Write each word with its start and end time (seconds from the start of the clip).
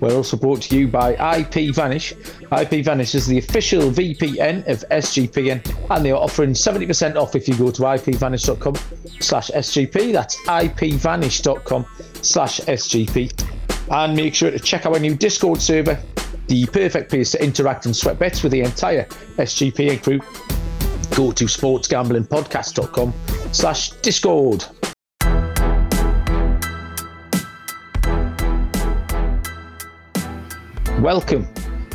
We're 0.00 0.14
also 0.14 0.36
brought 0.36 0.62
to 0.62 0.78
you 0.78 0.88
by 0.88 1.12
IP 1.38 1.74
Vanish. 1.74 2.12
IP 2.52 2.84
Vanish 2.84 3.14
is 3.14 3.26
the 3.26 3.38
official 3.38 3.90
VPN 3.90 4.66
of 4.68 4.84
SGPN, 4.90 5.90
and 5.90 6.04
they 6.04 6.10
are 6.10 6.22
offering 6.22 6.50
70% 6.50 7.16
off 7.16 7.34
if 7.34 7.48
you 7.48 7.56
go 7.56 7.70
to 7.70 7.82
ipvanish.com 7.82 8.74
slash 9.20 9.50
SGP. 9.50 10.12
That's 10.12 10.36
ipvanish.com 10.46 11.86
slash 12.22 12.60
SGP. 12.60 13.46
And 13.90 14.16
make 14.16 14.34
sure 14.34 14.50
to 14.50 14.58
check 14.58 14.84
our 14.84 14.98
new 14.98 15.14
Discord 15.14 15.60
server, 15.60 15.98
the 16.48 16.66
perfect 16.66 17.10
place 17.10 17.30
to 17.32 17.42
interact 17.42 17.86
and 17.86 17.96
sweat 17.96 18.18
bets 18.18 18.42
with 18.42 18.52
the 18.52 18.60
entire 18.60 19.04
SGPN 19.38 20.02
crew. 20.02 20.18
Go 21.16 21.32
to 21.32 21.44
sportsgamblingpodcast.com 21.44 23.14
slash 23.52 23.90
Discord. 24.02 24.66
Welcome, 31.00 31.46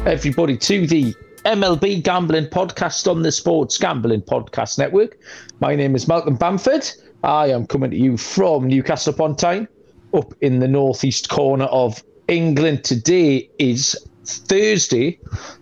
everybody, 0.05 0.55
to 0.57 0.85
the 0.85 1.15
MLB 1.43 2.03
Gambling 2.03 2.45
Podcast 2.45 3.09
on 3.09 3.23
the 3.23 3.31
Sports 3.31 3.79
Gambling 3.79 4.21
Podcast 4.21 4.77
Network. 4.77 5.17
My 5.59 5.75
name 5.75 5.95
is 5.95 6.07
Malcolm 6.07 6.35
Bamford. 6.35 6.87
I 7.23 7.47
am 7.47 7.65
coming 7.65 7.89
to 7.89 7.97
you 7.97 8.15
from 8.15 8.67
Newcastle 8.67 9.11
upon 9.11 9.37
Tyne, 9.37 9.67
up 10.13 10.35
in 10.41 10.59
the 10.59 10.67
northeast 10.67 11.29
corner 11.29 11.65
of 11.65 12.03
England. 12.27 12.83
Today 12.83 13.49
is 13.57 13.97
Thursday, 14.23 15.19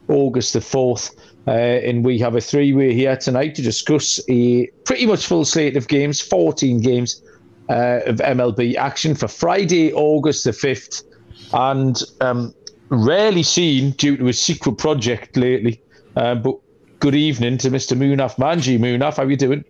August 0.09 0.51
the 0.51 0.59
4th, 0.59 1.15
uh, 1.47 1.51
and 1.51 2.03
we 2.03 2.19
have 2.19 2.35
a 2.35 2.41
three 2.41 2.73
way 2.73 2.93
here 2.93 3.15
tonight 3.15 3.55
to 3.55 3.61
discuss 3.61 4.19
a 4.27 4.67
pretty 4.83 5.05
much 5.05 5.25
full 5.25 5.45
slate 5.45 5.77
of 5.77 5.87
games 5.87 6.19
14 6.19 6.81
games 6.81 7.23
uh, 7.69 8.01
of 8.05 8.17
MLB 8.17 8.75
action 8.75 9.15
for 9.15 9.29
Friday, 9.29 9.93
August 9.93 10.43
the 10.43 10.51
5th. 10.51 11.03
And 11.51 11.99
um, 12.21 12.53
rarely 12.89 13.43
seen 13.43 13.91
due 13.91 14.17
to 14.17 14.27
a 14.27 14.33
secret 14.33 14.77
project 14.77 15.37
lately. 15.37 15.81
Uh, 16.15 16.35
but 16.35 16.57
good 16.99 17.15
evening 17.15 17.57
to 17.59 17.69
Mr. 17.69 17.97
Munaf 17.97 18.35
Manji. 18.35 18.77
Munaf, 18.77 19.17
how 19.17 19.23
are 19.23 19.29
you 19.29 19.37
doing? 19.37 19.63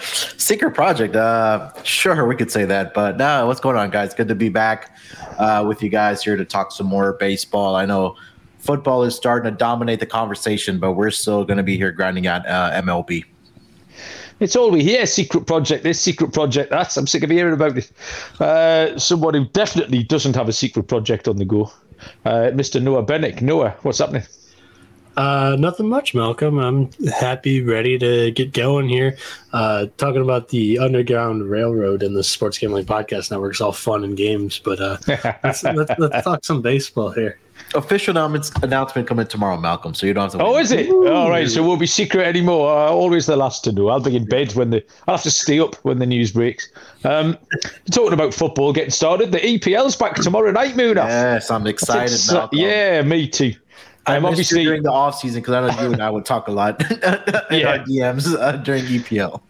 secret 0.00 0.74
project. 0.74 1.16
Uh, 1.16 1.70
sure, 1.82 2.26
we 2.26 2.36
could 2.36 2.50
say 2.50 2.64
that. 2.64 2.94
But 2.94 3.16
no, 3.16 3.46
what's 3.46 3.60
going 3.60 3.76
on, 3.76 3.90
guys? 3.90 4.14
Good 4.14 4.28
to 4.28 4.34
be 4.34 4.48
back 4.48 4.96
uh, 5.38 5.64
with 5.66 5.82
you 5.82 5.88
guys 5.88 6.22
here 6.22 6.36
to 6.36 6.44
talk 6.44 6.72
some 6.72 6.86
more 6.86 7.14
baseball. 7.14 7.76
I 7.76 7.84
know 7.84 8.16
football 8.58 9.02
is 9.02 9.14
starting 9.14 9.50
to 9.50 9.56
dominate 9.56 10.00
the 10.00 10.06
conversation, 10.06 10.78
but 10.78 10.92
we're 10.92 11.10
still 11.10 11.44
going 11.44 11.58
to 11.58 11.62
be 11.62 11.76
here 11.76 11.92
grinding 11.92 12.26
out 12.26 12.46
uh, 12.46 12.80
MLB. 12.82 13.24
It's 14.38 14.56
all 14.56 14.70
we 14.70 14.82
hear 14.82 15.04
secret 15.04 15.46
project 15.46 15.84
this, 15.84 16.00
secret 16.00 16.32
project 16.32 16.70
that. 16.70 16.96
I'm 16.96 17.06
sick 17.06 17.22
of 17.22 17.28
hearing 17.28 17.52
about 17.52 17.76
it. 17.76 17.92
Uh, 18.40 18.98
someone 18.98 19.34
who 19.34 19.44
definitely 19.44 20.02
doesn't 20.02 20.34
have 20.34 20.48
a 20.48 20.52
secret 20.52 20.84
project 20.84 21.28
on 21.28 21.36
the 21.36 21.44
go 21.44 21.70
uh, 22.24 22.50
Mr. 22.52 22.82
Noah 22.82 23.04
Bennick. 23.04 23.40
Noah, 23.42 23.70
what's 23.82 23.98
happening? 23.98 24.24
Uh, 25.16 25.56
nothing 25.58 25.88
much, 25.88 26.14
Malcolm. 26.14 26.58
I'm 26.58 26.90
happy, 27.08 27.62
ready 27.62 27.98
to 27.98 28.30
get 28.30 28.52
going 28.52 28.88
here. 28.88 29.18
Uh, 29.52 29.86
talking 29.96 30.22
about 30.22 30.48
the 30.48 30.78
Underground 30.78 31.50
Railroad 31.50 32.02
and 32.02 32.16
the 32.16 32.24
Sports 32.24 32.58
Gambling 32.58 32.86
Podcast 32.86 33.30
Network 33.30 33.54
is 33.54 33.60
all 33.60 33.72
fun 33.72 34.04
and 34.04 34.16
games, 34.16 34.58
but 34.58 34.80
uh, 34.80 34.96
let's, 35.44 35.62
let's, 35.62 35.92
let's, 35.98 36.24
talk 36.24 36.44
some 36.44 36.62
baseball 36.62 37.10
here. 37.10 37.38
Official 37.74 38.16
announcement 38.16 39.06
coming 39.06 39.26
tomorrow, 39.26 39.56
Malcolm. 39.56 39.94
So 39.94 40.06
you 40.06 40.12
don't 40.12 40.24
have 40.24 40.40
to. 40.40 40.44
Oh, 40.44 40.58
is 40.58 40.72
it? 40.72 40.88
Ooh. 40.88 41.08
All 41.08 41.30
right. 41.30 41.48
So 41.48 41.62
we'll 41.62 41.76
be 41.76 41.86
secret 41.86 42.26
anymore. 42.26 42.68
Uh, 42.68 42.90
always 42.90 43.26
the 43.26 43.36
last 43.36 43.62
to 43.64 43.72
know. 43.72 43.88
I'll 43.88 44.00
be 44.00 44.16
in 44.16 44.24
bed 44.24 44.54
when 44.54 44.70
the. 44.70 44.84
I'll 45.06 45.16
have 45.16 45.22
to 45.22 45.30
stay 45.30 45.60
up 45.60 45.76
when 45.76 45.98
the 45.98 46.06
news 46.06 46.32
breaks. 46.32 46.68
Um, 47.04 47.38
talking 47.92 48.12
about 48.12 48.34
football 48.34 48.72
getting 48.72 48.90
started. 48.90 49.32
The 49.32 49.38
EPL's 49.38 49.94
back 49.94 50.16
tomorrow 50.16 50.50
night, 50.50 50.76
Moon. 50.76 50.96
Yes, 50.96 51.50
I'm 51.50 51.66
excited. 51.66 52.18
yeah, 52.52 53.02
me 53.02 53.28
too. 53.28 53.54
I'm 54.06 54.24
obviously 54.24 54.64
during 54.64 54.82
the 54.82 54.90
off 54.90 55.18
season 55.20 55.40
because 55.40 55.54
I 55.54 55.60
know 55.60 55.82
you 55.82 55.92
and 55.92 56.02
I 56.02 56.10
would 56.10 56.24
talk 56.24 56.48
a 56.48 56.50
lot 56.50 56.80
in 56.90 56.98
yeah. 57.00 57.68
our 57.68 57.78
DMs 57.78 58.34
uh, 58.34 58.52
during 58.56 58.84
EPL. 58.84 59.40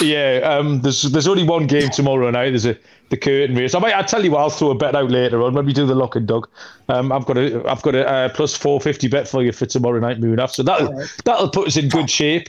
Yeah, 0.00 0.40
um, 0.42 0.80
there's 0.80 1.02
there's 1.02 1.28
only 1.28 1.44
one 1.44 1.66
game 1.66 1.90
tomorrow 1.90 2.30
night. 2.30 2.50
There's 2.50 2.66
a 2.66 2.76
the 3.10 3.16
curtain 3.16 3.56
race. 3.56 3.74
I 3.74 3.78
might. 3.80 3.94
I 3.94 4.02
tell 4.02 4.24
you 4.24 4.30
what. 4.30 4.40
I'll 4.40 4.50
throw 4.50 4.70
a 4.70 4.74
bet 4.74 4.94
out 4.94 5.10
later 5.10 5.42
on 5.42 5.54
when 5.54 5.66
we 5.66 5.72
do 5.72 5.86
the 5.86 5.94
lock 5.94 6.16
and 6.16 6.26
dog. 6.26 6.48
Um, 6.88 7.12
I've 7.12 7.26
got 7.26 7.36
a 7.36 7.68
I've 7.68 7.82
got 7.82 7.94
a 7.94 8.08
uh, 8.08 8.28
plus 8.30 8.56
four 8.56 8.80
fifty 8.80 9.08
bet 9.08 9.28
for 9.28 9.42
you 9.42 9.52
for 9.52 9.66
tomorrow 9.66 10.00
night 10.00 10.20
moon 10.20 10.38
off. 10.38 10.52
So 10.52 10.62
that'll 10.62 10.92
right. 10.92 11.08
that'll 11.24 11.50
put 11.50 11.68
us 11.68 11.76
in 11.76 11.88
good 11.88 12.08
shape. 12.08 12.48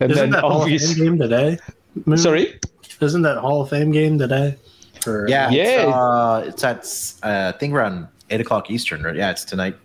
And 0.00 0.10
Isn't 0.10 0.30
then 0.30 0.30
that 0.30 0.44
obviously 0.44 0.94
Hall 1.04 1.14
of 1.14 1.18
Fame 1.18 1.18
game 1.18 1.28
today. 1.28 1.58
Moon? 2.06 2.18
Sorry. 2.18 2.58
Isn't 3.00 3.22
that 3.22 3.38
Hall 3.38 3.62
of 3.62 3.70
Fame 3.70 3.90
game 3.90 4.18
today? 4.18 4.56
For, 5.02 5.28
yeah, 5.28 5.50
yeah. 5.50 5.62
It's, 5.64 5.94
uh, 5.94 6.44
it's 6.46 7.22
at 7.22 7.28
uh, 7.28 7.52
I 7.54 7.58
think 7.58 7.74
around 7.74 8.08
eight 8.30 8.40
o'clock 8.40 8.70
Eastern. 8.70 9.02
Right? 9.02 9.16
Yeah, 9.16 9.30
it's 9.30 9.44
tonight. 9.44 9.76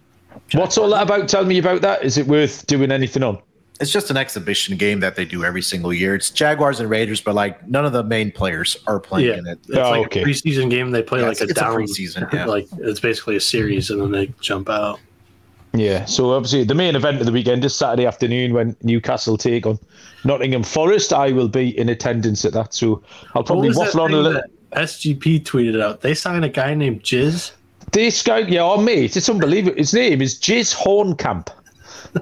What's 0.54 0.78
all 0.78 0.90
that 0.90 1.04
about? 1.04 1.30
Tell 1.30 1.46
me 1.46 1.60
about 1.60 1.82
that. 1.82 2.04
Is 2.04 2.18
it 2.18 2.28
worth 2.28 2.66
doing 2.66 2.92
anything 2.92 3.24
on? 3.24 3.40
It's 3.84 3.92
just 3.92 4.10
an 4.10 4.16
exhibition 4.16 4.78
game 4.78 5.02
that 5.02 5.18
they 5.18 5.26
do 5.26 5.44
every 5.44 5.62
single 5.62 5.94
year. 5.94 6.16
It's 6.16 6.30
Jaguars 6.30 6.80
and 6.80 6.90
Raiders, 6.90 7.20
but 7.20 7.36
like 7.36 7.68
none 7.68 7.84
of 7.84 7.92
the 7.92 8.02
main 8.02 8.32
players 8.32 8.78
are 8.88 8.98
playing 8.98 9.28
yeah. 9.28 9.38
in 9.40 9.46
it. 9.46 9.60
It's 9.68 9.78
oh, 9.78 9.92
like 9.92 10.06
okay. 10.06 10.22
a 10.22 10.26
preseason 10.26 10.70
game. 10.70 10.92
They 10.92 11.04
play 11.04 11.20
yeah, 11.20 11.28
like 11.28 11.42
a 11.42 11.48
down 11.48 11.74
a 11.74 11.76
preseason. 11.84 12.32
Yeah. 12.32 12.46
Like 12.46 12.70
it's 12.78 13.02
basically 13.02 13.36
a 13.36 13.42
series, 13.42 13.90
and 13.90 14.02
then 14.02 14.12
they 14.12 14.28
jump 14.40 14.70
out. 14.70 15.02
Yeah, 15.74 16.06
so 16.06 16.32
obviously 16.32 16.64
the 16.64 16.76
main 16.76 16.96
event 16.96 17.20
of 17.20 17.26
the 17.26 17.34
weekend 17.34 17.66
is 17.66 17.76
Saturday 17.76 18.06
afternoon 18.06 18.54
when 18.54 18.74
Newcastle 18.84 19.38
take 19.38 19.66
on 19.66 19.78
Nottingham 20.24 20.64
Forest. 20.64 21.12
I 21.12 21.34
will 21.34 21.50
be 21.50 21.78
in 21.78 21.90
attendance 21.90 22.46
at 22.46 22.54
that, 22.54 22.74
so 22.74 23.04
I'll 23.36 23.44
probably 23.44 23.76
waffle 23.76 24.00
on 24.00 24.14
a 24.14 24.18
little. 24.18 24.42
SGP 24.72 25.44
tweeted 25.44 25.82
out 25.82 26.00
they 26.00 26.14
signed 26.14 26.46
a 26.46 26.50
guy 26.50 26.74
named 26.74 27.04
Jizz 27.04 27.52
this 27.92 28.24
guy, 28.24 28.40
yeah, 28.40 28.64
oh, 28.64 28.82
mate, 28.82 29.16
it's 29.16 29.30
unbelievable. 29.30 29.78
His 29.78 29.94
name 29.94 30.22
is 30.22 30.40
Jizz 30.40 30.76
Hornkamp. 30.76 31.50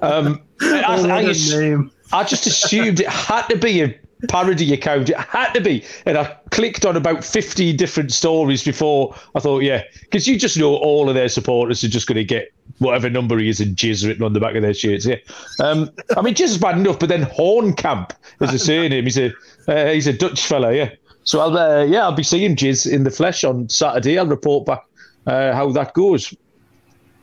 Um, 0.02 0.42
I, 0.62 0.82
I, 0.82 1.20
I, 1.20 2.20
I 2.20 2.24
just 2.24 2.46
assumed 2.46 3.00
it 3.00 3.08
had 3.08 3.48
to 3.48 3.58
be 3.58 3.82
a 3.82 4.00
parody 4.28 4.74
account. 4.74 5.10
It 5.10 5.18
had 5.18 5.54
to 5.54 5.62
be. 5.62 5.84
And 6.06 6.18
I 6.18 6.36
clicked 6.52 6.86
on 6.86 6.96
about 6.96 7.24
50 7.24 7.74
different 7.74 8.12
stories 8.12 8.64
before 8.64 9.16
I 9.36 9.40
thought, 9.40 9.64
yeah, 9.64 9.84
because 10.02 10.28
you 10.28 10.38
just 10.38 10.58
know 10.58 10.76
all 10.76 11.10
of 11.10 11.16
their 11.16 11.30
supporters 11.30 11.84
are 11.84 11.90
just 11.90 12.08
going 12.08 12.18
to 12.18 12.24
get 12.24 12.52
whatever 12.80 13.10
number 13.10 13.38
he 13.38 13.50
is 13.50 13.60
in 13.60 13.76
Jizz 13.76 14.08
written 14.08 14.24
on 14.24 14.34
the 14.34 14.40
back 14.40 14.56
of 14.56 14.62
their 14.62 14.74
shirts. 14.74 15.06
Yeah. 15.06 15.18
Um, 15.60 15.90
I 16.18 16.22
mean, 16.22 16.34
Jizz 16.34 16.44
is 16.44 16.58
bad 16.58 16.78
enough, 16.78 17.00
but 17.00 17.10
then 17.10 17.24
Hornkamp 17.24 18.12
is 18.42 18.54
a 18.54 18.60
surname. 18.60 19.04
He's 19.04 19.18
a, 19.18 19.32
uh, 19.68 19.88
he's 19.88 20.08
a 20.08 20.14
Dutch 20.14 20.46
fella, 20.46 20.74
yeah. 20.74 20.90
So 21.24 21.40
I'll, 21.40 21.58
uh, 21.58 21.84
yeah, 21.86 22.04
I'll 22.04 22.12
be 22.12 22.24
seeing 22.24 22.56
Jizz 22.56 22.92
in 22.92 23.04
the 23.04 23.12
flesh 23.12 23.44
on 23.44 23.70
Saturday. 23.70 24.18
I'll 24.18 24.28
report 24.28 24.66
back 24.66 24.84
uh, 25.28 25.54
how 25.54 25.72
that 25.72 25.94
goes. 25.94 26.34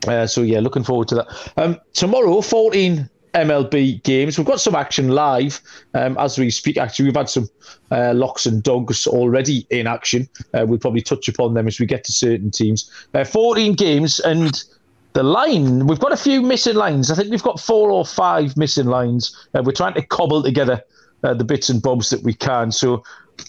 Uh, 0.07 0.27
so 0.27 0.43
yeah, 0.43 0.61
looking 0.61 0.85
forward 0.85 1.09
to 1.09 1.17
that. 1.17 1.53
Um, 1.57 1.79
tomorrow, 1.93 2.41
14 2.41 3.11
MLB 3.45 4.03
games. 4.03 4.39
We've 4.39 4.47
got 4.47 4.61
some 4.61 4.75
action 4.75 5.09
live 5.09 5.61
um, 5.95 6.17
as 6.19 6.39
we 6.39 6.51
speak. 6.51 6.77
Actually, 6.77 7.07
we've 7.07 7.17
had 7.17 7.29
some 7.29 7.49
uh, 7.91 8.13
locks 8.15 8.47
and 8.47 8.63
dogs 8.63 9.07
already 9.07 9.67
in 9.71 9.87
action. 9.87 10.29
Uh, 10.55 10.65
we'll 10.67 10.79
probably 10.79 11.01
touch 11.01 11.29
upon 11.29 11.55
them 11.55 11.67
as 11.67 11.81
we 11.81 11.87
get 11.87 12.05
to 12.05 12.13
certain 12.13 12.51
teams. 12.51 12.91
Uh, 13.15 13.25
14 13.25 13.75
games 13.75 14.19
and 14.21 14.65
the 15.13 15.23
line. 15.23 15.87
We've 15.87 15.99
got 15.99 16.13
a 16.13 16.17
few 16.17 16.43
missing 16.43 16.77
lines. 16.77 17.11
I 17.11 17.15
think 17.15 17.31
we've 17.31 17.43
got 17.43 17.61
four 17.61 17.91
or 17.91 18.05
five 18.05 18.57
missing 18.57 18.87
lines. 18.87 19.49
Uh, 19.55 19.63
we're 19.65 19.73
trying 19.73 19.95
to 19.95 20.03
cobble 20.03 20.43
together 20.43 20.83
uh, 21.25 21.35
the 21.35 21.45
bits 21.45 21.69
and 21.69 21.83
bobs 21.83 22.11
that 22.11 22.23
we 22.23 22.35
can. 22.35 22.71
So 22.71 23.03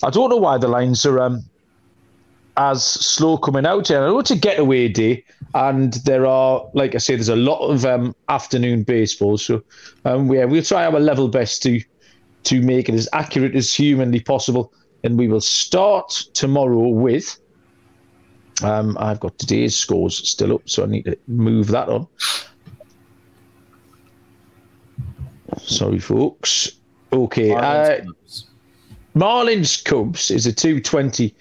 I 0.04 0.10
don't 0.10 0.30
know 0.30 0.38
why 0.38 0.58
the 0.58 0.68
lines 0.68 1.06
are 1.06 1.20
um, 1.20 1.44
as 2.58 2.84
slow 2.84 3.38
coming 3.38 3.66
out. 3.66 3.90
And 3.90 4.04
I 4.04 4.08
know 4.08 4.20
it's 4.20 4.32
a 4.32 4.36
getaway 4.36 4.88
day, 4.88 5.24
and 5.54 5.94
there 6.06 6.26
are, 6.26 6.66
like 6.74 6.96
I 6.96 6.98
say, 6.98 7.16
there's 7.16 7.30
a 7.30 7.36
lot 7.36 7.60
of 7.68 7.86
um, 7.86 8.16
afternoon 8.28 8.84
baseball. 8.84 9.38
So 9.38 9.64
um, 10.06 10.32
yeah, 10.32 10.46
we'll 10.46 10.64
try 10.64 10.86
our 10.86 11.00
level 11.00 11.28
best 11.28 11.64
to 11.64 11.82
to 12.44 12.62
make 12.62 12.88
it 12.88 12.96
as 12.96 13.08
accurate 13.14 13.56
as 13.56 13.74
humanly 13.74 14.20
possible. 14.20 14.74
And 15.04 15.18
we 15.18 15.28
will 15.28 15.42
start 15.42 16.10
tomorrow 16.34 16.88
with. 16.88 17.38
Um, 18.62 18.98
I've 19.00 19.22
got 19.22 19.38
today's 19.38 19.76
scores 19.76 20.28
still 20.28 20.56
up, 20.56 20.70
so 20.70 20.84
I 20.84 20.88
need 20.88 21.06
to 21.06 21.18
move 21.28 21.68
that 21.68 21.88
on. 21.88 22.08
Sorry, 25.58 26.00
folks. 26.00 26.72
Okay. 27.12 27.50
Marlins, 27.50 27.90
uh, 27.90 28.04
Cubs. 28.04 28.46
Marlins 29.16 29.84
Cubs 29.84 30.32
is 30.32 30.46
a 30.46 30.54
220 30.54 31.34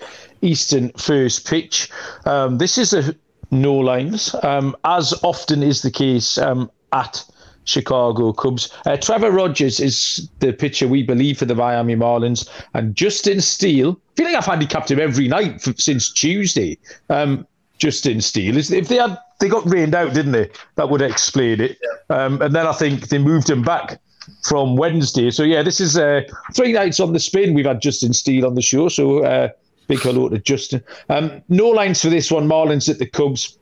Eastern 0.43 0.91
first 0.93 1.47
pitch. 1.47 1.91
Um, 2.25 2.59
this 2.59 2.79
is 2.79 2.93
a 2.93 3.15
no 3.51 3.75
lines, 3.75 4.35
um, 4.43 4.77
as 4.85 5.15
often 5.23 5.63
is 5.63 5.83
the 5.83 5.91
case 5.91 6.39
um, 6.39 6.71
at 6.93 7.25
Chicago 7.65 8.33
Cubs. 8.33 8.73
Uh, 8.87 8.97
Trevor 8.97 9.31
Rogers 9.31 9.79
is 9.79 10.29
the 10.41 10.53
pitcher 10.53 10.89
we 10.89 11.03
believe 11.03 11.39
for 11.39 11.45
the 11.45 11.55
Miami 11.55 11.97
Marlins, 11.97 12.49
and 12.75 12.95
Justin 12.95 13.41
Steele. 13.41 14.01
I 14.13 14.15
feel 14.17 14.27
like 14.27 14.37
I've 14.37 14.47
handicapped 14.47 14.91
him 14.91 15.01
every 15.01 15.29
night 15.29 15.61
for, 15.61 15.73
since 15.77 16.11
Tuesday. 16.11 16.79
Um, 17.11 17.47
Justin 17.79 18.21
Steele 18.21 18.57
is 18.57 18.73
if 18.73 18.89
they 18.89 18.97
had 18.97 19.17
they 19.39 19.49
got 19.49 19.69
rained 19.71 19.95
out, 19.95 20.13
didn't 20.13 20.33
they? 20.33 20.51
That 20.75 20.91
would 20.91 21.03
explain 21.03 21.61
it. 21.61 21.79
Um, 22.11 22.43
and 22.43 22.55
then 22.55 22.67
I 22.67 22.73
think 22.73 23.09
they 23.09 23.19
moved 23.19 23.49
him 23.49 23.63
back 23.63 24.01
from 24.43 24.77
Wednesday. 24.77 25.31
So 25.31 25.45
yeah, 25.45 25.63
this 25.63 25.81
is 25.81 25.97
uh, 25.97 26.23
three 26.55 26.73
nights 26.73 26.99
on 26.99 27.13
the 27.13 27.21
spin. 27.21 27.55
We've 27.55 27.67
had 27.67 27.81
Justin 27.81 28.13
Steele 28.13 28.47
on 28.47 28.57
the 28.57 28.63
show, 28.63 28.89
so 28.89 29.25
uh, 29.25 29.51
big 29.89 29.99
hello 30.01 30.29
to 30.29 30.39
Justin. 30.39 30.85
Um, 31.09 31.43
no 31.49 31.69
lines 31.69 32.01
for 32.01 32.11
this 32.11 32.31
one. 32.31 32.47
Marlins 32.47 32.89
at 32.89 32.99
the 32.99 33.07
Cubs, 33.07 33.59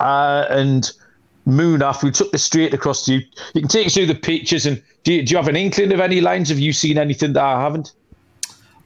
uh, 0.00 0.46
and 0.48 0.90
Munaf. 1.46 2.02
We 2.02 2.10
took 2.10 2.32
this 2.32 2.44
straight 2.44 2.72
across 2.72 3.04
to 3.04 3.14
you. 3.14 3.26
You 3.52 3.60
can 3.60 3.68
take 3.68 3.86
us 3.86 3.94
through 3.94 4.06
the 4.06 4.14
pictures, 4.14 4.64
and 4.64 4.82
do 5.02 5.12
you, 5.12 5.22
do 5.22 5.32
you 5.32 5.36
have 5.36 5.48
an 5.48 5.56
inkling 5.56 5.92
of 5.92 6.00
any 6.00 6.20
lines? 6.20 6.48
Have 6.48 6.58
you 6.58 6.72
seen 6.72 6.96
anything 6.96 7.34
that 7.34 7.44
I 7.44 7.60
haven't? 7.60 7.92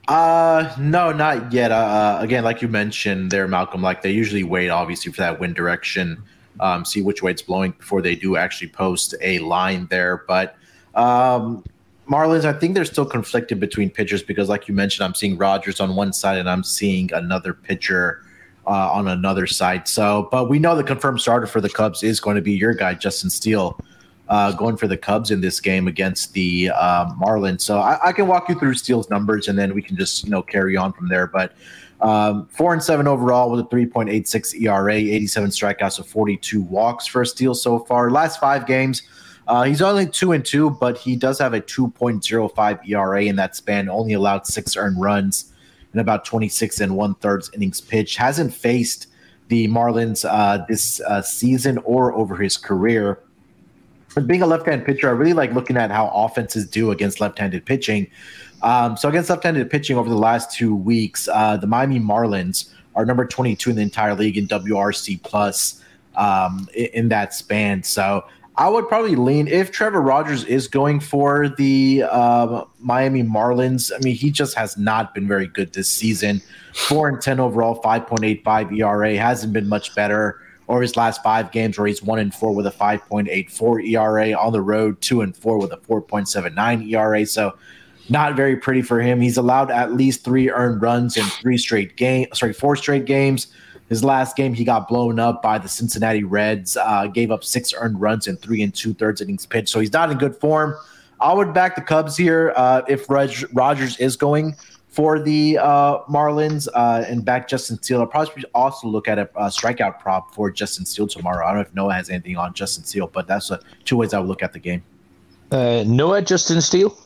Uh, 0.09 0.75
no, 0.79 1.11
not 1.11 1.53
yet. 1.53 1.71
Uh, 1.71 1.75
uh, 1.75 2.17
again, 2.19 2.43
like 2.43 2.61
you 2.63 2.67
mentioned 2.67 3.29
there, 3.29 3.47
Malcolm, 3.47 3.81
like 3.81 4.01
they 4.01 4.11
usually 4.11 4.43
wait, 4.43 4.69
obviously, 4.69 5.11
for 5.11 5.21
that 5.21 5.39
wind 5.39 5.55
direction, 5.55 6.21
um, 6.59 6.83
see 6.83 7.03
which 7.03 7.21
way 7.21 7.29
it's 7.29 7.43
blowing 7.43 7.71
before 7.71 8.01
they 8.01 8.15
do 8.15 8.35
actually 8.35 8.69
post 8.69 9.13
a 9.21 9.37
line 9.39 9.87
there. 9.91 10.23
But 10.27 10.55
um, 10.95 11.63
Marlins, 12.09 12.45
I 12.45 12.53
think 12.53 12.73
they're 12.73 12.85
still 12.85 13.05
conflicted 13.05 13.59
between 13.59 13.89
pitchers 13.89 14.23
because, 14.23 14.49
like 14.49 14.67
you 14.67 14.73
mentioned, 14.73 15.05
I'm 15.05 15.13
seeing 15.13 15.37
Rogers 15.37 15.79
on 15.79 15.95
one 15.95 16.11
side 16.13 16.37
and 16.37 16.49
I'm 16.49 16.63
seeing 16.63 17.13
another 17.13 17.53
pitcher 17.53 18.23
uh, 18.65 18.91
on 18.91 19.07
another 19.07 19.45
side. 19.45 19.87
So, 19.87 20.27
but 20.31 20.49
we 20.49 20.59
know 20.59 20.75
the 20.75 20.83
confirmed 20.83 21.21
starter 21.21 21.47
for 21.47 21.61
the 21.61 21.69
Cubs 21.69 22.03
is 22.03 22.19
going 22.19 22.35
to 22.35 22.41
be 22.41 22.53
your 22.53 22.73
guy, 22.73 22.95
Justin 22.95 23.29
Steele 23.29 23.79
uh, 24.29 24.51
going 24.51 24.77
for 24.77 24.87
the 24.87 24.97
Cubs 24.97 25.31
in 25.31 25.41
this 25.41 25.59
game 25.59 25.87
against 25.87 26.33
the 26.33 26.71
uh, 26.73 27.07
Marlins. 27.15 27.61
So 27.61 27.79
I, 27.79 28.09
I, 28.09 28.11
can 28.13 28.27
walk 28.27 28.47
you 28.47 28.57
through 28.57 28.75
Steele's 28.75 29.09
numbers, 29.09 29.47
and 29.47 29.57
then 29.57 29.73
we 29.73 29.81
can 29.81 29.97
just 29.97 30.23
you 30.23 30.29
know 30.29 30.43
carry 30.43 30.77
on 30.77 30.93
from 30.93 31.09
there. 31.09 31.25
But 31.25 31.53
um, 32.01 32.47
four 32.47 32.73
and 32.73 32.81
seven 32.81 33.07
overall 33.07 33.49
with 33.49 33.59
a 33.61 33.63
3.86 33.63 34.61
ERA, 34.61 34.93
87 34.93 35.49
strikeouts, 35.49 35.99
of 35.99 36.07
42 36.07 36.61
walks 36.61 37.07
for 37.07 37.25
Steele 37.25 37.55
so 37.55 37.79
far. 37.79 38.11
Last 38.11 38.39
five 38.39 38.67
games. 38.67 39.01
Uh, 39.49 39.63
he's 39.63 39.81
only 39.81 40.05
two 40.05 40.31
and 40.33 40.45
two, 40.45 40.69
but 40.69 40.95
he 40.95 41.15
does 41.15 41.39
have 41.39 41.55
a 41.55 41.59
2.05 41.59 42.87
ERA 42.87 43.23
in 43.23 43.35
that 43.35 43.55
span. 43.55 43.89
Only 43.89 44.13
allowed 44.13 44.45
six 44.45 44.77
earned 44.77 45.01
runs 45.01 45.51
in 45.91 45.99
about 45.99 46.23
26 46.23 46.81
and 46.81 46.95
one 46.95 47.15
thirds 47.15 47.49
innings 47.55 47.81
pitched. 47.81 48.15
Hasn't 48.15 48.53
faced 48.53 49.07
the 49.47 49.67
Marlins 49.67 50.23
uh, 50.29 50.63
this 50.69 51.01
uh, 51.01 51.23
season 51.23 51.79
or 51.79 52.13
over 52.13 52.35
his 52.35 52.57
career 52.57 53.23
But 54.13 54.27
being 54.27 54.43
a 54.43 54.45
left-handed 54.45 54.85
pitcher, 54.85 55.07
I 55.07 55.13
really 55.13 55.33
like 55.33 55.51
looking 55.53 55.77
at 55.77 55.89
how 55.89 56.09
offenses 56.09 56.67
do 56.67 56.91
against 56.91 57.19
left-handed 57.19 57.65
pitching. 57.65 58.05
Um, 58.61 58.97
so 58.97 59.09
against 59.09 59.31
left-handed 59.31 59.67
pitching 59.71 59.97
over 59.97 60.09
the 60.09 60.15
last 60.15 60.51
two 60.55 60.75
weeks, 60.75 61.27
uh, 61.27 61.57
the 61.57 61.65
Miami 61.65 61.99
Marlins 61.99 62.69
are 62.95 63.03
number 63.03 63.25
22 63.25 63.71
in 63.71 63.75
the 63.77 63.81
entire 63.81 64.13
league 64.13 64.37
in 64.37 64.47
WRC 64.47 65.23
plus 65.23 65.83
um, 66.15 66.69
in, 66.75 66.85
in, 66.93 67.09
that 67.09 67.33
span. 67.33 67.81
So 67.81 68.25
I 68.59 68.67
would 68.67 68.89
probably 68.89 69.15
lean 69.15 69.47
if 69.47 69.71
Trevor 69.71 70.01
Rogers 70.01 70.43
is 70.43 70.67
going 70.67 70.99
for 70.99 71.47
the 71.47 72.03
uh, 72.03 72.65
Miami 72.79 73.23
Marlins. 73.23 73.89
I 73.95 73.99
mean, 74.03 74.15
he 74.15 74.31
just 74.31 74.53
has 74.57 74.75
not 74.75 75.15
been 75.15 75.29
very 75.29 75.47
good 75.47 75.71
this 75.71 75.87
season. 75.87 76.41
Four 76.73 77.07
and 77.07 77.21
ten 77.21 77.39
overall, 77.39 77.81
5.85 77.81 78.77
ERA 78.77 79.15
hasn't 79.15 79.53
been 79.53 79.69
much 79.69 79.95
better 79.95 80.41
or 80.67 80.81
his 80.81 80.97
last 80.97 81.23
five 81.23 81.53
games 81.53 81.77
where 81.77 81.87
he's 81.87 82.03
one 82.03 82.19
and 82.19 82.35
four 82.35 82.53
with 82.53 82.67
a 82.67 82.71
5.84 82.71 83.87
ERA 83.87 84.33
on 84.33 84.51
the 84.51 84.61
road, 84.61 85.01
two 85.01 85.21
and 85.21 85.37
four 85.37 85.57
with 85.57 85.71
a 85.71 85.77
4.79 85.77 86.91
ERA. 86.91 87.25
So 87.25 87.57
not 88.09 88.35
very 88.35 88.57
pretty 88.57 88.81
for 88.81 88.99
him. 88.99 89.21
He's 89.21 89.37
allowed 89.37 89.71
at 89.71 89.93
least 89.93 90.25
three 90.25 90.51
earned 90.51 90.81
runs 90.81 91.15
in 91.15 91.23
three 91.23 91.57
straight 91.57 91.95
games, 91.95 92.37
sorry, 92.37 92.51
four 92.51 92.75
straight 92.75 93.05
games. 93.05 93.47
His 93.89 94.03
last 94.03 94.35
game, 94.35 94.53
he 94.53 94.63
got 94.63 94.87
blown 94.87 95.19
up 95.19 95.41
by 95.41 95.57
the 95.57 95.67
Cincinnati 95.67 96.23
Reds, 96.23 96.77
uh, 96.77 97.07
gave 97.07 97.31
up 97.31 97.43
six 97.43 97.73
earned 97.73 97.99
runs 97.99 98.27
in 98.27 98.37
three 98.37 98.61
and 98.61 98.73
two 98.73 98.93
thirds 98.93 99.19
innings 99.19 99.45
pitched. 99.45 99.69
So 99.69 99.79
he's 99.79 99.91
not 99.91 100.11
in 100.11 100.17
good 100.17 100.35
form. 100.35 100.75
I 101.19 101.33
would 101.33 101.53
back 101.53 101.75
the 101.75 101.81
Cubs 101.81 102.15
here 102.15 102.53
uh, 102.55 102.83
if 102.87 103.09
Rogers 103.09 103.97
is 103.97 104.15
going 104.15 104.55
for 104.89 105.19
the 105.19 105.57
uh, 105.57 105.99
Marlins 106.09 106.67
uh, 106.73 107.03
and 107.07 107.23
back 107.23 107.47
Justin 107.47 107.81
Steele. 107.81 107.99
I'll 107.99 108.07
probably 108.07 108.43
also 108.53 108.87
look 108.87 109.07
at 109.07 109.19
a, 109.19 109.29
a, 109.35 109.47
strikeout 109.47 109.99
prop 109.99 110.33
for 110.33 110.49
Justin 110.49 110.85
Steele 110.85 111.07
tomorrow. 111.07 111.45
I 111.45 111.49
don't 111.49 111.57
know 111.57 111.61
if 111.61 111.73
Noah 111.75 111.93
has 111.93 112.09
anything 112.09 112.37
on 112.37 112.53
Justin 112.53 112.83
Steele, 112.83 113.07
but 113.07 113.27
that's 113.27 113.51
a, 113.51 113.59
two 113.85 113.97
ways 113.97 114.13
I 114.13 114.19
would 114.19 114.27
look 114.27 114.41
at 114.41 114.53
the 114.53 114.59
game. 114.59 114.83
Uh, 115.51 115.83
Noah, 115.85 116.21
Justin 116.21 116.61
Steele? 116.61 116.97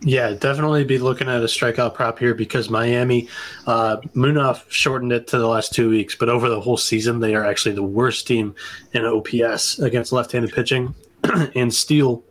Yeah, 0.00 0.32
definitely 0.32 0.84
be 0.84 0.98
looking 0.98 1.28
at 1.28 1.40
a 1.40 1.46
strikeout 1.46 1.94
prop 1.94 2.18
here 2.18 2.34
because 2.34 2.68
Miami, 2.68 3.28
uh, 3.66 3.96
Munaf 4.14 4.70
shortened 4.70 5.12
it 5.12 5.26
to 5.28 5.38
the 5.38 5.46
last 5.46 5.72
two 5.72 5.88
weeks, 5.88 6.14
but 6.14 6.28
over 6.28 6.50
the 6.50 6.60
whole 6.60 6.76
season, 6.76 7.20
they 7.20 7.34
are 7.34 7.44
actually 7.44 7.74
the 7.74 7.82
worst 7.82 8.26
team 8.26 8.54
in 8.92 9.06
OPS 9.06 9.78
against 9.78 10.12
left 10.12 10.32
handed 10.32 10.52
pitching. 10.52 10.94
and 11.54 11.72
Steele, 11.72 12.22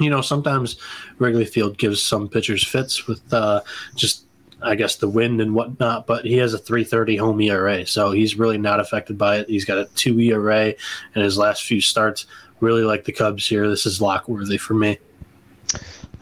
you 0.00 0.08
know, 0.08 0.22
sometimes 0.22 0.78
Wrigley 1.18 1.44
Field 1.44 1.76
gives 1.76 2.02
some 2.02 2.26
pitchers 2.26 2.64
fits 2.64 3.06
with 3.06 3.20
uh, 3.34 3.60
just 3.96 4.24
I 4.62 4.74
guess 4.74 4.96
the 4.96 5.08
wind 5.08 5.40
and 5.40 5.54
whatnot, 5.54 6.06
but 6.06 6.24
he 6.24 6.36
has 6.38 6.54
a 6.54 6.58
330 6.58 7.16
home 7.16 7.40
ERA, 7.40 7.86
so 7.86 8.12
he's 8.12 8.36
really 8.38 8.58
not 8.58 8.80
affected 8.80 9.16
by 9.16 9.38
it. 9.38 9.48
He's 9.48 9.64
got 9.64 9.78
a 9.78 9.86
two 9.94 10.18
ERA 10.20 10.74
in 11.14 11.22
his 11.22 11.38
last 11.38 11.64
few 11.64 11.80
starts. 11.80 12.26
Really 12.60 12.82
like 12.82 13.04
the 13.04 13.12
Cubs 13.12 13.46
here. 13.46 13.68
This 13.68 13.86
is 13.86 14.00
lock 14.00 14.28
worthy 14.28 14.58
for 14.58 14.74
me. 14.74 14.98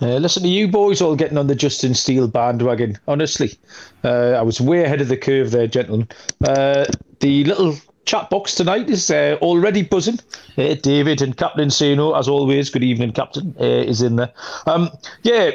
Uh, 0.00 0.16
listen 0.16 0.42
to 0.42 0.48
you 0.48 0.68
boys 0.68 1.00
all 1.00 1.16
getting 1.16 1.38
on 1.38 1.48
the 1.48 1.54
Justin 1.54 1.94
Steele 1.94 2.28
bandwagon. 2.28 2.98
Honestly, 3.08 3.58
uh, 4.04 4.32
I 4.32 4.42
was 4.42 4.60
way 4.60 4.84
ahead 4.84 5.00
of 5.00 5.08
the 5.08 5.16
curve 5.16 5.50
there, 5.50 5.66
gentlemen. 5.66 6.08
Uh, 6.42 6.86
the 7.20 7.44
little 7.44 7.76
chat 8.04 8.30
box 8.30 8.54
tonight 8.54 8.88
is 8.88 9.10
uh, 9.10 9.36
already 9.42 9.82
buzzing. 9.82 10.18
Uh, 10.56 10.74
David 10.74 11.20
and 11.20 11.36
Captain 11.36 11.70
Sano, 11.70 12.14
as 12.14 12.28
always, 12.28 12.70
good 12.70 12.84
evening, 12.84 13.12
Captain, 13.12 13.54
uh, 13.60 13.64
is 13.64 14.00
in 14.00 14.16
there. 14.16 14.32
Um, 14.66 14.88
yeah, 15.22 15.50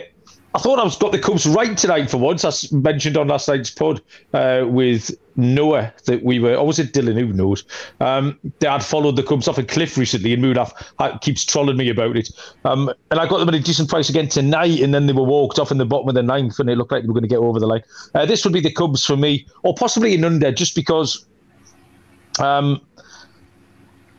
I 0.56 0.60
thought 0.60 0.78
I 0.78 0.84
was 0.84 0.96
got 0.96 1.12
the 1.12 1.20
Cubs 1.20 1.48
right 1.48 1.76
tonight 1.76 2.12
for 2.12 2.18
once. 2.18 2.46
I 2.46 2.52
mentioned 2.76 3.18
on 3.18 3.28
last 3.28 3.48
night's 3.48 3.72
pod 3.72 4.02
uh, 4.34 4.66
with 4.68 5.10
Noah 5.36 5.92
that 6.06 6.24
we 6.24 6.38
were, 6.38 6.56
or 6.56 6.68
was 6.68 6.78
it 6.78 6.94
Dylan? 6.94 7.20
Who 7.20 7.34
knows? 7.34 7.64
Um, 8.00 8.40
they 8.60 8.68
had 8.68 8.84
followed 8.84 9.16
the 9.16 9.24
Cubs 9.24 9.48
off 9.48 9.58
a 9.58 9.64
cliff 9.64 9.98
recently, 9.98 10.32
and 10.32 10.44
Munaf 10.44 10.72
keeps 11.22 11.44
trolling 11.44 11.78
me 11.78 11.90
about 11.90 12.16
it. 12.16 12.30
Um, 12.66 12.94
and 13.10 13.20
I 13.20 13.28
got 13.28 13.40
them 13.40 13.50
at 13.50 13.56
a 13.56 13.60
decent 13.60 13.90
price 13.90 14.10
again 14.10 14.28
tonight, 14.28 14.80
and 14.80 14.94
then 14.94 15.08
they 15.08 15.14
were 15.14 15.24
walked 15.24 15.58
off 15.58 15.72
in 15.72 15.80
the 15.80 15.86
bottom 15.86 16.08
of 16.08 16.14
the 16.14 16.22
ninth, 16.22 16.60
and 16.60 16.70
it 16.70 16.78
looked 16.78 16.92
like 16.92 17.02
they 17.02 17.08
were 17.08 17.16
going 17.16 17.24
to 17.24 17.30
get 17.30 17.40
over 17.40 17.60
the 17.60 17.68
line. 17.68 17.84
Uh, 18.14 18.26
this 18.28 18.44
would 18.44 18.54
be 18.54 18.62
the 18.62 18.72
Cubs 18.72 19.04
for 19.04 19.18
me, 19.18 19.48
or 19.64 19.74
possibly 19.74 20.14
an 20.14 20.24
under, 20.24 20.52
just 20.52 20.76
because. 20.76 21.26
Um, 22.40 22.80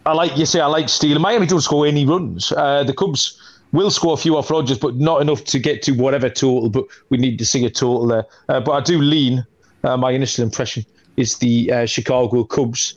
I 0.06 0.12
like 0.12 0.36
you 0.36 0.46
say 0.46 0.60
I 0.60 0.66
like 0.66 0.88
Steele. 0.88 1.18
Miami 1.18 1.46
don't 1.46 1.60
score 1.60 1.86
any 1.86 2.04
runs. 2.04 2.52
Uh, 2.52 2.84
the 2.84 2.92
Cubs 2.92 3.40
will 3.74 3.90
score 3.90 4.14
a 4.14 4.16
few 4.16 4.36
off 4.36 4.50
Rogers, 4.50 4.78
but 4.78 4.96
not 4.96 5.20
enough 5.20 5.44
to 5.44 5.58
get 5.58 5.82
to 5.82 5.92
whatever 5.92 6.30
total. 6.30 6.70
But 6.70 6.84
we 7.10 7.18
need 7.18 7.38
to 7.38 7.44
see 7.44 7.64
a 7.66 7.70
total 7.70 8.06
there. 8.06 8.24
Uh, 8.48 8.60
but 8.60 8.72
I 8.72 8.80
do 8.80 8.98
lean. 8.98 9.46
Uh, 9.82 9.96
my 9.96 10.12
initial 10.12 10.44
impression 10.44 10.86
is 11.16 11.38
the 11.38 11.70
uh, 11.70 11.86
Chicago 11.86 12.44
Cubs 12.44 12.96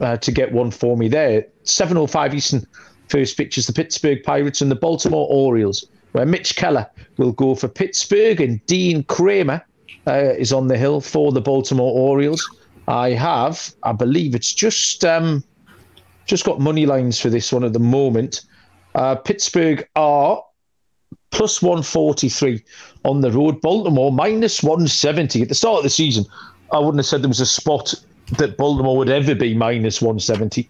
uh, 0.00 0.16
to 0.16 0.32
get 0.32 0.52
one 0.52 0.70
for 0.70 0.96
me 0.96 1.08
there. 1.08 1.46
7:05 1.64 2.34
Eastern. 2.34 2.66
First 3.08 3.36
pitches 3.36 3.66
the 3.66 3.74
Pittsburgh 3.74 4.22
Pirates 4.22 4.62
and 4.62 4.70
the 4.70 4.76
Baltimore 4.76 5.28
Orioles, 5.28 5.84
where 6.12 6.24
Mitch 6.24 6.56
Keller 6.56 6.86
will 7.18 7.32
go 7.32 7.54
for 7.54 7.68
Pittsburgh 7.68 8.40
and 8.40 8.64
Dean 8.64 9.04
Kremer 9.04 9.62
uh, 10.06 10.32
is 10.38 10.50
on 10.50 10.68
the 10.68 10.78
hill 10.78 11.00
for 11.02 11.30
the 11.30 11.40
Baltimore 11.40 11.92
Orioles. 11.92 12.48
I 12.88 13.10
have, 13.10 13.74
I 13.82 13.92
believe 13.92 14.34
it's 14.34 14.54
just 14.54 15.04
um, 15.04 15.44
just 16.26 16.44
got 16.44 16.58
money 16.60 16.86
lines 16.86 17.20
for 17.20 17.28
this 17.28 17.52
one 17.52 17.64
at 17.64 17.72
the 17.72 17.78
moment. 17.78 18.42
Uh, 18.94 19.14
Pittsburgh 19.16 19.86
are 19.96 20.42
plus 21.30 21.62
143 21.62 22.62
on 23.04 23.20
the 23.20 23.32
road. 23.32 23.60
Baltimore 23.60 24.12
minus 24.12 24.62
170 24.62 25.42
at 25.42 25.48
the 25.48 25.54
start 25.54 25.78
of 25.78 25.82
the 25.82 25.90
season. 25.90 26.24
I 26.72 26.78
wouldn't 26.78 26.98
have 26.98 27.06
said 27.06 27.22
there 27.22 27.28
was 27.28 27.40
a 27.40 27.46
spot 27.46 27.94
that 28.38 28.56
Baltimore 28.56 28.96
would 28.96 29.08
ever 29.08 29.34
be 29.34 29.54
minus 29.54 30.00
170. 30.00 30.68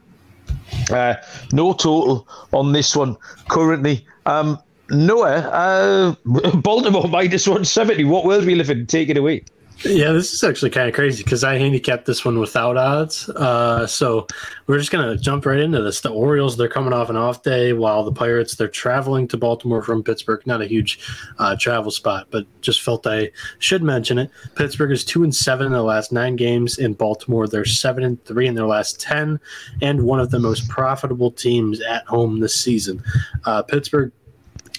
Uh, 0.91 1.15
no 1.53 1.73
total 1.73 2.27
on 2.53 2.73
this 2.73 2.97
one 2.97 3.17
currently. 3.49 4.07
Um, 4.27 4.59
Noah, 4.91 5.39
uh, 5.39 6.15
Baltimore 6.57 7.09
minus 7.09 7.47
170. 7.47 8.05
What 8.05 8.25
world 8.25 8.45
we 8.45 8.55
live 8.55 8.71
in? 8.71 8.87
Take 8.87 9.09
it 9.09 9.17
away. 9.17 9.45
Yeah, 9.85 10.13
this 10.13 10.33
is 10.33 10.45
actually 10.45 10.71
kind 10.71 10.89
of 10.89 10.95
crazy 10.95 11.25
because 11.25 11.43
I 11.43 11.59
handicapped 11.59 12.05
this 12.05 12.25
one 12.25 12.39
without 12.39 12.77
odds. 12.77 13.29
Uh, 13.29 13.85
so 13.87 14.29
we're 14.67 14.79
just 14.79 14.93
gonna 14.93 15.17
jump 15.17 15.45
right 15.45 15.59
into 15.59 15.83
this. 15.83 16.01
The 16.01 16.11
Orioles 16.11 16.57
they're 16.57 16.69
coming 16.69 16.93
off 16.93 17.11
an 17.11 17.17
off 17.17 17.43
day, 17.43 17.73
while 17.73 18.05
the 18.05 18.13
Pirates 18.13 18.55
they're 18.55 18.69
traveling 18.69 19.27
to 19.29 19.37
Baltimore 19.37 19.83
from 19.83 20.05
Pittsburgh. 20.05 20.47
Not 20.47 20.63
a 20.63 20.67
huge 20.67 21.01
uh, 21.39 21.57
travel 21.57 21.91
spot, 21.91 22.29
but 22.31 22.47
just 22.61 22.83
felt 22.83 23.07
I 23.07 23.33
should 23.59 23.83
mention 23.83 24.19
it. 24.19 24.31
Pittsburgh 24.55 24.93
is 24.93 25.05
two 25.05 25.25
and 25.25 25.35
seven 25.35 25.67
in 25.67 25.73
the 25.73 25.83
last 25.83 26.13
nine 26.13 26.37
games. 26.37 26.79
In 26.79 26.95
Baltimore, 26.95 27.49
they're 27.49 27.65
seven 27.65 28.05
and 28.05 28.25
three 28.25 28.47
in 28.47 28.55
their 28.55 28.67
last 28.67 29.01
ten, 29.01 29.41
and 29.81 30.05
one 30.05 30.21
of 30.21 30.31
the 30.31 30.39
most 30.39 30.69
profitable 30.69 31.33
teams 31.33 31.81
at 31.81 32.07
home 32.07 32.39
this 32.39 32.55
season. 32.55 33.03
Uh, 33.45 33.63
Pittsburgh 33.63 34.13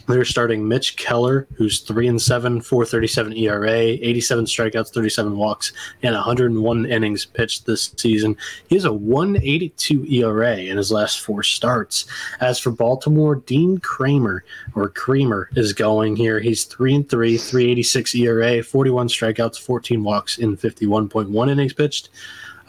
they're 0.07 0.25
starting 0.25 0.67
Mitch 0.67 0.98
Keller, 0.98 1.48
who's 1.55 1.79
three 1.79 2.07
and 2.07 2.22
seven, 2.22 2.62
four 2.62 2.86
thirty 2.86 3.07
seven 3.07 3.36
ERA, 3.38 3.72
eighty 3.72 4.22
seven 4.22 4.45
strikeouts, 4.45 4.93
thirty 4.93 5.10
seven 5.10 5.38
walks, 5.38 5.72
and 6.01 6.13
one 6.13 6.24
hundred 6.24 6.51
and 6.51 6.62
one 6.62 6.86
innings 6.86 7.25
pitched 7.25 7.65
this 7.65 7.93
season. 7.98 8.36
He 8.67 8.75
has 8.75 8.86
a 8.86 8.93
one 8.93 9.38
eighty 9.38 9.69
two 9.69 10.05
ERA 10.05 10.57
in 10.57 10.77
his 10.77 10.91
last 10.91 11.22
four 11.22 11.43
starts. 11.43 12.05
As 12.41 12.60
for 12.60 12.72
Baltimore, 12.72 13.36
Dean 13.36 13.77
Kramer 13.77 14.43
or 14.75 14.89
Creamer 14.89 15.50
is 15.55 15.74
going 15.74 16.15
here. 16.15 16.39
He's 16.39 16.65
three 16.65 16.95
and 16.95 17.10
three, 17.10 17.38
three 17.38 17.72
eighty 17.72 17.83
six 17.83 18.13
ERA, 18.13 18.63
forty 18.63 18.89
one 18.89 19.07
strikeouts, 19.07 19.60
fourteen 19.60 20.03
walks 20.03 20.38
in 20.38 20.57
fifty 20.57 20.86
one 20.86 21.07
point 21.07 21.29
one 21.29 21.50
innings 21.50 21.74
pitched. 21.74 22.10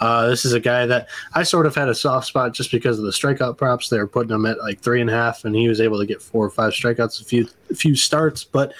Uh, 0.00 0.28
this 0.28 0.44
is 0.44 0.52
a 0.52 0.60
guy 0.60 0.86
that 0.86 1.08
I 1.34 1.42
sort 1.42 1.66
of 1.66 1.74
had 1.74 1.88
a 1.88 1.94
soft 1.94 2.26
spot 2.26 2.52
just 2.52 2.70
because 2.70 2.98
of 2.98 3.04
the 3.04 3.10
strikeout 3.10 3.56
props. 3.56 3.88
They 3.88 3.98
were 3.98 4.06
putting 4.06 4.34
him 4.34 4.46
at 4.46 4.58
like 4.58 4.80
three 4.80 5.00
and 5.00 5.10
a 5.10 5.12
half, 5.12 5.44
and 5.44 5.54
he 5.54 5.68
was 5.68 5.80
able 5.80 5.98
to 5.98 6.06
get 6.06 6.22
four 6.22 6.44
or 6.44 6.50
five 6.50 6.72
strikeouts, 6.72 7.20
a 7.20 7.24
few 7.24 7.48
a 7.70 7.74
few 7.74 7.96
starts. 7.96 8.44
But 8.44 8.74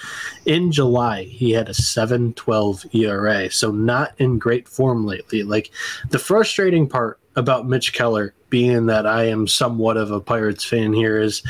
in 0.45 0.71
July, 0.71 1.23
he 1.23 1.51
had 1.51 1.69
a 1.69 1.73
7.12 1.73 2.93
ERA, 2.93 3.49
so 3.51 3.71
not 3.71 4.13
in 4.17 4.37
great 4.37 4.67
form 4.67 5.05
lately. 5.05 5.43
Like 5.43 5.71
the 6.09 6.19
frustrating 6.19 6.87
part 6.87 7.19
about 7.35 7.67
Mitch 7.67 7.93
Keller, 7.93 8.33
being 8.49 8.85
that 8.87 9.05
I 9.05 9.25
am 9.25 9.47
somewhat 9.47 9.97
of 9.97 10.11
a 10.11 10.21
Pirates 10.21 10.63
fan 10.63 10.93
here, 10.93 11.19
is 11.19 11.43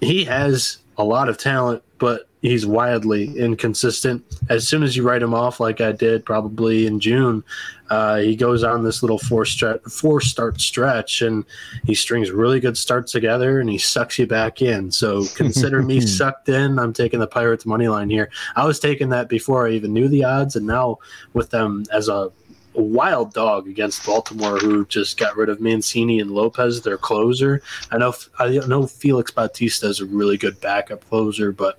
he 0.00 0.24
has 0.24 0.78
a 0.96 1.04
lot 1.04 1.28
of 1.28 1.38
talent, 1.38 1.82
but 1.98 2.28
he's 2.42 2.66
wildly 2.66 3.36
inconsistent. 3.38 4.22
As 4.50 4.68
soon 4.68 4.82
as 4.82 4.96
you 4.96 5.02
write 5.02 5.22
him 5.22 5.32
off, 5.32 5.60
like 5.60 5.80
I 5.80 5.92
did 5.92 6.26
probably 6.26 6.86
in 6.86 7.00
June, 7.00 7.42
uh, 7.90 8.16
he 8.16 8.36
goes 8.36 8.62
on 8.62 8.84
this 8.84 9.02
little 9.02 9.18
four 9.18 9.44
stretch, 9.44 9.80
four 9.84 10.20
start 10.20 10.60
stretch, 10.60 11.22
and 11.22 11.44
he 11.84 11.94
strings 11.94 12.30
really 12.30 12.60
good 12.60 12.76
starts 12.76 13.12
together, 13.12 13.60
and 13.60 13.70
he 13.70 13.78
sucks 13.78 14.18
you 14.18 14.26
back 14.26 14.60
in. 14.60 14.90
So 14.90 15.24
consider 15.34 15.82
me 15.82 16.00
sucked 16.00 16.48
in. 16.48 16.78
I'm 16.78 16.92
taking 16.92 17.20
the 17.20 17.26
Pirates 17.26 17.64
money 17.64 17.88
line 17.88 18.10
here. 18.10 18.30
I 18.56 18.66
was 18.66 18.78
taking 18.78 19.08
that 19.10 19.28
before 19.28 19.66
I 19.66 19.70
even 19.70 19.92
knew 19.92 20.08
the 20.08 20.24
odds, 20.24 20.56
and 20.56 20.66
now 20.66 20.98
with 21.32 21.50
them 21.50 21.84
as 21.92 22.08
a 22.08 22.30
a 22.74 22.82
wild 22.82 23.32
dog 23.32 23.68
against 23.68 24.04
Baltimore, 24.04 24.58
who 24.58 24.84
just 24.86 25.16
got 25.16 25.36
rid 25.36 25.48
of 25.48 25.60
Mancini 25.60 26.20
and 26.20 26.30
Lopez, 26.30 26.82
their 26.82 26.98
closer. 26.98 27.62
I 27.90 27.98
know 27.98 28.14
I 28.38 28.48
know 28.66 28.86
Felix 28.86 29.30
Bautista 29.30 29.86
is 29.88 30.00
a 30.00 30.06
really 30.06 30.36
good 30.36 30.60
backup 30.60 31.08
closer, 31.08 31.52
but 31.52 31.78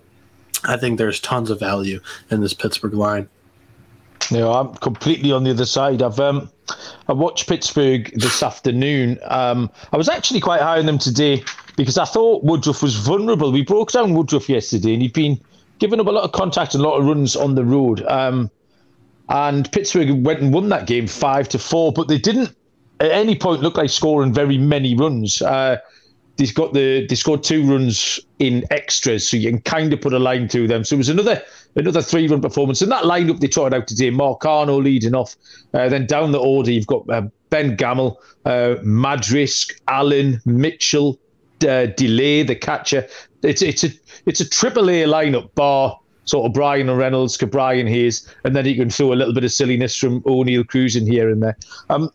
I 0.64 0.78
think 0.78 0.98
there's 0.98 1.20
tons 1.20 1.50
of 1.50 1.60
value 1.60 2.00
in 2.32 2.42
this 2.42 2.54
Pittsburgh 2.54 2.94
line. 2.94 3.30
No, 4.32 4.54
I'm 4.54 4.74
completely 4.76 5.32
on 5.32 5.44
the 5.44 5.52
other 5.52 5.66
side. 5.66 6.02
I've 6.02 6.20
um, 6.20 6.50
I 7.08 7.14
watched 7.14 7.48
Pittsburgh 7.48 8.12
this 8.16 8.42
afternoon. 8.42 9.20
Um, 9.26 9.70
I 9.92 9.98
was 9.98 10.10
actually 10.10 10.40
quite 10.40 10.62
high 10.62 10.80
on 10.80 10.86
them 10.86 10.98
today 10.98 11.44
because 11.76 11.98
I 11.98 12.06
thought 12.06 12.44
Woodruff 12.44 12.82
was 12.82 12.96
vulnerable. 12.96 13.52
We 13.52 13.64
broke 13.64 13.92
down 13.92 14.14
Woodruff 14.14 14.50
yesterday, 14.50 14.94
and 14.94 15.02
he'd 15.02 15.14
been 15.14 15.40
giving 15.80 16.00
up 16.00 16.08
a 16.08 16.12
lot 16.12 16.24
of 16.24 16.32
contact 16.32 16.74
and 16.74 16.84
a 16.84 16.88
lot 16.88 16.98
of 16.98 17.06
runs 17.06 17.36
on 17.36 17.56
the 17.56 17.66
road. 17.66 18.04
Um, 18.08 18.50
and 19.30 19.72
Pittsburgh 19.72 20.26
went 20.26 20.42
and 20.42 20.54
won 20.54 20.70
that 20.70 20.88
game 20.88 21.08
five 21.08 21.50
to 21.50 21.60
four, 21.60 21.92
but 21.92 22.08
they 22.08 22.18
didn't 22.18 22.56
at 23.00 23.12
any 23.12 23.36
point 23.36 23.62
look 23.62 23.78
like 23.78 23.90
scoring 23.90 24.34
very 24.34 24.58
many 24.58 24.96
runs. 24.96 25.42
Uh, 25.42 25.78
He's 26.38 26.52
got 26.52 26.74
the 26.74 27.08
they 27.08 27.16
scored 27.16 27.44
two 27.44 27.64
runs 27.64 28.20
in 28.40 28.66
extras, 28.70 29.28
so 29.28 29.38
you 29.38 29.50
can 29.50 29.62
kind 29.62 29.94
of 29.94 30.02
put 30.02 30.12
a 30.12 30.20
line 30.20 30.50
through 30.50 30.68
them. 30.68 30.84
So 30.84 30.96
it 30.96 30.98
was 30.98 31.10
another 31.10 31.42
another 31.78 32.02
three 32.02 32.28
run 32.28 32.42
performance. 32.42 32.82
And 32.82 32.92
that 32.92 33.06
lineup 33.06 33.40
they 33.40 33.48
trotted 33.48 33.74
out 33.74 33.88
today, 33.88 34.12
Marcano 34.12 34.84
leading 34.84 35.16
off. 35.16 35.38
Uh, 35.74 35.88
then 35.88 36.06
down 36.08 36.34
the 36.34 36.40
order, 36.40 36.72
you've 36.72 36.88
got 36.88 37.10
uh, 37.10 37.22
Ben 37.52 37.78
Gamel, 37.78 38.20
uh, 38.44 38.76
Madris, 38.84 39.74
Allen, 39.88 40.42
Mitchell, 40.46 41.18
uh, 41.66 41.86
Delay, 41.86 42.44
the 42.44 42.56
catcher. 42.56 43.08
It's 43.42 43.62
it's 43.62 43.86
a 43.86 43.92
it's 44.26 44.42
a 44.42 44.50
triple 44.50 44.90
A 44.90 45.04
lineup, 45.04 45.56
bar 45.56 45.98
sort 46.26 46.46
of 46.46 46.54
Bryan 46.54 46.90
and 46.90 46.98
Reynolds, 46.98 47.38
Brian 47.38 47.88
Hayes, 47.88 48.28
and 48.44 48.56
then 48.56 48.66
you 48.66 48.76
can 48.76 48.90
throw 48.90 49.14
a 49.14 49.16
little 49.16 49.34
bit 49.34 49.44
of 49.44 49.52
silliness 49.52 49.96
from 49.96 50.22
Oneil 50.22 50.68
Cruz 50.68 50.96
in 50.96 51.08
here 51.08 51.30
and 51.30 51.42
there. 51.42 51.58
Um, 51.90 52.12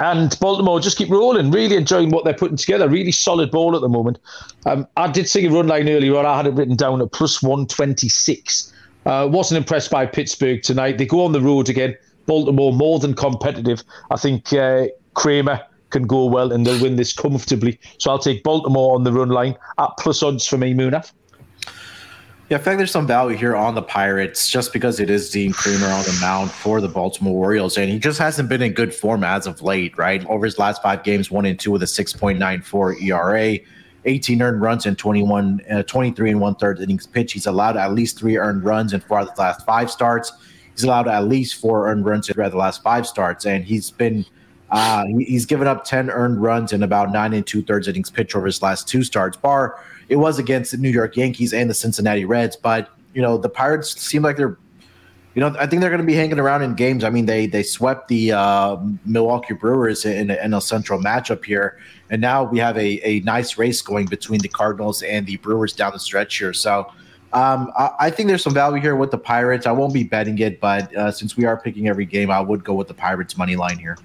and 0.00 0.38
Baltimore 0.40 0.80
just 0.80 0.96
keep 0.96 1.10
rolling, 1.10 1.50
really 1.50 1.76
enjoying 1.76 2.10
what 2.10 2.24
they're 2.24 2.34
putting 2.34 2.56
together. 2.56 2.88
Really 2.88 3.12
solid 3.12 3.50
ball 3.50 3.74
at 3.74 3.82
the 3.82 3.88
moment. 3.88 4.18
Um, 4.66 4.86
I 4.96 5.10
did 5.10 5.28
see 5.28 5.44
a 5.46 5.50
run 5.50 5.66
line 5.66 5.88
earlier 5.88 6.16
on. 6.16 6.26
I 6.26 6.36
had 6.36 6.46
it 6.46 6.54
written 6.54 6.76
down 6.76 7.02
at 7.02 7.12
plus 7.12 7.42
126. 7.42 8.72
Uh, 9.06 9.28
wasn't 9.30 9.58
impressed 9.58 9.90
by 9.90 10.06
Pittsburgh 10.06 10.62
tonight. 10.62 10.98
They 10.98 11.06
go 11.06 11.24
on 11.24 11.32
the 11.32 11.40
road 11.40 11.68
again. 11.68 11.96
Baltimore 12.26 12.72
more 12.72 12.98
than 12.98 13.14
competitive. 13.14 13.82
I 14.10 14.16
think 14.16 14.52
uh, 14.52 14.86
Kramer 15.14 15.60
can 15.90 16.06
go 16.06 16.26
well 16.26 16.52
and 16.52 16.64
they'll 16.64 16.80
win 16.80 16.96
this 16.96 17.12
comfortably. 17.12 17.78
So 17.98 18.10
I'll 18.10 18.18
take 18.18 18.44
Baltimore 18.44 18.94
on 18.94 19.04
the 19.04 19.12
run 19.12 19.30
line 19.30 19.56
at 19.78 19.90
plus 19.98 20.22
odds 20.22 20.46
for 20.46 20.56
me, 20.56 20.72
Munaf. 20.72 21.12
Yeah, 22.50 22.56
I 22.56 22.60
feel 22.62 22.72
like 22.72 22.78
there's 22.78 22.90
some 22.90 23.06
value 23.06 23.36
here 23.36 23.54
on 23.54 23.76
the 23.76 23.82
Pirates 23.82 24.48
just 24.48 24.72
because 24.72 24.98
it 24.98 25.08
is 25.08 25.30
Dean 25.30 25.52
Kremer 25.52 25.86
on 25.86 26.02
the 26.02 26.18
mound 26.20 26.50
for 26.50 26.80
the 26.80 26.88
Baltimore 26.88 27.44
Orioles, 27.44 27.78
and 27.78 27.88
he 27.88 27.96
just 27.96 28.18
hasn't 28.18 28.48
been 28.48 28.60
in 28.60 28.72
good 28.72 28.92
form 28.92 29.22
as 29.22 29.46
of 29.46 29.62
late, 29.62 29.96
right? 29.96 30.26
Over 30.26 30.46
his 30.46 30.58
last 30.58 30.82
five 30.82 31.04
games, 31.04 31.30
one 31.30 31.46
and 31.46 31.60
two 31.60 31.70
with 31.70 31.84
a 31.84 31.86
6.94 31.86 33.02
ERA, 33.02 33.56
18 34.04 34.42
earned 34.42 34.60
runs 34.60 34.84
and 34.84 34.98
21, 34.98 35.60
uh, 35.70 35.84
23 35.84 36.30
and 36.32 36.40
one 36.40 36.56
third 36.56 36.80
innings 36.80 37.06
pitch. 37.06 37.34
He's 37.34 37.46
allowed 37.46 37.76
at 37.76 37.92
least 37.94 38.18
three 38.18 38.36
earned 38.36 38.64
runs 38.64 38.92
in 38.94 38.98
four 38.98 39.20
of 39.20 39.32
the 39.32 39.40
last 39.40 39.64
five 39.64 39.88
starts. 39.88 40.32
He's 40.72 40.82
allowed 40.82 41.06
at 41.06 41.28
least 41.28 41.60
four 41.60 41.88
earned 41.88 42.04
runs 42.04 42.28
in 42.28 42.36
the 42.36 42.56
last 42.56 42.82
five 42.82 43.06
starts, 43.06 43.46
and 43.46 43.64
he's 43.64 43.92
been 43.92 44.26
uh, 44.72 45.04
he's 45.04 45.46
given 45.46 45.68
up 45.68 45.84
10 45.84 46.10
earned 46.10 46.42
runs 46.42 46.72
in 46.72 46.82
about 46.82 47.12
nine 47.12 47.32
and 47.32 47.46
two 47.46 47.62
thirds 47.62 47.86
innings 47.86 48.10
pitch 48.10 48.34
over 48.34 48.46
his 48.46 48.60
last 48.60 48.88
two 48.88 49.04
starts. 49.04 49.36
Bar 49.36 49.80
it 50.10 50.16
was 50.16 50.38
against 50.40 50.72
the 50.72 50.76
New 50.76 50.90
York 50.90 51.16
Yankees 51.16 51.54
and 51.54 51.70
the 51.70 51.74
Cincinnati 51.74 52.24
Reds. 52.24 52.56
But 52.56 52.90
you 53.14 53.22
know, 53.22 53.38
the 53.38 53.48
Pirates 53.48 53.98
seem 53.98 54.22
like 54.22 54.36
they're, 54.36 54.58
you 55.34 55.40
know, 55.40 55.54
I 55.58 55.66
think 55.66 55.80
they're 55.80 55.90
going 55.90 56.00
to 56.00 56.06
be 56.06 56.14
hanging 56.14 56.38
around 56.38 56.62
in 56.62 56.74
games. 56.74 57.04
I 57.04 57.10
mean, 57.10 57.26
they 57.26 57.46
they 57.46 57.62
swept 57.62 58.08
the 58.08 58.32
uh, 58.32 58.76
Milwaukee 59.06 59.54
Brewers 59.54 60.04
in, 60.04 60.30
a 60.30 60.60
central 60.60 61.00
matchup 61.00 61.44
here, 61.44 61.78
and 62.10 62.20
now 62.20 62.42
we 62.42 62.58
have 62.58 62.76
a 62.76 63.00
a 63.08 63.20
nice 63.20 63.56
race 63.56 63.80
going 63.80 64.06
between 64.06 64.40
the 64.40 64.48
Cardinals 64.48 65.02
and 65.02 65.26
the 65.26 65.36
Brewers 65.38 65.72
down 65.72 65.92
the 65.92 66.00
stretch 66.00 66.36
here. 66.36 66.52
So. 66.52 66.92
Um, 67.32 67.70
I, 67.78 67.90
I, 68.00 68.10
think 68.10 68.26
there's 68.26 68.42
some 68.42 68.54
value 68.54 68.82
here 68.82 68.96
with 68.96 69.12
the 69.12 69.18
Pirates. 69.18 69.64
I 69.64 69.70
won't 69.70 69.94
be 69.94 70.02
betting 70.02 70.36
it, 70.38 70.58
but 70.58 70.92
uh, 70.96 71.12
since 71.12 71.36
we 71.36 71.44
are 71.44 71.56
picking 71.56 71.86
every 71.86 72.04
game, 72.04 72.28
I 72.28 72.40
would 72.40 72.64
go 72.64 72.74
with 72.74 72.88
the 72.88 72.94
Pirates 72.94 73.36
money 73.36 73.54
line 73.54 73.78
here. 73.78 73.96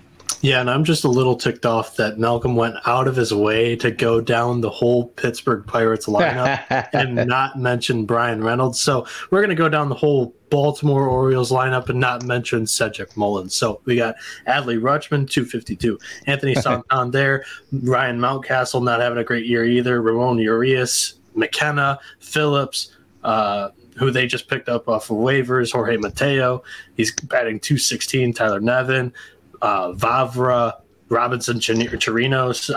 Yeah, 0.46 0.62
and 0.62 0.70
I'm 0.70 0.84
just 0.84 1.06
a 1.06 1.10
little 1.10 1.36
ticked 1.36 1.66
off 1.66 1.96
that 1.96 2.20
Malcolm 2.20 2.56
went 2.56 2.76
out 2.86 3.08
of 3.08 3.16
his 3.16 3.34
way 3.34 3.76
to 3.78 3.90
go 3.90 4.22
down 4.22 4.62
the 4.62 4.70
whole 4.70 5.08
Pittsburgh 5.08 5.66
Pirates 5.66 6.06
lineup 6.06 6.64
and 6.94 7.16
not 7.16 7.58
mention 7.58 8.06
Bryan 8.06 8.44
Reynolds. 8.44 8.80
So 8.80 9.08
we're 9.32 9.40
going 9.40 9.50
to 9.50 9.56
go 9.56 9.70
down 9.70 9.90
the 9.90 9.96
whole 9.96 10.36
Baltimore 10.52 11.08
Orioles 11.08 11.52
lineup 11.52 11.90
and 11.90 12.00
not 12.00 12.22
mention 12.22 12.68
Cedric 12.68 13.18
Mullins. 13.18 13.56
So 13.56 13.82
we 13.86 13.96
got 13.96 14.18
Adley 14.48 14.80
Rutschman, 14.80 15.28
252. 15.28 15.98
Anthony 16.28 16.54
Santander, 16.62 17.44
Ryan 17.72 18.20
Mountcastle 18.20 18.84
not 18.84 19.00
having 19.02 19.18
a 19.18 19.24
great 19.24 19.48
year 19.48 19.66
either. 19.66 20.00
Ramon 20.00 20.38
Urias, 20.38 21.16
McKenna, 21.34 21.98
Phillips, 22.20 22.96
uh, 23.24 23.70
who 23.98 24.12
they 24.12 24.28
just 24.28 24.48
picked 24.48 24.70
up 24.70 24.88
off 24.88 25.10
of 25.10 25.18
waivers, 25.18 25.72
Jorge 25.72 25.98
Mateo. 25.98 26.62
He's 26.98 27.14
batting 27.16 27.60
216. 27.60 28.34
Tyler 28.34 28.60
Nevin, 28.60 29.14
uh, 29.62 29.92
Vavra, 29.94 30.74
Robinson, 31.10 31.60
Chirinos. 31.60 32.72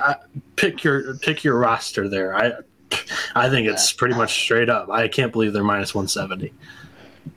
pick 0.56 0.84
your 0.84 1.16
pick 1.16 1.44
your 1.44 1.58
roster 1.58 2.08
there. 2.08 2.34
I 2.34 2.52
I 3.34 3.48
think 3.48 3.68
it's 3.68 3.92
pretty 3.92 4.14
much 4.14 4.34
straight 4.42 4.68
up. 4.68 4.90
I 4.90 5.08
can't 5.08 5.32
believe 5.32 5.52
they're 5.52 5.64
minus 5.64 5.94
one 5.94 6.08
seventy. 6.08 6.52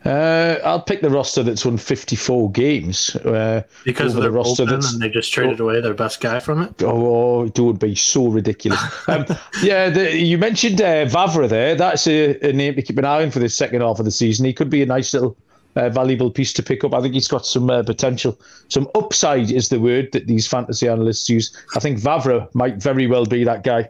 Uh, 0.05 0.57
I'll 0.63 0.81
pick 0.81 1.01
the 1.01 1.09
roster 1.09 1.43
that's 1.43 1.65
won 1.65 1.77
54 1.77 2.51
games. 2.51 3.15
Uh, 3.17 3.61
because 3.83 4.15
of 4.15 4.23
the 4.23 4.31
roster 4.31 4.65
that's, 4.65 4.93
and 4.93 5.01
they 5.01 5.09
just 5.09 5.31
traded 5.31 5.61
oh, 5.61 5.65
away 5.65 5.81
their 5.81 5.93
best 5.93 6.21
guy 6.21 6.39
from 6.39 6.61
it. 6.63 6.81
Oh, 6.83 7.45
it 7.45 7.59
would 7.59 7.79
be 7.79 7.95
so 7.95 8.27
ridiculous. 8.27 8.79
um, 9.07 9.25
yeah, 9.61 9.89
the, 9.89 10.17
you 10.17 10.37
mentioned 10.37 10.81
uh, 10.81 11.05
Vavra 11.05 11.47
there. 11.47 11.75
That's 11.75 12.07
a, 12.07 12.37
a, 12.47 12.53
name 12.53 12.75
to 12.75 12.81
keep 12.81 12.97
an 12.97 13.05
eye 13.05 13.23
on 13.23 13.31
for 13.31 13.39
the 13.39 13.49
second 13.49 13.81
half 13.81 13.99
of 13.99 14.05
the 14.05 14.11
season. 14.11 14.45
He 14.45 14.53
could 14.53 14.69
be 14.69 14.81
a 14.81 14.85
nice 14.85 15.13
little 15.13 15.37
uh, 15.75 15.89
valuable 15.89 16.31
piece 16.31 16.53
to 16.53 16.63
pick 16.63 16.83
up. 16.83 16.93
I 16.93 17.01
think 17.01 17.13
he's 17.13 17.27
got 17.27 17.45
some 17.45 17.69
uh, 17.69 17.83
potential. 17.83 18.39
Some 18.69 18.89
upside 18.95 19.51
is 19.51 19.69
the 19.69 19.79
word 19.79 20.09
that 20.13 20.27
these 20.27 20.47
fantasy 20.47 20.87
analysts 20.87 21.29
use. 21.29 21.55
I 21.75 21.79
think 21.79 21.99
Vavra 21.99 22.53
might 22.53 22.77
very 22.77 23.07
well 23.07 23.25
be 23.25 23.43
that 23.43 23.63
guy 23.63 23.89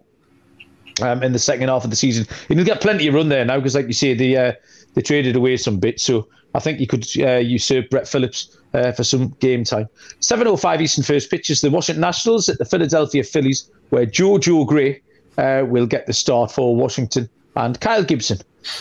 um, 1.01 1.23
in 1.23 1.33
the 1.33 1.39
second 1.39 1.69
half 1.69 1.83
of 1.83 1.89
the 1.89 1.95
season. 1.95 2.27
He'll 2.47 2.63
get 2.63 2.81
plenty 2.81 3.07
of 3.07 3.13
run 3.13 3.29
there 3.29 3.45
now 3.45 3.57
because, 3.57 3.75
like 3.75 3.87
you 3.87 3.93
say, 3.93 4.13
the 4.13 4.37
uh, 4.37 4.53
they 4.93 5.01
traded 5.01 5.35
away 5.35 5.57
some 5.57 5.79
bits. 5.79 6.03
So 6.03 6.27
I 6.53 6.59
think 6.59 6.79
he 6.79 6.85
could 6.85 7.07
uh, 7.19 7.37
usurp 7.37 7.89
Brett 7.89 8.07
Phillips 8.07 8.57
uh, 8.73 8.91
for 8.91 9.03
some 9.03 9.29
game 9.39 9.63
time. 9.63 9.87
7.05 10.19 10.81
Eastern 10.81 11.03
first 11.03 11.29
pitch 11.29 11.49
is 11.49 11.61
the 11.61 11.69
Washington 11.69 12.01
Nationals 12.01 12.49
at 12.49 12.57
the 12.57 12.65
Philadelphia 12.65 13.23
Phillies, 13.23 13.69
where 13.89 14.05
Jojo 14.05 14.65
Gray 14.67 15.01
uh, 15.37 15.63
will 15.65 15.85
get 15.85 16.07
the 16.07 16.13
start 16.13 16.51
for 16.51 16.75
Washington, 16.75 17.29
and 17.55 17.79
Kyle 17.79 18.03
Gibson 18.03 18.39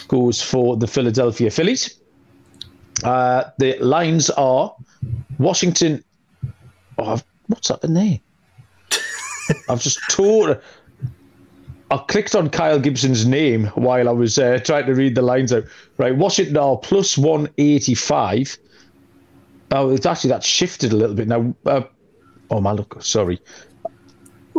goes 0.09 0.43
for 0.43 0.77
the 0.77 0.87
Philadelphia 0.87 1.51
Phillies. 1.51 2.00
Uh, 3.05 3.51
the 3.59 3.77
lines 3.79 4.31
are 4.31 4.75
Washington. 5.39 6.05
Oh, 6.99 7.21
what's 7.47 7.71
up 7.71 7.85
in 7.85 7.95
there? 7.95 8.21
I've 9.69 9.81
just 9.81 10.01
told. 10.11 10.61
I 11.93 11.97
clicked 11.97 12.37
on 12.37 12.51
Kyle 12.51 12.79
Gibson's 12.79 13.27
name 13.27 13.67
while 13.75 14.09
I 14.09 14.13
was 14.13 14.39
uh, 14.39 14.61
trying 14.65 14.87
to 14.87 14.95
read 14.95 15.17
the 15.17 15.23
lines 15.23 15.53
out. 15.53 15.65
Right, 15.99 16.15
Washington 16.15 16.57
are 16.57 16.77
plus 16.77 17.19
185. 17.19 18.57
Oh, 19.73 19.91
it's 19.91 20.07
actually 20.07 20.31
that 20.31 20.45
shifted 20.45 20.93
a 20.93 20.97
little 20.97 21.17
bit 21.17 21.27
now. 21.27 21.55
Uh, 21.67 21.83
oh 22.51 22.61
my 22.61 22.73
look, 22.73 23.03
sorry. 23.03 23.41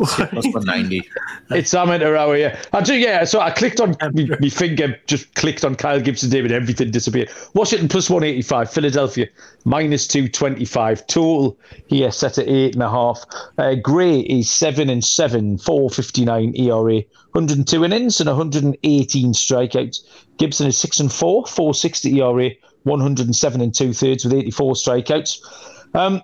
Plus 0.05 0.45
190. 0.45 1.07
It's 1.51 1.73
amateur 1.73 2.15
hour, 2.15 2.37
yeah. 2.37 2.57
I 2.71 2.81
do, 2.81 2.95
yeah. 2.95 3.25
So 3.25 3.41
I 3.41 3.51
clicked 3.51 3.81
on 3.81 3.95
my 3.99 4.49
finger, 4.49 4.97
just 5.05 5.33
clicked 5.35 5.65
on 5.65 5.75
Kyle 5.75 5.99
Gibson's 5.99 6.31
name, 6.31 6.45
and 6.45 6.53
everything 6.53 6.91
disappeared. 6.91 7.29
Washington 7.53 7.89
plus 7.89 8.09
185, 8.09 8.71
Philadelphia 8.71 9.27
minus 9.65 10.07
225. 10.07 11.07
Total 11.07 11.57
here 11.87 12.11
set 12.11 12.37
at 12.37 12.47
eight 12.47 12.73
and 12.73 12.83
a 12.83 12.89
half. 12.89 13.25
Uh, 13.57 13.75
Gray 13.75 14.21
is 14.21 14.49
seven 14.49 14.89
and 14.89 15.03
seven, 15.03 15.57
459 15.57 16.55
ERA, 16.55 17.01
102 17.33 17.83
innings 17.83 18.21
and 18.21 18.29
118 18.29 19.33
strikeouts. 19.33 19.99
Gibson 20.37 20.67
is 20.67 20.77
six 20.77 21.01
and 21.01 21.11
four, 21.11 21.45
460 21.45 22.21
ERA, 22.21 22.51
107 22.83 23.61
and 23.61 23.75
two 23.75 23.91
thirds 23.93 24.23
with 24.23 24.33
84 24.33 24.73
strikeouts. 24.73 25.95
Um, 25.95 26.21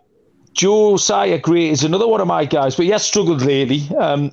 Josiah 0.58 1.38
Gray 1.38 1.70
is 1.70 1.84
another 1.84 2.08
one 2.08 2.20
of 2.20 2.28
my 2.28 2.44
guys, 2.44 2.76
but 2.76 2.86
he 2.86 2.92
has 2.92 3.06
struggled 3.06 3.44
lately. 3.44 3.88
Um, 3.96 4.32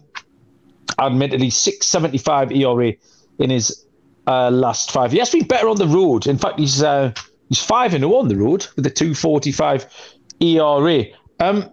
admittedly, 0.99 1.51
675 1.51 2.51
ERA 2.51 2.95
in 3.39 3.51
his 3.51 3.85
uh, 4.27 4.51
last 4.51 4.91
five. 4.91 5.13
He 5.13 5.19
has 5.19 5.29
been 5.29 5.47
better 5.47 5.69
on 5.69 5.77
the 5.77 5.87
road. 5.87 6.27
In 6.27 6.39
fact, 6.39 6.59
he's 6.59 6.83
uh, 6.83 7.13
he's 7.51 7.63
5 7.63 7.93
and 7.93 8.05
0 8.05 8.15
on 8.15 8.29
the 8.29 8.37
road 8.37 8.67
with 8.75 8.87
a 8.87 8.91
245 8.91 9.87
ERA. 10.41 11.05
Um, 11.41 11.71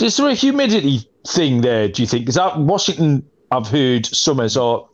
is 0.00 0.16
there 0.16 0.28
a 0.28 0.34
humidity 0.34 1.08
thing 1.26 1.62
there, 1.62 1.88
do 1.88 2.02
you 2.02 2.08
think? 2.08 2.28
Is 2.28 2.36
that 2.36 2.58
Washington, 2.58 3.28
I've 3.50 3.66
heard 3.66 4.06
summers 4.06 4.56
are 4.56 4.86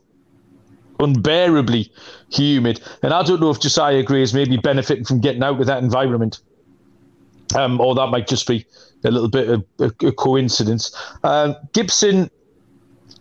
unbearably 0.99 1.91
humid. 2.31 2.81
And 3.03 3.13
I 3.13 3.21
don't 3.21 3.39
know 3.39 3.51
if 3.51 3.59
Josiah 3.59 4.01
Gray 4.01 4.23
is 4.23 4.33
maybe 4.33 4.57
benefiting 4.57 5.05
from 5.05 5.21
getting 5.21 5.43
out 5.43 5.59
of 5.59 5.67
that 5.67 5.83
environment. 5.83 6.39
Um, 7.55 7.81
or 7.81 7.95
that 7.95 8.07
might 8.07 8.27
just 8.27 8.47
be 8.47 8.65
a 9.03 9.11
little 9.11 9.29
bit 9.29 9.49
of 9.49 9.65
a, 9.79 10.07
a 10.07 10.11
coincidence. 10.11 10.95
Um, 11.23 11.55
Gibson 11.73 12.29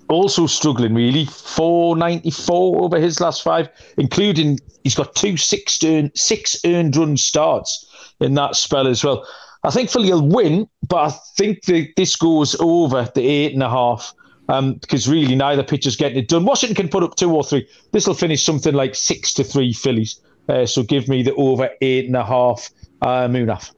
also 0.09 0.47
struggling 0.47 0.95
really, 0.95 1.27
494 1.27 2.83
over 2.83 2.99
his 2.99 3.21
last 3.21 3.43
five, 3.43 3.69
including 3.97 4.59
he's 4.85 4.95
got 4.95 5.15
two 5.15 5.37
six 5.37 5.83
earned, 5.85 6.13
six 6.15 6.57
earned 6.65 6.97
run 6.97 7.17
starts 7.17 7.87
in 8.21 8.35
that 8.35 8.57
spell 8.57 8.87
as 8.87 9.05
well. 9.05 9.27
I 9.65 9.71
think 9.71 9.91
Philly 9.91 10.13
will 10.13 10.27
win, 10.27 10.69
but 10.89 10.97
I 10.97 11.19
think 11.37 11.65
the, 11.65 11.93
this 11.97 12.17
goes 12.17 12.55
over 12.61 13.11
the 13.15 13.27
eight 13.27 13.53
and 13.53 13.63
a 13.63 13.69
half 13.69 14.15
um, 14.49 14.75
because 14.75 15.09
really 15.09 15.35
neither 15.35 15.63
pitcher's 15.63 15.97
getting 15.97 16.19
it 16.19 16.29
done. 16.29 16.45
Washington 16.45 16.77
can 16.77 16.89
put 16.89 17.03
up 17.03 17.17
two 17.17 17.35
or 17.35 17.45
three. 17.45 17.69
This 17.93 18.07
will 18.07 18.15
finish 18.15 18.43
something 18.43 18.75
like 18.75 18.95
six 18.95 19.35
to 19.35 19.45
three 19.45 19.73
Phillies. 19.73 20.21
Uh, 20.49 20.65
so 20.65 20.83
give 20.83 21.09
me 21.09 21.23
the 21.23 21.35
over 21.35 21.69
eight 21.83 22.07
and 22.07 22.17
a 22.17 22.25
half 22.25 22.71
uh, 23.03 23.29
Munaf. 23.29 23.73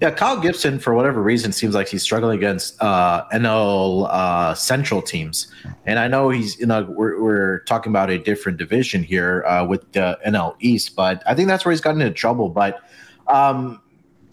Yeah, 0.00 0.10
Kyle 0.10 0.40
Gibson, 0.40 0.78
for 0.78 0.94
whatever 0.94 1.22
reason, 1.22 1.52
seems 1.52 1.74
like 1.74 1.86
he's 1.86 2.02
struggling 2.02 2.38
against 2.38 2.80
uh, 2.80 3.26
NL 3.34 4.08
uh, 4.10 4.54
Central 4.54 5.02
teams, 5.02 5.52
and 5.84 5.98
I 5.98 6.08
know 6.08 6.30
he's 6.30 6.58
you 6.58 6.64
know 6.64 6.84
we're, 6.84 7.20
we're 7.20 7.58
talking 7.64 7.92
about 7.92 8.08
a 8.08 8.16
different 8.16 8.56
division 8.56 9.02
here 9.02 9.44
uh, 9.44 9.66
with 9.66 9.92
the 9.92 10.18
NL 10.26 10.56
East, 10.58 10.96
but 10.96 11.22
I 11.26 11.34
think 11.34 11.48
that's 11.48 11.66
where 11.66 11.72
he's 11.72 11.82
gotten 11.82 12.00
into 12.00 12.14
trouble. 12.14 12.48
But 12.48 12.80
um, 13.28 13.82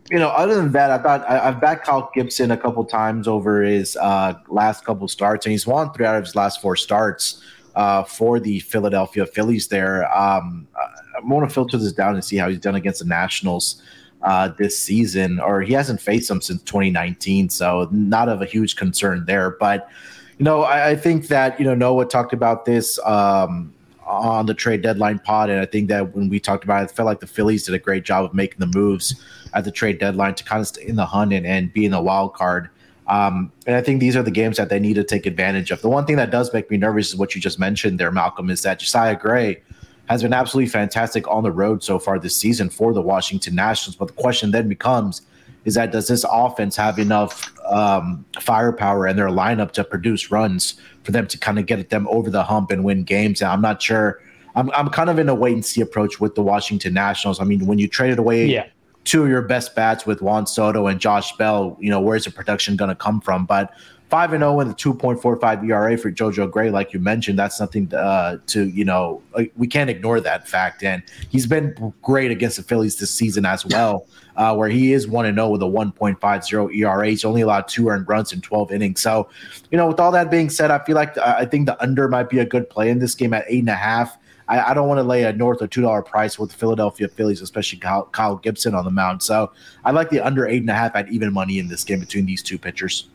you 0.09 0.17
know, 0.19 0.29
other 0.29 0.55
than 0.55 0.71
that, 0.71 0.89
I 0.89 0.99
thought 0.99 1.29
I, 1.29 1.51
have 1.51 1.59
backed 1.59 1.85
Kyle 1.85 2.09
Gibson 2.13 2.51
a 2.51 2.57
couple 2.57 2.85
times 2.85 3.27
over 3.27 3.61
his 3.61 3.97
uh, 3.97 4.35
last 4.47 4.85
couple 4.85 5.09
starts, 5.09 5.45
and 5.45 5.51
he's 5.51 5.67
won 5.67 5.91
three 5.91 6.05
out 6.05 6.15
of 6.15 6.23
his 6.23 6.33
last 6.33 6.61
four 6.61 6.77
starts 6.77 7.43
uh, 7.75 8.03
for 8.05 8.39
the 8.39 8.61
Philadelphia 8.61 9.25
Phillies. 9.25 9.67
There, 9.67 10.05
um, 10.17 10.65
I 10.77 11.19
want 11.25 11.49
to 11.49 11.53
filter 11.53 11.77
this 11.77 11.91
down 11.91 12.15
and 12.15 12.23
see 12.23 12.37
how 12.37 12.47
he's 12.47 12.59
done 12.59 12.75
against 12.75 12.99
the 12.99 13.05
Nationals 13.05 13.81
uh, 14.21 14.49
this 14.57 14.77
season, 14.77 15.39
or 15.39 15.61
he 15.61 15.73
hasn't 15.73 16.01
faced 16.01 16.27
them 16.27 16.41
since 16.41 16.61
2019. 16.63 17.49
So 17.49 17.87
not 17.91 18.29
of 18.29 18.41
a 18.41 18.45
huge 18.45 18.75
concern 18.75 19.23
there. 19.25 19.51
But 19.51 19.89
you 20.37 20.43
know, 20.45 20.63
I, 20.63 20.89
I 20.89 20.95
think 20.95 21.27
that 21.27 21.59
you 21.59 21.65
know 21.65 21.75
Noah 21.75 22.05
talked 22.05 22.33
about 22.33 22.65
this 22.65 22.99
um, 23.05 23.73
on 24.05 24.45
the 24.45 24.53
trade 24.53 24.81
deadline 24.81 25.19
pod, 25.19 25.49
and 25.49 25.59
I 25.59 25.65
think 25.65 25.89
that 25.89 26.15
when 26.15 26.29
we 26.29 26.39
talked 26.39 26.63
about 26.63 26.83
it, 26.83 26.91
it 26.91 26.95
felt 26.95 27.05
like 27.05 27.19
the 27.19 27.27
Phillies 27.27 27.65
did 27.65 27.75
a 27.75 27.79
great 27.79 28.03
job 28.03 28.25
of 28.25 28.33
making 28.33 28.59
the 28.59 28.77
moves 28.77 29.21
at 29.53 29.63
the 29.63 29.71
trade 29.71 29.99
deadline 29.99 30.35
to 30.35 30.43
kind 30.43 30.61
of 30.61 30.67
stay 30.67 30.85
in 30.85 30.95
the 30.95 31.05
hunt 31.05 31.33
and, 31.33 31.45
and 31.45 31.71
be 31.73 31.85
in 31.85 31.91
the 31.91 32.01
wild 32.01 32.33
card. 32.33 32.69
Um, 33.07 33.51
and 33.65 33.75
I 33.75 33.81
think 33.81 34.01
these 34.01 34.17
are 34.17 34.23
the 34.23 34.31
games 34.31 34.57
that 34.57 34.69
they 34.69 34.79
need 34.79 34.95
to 34.95 35.03
take 35.03 35.25
advantage 35.25 35.71
of. 35.71 35.81
The 35.81 35.89
one 35.89 36.05
thing 36.05 36.17
that 36.17 36.29
does 36.29 36.53
make 36.53 36.69
me 36.69 36.77
nervous 36.77 37.09
is 37.09 37.15
what 37.15 37.35
you 37.35 37.41
just 37.41 37.57
mentioned 37.57 37.99
there, 37.99 38.11
Malcolm, 38.11 38.49
is 38.49 38.63
that 38.63 38.79
Josiah 38.79 39.15
Gray 39.15 39.61
has 40.07 40.23
been 40.23 40.33
absolutely 40.33 40.69
fantastic 40.69 41.27
on 41.27 41.43
the 41.43 41.51
road 41.51 41.83
so 41.83 41.99
far 41.99 42.17
this 42.17 42.35
season 42.35 42.69
for 42.69 42.93
the 42.93 43.01
Washington 43.01 43.55
Nationals. 43.55 43.95
But 43.95 44.07
the 44.07 44.13
question 44.13 44.51
then 44.51 44.67
becomes 44.69 45.21
is 45.65 45.73
that 45.73 45.91
does 45.91 46.07
this 46.07 46.25
offense 46.31 46.77
have 46.77 46.97
enough 46.97 47.53
um, 47.65 48.25
firepower 48.39 49.05
in 49.05 49.17
their 49.17 49.27
lineup 49.27 49.71
to 49.73 49.83
produce 49.83 50.31
runs 50.31 50.75
for 51.03 51.11
them 51.11 51.27
to 51.27 51.37
kind 51.37 51.59
of 51.59 51.65
get 51.65 51.89
them 51.89 52.07
over 52.07 52.29
the 52.29 52.41
hump 52.41 52.71
and 52.71 52.85
win 52.85 53.03
games? 53.03 53.41
And 53.41 53.51
I'm 53.51 53.61
not 53.61 53.81
sure. 53.81 54.21
I'm, 54.55 54.71
I'm 54.71 54.89
kind 54.89 55.09
of 55.09 55.19
in 55.19 55.27
a 55.27 55.35
wait 55.35 55.53
and 55.53 55.65
see 55.65 55.81
approach 55.81 56.21
with 56.21 56.35
the 56.35 56.41
Washington 56.41 56.93
Nationals. 56.93 57.41
I 57.41 57.43
mean, 57.43 57.65
when 57.65 57.79
you 57.79 57.89
traded 57.89 58.17
away 58.17 58.45
yeah. 58.45 58.67
two 59.03 59.23
of 59.23 59.29
your 59.29 59.41
best 59.41 59.75
bats 59.75 60.05
with 60.05 60.21
Juan 60.21 60.47
Soto 60.47 60.87
and 60.87 61.01
Josh 61.01 61.35
Bell, 61.35 61.77
you 61.81 61.89
know, 61.89 61.99
where's 61.99 62.23
the 62.23 62.31
production 62.31 62.77
going 62.77 62.89
to 62.89 62.95
come 62.95 63.19
from? 63.19 63.45
But 63.45 63.73
5 64.09 64.33
and 64.33 64.41
0 64.41 64.59
and 64.61 64.71
the 64.71 64.75
2.45 64.75 65.69
ERA 65.69 65.97
for 65.97 66.09
JoJo 66.09 66.49
Gray, 66.49 66.69
like 66.69 66.93
you 66.93 66.99
mentioned, 66.99 67.37
that's 67.37 67.57
something 67.57 67.93
uh, 67.93 68.37
to, 68.47 68.65
you 68.69 68.85
know, 68.85 69.21
we 69.57 69.67
can't 69.67 69.89
ignore 69.89 70.21
that 70.21 70.47
fact. 70.47 70.81
And 70.81 71.03
he's 71.29 71.45
been 71.45 71.93
great 72.01 72.31
against 72.31 72.55
the 72.55 72.63
Phillies 72.63 72.95
this 72.95 73.11
season 73.11 73.45
as 73.45 73.65
well, 73.65 74.07
uh, 74.37 74.55
where 74.55 74.69
he 74.69 74.93
is 74.93 75.09
1 75.09 75.25
and 75.25 75.37
0 75.37 75.49
with 75.49 75.61
a 75.61 75.65
1.50 75.65 76.73
ERA. 76.73 77.07
He's 77.07 77.25
only 77.25 77.41
allowed 77.41 77.67
two 77.67 77.89
earned 77.89 78.07
runs 78.07 78.31
in 78.31 78.39
12 78.39 78.71
innings. 78.71 79.01
So, 79.01 79.27
you 79.71 79.77
know, 79.77 79.87
with 79.87 79.99
all 79.99 80.13
that 80.13 80.31
being 80.31 80.49
said, 80.49 80.71
I 80.71 80.79
feel 80.85 80.95
like 80.95 81.17
uh, 81.17 81.35
I 81.37 81.45
think 81.45 81.65
the 81.65 81.81
under 81.83 82.07
might 82.07 82.29
be 82.29 82.39
a 82.39 82.45
good 82.45 82.69
play 82.69 82.89
in 82.89 82.99
this 82.99 83.13
game 83.13 83.33
at 83.33 83.43
eight 83.49 83.59
and 83.59 83.69
a 83.69 83.75
half. 83.75 84.17
I, 84.47 84.71
I 84.71 84.73
don't 84.73 84.87
want 84.87 84.99
to 84.99 85.03
lay 85.03 85.23
a 85.23 85.33
north 85.33 85.59
of 85.59 85.69
two 85.69 85.81
dollar 85.81 86.01
price 86.01 86.39
with 86.39 86.51
the 86.51 86.55
Philadelphia 86.55 87.09
Phillies, 87.09 87.41
especially 87.41 87.79
Kyle, 87.79 88.05
Kyle 88.05 88.37
Gibson 88.37 88.73
on 88.73 88.85
the 88.85 88.91
mound. 88.91 89.21
So 89.21 89.51
I 89.83 89.91
like 89.91 90.09
the 90.09 90.21
under 90.21 90.47
eight 90.47 90.61
and 90.61 90.69
a 90.69 90.73
half 90.73 90.95
at 90.95 91.09
even 91.09 91.33
money 91.33 91.59
in 91.59 91.67
this 91.67 91.83
game 91.83 91.99
between 91.99 92.25
these 92.25 92.41
two 92.41 92.57
pitchers. 92.57 93.09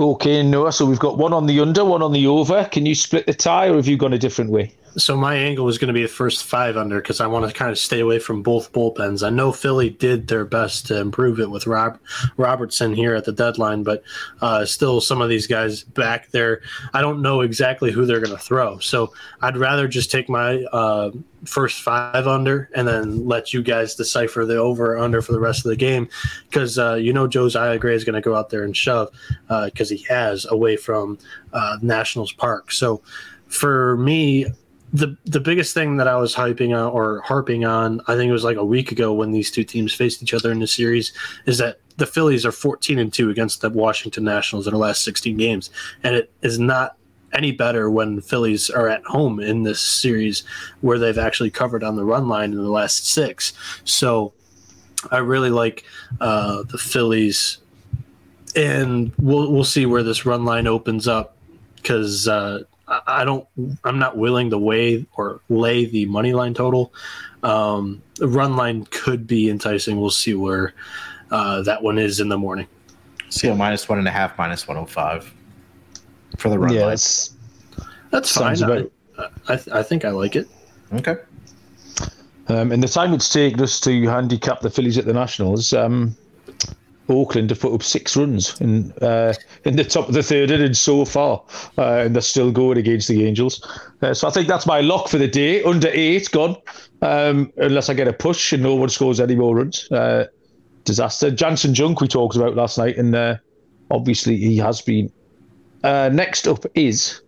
Okay, 0.00 0.42
Noah. 0.42 0.72
So 0.72 0.86
we've 0.86 0.98
got 0.98 1.18
one 1.18 1.34
on 1.34 1.44
the 1.44 1.60
under, 1.60 1.84
one 1.84 2.02
on 2.02 2.12
the 2.12 2.26
over. 2.26 2.64
Can 2.64 2.86
you 2.86 2.94
split 2.94 3.26
the 3.26 3.34
tie, 3.34 3.68
or 3.68 3.76
have 3.76 3.86
you 3.86 3.98
gone 3.98 4.14
a 4.14 4.18
different 4.18 4.50
way? 4.50 4.72
So 4.96 5.16
my 5.16 5.34
angle 5.34 5.68
is 5.68 5.78
going 5.78 5.88
to 5.88 5.94
be 5.94 6.02
the 6.02 6.08
first 6.08 6.44
five 6.44 6.76
under 6.76 7.00
because 7.00 7.20
I 7.20 7.26
want 7.26 7.46
to 7.46 7.52
kind 7.52 7.70
of 7.70 7.78
stay 7.78 8.00
away 8.00 8.18
from 8.18 8.42
both 8.42 8.72
bullpens. 8.72 9.24
I 9.24 9.30
know 9.30 9.52
Philly 9.52 9.90
did 9.90 10.28
their 10.28 10.44
best 10.44 10.86
to 10.86 10.98
improve 10.98 11.38
it 11.40 11.50
with 11.50 11.66
Rob 11.66 11.98
Robertson 12.36 12.94
here 12.94 13.14
at 13.14 13.24
the 13.24 13.32
deadline, 13.32 13.82
but 13.82 14.02
uh, 14.40 14.64
still 14.64 15.00
some 15.00 15.20
of 15.20 15.28
these 15.28 15.46
guys 15.46 15.82
back 15.84 16.30
there, 16.30 16.62
I 16.92 17.00
don't 17.00 17.22
know 17.22 17.40
exactly 17.40 17.92
who 17.92 18.04
they're 18.06 18.20
going 18.20 18.36
to 18.36 18.42
throw. 18.42 18.78
So 18.78 19.12
I'd 19.40 19.56
rather 19.56 19.86
just 19.86 20.10
take 20.10 20.28
my 20.28 20.62
uh, 20.72 21.10
first 21.44 21.82
five 21.82 22.26
under 22.26 22.68
and 22.74 22.86
then 22.86 23.26
let 23.26 23.52
you 23.52 23.62
guys 23.62 23.94
decipher 23.94 24.44
the 24.44 24.56
over 24.56 24.94
or 24.94 24.98
under 24.98 25.22
for 25.22 25.32
the 25.32 25.40
rest 25.40 25.64
of 25.64 25.70
the 25.70 25.76
game 25.76 26.08
because 26.48 26.78
uh, 26.78 26.94
you 26.94 27.12
know 27.12 27.26
Josiah 27.26 27.78
Gray 27.78 27.94
is 27.94 28.04
going 28.04 28.14
to 28.14 28.20
go 28.20 28.34
out 28.34 28.50
there 28.50 28.64
and 28.64 28.76
shove 28.76 29.10
because 29.64 29.90
uh, 29.90 29.94
he 29.94 30.02
has 30.04 30.46
away 30.50 30.76
from 30.76 31.18
uh, 31.52 31.78
Nationals 31.80 32.32
Park. 32.32 32.72
So 32.72 33.02
for 33.48 33.96
me, 33.96 34.46
the 34.92 35.16
the 35.24 35.40
biggest 35.40 35.74
thing 35.74 35.96
that 35.98 36.08
I 36.08 36.16
was 36.16 36.34
hyping 36.34 36.76
on 36.76 36.92
or 36.92 37.20
harping 37.20 37.64
on, 37.64 38.00
I 38.08 38.16
think 38.16 38.28
it 38.28 38.32
was 38.32 38.44
like 38.44 38.56
a 38.56 38.64
week 38.64 38.90
ago 38.92 39.12
when 39.12 39.30
these 39.30 39.50
two 39.50 39.64
teams 39.64 39.92
faced 39.92 40.22
each 40.22 40.34
other 40.34 40.50
in 40.50 40.58
the 40.58 40.66
series, 40.66 41.12
is 41.46 41.58
that 41.58 41.80
the 41.96 42.06
Phillies 42.06 42.46
are 42.46 42.52
14 42.52 42.98
and 42.98 43.12
2 43.12 43.30
against 43.30 43.60
the 43.60 43.70
Washington 43.70 44.24
Nationals 44.24 44.66
in 44.66 44.72
the 44.72 44.78
last 44.78 45.04
16 45.04 45.36
games. 45.36 45.70
And 46.02 46.16
it 46.16 46.32
is 46.42 46.58
not 46.58 46.96
any 47.32 47.52
better 47.52 47.90
when 47.90 48.20
Phillies 48.20 48.70
are 48.70 48.88
at 48.88 49.04
home 49.04 49.38
in 49.38 49.62
this 49.62 49.80
series 49.80 50.42
where 50.80 50.98
they've 50.98 51.18
actually 51.18 51.50
covered 51.50 51.84
on 51.84 51.96
the 51.96 52.04
run 52.04 52.28
line 52.28 52.52
in 52.52 52.58
the 52.58 52.70
last 52.70 53.06
six. 53.06 53.52
So 53.84 54.32
I 55.10 55.18
really 55.18 55.50
like 55.50 55.84
uh, 56.20 56.64
the 56.64 56.78
Phillies, 56.78 57.58
and 58.56 59.12
we'll 59.18 59.52
we'll 59.52 59.64
see 59.64 59.86
where 59.86 60.02
this 60.02 60.26
run 60.26 60.44
line 60.44 60.66
opens 60.66 61.06
up 61.06 61.36
because 61.76 62.28
uh, 62.28 62.64
I, 62.90 63.00
I 63.06 63.24
don't. 63.24 63.46
I'm 63.84 63.98
not 63.98 64.18
willing 64.18 64.50
to 64.50 64.58
weigh 64.58 65.06
or 65.16 65.40
lay 65.48 65.86
the 65.86 66.04
money 66.06 66.34
line 66.34 66.52
total. 66.52 66.92
Um, 67.42 68.02
the 68.16 68.28
run 68.28 68.56
line 68.56 68.84
could 68.90 69.26
be 69.26 69.48
enticing. 69.48 69.98
We'll 69.98 70.10
see 70.10 70.34
where 70.34 70.74
uh, 71.30 71.62
that 71.62 71.82
one 71.82 71.96
is 71.96 72.20
in 72.20 72.28
the 72.28 72.36
morning. 72.36 72.66
See 73.30 73.48
a 73.48 73.54
minus 73.54 73.88
one 73.88 73.98
and 73.98 74.08
a 74.08 74.10
half, 74.10 74.36
minus 74.36 74.66
one 74.66 74.76
hundred 74.76 74.90
oh 74.90 74.92
five 74.92 75.34
for 76.36 76.50
the 76.50 76.58
run 76.58 76.74
yeah, 76.74 76.80
line. 76.80 76.88
That's, 76.90 77.34
that's 78.10 78.32
fine. 78.36 78.62
About... 78.62 78.90
I, 79.48 79.54
I, 79.54 79.80
I 79.80 79.82
think 79.82 80.04
I 80.04 80.10
like 80.10 80.34
it. 80.36 80.48
Okay. 80.92 81.16
Um, 82.48 82.72
in 82.72 82.80
the 82.80 82.88
time 82.88 83.14
it's 83.14 83.32
taken 83.32 83.60
us 83.60 83.78
to 83.80 84.08
handicap 84.08 84.60
the 84.60 84.70
Phillies 84.70 84.98
at 84.98 85.04
the 85.04 85.12
Nationals, 85.12 85.72
um, 85.72 86.16
Oakland 87.10 87.50
have 87.50 87.60
put 87.60 87.72
up 87.72 87.82
six 87.82 88.16
runs 88.16 88.60
in 88.60 88.92
uh, 89.02 89.34
in 89.64 89.76
the 89.76 89.84
top 89.84 90.08
of 90.08 90.14
the 90.14 90.22
third 90.22 90.50
inning 90.50 90.74
so 90.74 91.04
far, 91.04 91.42
uh, 91.76 92.04
and 92.04 92.14
they're 92.14 92.22
still 92.22 92.50
going 92.52 92.78
against 92.78 93.08
the 93.08 93.26
Angels. 93.26 93.66
Uh, 94.00 94.14
so 94.14 94.28
I 94.28 94.30
think 94.30 94.48
that's 94.48 94.66
my 94.66 94.80
lock 94.80 95.08
for 95.08 95.18
the 95.18 95.28
day. 95.28 95.62
Under 95.64 95.88
eight, 95.92 96.30
gone. 96.30 96.56
Um, 97.02 97.52
unless 97.56 97.88
I 97.88 97.94
get 97.94 98.08
a 98.08 98.12
push 98.12 98.52
and 98.52 98.62
no 98.62 98.74
one 98.74 98.88
scores 98.88 99.20
any 99.20 99.34
more 99.34 99.56
runs. 99.56 99.90
Uh, 99.90 100.26
disaster. 100.84 101.30
Janson 101.30 101.74
Junk 101.74 102.00
we 102.00 102.08
talked 102.08 102.36
about 102.36 102.56
last 102.56 102.78
night, 102.78 102.96
and 102.96 103.14
uh, 103.14 103.36
obviously 103.90 104.36
he 104.36 104.56
has 104.58 104.80
been. 104.80 105.12
Uh, 105.82 106.10
next 106.12 106.46
up 106.46 106.64
is 106.74 107.22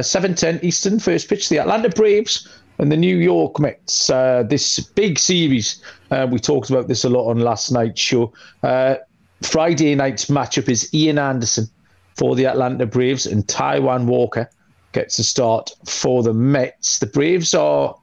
seven 0.00 0.34
ten 0.34 0.60
Eastern 0.62 0.98
first 0.98 1.28
pitch. 1.28 1.48
The 1.48 1.58
Atlanta 1.58 1.88
Braves 1.88 2.48
and 2.78 2.90
the 2.90 2.96
New 2.96 3.16
York 3.16 3.58
Mets. 3.58 4.10
Uh, 4.10 4.42
this 4.48 4.80
big 4.80 5.18
series, 5.18 5.82
uh, 6.10 6.26
we 6.30 6.38
talked 6.38 6.70
about 6.70 6.88
this 6.88 7.04
a 7.04 7.08
lot 7.08 7.28
on 7.28 7.38
last 7.38 7.70
night's 7.70 8.00
show. 8.00 8.32
Uh, 8.62 8.96
Friday 9.42 9.94
night's 9.94 10.26
matchup 10.26 10.68
is 10.68 10.92
Ian 10.94 11.18
Anderson 11.18 11.68
for 12.16 12.36
the 12.36 12.46
Atlanta 12.46 12.86
Braves 12.86 13.26
and 13.26 13.46
Taijuan 13.46 14.06
Walker 14.06 14.48
gets 14.92 15.18
a 15.18 15.24
start 15.24 15.70
for 15.86 16.22
the 16.22 16.34
Mets. 16.34 16.98
The 16.98 17.06
Braves 17.06 17.54
are 17.54 17.96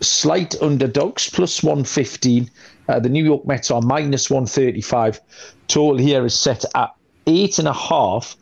slight 0.00 0.60
underdogs, 0.60 1.30
plus 1.30 1.62
115. 1.62 2.50
Uh, 2.88 2.98
the 2.98 3.08
New 3.08 3.24
York 3.24 3.46
Mets 3.46 3.70
are 3.70 3.80
minus 3.80 4.28
135. 4.28 5.20
Total 5.68 5.96
here 5.96 6.24
is 6.24 6.34
set 6.34 6.64
at 6.74 6.90
eight 7.26 7.58
and 7.58 7.68
a 7.68 7.72
half. 7.72 8.36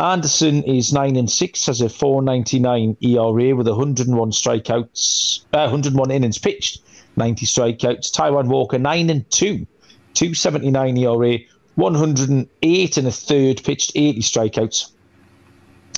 Anderson 0.00 0.62
is 0.62 0.94
nine 0.94 1.16
and 1.16 1.30
six, 1.30 1.66
has 1.66 1.82
a 1.82 1.86
4.99 1.86 2.96
ERA 3.02 3.54
with 3.54 3.68
101 3.68 4.30
strikeouts, 4.30 5.40
uh, 5.52 5.68
101 5.68 6.10
innings 6.10 6.38
pitched, 6.38 6.80
90 7.16 7.44
strikeouts. 7.44 8.10
Taijuan 8.10 8.46
Walker 8.46 8.78
nine 8.78 9.10
and 9.10 9.30
two, 9.30 9.66
279 10.14 10.96
ERA, 10.96 11.38
108 11.74 12.96
and 12.96 13.06
a 13.06 13.12
third 13.12 13.62
pitched, 13.62 13.92
80 13.94 14.20
strikeouts. 14.22 14.90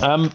Um, 0.03 0.33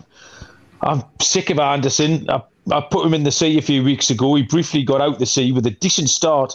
I'm 0.81 1.03
sick 1.21 1.49
of 1.49 1.59
Anderson. 1.59 2.29
I, 2.29 2.41
I 2.71 2.79
put 2.79 3.05
him 3.05 3.13
in 3.13 3.23
the 3.23 3.31
sea 3.31 3.57
a 3.57 3.61
few 3.61 3.83
weeks 3.83 4.09
ago. 4.09 4.35
He 4.35 4.43
briefly 4.43 4.83
got 4.83 5.01
out 5.01 5.19
the 5.19 5.25
sea 5.25 5.51
with 5.51 5.65
a 5.65 5.71
decent 5.71 6.09
start 6.09 6.53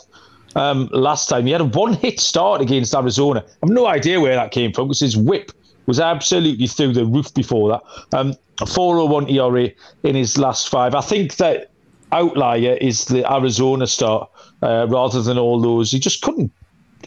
um, 0.57 0.89
last 0.93 1.29
time. 1.29 1.45
He 1.45 1.53
had 1.53 1.61
a 1.61 1.67
one 1.67 1.93
hit 1.93 2.21
start 2.21 2.63
against 2.63 2.95
Arizona. 2.95 3.41
I 3.47 3.67
have 3.67 3.71
no 3.71 3.87
idea 3.87 4.19
where 4.19 4.35
that 4.35 4.51
came 4.51 4.73
from 4.73 4.89
because 4.89 5.01
his 5.01 5.17
whip 5.17 5.53
was 5.87 6.01
absolutely 6.01 6.67
through 6.67 6.93
the 6.93 7.05
roof 7.05 7.33
before 7.35 7.71
that. 7.71 8.17
Um, 8.17 8.35
401 8.67 9.29
ERA 9.31 9.71
in 10.05 10.15
his 10.15 10.39
last 10.39 10.69
five. 10.69 10.95
I 10.95 11.01
think 11.01 11.37
that 11.37 11.71
outlier 12.13 12.77
is 12.81 13.07
the 13.07 13.31
Arizona 13.31 13.87
start 13.87 14.31
uh, 14.63 14.87
rather 14.89 15.23
than 15.23 15.39
all 15.39 15.61
those. 15.61 15.91
He 15.91 15.99
just 15.99 16.23
couldn't. 16.23 16.53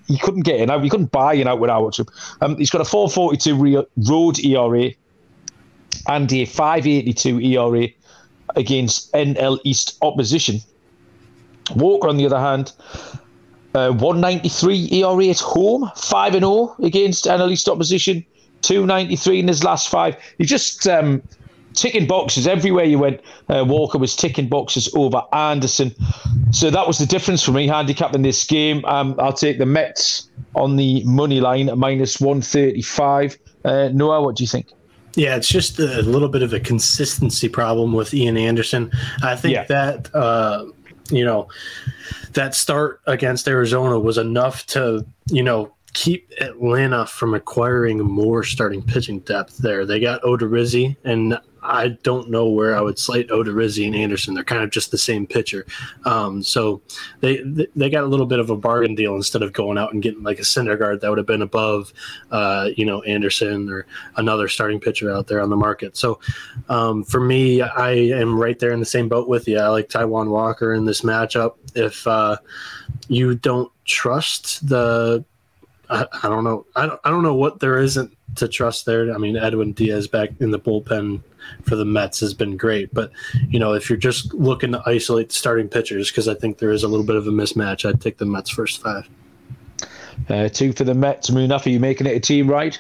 He 0.08 0.18
couldn't 0.18 0.42
get 0.42 0.60
in. 0.60 0.84
He 0.84 0.90
couldn't 0.90 1.12
buy 1.12 1.34
in 1.36 1.48
out 1.48 1.60
without 1.60 1.98
him. 1.98 2.06
Um, 2.42 2.58
he's 2.58 2.70
got 2.70 2.82
a 2.82 2.86
442 2.86 3.56
re- 3.56 3.86
road 4.08 4.40
ERA 4.40 4.92
and 6.08 6.32
a 6.32 6.46
582 6.46 7.40
ERA 7.40 7.88
against 8.56 9.12
NL 9.14 9.60
East 9.64 9.98
opposition. 10.02 10.60
Walker, 11.76 12.08
on 12.08 12.18
the 12.18 12.26
other 12.26 12.40
hand, 12.40 12.74
uh, 13.74 13.92
193 13.92 14.90
ERA 14.92 15.28
at 15.28 15.40
home, 15.40 15.90
5 15.96 16.36
and 16.36 16.44
0 16.44 16.76
against 16.84 17.26
NL 17.26 17.52
East 17.52 17.68
opposition, 17.68 18.26
293 18.68 19.40
in 19.40 19.48
his 19.48 19.64
last 19.64 19.90
five. 19.90 20.16
He's 20.38 20.50
just 20.50 20.88
um, 20.88 21.22
ticking 21.76 22.08
boxes 22.08 22.48
everywhere 22.48 22.86
you 22.86 23.00
went. 23.00 23.22
Uh, 23.50 23.64
Walker 23.68 23.98
was 23.98 24.16
ticking 24.16 24.48
boxes 24.48 24.94
over 24.96 25.22
Anderson. 25.34 25.94
So 26.52 26.70
that 26.70 26.88
was 26.88 26.98
the 26.98 27.06
difference 27.06 27.44
for 27.44 27.52
me, 27.52 27.68
handicapping 27.68 28.22
this 28.22 28.44
game. 28.46 28.84
Um, 28.86 29.16
I'll 29.20 29.34
take 29.34 29.58
the 29.58 29.66
Mets 29.66 30.30
on 30.56 30.76
the 30.76 31.04
money 31.04 31.42
line 31.42 31.70
at 31.70 31.78
minus 31.78 32.20
135. 32.20 33.38
Uh, 33.64 33.90
Noah, 33.94 34.22
what 34.22 34.36
do 34.36 34.44
you 34.44 34.48
think? 34.48 34.68
Yeah, 35.16 35.38
it's 35.38 35.48
just 35.48 35.80
a 35.80 36.02
little 36.02 36.28
bit 36.28 36.42
of 36.42 36.54
a 36.54 36.60
consistency 36.60 37.48
problem 37.48 37.94
with 37.94 38.14
Ian 38.14 38.36
Anderson. 38.36 38.92
I 39.24 39.36
think 39.36 39.54
yeah. 39.54 39.64
that, 39.66 40.14
uh, 40.14 40.66
you 41.10 41.24
know, 41.24 41.48
that 42.34 42.54
start 42.54 43.02
against 43.08 43.48
Arizona 43.48 43.98
was 43.98 44.18
enough 44.18 44.66
to, 44.68 45.06
you 45.32 45.42
know, 45.42 45.74
keep 45.96 46.30
Atlanta 46.42 47.06
from 47.08 47.34
acquiring 47.34 48.00
more 48.00 48.44
starting 48.44 48.84
pitching 48.84 49.20
depth 49.22 49.58
there. 49.58 49.86
They 49.86 50.02
got 50.02 50.22
Odorizzi, 50.24 50.98
and 51.06 51.40
I 51.64 51.98
don't 52.04 52.30
know 52.30 52.50
where 52.50 52.76
I 52.76 52.82
would 52.82 53.00
slate 53.00 53.30
Odorizzi 53.30 53.88
and 53.88 53.96
Anderson. 53.96 54.34
They're 54.34 54.44
kind 54.44 54.62
of 54.62 54.72
just 54.72 54.92
the 54.92 54.98
same 54.98 55.26
pitcher. 55.26 55.66
Um, 56.04 56.44
so 56.44 56.82
they 57.22 57.42
they 57.78 57.90
got 57.90 58.04
a 58.04 58.08
little 58.08 58.26
bit 58.26 58.40
of 58.40 58.50
a 58.50 58.58
bargain 58.58 58.94
deal 58.94 59.16
instead 59.16 59.42
of 59.42 59.54
going 59.54 59.78
out 59.78 59.94
and 59.94 60.04
getting 60.04 60.22
like 60.22 60.38
a 60.38 60.44
Syndergaard 60.44 61.00
that 61.00 61.10
would 61.10 61.18
have 61.18 61.26
been 61.26 61.42
above, 61.42 61.94
uh, 62.30 62.70
you 62.76 62.86
know, 62.86 63.02
Anderson 63.04 63.70
or 63.70 63.88
another 64.18 64.50
starting 64.50 64.82
pitcher 64.82 65.10
out 65.10 65.28
there 65.28 65.42
on 65.42 65.50
the 65.50 65.56
market. 65.56 65.96
So 65.96 66.20
um, 66.68 67.06
for 67.06 67.22
me, 67.22 67.62
I 67.62 67.92
am 67.92 68.38
right 68.38 68.60
there 68.60 68.74
in 68.74 68.82
the 68.82 68.86
same 68.86 69.08
boat 69.08 69.30
with 69.30 69.48
you. 69.48 69.60
I 69.60 69.70
like 69.70 69.88
Taijuan 69.88 70.28
Walker 70.28 70.74
in 70.74 70.84
this 70.84 71.02
matchup. 71.02 71.56
If 71.74 72.06
uh, 72.06 72.36
you 73.08 73.36
don't 73.36 73.72
trust 73.86 74.68
the 74.68 75.24
I, 75.90 76.06
I 76.24 76.30
don't 76.30 76.44
know. 76.44 76.66
I 76.76 76.86
don't, 76.88 77.00
I 77.04 77.10
don't 77.10 77.24
know 77.24 77.36
what 77.36 77.60
there 77.60 77.80
isn't 77.80 78.16
to 78.36 78.48
trust 78.48 78.86
there. 78.86 79.14
I 79.14 79.18
mean, 79.18 79.38
Edwin 79.38 79.74
Diaz 79.74 80.08
back 80.08 80.30
in 80.40 80.52
the 80.52 80.60
bullpen 80.60 81.22
for 81.64 81.76
the 81.76 81.86
Mets 81.86 82.20
has 82.20 82.34
been 82.34 82.58
great, 82.58 82.94
but 82.94 83.12
you 83.50 83.60
know, 83.60 83.74
if 83.74 83.90
you're 83.90 83.98
just 83.98 84.34
looking 84.34 84.72
to 84.72 84.82
isolate 84.86 85.30
the 85.30 85.36
starting 85.36 85.70
pitchers, 85.70 86.10
because 86.10 86.28
I 86.28 86.34
think 86.34 86.58
there 86.58 86.72
is 86.72 86.84
a 86.84 86.88
little 86.88 87.06
bit 87.06 87.16
of 87.16 87.28
a 87.28 87.32
mismatch, 87.32 87.88
I'd 87.88 88.02
take 88.02 88.18
the 88.18 88.26
Mets 88.26 88.50
first 88.50 88.82
five. 88.82 89.08
Uh, 90.30 90.50
two 90.50 90.74
for 90.74 90.84
the 90.84 90.94
Mets. 90.94 91.30
Munaf, 91.30 91.66
are 91.66 91.70
you 91.70 91.80
making 91.80 92.08
it 92.08 92.16
a 92.16 92.20
team 92.20 92.50
right? 92.50 92.80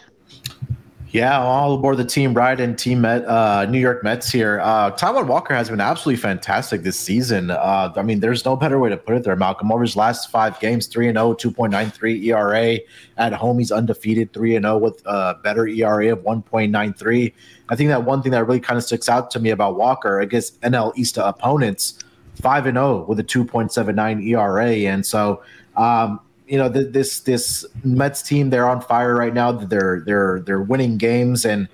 Yeah, 1.15 1.39
all 1.39 1.75
aboard 1.75 1.95
the 1.95 2.03
team 2.03 2.33
ride 2.33 2.59
and 2.59 2.77
team 2.77 2.99
Met, 2.99 3.23
uh, 3.23 3.65
New 3.67 3.79
York 3.79 4.03
Mets 4.03 4.29
here. 4.29 4.59
Uh, 4.61 4.91
Taijuan 4.91 5.27
Walker 5.27 5.53
has 5.53 5.69
been 5.69 5.79
absolutely 5.79 6.21
fantastic 6.21 6.83
this 6.83 6.99
season. 6.99 7.51
Uh, 7.51 7.93
I 7.95 8.01
mean, 8.01 8.19
there's 8.19 8.43
no 8.43 8.57
better 8.57 8.79
way 8.79 8.89
to 8.89 8.97
put 8.97 9.15
it 9.15 9.23
there, 9.23 9.37
Malcolm. 9.37 9.71
Over 9.71 9.83
his 9.83 9.95
last 9.95 10.29
five 10.29 10.59
games, 10.59 10.87
3 10.87 11.13
0, 11.13 11.33
2.93 11.35 12.21
ERA. 12.25 12.79
At 13.15 13.31
home, 13.31 13.59
he's 13.59 13.71
undefeated, 13.71 14.33
3 14.33 14.59
0 14.59 14.77
with 14.77 15.01
a 15.05 15.35
better 15.41 15.65
ERA 15.65 16.11
of 16.11 16.19
1.93. 16.19 17.33
I 17.69 17.75
think 17.77 17.87
that 17.87 18.03
one 18.03 18.21
thing 18.21 18.33
that 18.33 18.45
really 18.45 18.59
kind 18.59 18.77
of 18.77 18.83
sticks 18.83 19.07
out 19.07 19.31
to 19.31 19.39
me 19.39 19.51
about 19.51 19.77
Walker 19.77 20.19
against 20.19 20.59
NL 20.63 20.91
East 20.97 21.17
opponents, 21.17 21.97
5 22.41 22.65
0 22.65 23.05
with 23.07 23.21
a 23.21 23.23
2.79 23.23 24.21
ERA. 24.27 24.69
And 24.91 25.05
so, 25.05 25.41
um, 25.77 26.19
you 26.47 26.57
know 26.57 26.69
this 26.69 27.21
this 27.21 27.65
Mets 27.83 28.21
team 28.21 28.49
they're 28.49 28.67
on 28.67 28.81
fire 28.81 29.15
right 29.15 29.33
now. 29.33 29.51
They're 29.51 30.01
they're 30.05 30.41
they're 30.41 30.61
winning 30.61 30.97
games 30.97 31.45
and 31.45 31.67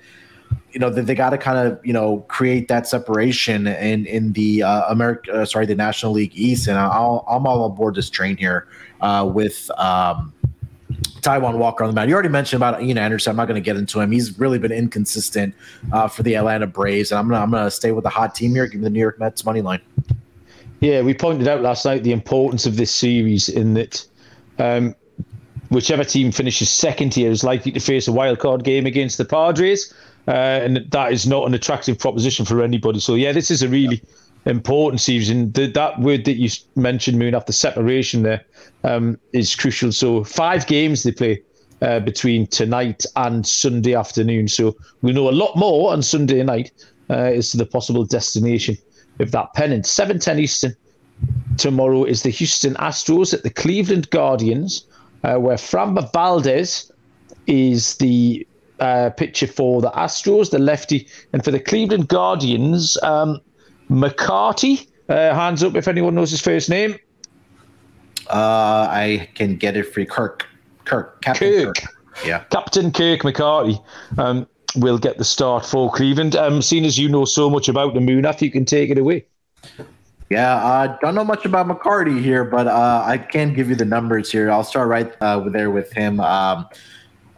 you 0.72 0.80
know 0.80 0.90
they, 0.90 1.02
they 1.02 1.14
got 1.14 1.30
to 1.30 1.38
kind 1.38 1.58
of 1.58 1.84
you 1.84 1.92
know 1.92 2.18
create 2.28 2.68
that 2.68 2.86
separation 2.86 3.66
in 3.66 4.06
in 4.06 4.32
the 4.32 4.62
uh, 4.62 4.84
America 4.88 5.32
uh, 5.32 5.44
sorry 5.44 5.66
the 5.66 5.74
National 5.74 6.12
League 6.12 6.32
East 6.34 6.68
and 6.68 6.78
I'll, 6.78 7.24
I'm 7.28 7.46
all 7.46 7.64
on 7.64 7.74
board 7.74 7.94
this 7.94 8.08
train 8.08 8.36
here 8.36 8.68
uh, 9.00 9.30
with 9.32 9.70
um, 9.78 10.32
Taijuan 11.20 11.58
Walker 11.58 11.84
on 11.84 11.90
the 11.90 11.94
mound. 11.94 12.08
You 12.08 12.14
already 12.14 12.28
mentioned 12.28 12.62
about 12.62 12.82
Ian 12.82 12.98
Anderson. 12.98 13.30
I'm 13.30 13.36
not 13.36 13.46
going 13.46 13.60
to 13.60 13.64
get 13.64 13.76
into 13.76 14.00
him. 14.00 14.10
He's 14.10 14.38
really 14.38 14.58
been 14.58 14.72
inconsistent 14.72 15.54
uh, 15.92 16.08
for 16.08 16.22
the 16.22 16.34
Atlanta 16.34 16.66
Braves, 16.66 17.12
and 17.12 17.18
I'm 17.18 17.28
gonna 17.28 17.42
I'm 17.42 17.50
gonna 17.50 17.70
stay 17.70 17.92
with 17.92 18.04
the 18.04 18.10
hot 18.10 18.34
team 18.34 18.52
here. 18.52 18.66
Give 18.66 18.80
me 18.80 18.84
the 18.84 18.90
New 18.90 19.00
York 19.00 19.18
Mets 19.18 19.44
money 19.44 19.62
line. 19.62 19.80
Yeah, 20.80 21.02
we 21.02 21.14
pointed 21.14 21.46
out 21.46 21.60
last 21.60 21.84
night 21.84 22.02
the 22.02 22.10
importance 22.10 22.66
of 22.66 22.76
this 22.76 22.90
series 22.90 23.48
in 23.48 23.74
that 23.74 24.04
um, 24.62 24.94
whichever 25.70 26.04
team 26.04 26.30
finishes 26.30 26.70
second 26.70 27.14
here 27.14 27.30
is 27.30 27.42
likely 27.42 27.72
to 27.72 27.80
face 27.80 28.06
a 28.06 28.12
wild 28.12 28.38
card 28.38 28.62
game 28.62 28.86
against 28.86 29.18
the 29.18 29.24
Padres, 29.24 29.92
uh, 30.28 30.30
and 30.30 30.76
that 30.90 31.12
is 31.12 31.26
not 31.26 31.46
an 31.46 31.54
attractive 31.54 31.98
proposition 31.98 32.44
for 32.44 32.62
anybody. 32.62 33.00
So 33.00 33.14
yeah, 33.14 33.32
this 33.32 33.50
is 33.50 33.62
a 33.62 33.68
really 33.68 34.00
important 34.46 35.00
series, 35.00 35.30
and 35.30 35.52
the, 35.52 35.66
that 35.66 36.00
word 36.00 36.24
that 36.26 36.36
you 36.36 36.48
mentioned, 36.76 37.18
Moon, 37.18 37.34
after 37.34 37.52
separation 37.52 38.22
there, 38.22 38.44
um, 38.84 39.18
is 39.32 39.56
crucial. 39.56 39.90
So 39.92 40.24
five 40.24 40.66
games 40.66 41.02
they 41.02 41.12
play. 41.12 41.42
Uh, 41.80 41.98
between 41.98 42.46
tonight 42.46 43.04
and 43.16 43.44
Sunday 43.44 43.92
afternoon. 43.92 44.46
So 44.46 44.76
we 45.00 45.10
know 45.10 45.28
a 45.28 45.34
lot 45.34 45.56
more 45.56 45.92
on 45.92 46.00
Sunday 46.00 46.40
night 46.44 46.70
uh, 47.10 47.14
as 47.14 47.50
to 47.50 47.56
the 47.56 47.66
possible 47.66 48.04
destination 48.04 48.78
of 49.18 49.32
that 49.32 49.52
pennant. 49.54 49.84
7.10 49.84 50.38
Eastern 50.38 50.76
tomorrow 51.56 52.04
is 52.04 52.22
the 52.22 52.30
Houston 52.30 52.74
Astros 52.74 53.32
at 53.34 53.42
the 53.42 53.50
Cleveland 53.50 54.10
Guardians, 54.10 54.86
uh, 55.24 55.36
where 55.36 55.56
Framber 55.56 56.10
Valdez 56.12 56.90
is 57.46 57.96
the 57.96 58.46
uh, 58.80 59.10
pitcher 59.10 59.46
for 59.46 59.80
the 59.80 59.90
Astros, 59.90 60.50
the 60.50 60.58
lefty, 60.58 61.06
and 61.32 61.44
for 61.44 61.50
the 61.50 61.60
Cleveland 61.60 62.08
Guardians, 62.08 63.00
um, 63.02 63.40
McCarty. 63.90 64.88
Uh, 65.08 65.34
hands 65.34 65.62
up 65.62 65.74
if 65.76 65.88
anyone 65.88 66.14
knows 66.14 66.30
his 66.30 66.40
first 66.40 66.70
name. 66.70 66.96
Uh, 68.28 68.88
I 68.90 69.28
can 69.34 69.56
get 69.56 69.76
it 69.76 69.92
free. 69.92 70.06
Kirk. 70.06 70.46
Kirk. 70.84 71.20
Captain 71.22 71.66
Kirk. 71.66 71.76
Kirk. 71.76 71.90
Yeah. 72.26 72.44
Captain 72.50 72.92
Kirk 72.92 73.20
McCarty 73.20 73.82
um, 74.18 74.46
will 74.76 74.98
get 74.98 75.18
the 75.18 75.24
start 75.24 75.66
for 75.66 75.90
Cleveland. 75.90 76.36
Um, 76.36 76.62
seeing 76.62 76.84
as 76.84 76.98
you 76.98 77.08
know 77.08 77.24
so 77.24 77.50
much 77.50 77.68
about 77.68 77.94
the 77.94 78.00
Munaf, 78.00 78.40
you 78.40 78.50
can 78.50 78.64
take 78.64 78.90
it 78.90 78.98
away. 78.98 79.26
Yeah, 80.32 80.64
I 80.64 80.86
uh, 80.86 80.98
don't 81.02 81.14
know 81.14 81.24
much 81.24 81.44
about 81.44 81.68
McCarty 81.68 82.18
here, 82.18 82.42
but 82.42 82.66
uh, 82.66 83.02
I 83.04 83.18
can 83.18 83.52
give 83.52 83.68
you 83.68 83.76
the 83.76 83.84
numbers 83.84 84.32
here. 84.32 84.50
I'll 84.50 84.64
start 84.64 84.88
right 84.88 85.14
uh, 85.20 85.40
there 85.50 85.70
with 85.70 85.92
him. 85.92 86.20
Um, 86.20 86.66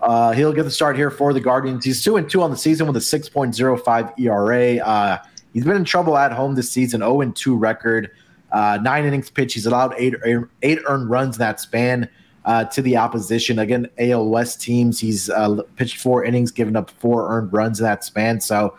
uh, 0.01 0.31
he'll 0.31 0.53
get 0.53 0.63
the 0.63 0.71
start 0.71 0.95
here 0.95 1.11
for 1.11 1.33
the 1.33 1.41
Guardians. 1.41 1.85
He's 1.85 2.05
two 2.05 2.15
and 2.15 2.31
two 2.31 2.41
on 2.41 2.53
the 2.53 2.57
season 2.57 2.87
with 2.87 2.95
a 2.95 3.01
six 3.01 3.29
point 3.29 3.53
zero 3.53 3.77
five 3.77 4.13
ERA. 4.17 4.77
Uh, 4.77 5.19
he's 5.53 5.65
been 5.65 5.75
in 5.75 5.85
trouble 5.85 6.17
at 6.17 6.31
home 6.31 6.55
this 6.55 6.71
season, 6.71 7.01
0 7.01 7.21
and 7.23 7.35
two 7.35 7.57
record. 7.57 8.13
Uh, 8.53 8.79
nine 8.81 9.05
innings 9.05 9.29
pitched. 9.29 9.55
He's 9.55 9.67
allowed 9.67 9.93
eight 9.99 10.15
eight 10.63 10.79
earned 10.87 11.11
runs 11.11 11.35
in 11.35 11.41
that 11.41 11.59
span 11.59 12.09
to 12.47 12.81
the 12.81 12.97
opposition. 12.97 13.59
Again, 13.59 13.89
AL 13.99 14.29
West 14.29 14.61
teams. 14.61 15.01
He's 15.01 15.29
pitched 15.75 15.97
four 15.97 16.25
innings, 16.25 16.53
given 16.53 16.77
up 16.77 16.91
four 16.91 17.29
earned 17.29 17.53
runs 17.53 17.81
in 17.81 17.87
that 17.87 18.05
span. 18.05 18.41
So 18.41 18.77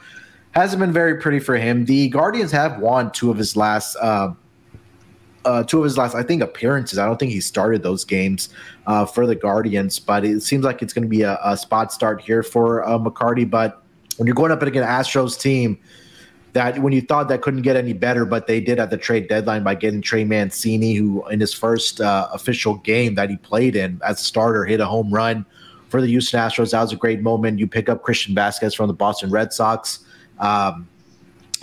hasn't 0.55 0.79
been 0.79 0.93
very 0.93 1.19
pretty 1.19 1.39
for 1.39 1.55
him. 1.57 1.85
The 1.85 2.09
Guardians 2.09 2.51
have 2.51 2.79
won 2.79 3.11
two 3.11 3.29
of 3.29 3.37
his 3.37 3.55
last. 3.55 3.95
Uh, 3.97 4.33
uh, 5.43 5.63
two 5.63 5.77
of 5.77 5.83
his 5.83 5.95
last, 5.95 6.15
I 6.15 6.23
think, 6.23 6.41
appearances. 6.41 6.97
I 6.97 7.05
don't 7.05 7.19
think 7.19 7.31
he 7.31 7.39
started 7.39 7.83
those 7.83 8.03
games 8.03 8.49
uh, 8.87 9.05
for 9.05 9.27
the 9.27 9.35
Guardians, 9.35 9.99
but 9.99 10.25
it 10.25 10.41
seems 10.41 10.65
like 10.65 10.81
it's 10.81 10.91
going 10.91 11.03
to 11.03 11.09
be 11.09 11.21
a, 11.21 11.37
a, 11.43 11.55
spot 11.55 11.93
start 11.93 12.19
here 12.19 12.41
for 12.41 12.83
uh, 12.83 12.97
McCarty. 12.97 13.47
But 13.47 13.83
when 14.17 14.25
you're 14.25 14.33
going 14.33 14.51
up 14.51 14.63
against 14.63 14.89
Astros 14.89 15.39
team, 15.39 15.77
that 16.53 16.79
when 16.79 16.93
you 16.93 17.01
thought 17.01 17.27
that 17.27 17.43
couldn't 17.43 17.61
get 17.61 17.75
any 17.75 17.93
better, 17.93 18.25
but 18.25 18.47
they 18.47 18.59
did 18.59 18.79
at 18.79 18.89
the 18.89 18.97
trade 18.97 19.27
deadline 19.27 19.61
by 19.61 19.75
getting 19.75 20.01
Trey 20.01 20.23
Mancini, 20.23 20.95
who 20.95 21.27
in 21.27 21.39
his 21.39 21.53
first 21.53 22.01
uh, 22.01 22.27
official 22.33 22.77
game 22.77 23.13
that 23.13 23.29
he 23.29 23.37
played 23.37 23.75
in 23.75 24.01
as 24.03 24.19
a 24.21 24.23
starter 24.23 24.65
hit 24.65 24.79
a 24.79 24.87
home 24.87 25.13
run 25.13 25.45
for 25.89 26.01
the 26.01 26.07
Houston 26.07 26.39
Astros. 26.39 26.71
That 26.71 26.81
was 26.81 26.91
a 26.91 26.95
great 26.95 27.21
moment. 27.21 27.59
You 27.59 27.67
pick 27.67 27.87
up 27.87 28.01
Christian 28.01 28.33
Vazquez 28.33 28.75
from 28.75 28.87
the 28.87 28.93
Boston 28.93 29.29
Red 29.29 29.53
Sox. 29.53 29.99
Um, 30.39 30.87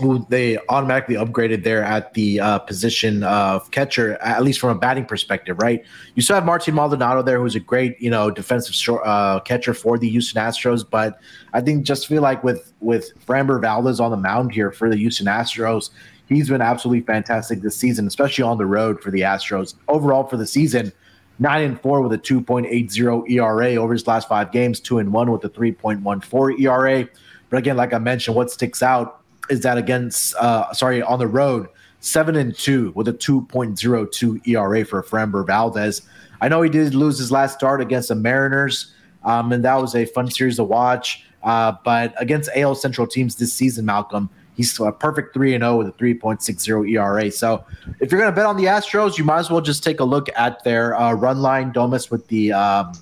who 0.01 0.27
they 0.29 0.59
automatically 0.69 1.15
upgraded 1.15 1.65
there 1.65 1.83
at 1.83 2.13
the 2.15 2.41
uh, 2.41 2.59
position 2.59 3.23
of 3.23 3.71
catcher, 3.71 4.15
at 4.23 4.43
least 4.43 4.59
from 4.59 4.71
a 4.71 4.75
batting 4.75 5.05
perspective, 5.05 5.59
right? 5.59 5.85
You 6.15 6.23
still 6.23 6.35
have 6.35 6.45
Martin 6.45 6.75
Maldonado 6.75 7.23
there, 7.23 7.39
who's 7.39 7.55
a 7.55 7.61
great, 7.61 8.01
you 8.01 8.11
know, 8.11 8.31
defensive 8.31 8.75
short, 8.75 9.03
uh, 9.07 9.41
catcher 9.41 9.75
for 9.75 9.99
the 9.99 10.09
Houston 10.09 10.43
Astros. 10.43 10.85
But 10.89 11.21
I 11.53 11.61
think 11.61 11.85
just 11.85 12.07
feel 12.07 12.23
like 12.23 12.43
with 12.43 12.73
with 12.81 13.13
Framber 13.27 13.61
Valdez 13.61 14.01
on 14.01 14.11
the 14.11 14.17
mound 14.17 14.53
here 14.53 14.73
for 14.73 14.91
the 14.91 14.97
Houston 14.97 15.27
Astros, 15.27 15.91
he's 16.29 16.49
been 16.49 16.63
absolutely 16.63 17.05
fantastic 17.05 17.61
this 17.61 17.77
season, 17.77 18.07
especially 18.07 18.43
on 18.43 18.59
the 18.59 18.67
road 18.67 19.01
for 19.01 19.11
the 19.11 19.21
Astros. 19.21 19.75
Overall 19.89 20.25
for 20.25 20.37
the 20.37 20.47
season, 20.47 20.93
nine 21.39 21.65
and 21.65 21.81
four 21.81 22.01
with 22.01 22.13
a 22.13 22.19
2.80 22.19 23.31
ERA 23.31 23.75
over 23.77 23.93
his 23.93 24.07
last 24.07 24.29
five 24.29 24.51
games, 24.53 24.81
two 24.81 24.99
and 24.99 25.13
one 25.13 25.31
with 25.31 25.45
a 25.45 25.51
3.14 25.51 26.61
ERA. 26.61 27.09
But 27.53 27.59
again, 27.59 27.77
like 27.77 27.93
I 27.93 27.99
mentioned, 27.99 28.35
what 28.35 28.51
sticks 28.51 28.83
out 28.83 29.21
is 29.51 29.61
that 29.61 29.77
against 29.77 30.35
uh, 30.37 30.73
sorry 30.73 31.03
on 31.03 31.19
the 31.19 31.27
road 31.27 31.69
seven 32.01 32.35
and 32.35 32.57
two 32.57 32.93
with 32.95 33.09
a 33.09 33.13
2.02 33.13 34.49
ERA 34.49 34.87
for 34.87 35.03
Framber 35.03 35.47
Valdez. 35.47 36.01
I 36.41 36.49
know 36.49 36.63
he 36.63 36.71
did 36.71 36.95
lose 36.95 37.19
his 37.19 37.31
last 37.31 37.59
start 37.59 37.83
against 37.83 38.09
the 38.09 38.15
Mariners, 38.15 38.95
um, 39.23 39.53
and 39.53 39.63
that 39.67 39.75
was 39.75 39.95
a 39.95 40.07
fun 40.07 40.31
series 40.31 40.57
to 40.57 40.65
watch. 40.65 41.27
Uh, 41.43 41.75
but 41.85 42.15
against 42.17 42.49
AL 42.57 42.75
Central 42.77 43.07
teams 43.07 43.37
this 43.37 43.53
season, 43.53 43.85
Malcolm, 43.85 44.31
he's 44.57 44.81
a 44.81 44.91
perfect 44.91 45.35
3 45.35 45.55
and 45.55 45.63
0 45.63 45.77
with 45.77 45.89
a 45.89 45.93
3.60 45.93 46.91
ERA. 46.91 47.31
So 47.31 47.67
if 48.01 48.11
you're 48.11 48.19
going 48.19 48.33
to 48.33 48.35
bet 48.35 48.47
on 48.47 48.57
the 48.57 48.65
Astros, 48.65 49.19
you 49.19 49.25
might 49.25 49.41
as 49.41 49.51
well 49.51 49.61
just 49.61 49.85
take 49.85 50.01
a 50.01 50.05
look 50.05 50.31
at 50.37 50.65
their 50.65 50.99
uh, 50.99 51.13
run 51.13 51.43
line. 51.43 51.71
Don't 51.71 51.91
mess 51.91 52.11
with 52.11 52.27
the 52.29 52.55
um, 52.55 52.95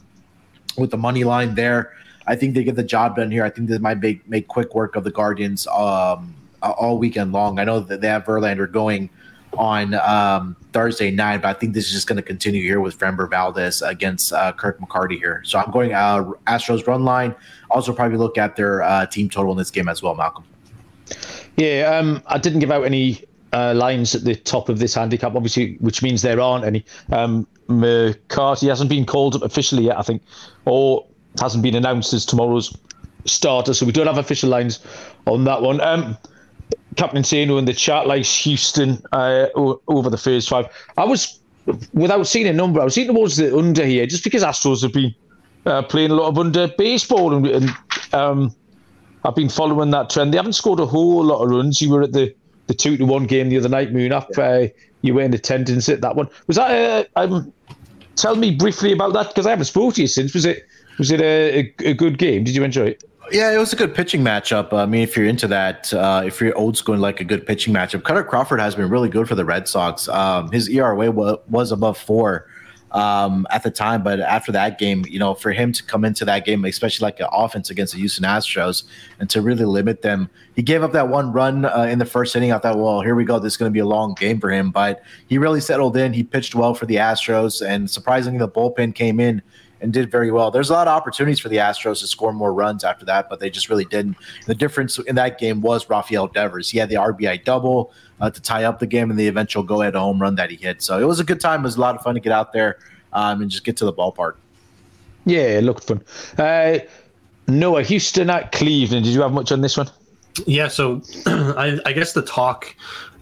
with 0.76 0.90
the 0.90 0.98
money 0.98 1.22
line 1.22 1.54
there. 1.54 1.92
I 2.30 2.36
think 2.36 2.54
they 2.54 2.62
get 2.62 2.76
the 2.76 2.84
job 2.84 3.16
done 3.16 3.32
here. 3.32 3.44
I 3.44 3.50
think 3.50 3.68
they 3.68 3.78
might 3.78 3.98
make, 4.00 4.26
make 4.28 4.46
quick 4.46 4.72
work 4.72 4.94
of 4.94 5.02
the 5.02 5.10
Guardians 5.10 5.66
um, 5.66 6.32
all 6.62 6.96
weekend 6.96 7.32
long. 7.32 7.58
I 7.58 7.64
know 7.64 7.80
that 7.80 8.00
they 8.00 8.06
have 8.06 8.24
Verlander 8.24 8.70
going 8.70 9.10
on 9.54 9.94
um, 9.94 10.54
Thursday 10.72 11.10
night, 11.10 11.42
but 11.42 11.56
I 11.56 11.58
think 11.58 11.74
this 11.74 11.86
is 11.86 11.90
just 11.90 12.06
going 12.06 12.18
to 12.18 12.22
continue 12.22 12.62
here 12.62 12.80
with 12.80 12.96
Framber 12.96 13.28
Valdez 13.28 13.82
against 13.82 14.32
uh, 14.32 14.52
Kirk 14.52 14.78
McCarty 14.78 15.18
here. 15.18 15.42
So 15.44 15.58
I'm 15.58 15.72
going 15.72 15.92
uh, 15.92 16.22
Astros 16.46 16.86
run 16.86 17.04
line. 17.04 17.34
Also, 17.68 17.92
probably 17.92 18.16
look 18.16 18.38
at 18.38 18.54
their 18.54 18.82
uh, 18.82 19.06
team 19.06 19.28
total 19.28 19.50
in 19.50 19.58
this 19.58 19.72
game 19.72 19.88
as 19.88 20.00
well, 20.00 20.14
Malcolm. 20.14 20.44
Yeah, 21.56 21.98
um, 21.98 22.22
I 22.28 22.38
didn't 22.38 22.60
give 22.60 22.70
out 22.70 22.84
any 22.84 23.24
uh, 23.52 23.74
lines 23.74 24.14
at 24.14 24.22
the 24.22 24.36
top 24.36 24.68
of 24.68 24.78
this 24.78 24.94
handicap, 24.94 25.34
obviously, 25.34 25.78
which 25.80 26.00
means 26.00 26.22
there 26.22 26.40
aren't 26.40 26.64
any. 26.64 26.84
Um, 27.10 27.48
McCarty 27.68 28.68
hasn't 28.68 28.88
been 28.88 29.04
called 29.04 29.34
up 29.34 29.42
officially 29.42 29.86
yet, 29.86 29.98
I 29.98 30.02
think, 30.02 30.22
or 30.64 31.06
hasn't 31.38 31.62
been 31.62 31.74
announced 31.74 32.12
as 32.12 32.26
tomorrow's 32.26 32.76
starter, 33.24 33.74
so 33.74 33.86
we 33.86 33.92
don't 33.92 34.06
have 34.06 34.18
official 34.18 34.48
lines 34.48 34.80
on 35.26 35.44
that 35.44 35.62
one. 35.62 35.80
Um, 35.80 36.16
Captain 36.96 37.22
Sano 37.22 37.56
in 37.58 37.64
the 37.64 37.72
chat 37.72 38.06
likes 38.06 38.34
Houston 38.44 39.02
uh, 39.12 39.46
over 39.54 40.10
the 40.10 40.18
first 40.18 40.48
five. 40.48 40.66
I 40.96 41.04
was, 41.04 41.40
without 41.92 42.26
seeing 42.26 42.46
a 42.46 42.52
number, 42.52 42.80
I 42.80 42.84
was 42.84 42.94
seeing 42.94 43.06
towards 43.06 43.36
the 43.36 43.56
under 43.56 43.84
here, 43.84 44.06
just 44.06 44.24
because 44.24 44.42
Astros 44.42 44.82
have 44.82 44.92
been 44.92 45.14
uh, 45.66 45.82
playing 45.82 46.10
a 46.10 46.14
lot 46.14 46.28
of 46.28 46.38
under 46.38 46.68
baseball, 46.78 47.34
and, 47.34 47.46
and 47.46 47.70
um, 48.12 48.54
I've 49.24 49.36
been 49.36 49.48
following 49.48 49.90
that 49.90 50.10
trend. 50.10 50.32
They 50.32 50.36
haven't 50.36 50.54
scored 50.54 50.80
a 50.80 50.86
whole 50.86 51.24
lot 51.24 51.42
of 51.42 51.50
runs. 51.50 51.80
You 51.80 51.90
were 51.90 52.02
at 52.02 52.12
the, 52.12 52.34
the 52.66 52.74
two 52.74 52.96
to 52.96 53.04
one 53.04 53.26
game 53.26 53.50
the 53.50 53.58
other 53.58 53.68
night, 53.68 53.92
Moon. 53.92 54.12
Up, 54.12 54.28
yeah. 54.36 54.44
uh, 54.44 54.68
you 55.02 55.14
were 55.14 55.22
in 55.22 55.32
attendance 55.32 55.88
at 55.88 56.00
that 56.00 56.16
one. 56.16 56.28
Was 56.46 56.56
that? 56.56 57.08
Uh, 57.16 57.20
um, 57.20 57.52
tell 58.16 58.36
me 58.36 58.54
briefly 58.54 58.92
about 58.92 59.12
that 59.12 59.28
because 59.28 59.46
I 59.46 59.50
haven't 59.50 59.66
spoken 59.66 59.94
to 59.94 60.00
you 60.02 60.08
since. 60.08 60.34
Was 60.34 60.44
it? 60.44 60.66
Was 61.00 61.10
it 61.10 61.22
a, 61.22 61.72
a, 61.82 61.90
a 61.92 61.94
good 61.94 62.18
game? 62.18 62.44
Did 62.44 62.54
you 62.54 62.62
enjoy 62.62 62.88
it? 62.88 63.04
Yeah, 63.32 63.50
it 63.52 63.56
was 63.56 63.72
a 63.72 63.76
good 63.76 63.94
pitching 63.94 64.20
matchup. 64.20 64.70
I 64.74 64.84
mean, 64.84 65.00
if 65.00 65.16
you're 65.16 65.24
into 65.24 65.48
that, 65.48 65.90
uh, 65.94 66.22
if 66.26 66.42
you're 66.42 66.54
old 66.58 66.76
school 66.76 66.92
and 66.92 67.00
like 67.00 67.22
a 67.22 67.24
good 67.24 67.46
pitching 67.46 67.72
matchup, 67.72 68.02
Kutter 68.02 68.26
Crawford 68.26 68.60
has 68.60 68.74
been 68.74 68.90
really 68.90 69.08
good 69.08 69.26
for 69.26 69.34
the 69.34 69.46
Red 69.46 69.66
Sox. 69.66 70.08
Um, 70.08 70.52
his 70.52 70.68
ERA 70.68 71.10
was, 71.10 71.38
was 71.48 71.72
above 71.72 71.96
four 71.96 72.48
um, 72.90 73.46
at 73.48 73.62
the 73.62 73.70
time, 73.70 74.02
but 74.02 74.20
after 74.20 74.52
that 74.52 74.78
game, 74.78 75.06
you 75.08 75.18
know, 75.18 75.32
for 75.32 75.52
him 75.52 75.72
to 75.72 75.82
come 75.82 76.04
into 76.04 76.26
that 76.26 76.44
game, 76.44 76.66
especially 76.66 77.06
like 77.06 77.18
an 77.18 77.28
offense 77.32 77.70
against 77.70 77.94
the 77.94 77.98
Houston 78.00 78.26
Astros, 78.26 78.82
and 79.20 79.30
to 79.30 79.40
really 79.40 79.64
limit 79.64 80.02
them, 80.02 80.28
he 80.54 80.60
gave 80.60 80.82
up 80.82 80.92
that 80.92 81.08
one 81.08 81.32
run 81.32 81.64
uh, 81.64 81.86
in 81.90 81.98
the 81.98 82.04
first 82.04 82.36
inning. 82.36 82.52
I 82.52 82.58
thought, 82.58 82.76
well, 82.76 83.00
here 83.00 83.14
we 83.14 83.24
go. 83.24 83.38
This 83.38 83.54
is 83.54 83.56
going 83.56 83.70
to 83.70 83.74
be 83.74 83.80
a 83.80 83.86
long 83.86 84.12
game 84.20 84.38
for 84.38 84.50
him, 84.50 84.70
but 84.70 85.02
he 85.28 85.38
really 85.38 85.62
settled 85.62 85.96
in. 85.96 86.12
He 86.12 86.24
pitched 86.24 86.54
well 86.54 86.74
for 86.74 86.84
the 86.84 86.96
Astros, 86.96 87.66
and 87.66 87.88
surprisingly, 87.88 88.38
the 88.38 88.48
bullpen 88.48 88.94
came 88.94 89.18
in 89.18 89.40
and 89.80 89.92
did 89.92 90.10
very 90.10 90.30
well. 90.30 90.50
There's 90.50 90.70
a 90.70 90.72
lot 90.72 90.88
of 90.88 90.96
opportunities 90.96 91.38
for 91.38 91.48
the 91.48 91.56
Astros 91.56 92.00
to 92.00 92.06
score 92.06 92.32
more 92.32 92.52
runs 92.52 92.84
after 92.84 93.04
that, 93.06 93.28
but 93.28 93.40
they 93.40 93.50
just 93.50 93.68
really 93.68 93.84
didn't. 93.84 94.16
The 94.46 94.54
difference 94.54 94.98
in 94.98 95.14
that 95.16 95.38
game 95.38 95.60
was 95.60 95.88
Rafael 95.88 96.26
Devers. 96.26 96.70
He 96.70 96.78
had 96.78 96.88
the 96.88 96.96
RBI 96.96 97.44
double 97.44 97.92
uh, 98.20 98.30
to 98.30 98.40
tie 98.40 98.64
up 98.64 98.78
the 98.78 98.86
game 98.86 99.10
and 99.10 99.18
the 99.18 99.28
eventual 99.28 99.62
go 99.62 99.82
ahead 99.82 99.94
home 99.94 100.20
run 100.20 100.34
that 100.36 100.50
he 100.50 100.56
hit. 100.56 100.82
So 100.82 100.98
it 100.98 101.04
was 101.04 101.20
a 101.20 101.24
good 101.24 101.40
time. 101.40 101.60
It 101.60 101.64
was 101.64 101.76
a 101.76 101.80
lot 101.80 101.94
of 101.94 102.02
fun 102.02 102.14
to 102.14 102.20
get 102.20 102.32
out 102.32 102.52
there 102.52 102.78
um, 103.12 103.42
and 103.42 103.50
just 103.50 103.64
get 103.64 103.76
to 103.78 103.84
the 103.84 103.92
ballpark. 103.92 104.34
Yeah, 105.24 105.58
it 105.58 105.64
looked 105.64 105.84
fun. 105.84 106.02
Uh, 106.38 106.78
Noah, 107.48 107.82
Houston 107.82 108.30
at 108.30 108.52
Cleveland. 108.52 109.04
Did 109.04 109.14
you 109.14 109.22
have 109.22 109.32
much 109.32 109.52
on 109.52 109.60
this 109.60 109.76
one? 109.76 109.90
Yeah, 110.46 110.68
so 110.68 111.02
I, 111.26 111.78
I 111.84 111.92
guess 111.92 112.12
the 112.12 112.22
talk 112.22 112.74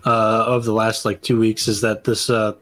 uh, 0.05 0.44
of 0.47 0.64
the 0.64 0.73
last 0.73 1.05
like 1.05 1.23
two 1.23 1.38
weeks 1.38 1.68
is 1.68 1.81
that 1.81 2.05
this 2.05 2.31
uh, 2.31 2.53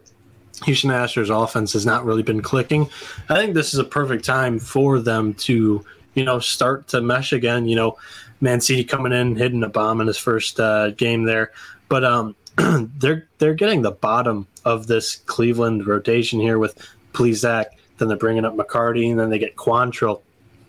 Houston 0.64 0.90
Astros 0.90 1.44
offense 1.44 1.72
has 1.74 1.84
not 1.84 2.04
really 2.04 2.22
been 2.22 2.40
clicking. 2.40 2.88
I 3.28 3.36
think 3.36 3.54
this 3.54 3.74
is 3.74 3.78
a 3.78 3.84
perfect 3.84 4.24
time 4.24 4.58
for 4.58 4.98
them 4.98 5.34
to, 5.34 5.84
you 6.14 6.24
know, 6.24 6.38
start 6.38 6.88
to 6.88 7.00
mesh 7.00 7.32
again. 7.32 7.66
You 7.66 7.76
know, 7.76 7.98
Mancini 8.40 8.84
coming 8.84 9.12
in, 9.12 9.36
hitting 9.36 9.62
a 9.62 9.68
bomb 9.68 10.00
in 10.00 10.06
his 10.06 10.18
first 10.18 10.58
uh, 10.58 10.90
game 10.90 11.24
there, 11.24 11.52
but 11.88 12.04
um, 12.04 12.34
they're 12.98 13.28
they're 13.38 13.54
getting 13.54 13.82
the 13.82 13.90
bottom 13.90 14.46
of 14.64 14.86
this 14.86 15.16
Cleveland 15.16 15.86
rotation 15.86 16.40
here 16.40 16.58
with 16.58 16.76
Plesac. 17.12 17.66
Then 17.98 18.08
they're 18.08 18.16
bringing 18.16 18.44
up 18.44 18.56
McCarty, 18.56 19.10
and 19.10 19.18
then 19.18 19.30
they 19.30 19.38
get 19.38 19.56
Quantrill. 19.56 20.22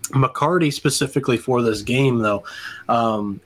McCarty 0.10 0.72
specifically 0.72 1.38
for 1.38 1.62
this 1.62 1.82
game, 1.82 2.20
though, 2.20 2.44
um, 2.88 3.42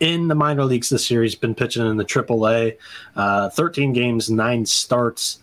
in 0.00 0.28
the 0.28 0.34
minor 0.34 0.64
leagues 0.64 0.90
this 0.90 1.10
year, 1.10 1.22
he's 1.22 1.34
been 1.34 1.54
pitching 1.54 1.86
in 1.86 1.96
the 1.96 2.04
AAA, 2.04 2.76
uh, 3.16 3.50
13 3.50 3.92
games, 3.92 4.30
nine 4.30 4.66
starts. 4.66 5.38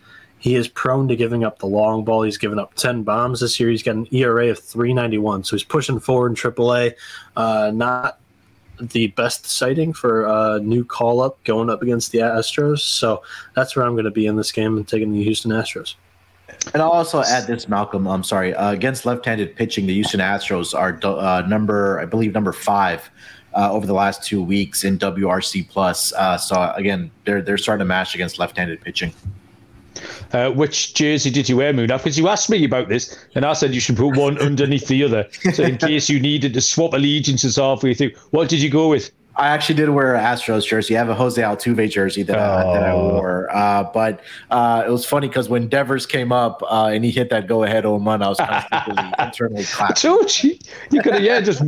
He 0.47 0.55
is 0.55 0.69
prone 0.69 1.09
to 1.09 1.17
giving 1.17 1.43
up 1.43 1.59
the 1.59 1.65
long 1.65 2.05
ball. 2.05 2.21
He's 2.21 2.37
given 2.37 2.57
up 2.57 2.73
10 2.75 3.03
bombs 3.03 3.41
this 3.41 3.59
year. 3.59 3.69
He's 3.69 3.83
got 3.83 3.95
an 3.95 4.07
ERA 4.11 4.47
of 4.47 4.59
391. 4.59 5.43
So 5.43 5.57
he's 5.57 5.65
pushing 5.65 5.99
forward 5.99 6.29
in 6.29 6.35
AAA. 6.35 6.93
Uh, 7.35 7.71
not 7.75 8.21
the 8.79 9.07
best 9.07 9.45
sighting 9.45 9.91
for 9.91 10.23
a 10.23 10.61
new 10.61 10.85
call 10.85 11.19
up 11.19 11.43
going 11.43 11.69
up 11.69 11.81
against 11.81 12.13
the 12.13 12.19
Astros. 12.19 12.79
So 12.79 13.23
that's 13.57 13.75
where 13.75 13.85
I'm 13.85 13.91
going 13.91 14.05
to 14.05 14.11
be 14.11 14.25
in 14.25 14.37
this 14.37 14.53
game 14.53 14.77
and 14.77 14.87
taking 14.87 15.11
the 15.11 15.21
Houston 15.21 15.51
Astros. 15.51 15.95
And 16.73 16.81
I'll 16.81 16.91
also 16.91 17.21
add 17.23 17.45
this, 17.45 17.67
Malcolm. 17.67 18.07
I'm 18.07 18.23
sorry. 18.23 18.55
Uh, 18.55 18.71
against 18.71 19.05
left-handed 19.05 19.53
pitching, 19.53 19.85
the 19.85 19.95
Houston 19.95 20.21
Astros 20.21 20.73
are 20.73 20.97
uh, 21.03 21.45
number, 21.45 21.99
I 21.99 22.05
believe, 22.05 22.33
number 22.33 22.53
five 22.53 23.09
uh, 23.53 23.69
over 23.69 23.85
the 23.85 23.93
last 23.93 24.23
two 24.23 24.41
weeks 24.41 24.85
in 24.85 24.97
WRC 24.97 25.67
plus. 25.67 26.13
Uh, 26.13 26.37
so 26.37 26.71
again, 26.77 27.11
they're 27.25 27.41
they're 27.41 27.57
starting 27.57 27.79
to 27.79 27.85
match 27.85 28.15
against 28.15 28.39
left-handed 28.39 28.79
pitching. 28.79 29.11
Uh, 30.31 30.51
which 30.51 30.93
jersey 30.93 31.29
did 31.29 31.49
you 31.49 31.57
wear, 31.57 31.73
Moon? 31.73 31.87
Because 31.87 32.17
you 32.17 32.27
asked 32.27 32.49
me 32.49 32.63
about 32.65 32.89
this, 32.89 33.17
and 33.35 33.45
I 33.45 33.53
said 33.53 33.73
you 33.73 33.79
should 33.79 33.97
put 33.97 34.17
one 34.17 34.37
underneath 34.41 34.87
the 34.87 35.03
other, 35.03 35.27
so 35.53 35.63
in 35.63 35.77
case 35.89 36.09
you 36.09 36.19
needed 36.19 36.53
to 36.53 36.61
swap 36.61 36.93
allegiances 36.93 37.55
halfway 37.55 37.93
through. 37.93 38.11
What 38.31 38.49
did 38.49 38.61
you 38.61 38.69
go 38.69 38.89
with? 38.89 39.11
I 39.37 39.49
actually 39.49 39.75
did 39.75 39.89
wear 39.89 40.15
an 40.15 40.23
Astros 40.23 40.65
jersey. 40.65 40.95
I 40.95 40.99
have 40.99 41.09
a 41.09 41.15
Jose 41.15 41.39
Altuve 41.39 41.89
jersey 41.89 42.23
that, 42.23 42.37
oh. 42.37 42.41
I, 42.41 42.73
that 42.73 42.83
I 42.83 42.91
oh. 42.91 43.09
wore. 43.09 43.55
Uh, 43.55 43.83
but 43.83 44.21
uh, 44.49 44.83
it 44.85 44.89
was 44.89 45.05
funny 45.05 45.27
because 45.27 45.47
when 45.47 45.67
Devers 45.67 46.07
came 46.07 46.31
up 46.31 46.63
uh, 46.63 46.89
and 46.91 47.05
he 47.05 47.11
hit 47.11 47.29
that 47.29 47.47
go-ahead 47.47 47.85
home 47.85 48.05
run, 48.05 48.23
I 48.23 48.29
was 48.29 48.37
constantly 48.69 49.13
internally 49.19 49.63
clapping. 49.65 49.95
told 49.95 50.43
you. 50.43 50.57
You 50.91 51.01
could 51.01 51.13
have, 51.13 51.23
yeah, 51.23 51.39
just 51.39 51.61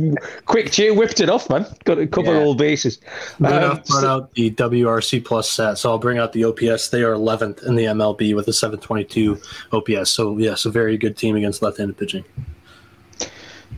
quick 0.46 0.72
cheer, 0.72 0.92
whipped 0.94 1.20
it 1.20 1.30
off, 1.30 1.48
man. 1.48 1.64
Got 1.84 1.96
to 1.96 2.06
cover 2.08 2.34
yeah. 2.34 2.42
all 2.42 2.54
bases. 2.54 3.00
Um, 3.38 3.50
brought 3.50 3.86
so, 3.86 4.08
out 4.08 4.34
the 4.34 4.50
WRC 4.50 5.24
plus 5.24 5.48
set, 5.48 5.78
so 5.78 5.90
I'll 5.90 5.98
bring 5.98 6.18
out 6.18 6.32
the 6.32 6.44
OPS. 6.44 6.88
They 6.88 7.02
are 7.02 7.14
11th 7.14 7.64
in 7.66 7.76
the 7.76 7.84
MLB 7.84 8.34
with 8.34 8.48
a 8.48 8.52
722 8.52 9.40
OPS. 9.72 10.10
So, 10.10 10.36
yes, 10.38 10.64
a 10.64 10.70
very 10.70 10.98
good 10.98 11.16
team 11.16 11.36
against 11.36 11.62
left-handed 11.62 11.96
pitching. 11.96 12.24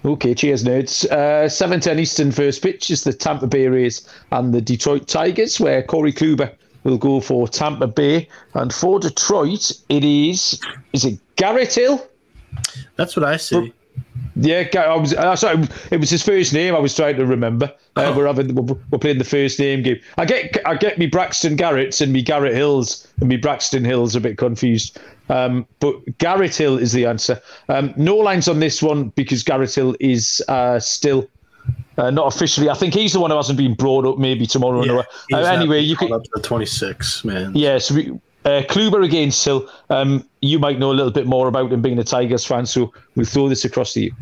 Okay, 0.05 0.35
cheers, 0.35 0.65
nerds. 0.65 1.05
Uh, 1.11 1.49
7:10 1.49 2.01
Eastern 2.01 2.33
first 2.33 2.63
pitch 2.63 2.91
is 2.91 3.05
the 3.05 3.13
Tampa 3.13 3.47
Bay 3.47 3.69
Rays 3.69 4.09
and 4.33 4.53
the 4.53 4.61
Detroit 4.61 5.07
Tigers, 5.07 5.61
where 5.61 5.83
Corey 5.83 6.13
Kluber 6.13 6.53
will 6.83 6.99
go 6.99 7.21
for 7.21 7.47
Tampa 7.47 7.87
Bay, 7.87 8.29
and 8.55 8.73
for 8.73 8.99
Detroit, 8.99 9.71
it 9.89 10.05
is 10.05 10.61
is 10.93 11.05
it 11.05 11.19
Garrett 11.37 11.75
Hill? 11.75 12.05
That's 12.97 13.17
what 13.17 13.25
I 13.25 13.37
see. 13.37 13.73
Yeah, 14.35 14.65
I 14.75 14.97
was. 14.97 15.15
Uh, 15.15 15.37
sorry, 15.37 15.69
it 15.91 16.01
was 16.01 16.11
his 16.11 16.23
first 16.23 16.53
name. 16.53 16.75
I 16.75 16.79
was 16.79 16.95
trying 16.95 17.17
to 17.17 17.27
remember. 17.27 17.67
Uh, 17.97 18.05
oh. 18.05 18.17
We're 18.17 18.27
having 18.27 18.55
we're, 18.55 18.77
we're, 18.91 18.99
playing 18.99 19.19
the 19.19 19.25
first 19.25 19.59
name 19.59 19.83
game. 19.83 20.01
I 20.17 20.25
get 20.25 20.59
I 20.67 20.75
get 20.75 20.99
me 20.99 21.07
Braxton 21.07 21.57
Garrett's 21.57 22.01
and 22.01 22.13
me 22.13 22.23
Garrett 22.23 22.55
Hills 22.55 23.07
and 23.21 23.29
me 23.29 23.37
Braxton 23.37 23.85
Hills 23.85 24.17
a 24.17 24.21
bit 24.21 24.39
confused. 24.39 24.99
Um, 25.33 25.67
but 25.81 25.97
Garrett 26.19 26.55
Hill 26.55 26.77
is 26.77 26.93
the 26.93 27.07
answer. 27.07 27.41
Um, 27.71 27.95
no 27.97 28.17
lines 28.17 28.49
on 28.49 28.61
this 28.61 28.83
one 28.83 29.09
because 29.11 29.43
Garrett 29.43 29.75
Hill 29.75 29.97
is 29.99 30.43
uh, 30.47 30.79
still 30.79 31.27
uh, 31.97 32.11
not 32.11 32.35
officially. 32.35 32.69
I 32.69 32.75
think 32.75 32.93
he's 32.93 33.15
the 33.15 33.21
one 33.21 33.31
who 33.31 33.37
hasn't 33.37 33.57
been 33.57 33.75
brought 33.75 34.05
up. 34.05 34.19
Maybe 34.19 34.47
tomorrow. 34.47 34.85
Yeah, 34.85 35.03
uh, 35.33 35.39
anyway, 35.39 35.81
you 35.81 35.97
can 35.97 36.13
up 36.13 36.23
to 36.35 36.43
twenty 36.43 36.67
six 36.67 37.25
man. 37.25 37.53
Yeah, 37.55 37.79
so 37.79 37.95
we, 37.95 38.11
uh, 38.45 38.63
Kluber 38.69 39.05
against 39.05 39.43
Hill. 39.43 39.69
Um, 39.89 40.29
you 40.43 40.59
might 40.59 40.79
know 40.79 40.91
a 40.91 40.95
little 40.95 41.13
bit 41.13 41.27
more 41.27 41.49
about 41.49 41.73
him 41.73 41.81
being 41.81 41.99
a 41.99 42.05
Tigers 42.05 42.45
fan, 42.45 42.67
so 42.67 42.93
we'll 43.17 43.27
throw 43.27 43.49
this 43.49 43.65
across 43.65 43.95
to 43.95 44.03
you. 44.03 44.15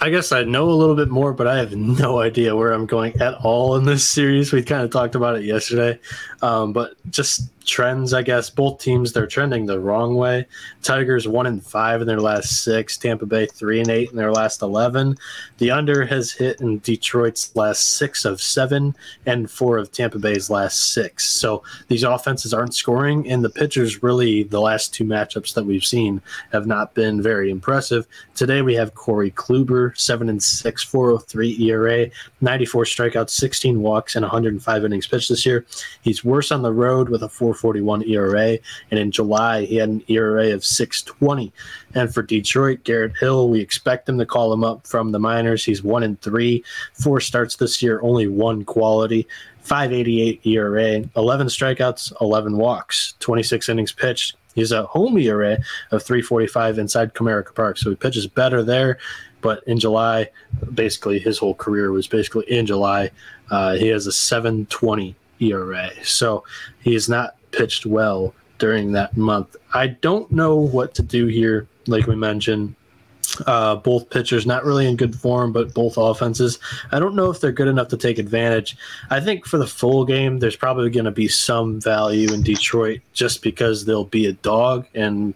I 0.00 0.10
guess 0.10 0.32
I 0.32 0.42
know 0.44 0.68
a 0.68 0.72
little 0.72 0.96
bit 0.96 1.08
more, 1.08 1.32
but 1.32 1.46
I 1.46 1.56
have 1.56 1.72
no 1.74 2.20
idea 2.28 2.54
where 2.56 2.72
I'm 2.72 2.86
going 2.86 3.20
at 3.20 3.34
all 3.34 3.76
in 3.76 3.84
this 3.84 4.06
series. 4.06 4.52
We 4.52 4.62
kind 4.62 4.82
of 4.82 4.90
talked 4.90 5.14
about 5.14 5.36
it 5.36 5.44
yesterday, 5.44 5.98
um, 6.44 6.74
but 6.74 6.92
just 7.10 7.48
trends, 7.64 8.12
I 8.12 8.22
guess. 8.22 8.50
Both 8.50 8.78
teams 8.78 9.12
they're 9.12 9.26
trending 9.26 9.64
the 9.64 9.80
wrong 9.80 10.14
way. 10.14 10.46
Tigers 10.82 11.26
one 11.26 11.46
and 11.46 11.64
five 11.64 12.00
in 12.00 12.06
their 12.06 12.20
last 12.20 12.62
six. 12.62 12.98
Tampa 12.98 13.24
Bay 13.24 13.46
three 13.46 13.80
and 13.80 13.88
eight 13.88 14.10
in 14.10 14.16
their 14.16 14.32
last 14.32 14.62
eleven. 14.62 15.16
The 15.58 15.70
under 15.70 16.04
has 16.04 16.32
hit 16.32 16.60
in 16.60 16.80
Detroit's 16.80 17.54
last 17.56 17.96
six 17.96 18.24
of 18.24 18.40
seven 18.40 18.94
and 19.26 19.50
four 19.50 19.78
of 19.78 19.90
Tampa 19.90 20.18
Bay's 20.18 20.50
last 20.50 20.92
six. 20.92 21.26
So 21.26 21.62
these 21.88 22.04
offenses 22.04 22.52
aren't 22.52 22.74
scoring, 22.74 23.28
and 23.30 23.42
the 23.42 23.50
pitchers 23.50 24.02
really 24.02 24.42
the 24.42 24.60
last 24.60 24.92
two 24.92 25.04
matchups 25.04 25.54
that 25.54 25.64
we've 25.64 25.84
seen 25.84 26.20
have 26.52 26.66
not 26.66 26.94
been 26.94 27.22
very 27.22 27.50
impressive. 27.50 28.06
Today 28.34 28.62
we 28.62 28.74
have 28.74 28.94
Corey 28.94 29.30
Kluber 29.30 29.96
seven 29.96 30.28
and 30.28 30.42
six, 30.42 30.82
403 30.82 31.70
ERA, 31.70 32.10
94 32.40 32.84
strikeouts, 32.84 33.30
16 33.30 33.80
walks, 33.80 34.14
and 34.14 34.22
105 34.22 34.84
innings 34.84 35.06
pitched 35.06 35.28
this 35.28 35.46
year. 35.46 35.64
He's 36.02 36.22
worse 36.34 36.50
on 36.50 36.62
the 36.62 36.72
road 36.72 37.08
with 37.08 37.22
a 37.22 37.28
441 37.28 38.02
ERA. 38.08 38.58
And 38.90 38.98
in 38.98 39.12
July, 39.12 39.64
he 39.64 39.76
had 39.76 39.88
an 39.88 40.02
ERA 40.08 40.52
of 40.52 40.64
620. 40.64 41.52
And 41.94 42.12
for 42.12 42.22
Detroit, 42.22 42.82
Garrett 42.82 43.16
Hill, 43.16 43.48
we 43.48 43.60
expect 43.60 44.08
him 44.08 44.18
to 44.18 44.26
call 44.26 44.52
him 44.52 44.64
up 44.64 44.84
from 44.84 45.12
the 45.12 45.20
minors. 45.20 45.64
He's 45.64 45.84
one 45.84 46.02
and 46.02 46.20
three, 46.20 46.64
four 46.92 47.20
starts 47.20 47.54
this 47.54 47.80
year, 47.80 48.00
only 48.02 48.26
one 48.26 48.64
quality. 48.64 49.28
588 49.60 50.44
ERA, 50.44 51.04
11 51.16 51.46
strikeouts, 51.46 52.12
11 52.20 52.58
walks, 52.58 53.14
26 53.20 53.68
innings 53.68 53.92
pitched. 53.92 54.36
He's 54.56 54.72
a 54.72 54.86
home 54.86 55.16
ERA 55.16 55.58
of 55.92 56.02
345 56.02 56.78
inside 56.78 57.14
Comerica 57.14 57.54
Park. 57.54 57.78
So 57.78 57.90
he 57.90 57.96
pitches 57.96 58.26
better 58.26 58.64
there. 58.64 58.98
But 59.40 59.62
in 59.68 59.78
July, 59.78 60.30
basically 60.74 61.20
his 61.20 61.38
whole 61.38 61.54
career 61.54 61.92
was 61.92 62.08
basically 62.08 62.50
in 62.50 62.66
July. 62.66 63.10
Uh, 63.50 63.74
he 63.74 63.86
has 63.88 64.06
a 64.06 64.12
720 64.12 65.14
ERA. 65.40 65.90
So 66.02 66.44
he 66.82 66.92
has 66.94 67.08
not 67.08 67.36
pitched 67.50 67.86
well 67.86 68.34
during 68.58 68.92
that 68.92 69.16
month. 69.16 69.56
I 69.72 69.88
don't 69.88 70.30
know 70.30 70.56
what 70.56 70.94
to 70.94 71.02
do 71.02 71.26
here, 71.26 71.68
like 71.86 72.06
we 72.06 72.16
mentioned. 72.16 72.74
Uh, 73.46 73.74
both 73.74 74.10
pitchers 74.10 74.46
not 74.46 74.64
really 74.64 74.86
in 74.86 74.96
good 74.96 75.14
form, 75.14 75.52
but 75.52 75.74
both 75.74 75.96
offenses. 75.96 76.58
I 76.92 77.00
don't 77.00 77.16
know 77.16 77.30
if 77.30 77.40
they're 77.40 77.52
good 77.52 77.68
enough 77.68 77.88
to 77.88 77.96
take 77.96 78.18
advantage. 78.18 78.76
I 79.10 79.18
think 79.18 79.44
for 79.44 79.58
the 79.58 79.66
full 79.66 80.04
game, 80.04 80.38
there's 80.38 80.56
probably 80.56 80.90
going 80.90 81.06
to 81.06 81.10
be 81.10 81.26
some 81.26 81.80
value 81.80 82.32
in 82.32 82.42
Detroit 82.42 83.00
just 83.12 83.42
because 83.42 83.84
they'll 83.84 84.04
be 84.04 84.26
a 84.26 84.34
dog, 84.34 84.86
and 84.94 85.34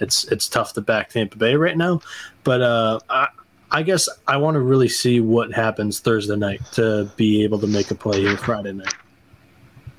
it's 0.00 0.24
it's 0.24 0.48
tough 0.48 0.74
to 0.74 0.82
back 0.82 1.08
Tampa 1.08 1.38
Bay 1.38 1.54
right 1.54 1.76
now. 1.76 2.00
But 2.44 2.60
uh, 2.60 3.00
I, 3.08 3.28
I 3.70 3.82
guess 3.82 4.08
I 4.26 4.36
want 4.36 4.56
to 4.56 4.60
really 4.60 4.88
see 4.88 5.20
what 5.20 5.52
happens 5.52 6.00
Thursday 6.00 6.36
night 6.36 6.60
to 6.72 7.10
be 7.16 7.44
able 7.44 7.60
to 7.60 7.66
make 7.66 7.90
a 7.90 7.94
play 7.94 8.20
here 8.20 8.36
Friday 8.36 8.72
night. 8.72 8.94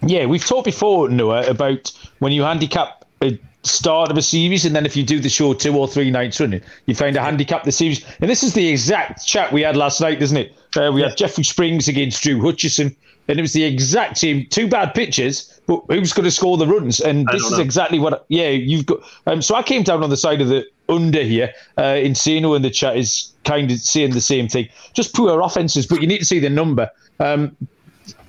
Yeah, 0.05 0.25
we've 0.25 0.45
talked 0.45 0.65
before, 0.65 1.09
Noah, 1.09 1.47
about 1.47 1.91
when 2.19 2.31
you 2.31 2.43
handicap 2.43 3.05
a 3.21 3.39
start 3.63 4.09
of 4.09 4.17
a 4.17 4.21
series, 4.21 4.65
and 4.65 4.75
then 4.75 4.85
if 4.85 4.95
you 4.95 5.03
do 5.03 5.19
the 5.19 5.29
show 5.29 5.53
two 5.53 5.75
or 5.77 5.87
three 5.87 6.09
nights 6.09 6.39
running, 6.39 6.61
you 6.85 6.95
find 6.95 7.15
a 7.15 7.21
handicap 7.21 7.63
the 7.63 7.71
series. 7.71 8.05
And 8.21 8.29
this 8.29 8.43
is 8.43 8.53
the 8.53 8.67
exact 8.69 9.25
chat 9.25 9.51
we 9.51 9.61
had 9.61 9.75
last 9.75 9.99
night, 9.99 10.21
isn't 10.21 10.37
it? 10.37 10.55
Uh, 10.77 10.91
we 10.93 11.01
yeah. 11.01 11.09
had 11.09 11.17
Jeffrey 11.17 11.43
Springs 11.43 11.87
against 11.87 12.23
Drew 12.23 12.41
Hutchison, 12.41 12.95
and 13.27 13.37
it 13.37 13.41
was 13.41 13.53
the 13.53 13.63
exact 13.63 14.17
same. 14.17 14.45
Two 14.47 14.67
bad 14.67 14.93
pitches, 14.93 15.59
but 15.67 15.83
who's 15.89 16.13
going 16.13 16.23
to 16.23 16.31
score 16.31 16.57
the 16.57 16.67
runs? 16.67 16.99
And 16.99 17.27
this 17.27 17.43
is 17.43 17.59
exactly 17.59 17.99
what. 17.99 18.25
Yeah, 18.29 18.49
you've 18.49 18.85
got. 18.85 18.99
Um, 19.27 19.41
so 19.41 19.55
I 19.55 19.63
came 19.63 19.83
down 19.83 20.03
on 20.03 20.09
the 20.09 20.17
side 20.17 20.41
of 20.41 20.47
the 20.47 20.65
under 20.87 21.21
here. 21.21 21.53
Uh, 21.77 21.95
Insano 21.95 22.55
in 22.55 22.61
the 22.61 22.69
chat 22.71 22.97
is 22.97 23.31
kind 23.43 23.69
of 23.69 23.79
saying 23.79 24.11
the 24.11 24.21
same 24.21 24.47
thing. 24.47 24.69
Just 24.93 25.13
poor 25.13 25.41
offenses, 25.41 25.85
but 25.85 26.01
you 26.01 26.07
need 26.07 26.19
to 26.19 26.25
see 26.25 26.39
the 26.39 26.49
number. 26.49 26.89
Um, 27.19 27.55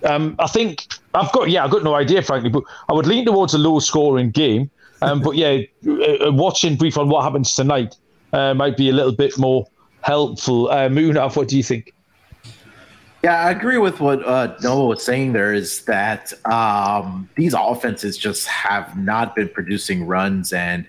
um, 0.04 0.36
I 0.38 0.48
think 0.48 0.86
I've 1.14 1.32
got 1.32 1.50
yeah, 1.50 1.64
I've 1.64 1.70
got 1.70 1.82
no 1.82 1.94
idea, 1.94 2.22
frankly, 2.22 2.50
but 2.50 2.62
I 2.88 2.92
would 2.92 3.06
lean 3.06 3.24
towards 3.24 3.54
a 3.54 3.58
low 3.58 3.78
scoring 3.80 4.30
game. 4.30 4.70
Um, 5.02 5.20
but 5.20 5.36
yeah, 5.36 5.62
uh, 5.86 6.28
uh, 6.28 6.32
watching 6.32 6.76
brief 6.76 6.98
on 6.98 7.08
what 7.08 7.24
happens 7.24 7.54
tonight 7.54 7.96
uh, 8.32 8.54
might 8.54 8.76
be 8.76 8.90
a 8.90 8.92
little 8.92 9.12
bit 9.12 9.38
more 9.38 9.66
helpful. 10.02 10.68
Uh, 10.70 10.88
Munaf, 10.88 11.36
what 11.36 11.48
do 11.48 11.56
you 11.56 11.62
think? 11.62 11.94
Yeah, 13.22 13.42
I 13.44 13.50
agree 13.50 13.78
with 13.78 14.00
what 14.00 14.24
uh, 14.26 14.56
Noah 14.62 14.86
was 14.86 15.04
saying. 15.04 15.32
There 15.32 15.52
is 15.52 15.84
that 15.84 16.32
um, 16.46 17.28
these 17.34 17.54
offenses 17.54 18.16
just 18.16 18.46
have 18.46 18.96
not 18.96 19.34
been 19.34 19.48
producing 19.48 20.06
runs, 20.06 20.52
and 20.52 20.86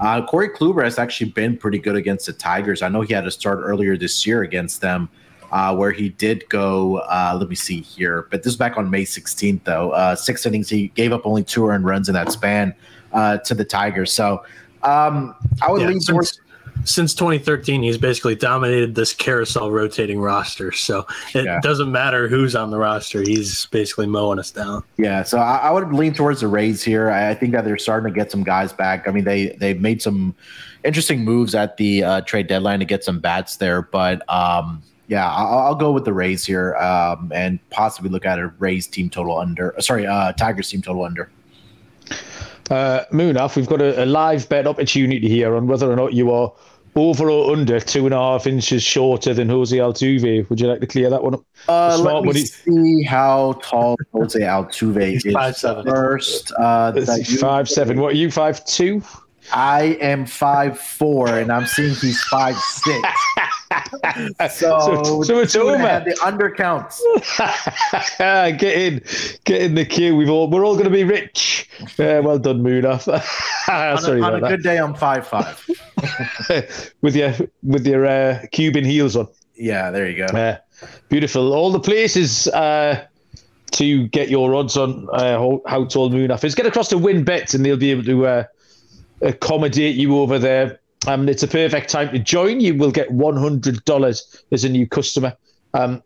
uh, 0.00 0.24
Corey 0.24 0.48
Kluber 0.48 0.84
has 0.84 0.98
actually 0.98 1.30
been 1.30 1.56
pretty 1.56 1.78
good 1.78 1.96
against 1.96 2.26
the 2.26 2.32
Tigers. 2.34 2.82
I 2.82 2.88
know 2.88 3.00
he 3.00 3.12
had 3.14 3.26
a 3.26 3.32
start 3.32 3.60
earlier 3.62 3.96
this 3.96 4.26
year 4.26 4.42
against 4.42 4.80
them 4.80 5.08
uh, 5.52 5.76
where 5.76 5.92
he 5.92 6.08
did 6.08 6.48
go. 6.48 6.96
Uh, 6.98 7.36
let 7.38 7.48
me 7.48 7.54
see 7.54 7.80
here, 7.80 8.26
but 8.30 8.42
this 8.42 8.54
is 8.54 8.56
back 8.56 8.76
on 8.76 8.90
May 8.90 9.04
16th, 9.04 9.60
though. 9.64 9.90
Uh, 9.90 10.16
six 10.16 10.44
innings, 10.46 10.68
he 10.68 10.88
gave 10.88 11.12
up 11.12 11.22
only 11.24 11.44
two 11.44 11.66
earned 11.66 11.84
runs 11.84 12.08
in 12.08 12.14
that 12.14 12.32
span 12.32 12.74
uh, 13.12 13.38
to 13.38 13.54
the 13.54 13.64
Tigers. 13.64 14.12
So 14.12 14.44
um, 14.82 15.34
I 15.60 15.70
would 15.70 15.82
yeah, 15.82 15.88
lean 15.88 16.00
towards. 16.00 16.40
Since 16.84 17.14
2013, 17.14 17.82
he's 17.82 17.98
basically 17.98 18.34
dominated 18.34 18.96
this 18.96 19.12
carousel 19.12 19.70
rotating 19.70 20.18
roster. 20.18 20.72
So 20.72 21.06
it 21.32 21.44
yeah. 21.44 21.60
doesn't 21.60 21.92
matter 21.92 22.26
who's 22.26 22.56
on 22.56 22.70
the 22.70 22.78
roster; 22.78 23.20
he's 23.20 23.66
basically 23.66 24.06
mowing 24.06 24.40
us 24.40 24.50
down. 24.50 24.82
Yeah, 24.96 25.22
so 25.22 25.38
I, 25.38 25.58
I 25.58 25.70
would 25.70 25.92
lean 25.92 26.12
towards 26.12 26.40
the 26.40 26.48
Rays 26.48 26.82
here. 26.82 27.10
I, 27.10 27.30
I 27.30 27.34
think 27.34 27.52
that 27.52 27.64
they're 27.64 27.78
starting 27.78 28.12
to 28.12 28.18
get 28.18 28.32
some 28.32 28.42
guys 28.42 28.72
back. 28.72 29.06
I 29.06 29.12
mean, 29.12 29.22
they 29.22 29.48
they 29.60 29.74
made 29.74 30.02
some 30.02 30.34
interesting 30.82 31.24
moves 31.24 31.54
at 31.54 31.76
the 31.76 32.02
uh, 32.02 32.20
trade 32.22 32.48
deadline 32.48 32.80
to 32.80 32.84
get 32.84 33.04
some 33.04 33.20
bats 33.20 33.58
there, 33.58 33.82
but 33.82 34.28
um, 34.28 34.82
yeah, 35.08 35.30
I'll, 35.30 35.58
I'll, 35.58 35.74
go 35.74 35.92
with 35.92 36.04
the 36.04 36.12
Rays 36.12 36.44
here 36.44 36.74
um, 36.76 37.32
and 37.34 37.58
possibly 37.70 38.10
look 38.10 38.24
at 38.24 38.38
a 38.38 38.48
Rays 38.58 38.86
team 38.86 39.10
total 39.10 39.38
under. 39.38 39.74
Sorry, 39.78 40.06
uh, 40.06 40.32
Tigers 40.32 40.70
team 40.70 40.82
total 40.82 41.04
under. 41.04 41.30
Uh, 42.70 43.04
Munaf, 43.12 43.56
we've 43.56 43.66
got 43.66 43.82
a, 43.82 44.04
a, 44.04 44.06
live 44.06 44.48
bet 44.48 44.66
opportunity 44.66 45.28
here 45.28 45.56
on 45.56 45.66
whether 45.66 45.90
or 45.90 45.96
not 45.96 46.14
you 46.14 46.30
are 46.30 46.52
over 46.94 47.30
or 47.30 47.52
under 47.52 47.80
two 47.80 48.04
and 48.06 48.14
a 48.14 48.18
half 48.18 48.46
inches 48.46 48.82
shorter 48.82 49.34
than 49.34 49.48
Jose 49.48 49.76
Altuve. 49.76 50.48
Would 50.48 50.60
you 50.60 50.68
like 50.68 50.80
to 50.80 50.86
clear 50.86 51.10
that 51.10 51.22
one 51.22 51.34
up? 51.34 51.44
Uh, 51.68 51.98
let 51.98 52.22
me 52.22 52.26
money. 52.28 52.44
see 52.44 53.02
how 53.02 53.60
tall 53.62 53.96
Jose 54.12 54.38
Altuve 54.38 55.16
is. 55.16 55.32
Five 55.32 55.56
seven. 55.56 55.84
First, 55.84 56.52
uh, 56.58 56.92
five 57.40 57.68
seven. 57.68 58.00
What 58.00 58.12
are 58.12 58.16
you? 58.16 58.30
Five 58.30 58.64
two. 58.64 59.02
I 59.52 59.98
am 60.00 60.24
five 60.24 60.78
four, 60.78 61.28
and 61.28 61.50
I'm 61.50 61.66
seeing 61.66 61.94
he's 61.94 62.22
five 62.24 62.56
six. 62.56 63.08
so, 64.50 64.78
so, 64.78 65.22
so 65.22 65.38
it's 65.40 65.56
over. 65.56 65.76
The 66.04 66.16
undercounts. 66.20 67.00
get 68.58 68.62
in, 68.62 69.02
get 69.44 69.62
in 69.62 69.74
the 69.74 69.84
queue. 69.84 70.16
We've 70.16 70.30
all 70.30 70.48
we're 70.48 70.64
all 70.64 70.74
going 70.74 70.84
to 70.84 70.90
be 70.90 71.04
rich. 71.04 71.68
Uh, 71.98 72.20
well 72.22 72.38
done, 72.38 72.62
Munaf. 72.62 73.08
on 73.68 74.16
a, 74.16 74.22
on 74.22 74.44
a 74.44 74.48
good 74.48 74.62
day, 74.62 74.78
I'm 74.78 74.94
five 74.94 75.26
five. 75.26 75.64
with 77.02 77.16
your 77.16 77.34
with 77.62 77.86
your 77.86 78.06
uh, 78.06 78.44
Cuban 78.52 78.84
heels 78.84 79.16
on. 79.16 79.28
Yeah, 79.54 79.90
there 79.90 80.08
you 80.08 80.26
go. 80.26 80.26
Uh, 80.26 80.58
beautiful. 81.08 81.52
All 81.52 81.70
the 81.70 81.80
places 81.80 82.48
uh, 82.48 83.06
to 83.72 84.08
get 84.08 84.28
your 84.28 84.54
odds 84.54 84.76
on 84.76 85.08
uh, 85.12 85.38
how, 85.66 85.84
tall 85.84 86.10
Munaf 86.10 86.44
is. 86.44 86.54
Get 86.54 86.66
across 86.66 86.88
to 86.88 86.96
WynnBET, 86.96 87.54
and 87.54 87.64
they'll 87.64 87.76
be 87.76 87.90
able 87.90 88.04
to 88.04 88.26
uh, 88.26 88.44
accommodate 89.22 89.96
you 89.96 90.18
over 90.18 90.38
there. 90.38 90.80
Um, 91.06 91.28
it's 91.28 91.42
a 91.42 91.48
perfect 91.48 91.90
time 91.90 92.10
to 92.12 92.18
join. 92.18 92.60
You 92.60 92.74
will 92.74 92.92
get 92.92 93.10
$100 93.10 94.42
as 94.52 94.64
a 94.64 94.68
new 94.68 94.86
customer. 94.86 95.36
Um, 95.74 96.02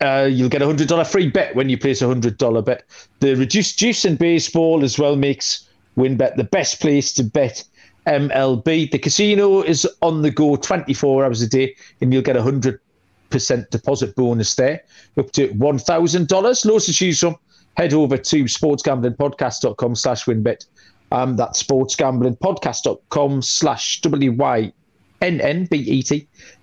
uh, 0.00 0.28
you'll 0.30 0.48
get 0.48 0.62
a 0.62 0.66
hundred 0.66 0.88
dollar 0.88 1.04
free 1.04 1.28
bet 1.28 1.54
when 1.54 1.68
you 1.68 1.76
place 1.76 2.00
a 2.00 2.06
hundred 2.06 2.38
dollar 2.38 2.62
bet. 2.62 2.84
The 3.20 3.34
reduced 3.34 3.78
juice 3.78 4.04
in 4.04 4.16
baseball 4.16 4.82
as 4.82 4.98
well 4.98 5.14
makes 5.14 5.68
WynnBET 5.96 6.36
the 6.36 6.44
best 6.44 6.80
place 6.80 7.12
to 7.14 7.22
bet 7.22 7.64
MLB. 8.06 8.90
The 8.90 8.98
casino 8.98 9.60
is 9.60 9.86
on 10.00 10.22
the 10.22 10.30
go 10.30 10.56
24 10.56 11.24
hours 11.24 11.42
a 11.42 11.48
day, 11.48 11.76
and 12.00 12.12
you'll 12.12 12.22
get 12.22 12.36
a 12.36 12.42
hundred 12.42 12.80
percent 13.28 13.70
deposit 13.70 14.16
bonus 14.16 14.54
there, 14.54 14.82
up 15.18 15.32
to 15.32 15.48
one 15.48 15.78
thousand 15.78 16.28
dollars. 16.28 16.64
Loads 16.64 16.86
to 16.86 16.92
choose 16.92 17.20
from. 17.20 17.36
Head 17.76 17.92
over 17.92 18.16
to 18.16 18.44
sportsgamblingpodcast.com 18.44 19.94
slash 19.94 20.24
wynnbet 20.24 20.66
um, 21.12 21.36
that's 21.36 21.62
sportsgamblingpodcast.com 21.62 23.42
slash 23.42 24.00
W-Y-N-N-B-E-T 24.02 24.68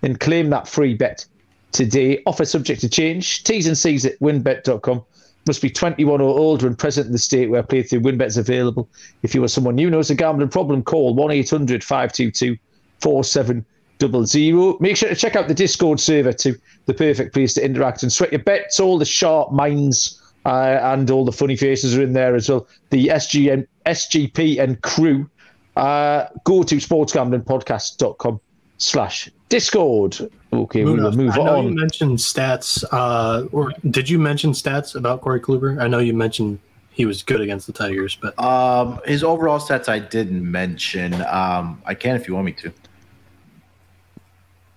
and 0.01 0.19
claim 0.19 0.49
that 0.49 0.67
free 0.67 0.93
bet 0.93 1.25
today. 1.71 2.21
Offer 2.25 2.45
subject 2.45 2.81
to 2.81 2.89
change. 2.89 3.43
T's 3.43 3.67
and 3.67 3.77
C's 3.77 4.05
at 4.05 4.19
wynnbet.com. 4.19 5.03
Must 5.45 5.61
be 5.61 5.69
21 5.69 6.19
or 6.19 6.37
older 6.37 6.67
and 6.67 6.77
present 6.77 7.07
in 7.07 7.13
the 7.13 7.17
state 7.17 7.49
where 7.49 7.63
playthrough 7.63 8.21
is 8.25 8.37
available. 8.37 8.89
If 9.23 9.33
you 9.33 9.41
or 9.43 9.47
someone 9.47 9.77
you 9.77 9.89
know 9.89 9.97
has 9.97 10.09
a 10.09 10.15
gambling 10.15 10.49
problem, 10.49 10.83
call 10.83 11.13
1 11.13 11.31
800 11.31 11.83
522 11.83 12.57
4700. 13.01 14.81
Make 14.81 14.97
sure 14.97 15.09
to 15.09 15.15
check 15.15 15.35
out 15.35 15.47
the 15.47 15.53
Discord 15.53 15.99
server 16.01 16.33
too, 16.33 16.57
the 16.85 16.93
perfect 16.93 17.33
place 17.33 17.53
to 17.53 17.63
interact 17.63 18.03
and 18.03 18.11
sweat 18.11 18.31
your 18.31 18.43
bets. 18.43 18.79
All 18.79 18.97
the 18.97 19.05
sharp 19.05 19.53
minds 19.53 20.21
uh, 20.47 20.79
and 20.81 21.11
all 21.11 21.25
the 21.25 21.31
funny 21.31 21.57
faces 21.57 21.97
are 21.97 22.01
in 22.01 22.13
there 22.13 22.33
as 22.33 22.49
well. 22.49 22.65
The 22.89 23.07
SGN 23.07 23.67
SGP 23.85 24.59
and 24.59 24.81
crew, 24.81 25.29
uh, 25.75 26.27
go 26.45 26.63
to 26.63 26.77
sportsgamblingpodcast.com 26.77 28.39
slash 28.77 29.29
discord. 29.49 30.31
Okay, 30.53 30.85
we 30.85 30.93
will 30.93 31.11
move 31.11 31.33
I 31.33 31.37
know 31.37 31.57
on. 31.57 31.67
You 31.67 31.75
mentioned 31.75 32.17
stats, 32.19 32.83
uh, 32.91 33.45
or 33.51 33.73
did 33.89 34.09
you 34.09 34.17
mention 34.17 34.51
stats 34.51 34.95
about 34.95 35.19
Corey 35.19 35.41
Kluber? 35.41 35.81
I 35.81 35.87
know 35.87 35.99
you 35.99 36.13
mentioned 36.13 36.59
he 36.91 37.05
was 37.05 37.21
good 37.23 37.41
against 37.41 37.67
the 37.67 37.73
Tigers, 37.73 38.15
but 38.15 38.39
um, 38.39 39.01
his 39.05 39.25
overall 39.25 39.59
stats 39.59 39.89
I 39.89 39.99
didn't 39.99 40.49
mention. 40.49 41.13
Um, 41.25 41.81
I 41.85 41.93
can 41.93 42.15
if 42.15 42.25
you 42.25 42.35
want 42.35 42.45
me 42.45 42.53
to. 42.53 42.71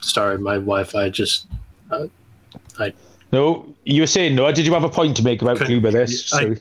Sorry, 0.01 0.37
my 0.37 0.55
Wi-Fi 0.55 1.11
just. 1.11 1.47
Uh, 1.93 2.09
I 2.81 2.93
no, 3.33 3.70
you 3.85 4.03
were 4.03 4.07
saying 4.07 4.35
no. 4.35 4.51
Did 4.53 4.67
you 4.67 4.75
have 4.75 4.85
a 4.85 4.89
point 4.89 5.17
to 5.17 5.23
make 5.23 5.43
about 5.43 5.59
Kluber? 5.59 5.93
This. 5.93 6.33
I, 6.33 6.57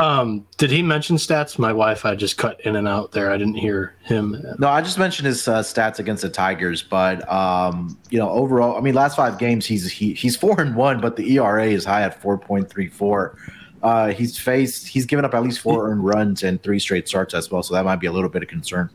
um, 0.00 0.46
did 0.56 0.70
he 0.70 0.82
mention 0.82 1.16
stats? 1.16 1.58
My 1.58 1.68
Wi-Fi 1.68 2.14
just 2.14 2.38
cut 2.38 2.58
in 2.62 2.76
and 2.76 2.88
out 2.88 3.12
there. 3.12 3.30
I 3.30 3.36
didn't 3.36 3.56
hear 3.56 3.96
him. 4.02 4.42
No, 4.58 4.68
I 4.68 4.80
just 4.80 4.98
mentioned 4.98 5.26
his 5.26 5.46
uh, 5.46 5.60
stats 5.60 5.98
against 5.98 6.22
the 6.22 6.30
Tigers, 6.30 6.82
but 6.82 7.30
um, 7.30 7.98
you 8.08 8.18
know, 8.18 8.30
overall, 8.30 8.78
I 8.78 8.80
mean, 8.80 8.94
last 8.94 9.16
five 9.16 9.38
games 9.38 9.66
he's 9.66 9.90
he, 9.92 10.14
he's 10.14 10.36
four 10.38 10.60
and 10.60 10.74
one, 10.74 11.00
but 11.00 11.16
the 11.16 11.36
ERA 11.36 11.66
is 11.66 11.84
high 11.84 12.02
at 12.02 12.20
four 12.20 12.38
point 12.38 12.70
three 12.70 12.88
four. 12.88 13.36
Uh, 13.82 14.08
he's 14.08 14.38
faced 14.38 14.88
he's 14.88 15.06
given 15.06 15.24
up 15.24 15.34
at 15.34 15.42
least 15.42 15.60
four 15.60 15.90
earned 15.90 16.04
runs 16.04 16.42
and 16.42 16.62
three 16.62 16.78
straight 16.78 17.06
starts 17.08 17.34
as 17.34 17.50
well, 17.50 17.62
so 17.62 17.74
that 17.74 17.84
might 17.84 17.96
be 17.96 18.06
a 18.06 18.12
little 18.12 18.30
bit 18.30 18.42
of 18.42 18.48
concern. 18.48 18.88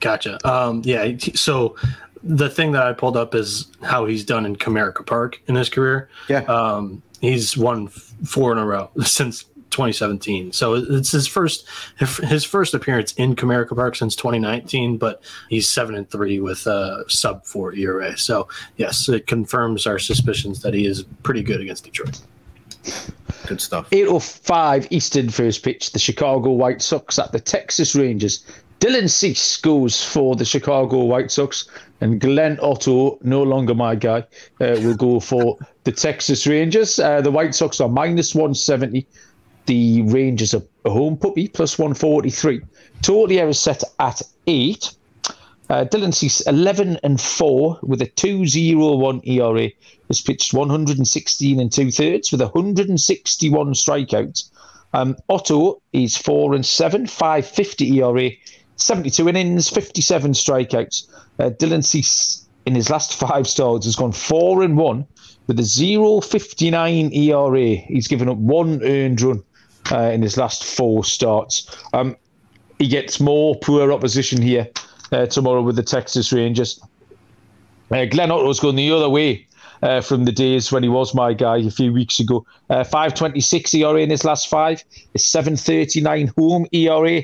Gotcha. 0.00 0.38
Um, 0.50 0.82
yeah. 0.84 1.16
So 1.34 1.76
the 2.24 2.48
thing 2.48 2.72
that 2.72 2.82
I 2.82 2.92
pulled 2.92 3.16
up 3.16 3.34
is 3.34 3.70
how 3.82 4.06
he's 4.06 4.24
done 4.24 4.46
in 4.46 4.56
Comerica 4.56 5.04
Park 5.06 5.40
in 5.46 5.54
his 5.54 5.68
career. 5.68 6.08
Yeah. 6.28 6.40
Um, 6.40 7.02
he's 7.20 7.56
won 7.56 7.88
four 7.88 8.52
in 8.52 8.58
a 8.58 8.64
row 8.64 8.90
since 9.02 9.44
2017. 9.70 10.52
So 10.52 10.74
it's 10.74 11.10
his 11.10 11.26
first 11.26 11.68
his 11.98 12.44
first 12.44 12.74
appearance 12.74 13.12
in 13.14 13.36
Comerica 13.36 13.74
Park 13.74 13.96
since 13.96 14.16
2019, 14.16 14.96
but 14.96 15.22
he's 15.50 15.68
seven 15.68 15.94
and 15.94 16.08
three 16.08 16.40
with 16.40 16.66
a 16.66 17.04
sub 17.08 17.44
four 17.44 17.74
ERA. 17.74 18.16
So 18.16 18.48
yes, 18.76 19.08
it 19.08 19.26
confirms 19.26 19.86
our 19.86 19.98
suspicions 19.98 20.62
that 20.62 20.74
he 20.74 20.86
is 20.86 21.04
pretty 21.22 21.42
good 21.42 21.60
against 21.60 21.84
Detroit. 21.84 22.20
Good 23.46 23.60
stuff. 23.60 23.88
805 23.92 24.88
Eastern 24.90 25.28
first 25.28 25.62
pitch. 25.62 25.92
The 25.92 25.98
Chicago 25.98 26.50
White 26.50 26.80
Sox 26.80 27.18
at 27.18 27.32
the 27.32 27.40
Texas 27.40 27.94
Rangers. 27.94 28.44
Dylan 28.80 29.08
Cease 29.08 29.56
goes 29.56 30.04
for 30.04 30.36
the 30.36 30.44
Chicago 30.44 31.04
White 31.04 31.30
Sox, 31.30 31.68
and 32.00 32.20
Glenn 32.20 32.58
Otto, 32.60 33.18
no 33.22 33.42
longer 33.42 33.74
my 33.74 33.94
guy, 33.94 34.18
uh, 34.60 34.76
will 34.82 34.94
go 34.94 35.20
for 35.20 35.56
the 35.84 35.92
Texas 35.92 36.46
Rangers. 36.46 36.98
Uh, 36.98 37.20
the 37.20 37.30
White 37.30 37.54
Sox 37.54 37.80
are 37.80 37.88
minus 37.88 38.34
170. 38.34 39.06
The 39.66 40.02
Rangers 40.02 40.52
are 40.52 40.62
a 40.84 40.90
home 40.90 41.16
puppy, 41.16 41.48
plus 41.48 41.78
143. 41.78 42.60
Total 43.00 43.38
errors 43.38 43.58
set 43.58 43.82
at 43.98 44.20
eight. 44.46 44.94
Uh, 45.70 45.86
Dylan 45.86 46.12
Cease, 46.12 46.42
11 46.42 46.98
and 47.02 47.18
4 47.18 47.78
with 47.82 48.02
a 48.02 48.06
2.01 48.06 49.26
ERA, 49.26 49.70
has 50.08 50.20
pitched 50.20 50.52
116 50.52 51.58
and 51.58 51.72
two 51.72 51.90
thirds 51.90 52.30
with 52.30 52.42
161 52.42 53.72
strikeouts. 53.72 54.50
Um, 54.92 55.16
Otto 55.28 55.80
is 55.94 56.16
4 56.18 56.54
and 56.54 56.66
7, 56.66 57.06
550 57.06 57.98
ERA, 58.00 58.30
72 58.76 59.28
innings, 59.28 59.68
57 59.68 60.32
strikeouts. 60.32 61.08
Uh, 61.38 61.50
Dylan 61.50 61.84
Cease, 61.84 62.46
in 62.66 62.74
his 62.74 62.90
last 62.90 63.18
five 63.18 63.46
starts, 63.46 63.86
has 63.86 63.96
gone 63.96 64.12
4 64.12 64.62
and 64.62 64.76
1 64.76 65.06
with 65.46 65.58
a 65.58 65.62
0.59 65.62 67.14
ERA. 67.14 67.76
He's 67.76 68.08
given 68.08 68.28
up 68.28 68.38
one 68.38 68.82
earned 68.82 69.20
run 69.20 69.42
uh, 69.92 70.10
in 70.10 70.22
his 70.22 70.36
last 70.36 70.64
four 70.64 71.04
starts. 71.04 71.76
Um, 71.92 72.16
he 72.78 72.88
gets 72.88 73.20
more 73.20 73.54
poor 73.56 73.92
opposition 73.92 74.40
here 74.40 74.68
uh, 75.12 75.26
tomorrow 75.26 75.62
with 75.62 75.76
the 75.76 75.82
Texas 75.82 76.32
Rangers. 76.32 76.80
Uh, 77.90 78.06
Glenn 78.06 78.30
Otto's 78.30 78.60
going 78.60 78.76
the 78.76 78.90
other 78.90 79.08
way. 79.08 79.46
Uh, 79.82 80.00
from 80.00 80.24
the 80.24 80.32
days 80.32 80.72
when 80.72 80.82
he 80.82 80.88
was 80.88 81.14
my 81.14 81.34
guy 81.34 81.58
a 81.58 81.68
few 81.68 81.92
weeks 81.92 82.18
ago. 82.18 82.46
Uh, 82.70 82.84
526 82.84 83.74
ERA 83.74 84.00
in 84.00 84.08
his 84.08 84.24
last 84.24 84.48
five, 84.48 84.82
a 85.14 85.18
739 85.18 86.32
home 86.38 86.66
ERA. 86.72 87.20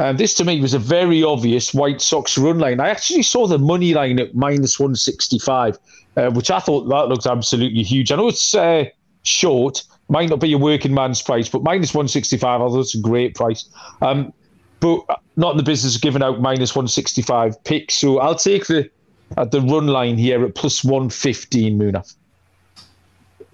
Um, 0.00 0.16
this 0.16 0.32
to 0.34 0.44
me 0.44 0.62
was 0.62 0.72
a 0.72 0.78
very 0.78 1.22
obvious 1.22 1.74
White 1.74 2.00
Sox 2.00 2.38
run 2.38 2.58
line. 2.58 2.80
I 2.80 2.88
actually 2.88 3.22
saw 3.22 3.46
the 3.46 3.58
money 3.58 3.92
line 3.92 4.18
at 4.18 4.34
minus 4.34 4.80
165, 4.80 5.78
uh, 6.16 6.30
which 6.30 6.50
I 6.50 6.58
thought 6.58 6.88
that 6.88 7.08
looked 7.08 7.26
absolutely 7.26 7.82
huge. 7.82 8.10
I 8.10 8.16
know 8.16 8.28
it's 8.28 8.54
uh, 8.54 8.84
short, 9.24 9.84
might 10.08 10.30
not 10.30 10.40
be 10.40 10.54
a 10.54 10.58
working 10.58 10.94
man's 10.94 11.20
price, 11.20 11.50
but 11.50 11.62
minus 11.62 11.92
165, 11.92 12.42
I 12.62 12.64
thought 12.66 12.80
it's 12.80 12.94
a 12.94 13.00
great 13.00 13.34
price. 13.34 13.68
Um, 14.00 14.32
but 14.80 15.00
not 15.36 15.50
in 15.50 15.56
the 15.58 15.62
business 15.62 15.96
of 15.96 16.00
giving 16.00 16.22
out 16.22 16.40
minus 16.40 16.74
165 16.74 17.62
picks. 17.64 17.92
So 17.92 18.20
I'll 18.20 18.34
take 18.34 18.68
the 18.68 18.88
uh, 19.36 19.44
the 19.44 19.60
run 19.60 19.86
line 19.86 20.16
here 20.16 20.42
at 20.46 20.54
plus 20.54 20.82
115, 20.82 21.78
Munaf. 21.78 22.16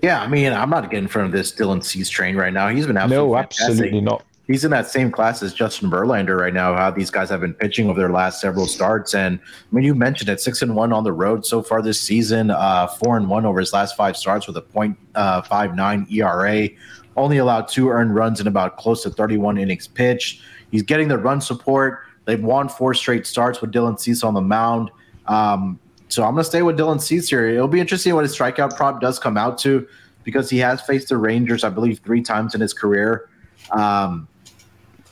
Yeah, 0.01 0.22
I 0.22 0.28
mean, 0.28 0.53
I'm 0.53 0.70
not 0.70 0.84
getting 0.84 1.01
in 1.01 1.09
front 1.09 1.26
of 1.26 1.32
this 1.32 1.53
Dylan 1.53 1.82
Cease 1.82 2.09
train 2.09 2.36
right 2.36 2.53
now. 2.53 2.68
He's 2.68 2.86
been 2.86 2.97
absolutely 2.97 3.28
no, 3.28 3.36
absolutely 3.36 4.01
not 4.01 4.24
he's 4.47 4.64
in 4.64 4.70
that 4.70 4.88
same 4.88 5.11
class 5.11 5.42
as 5.42 5.53
Justin 5.53 5.90
Verlander 5.90 6.38
right 6.38 6.55
now. 6.55 6.74
How 6.74 6.90
these 6.90 7.11
guys 7.11 7.28
have 7.30 7.40
been 7.40 7.55
pitching 7.55 7.88
over 7.88 7.99
their 7.99 8.11
last 8.11 8.40
several 8.40 8.66
starts, 8.66 9.14
and 9.14 9.38
I 9.40 9.74
mean, 9.74 9.84
you 9.84 9.94
mentioned 9.94 10.28
it, 10.28 10.40
six 10.40 10.62
and 10.62 10.74
one 10.74 10.92
on 10.92 11.05
the 11.05 11.12
road 11.12 11.44
so 11.44 11.62
far 11.62 11.82
this 11.82 12.01
season, 12.01 12.51
uh, 12.51 12.86
four 12.86 13.16
and 13.16 13.28
one 13.28 13.44
over 13.47 13.61
his 13.61 13.72
last 13.72 13.97
five 13.97 14.16
starts 14.16 14.47
with 14.47 14.57
a 14.57 14.62
point 14.62 14.97
uh, 15.14 15.42
five 15.42 15.74
nine 15.74 16.07
ERA. 16.11 16.68
Only 17.16 17.38
allowed 17.38 17.68
two 17.68 17.88
earned 17.88 18.14
runs 18.14 18.40
in 18.40 18.47
about 18.47 18.76
close 18.76 19.03
to 19.05 19.11
31 19.11 19.57
innings 19.57 19.88
pitched. 19.88 20.42
He's 20.70 20.82
getting 20.82 21.09
the 21.09 21.16
run 21.16 21.40
support. 21.40 22.01
They've 22.26 22.42
won 22.42 22.68
four 22.68 22.92
straight 22.92 23.26
starts 23.26 23.62
with 23.62 23.72
Dylan 23.72 23.99
Cease 23.99 24.22
on 24.22 24.34
the 24.34 24.42
mound. 24.42 24.90
Um, 25.26 25.78
so 26.09 26.24
I'm 26.24 26.34
going 26.34 26.42
to 26.42 26.44
stay 26.44 26.62
with 26.62 26.78
Dylan 26.78 27.01
Cease 27.01 27.28
here. 27.28 27.49
It'll 27.49 27.68
be 27.68 27.80
interesting 27.80 28.14
what 28.14 28.24
his 28.24 28.36
strikeout 28.36 28.76
prop 28.76 29.01
does 29.01 29.18
come 29.18 29.38
out 29.38 29.59
to 29.59 29.86
because 30.24 30.51
he 30.51 30.59
has 30.59 30.82
faced 30.82 31.09
the 31.09 31.16
Rangers, 31.16 31.64
I 31.64 31.70
believe, 31.70 32.01
three 32.01 32.20
times 32.20 32.55
in 32.55 32.61
his 32.61 32.74
career. 32.74 33.28
Um, 33.70 34.28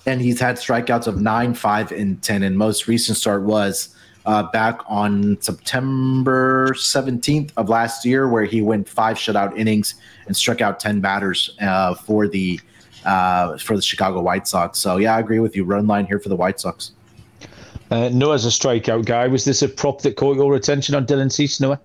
and 0.07 0.20
he's 0.20 0.40
had 0.40 0.57
strikeouts 0.57 1.07
of 1.07 1.20
nine, 1.20 1.55
five, 1.55 1.92
and 1.92 2.22
ten. 2.22 2.42
And 2.42 2.57
most 2.57 2.86
recent 2.86 3.16
start 3.16 3.42
was 3.42 3.94
uh, 4.26 4.44
back 4.50 4.80
on 4.86 5.40
September 5.40 6.70
17th 6.74 7.50
of 7.57 7.68
last 7.68 8.05
year, 8.05 8.28
where 8.28 8.44
he 8.44 8.62
went 8.62 8.88
five 8.88 9.16
shutout 9.16 9.57
innings 9.57 9.94
and 10.26 10.36
struck 10.36 10.61
out 10.61 10.80
10 10.80 11.00
batters 11.00 11.57
uh, 11.61 11.94
for 11.94 12.28
the 12.28 12.61
uh, 13.05 13.59
for 13.59 13.76
the 13.76 13.82
Chicago 13.82 14.22
White 14.22 14.48
Sox. 14.48 14.78
So 14.78 14.96
yeah, 14.96 15.14
I 15.14 15.20
agree 15.20 15.38
with 15.38 15.55
you. 15.55 15.64
Run 15.64 15.86
line 15.86 16.07
here 16.07 16.18
for 16.18 16.30
the 16.30 16.36
White 16.36 16.59
Sox. 16.59 16.92
Uh, 17.90 18.09
Noah's 18.09 18.46
a 18.46 18.48
strikeout 18.48 19.05
guy. 19.05 19.26
Was 19.28 19.44
this 19.44 19.61
a 19.61 19.68
prop 19.68 20.00
that 20.02 20.16
caught 20.16 20.36
your 20.36 20.55
attention 20.55 20.94
on 20.94 21.05
Dylan 21.07 21.30
Cease, 21.30 21.61
Noah? 21.61 21.78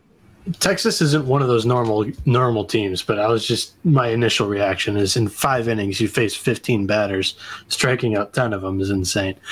Texas 0.59 1.01
isn't 1.01 1.25
one 1.25 1.41
of 1.41 1.47
those 1.47 1.65
normal 1.65 2.05
normal 2.25 2.65
teams, 2.65 3.01
but 3.01 3.19
I 3.19 3.27
was 3.27 3.45
just 3.45 3.73
my 3.85 4.07
initial 4.07 4.47
reaction 4.47 4.97
is 4.97 5.15
in 5.15 5.27
five 5.27 5.67
innings 5.67 6.01
you 6.01 6.07
face 6.07 6.35
15 6.35 6.87
batters, 6.87 7.35
striking 7.67 8.17
out 8.17 8.33
10 8.33 8.53
of 8.53 8.61
them 8.61 8.79
is 8.81 8.89
insane. 8.89 9.35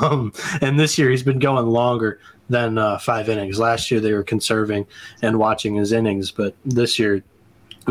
Um, 0.00 0.32
and 0.60 0.78
this 0.78 0.98
year 0.98 1.10
he's 1.10 1.22
been 1.22 1.38
going 1.38 1.66
longer 1.66 2.20
than 2.48 2.78
uh, 2.78 2.98
five 2.98 3.28
innings. 3.28 3.58
Last 3.58 3.90
year 3.90 4.00
they 4.00 4.12
were 4.12 4.22
conserving 4.22 4.86
and 5.22 5.38
watching 5.38 5.74
his 5.74 5.92
innings, 5.92 6.30
but 6.30 6.54
this 6.64 6.98
year, 6.98 7.22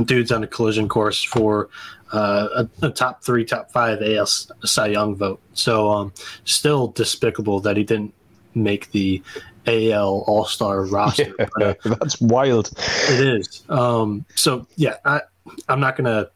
dude's 0.05 0.31
on 0.31 0.43
a 0.43 0.47
collision 0.47 0.87
course 0.87 1.23
for 1.23 1.69
uh, 2.13 2.65
a, 2.81 2.85
a, 2.85 2.89
top 2.91 3.23
three, 3.23 3.43
top 3.43 3.71
five 3.71 4.01
AL 4.01 4.25
Cy 4.27 4.87
Young 4.87 5.15
vote. 5.15 5.41
So 5.53 5.89
um, 5.89 6.13
still 6.43 6.89
despicable 6.89 7.59
that 7.61 7.77
he 7.77 7.83
didn't 7.83 8.13
make 8.53 8.91
the 8.91 9.21
AL 9.67 10.23
All 10.27 10.45
Star 10.45 10.85
roster. 10.85 11.33
Yeah, 11.39 11.45
but, 11.57 11.85
uh, 11.85 11.95
that's 11.95 12.19
wild. 12.21 12.71
It 13.09 13.19
is. 13.19 13.63
Um, 13.69 14.25
so 14.35 14.67
yeah, 14.75 14.95
I, 15.05 15.21
I'm 15.69 15.79
not 15.79 15.95
gonna 15.95 16.29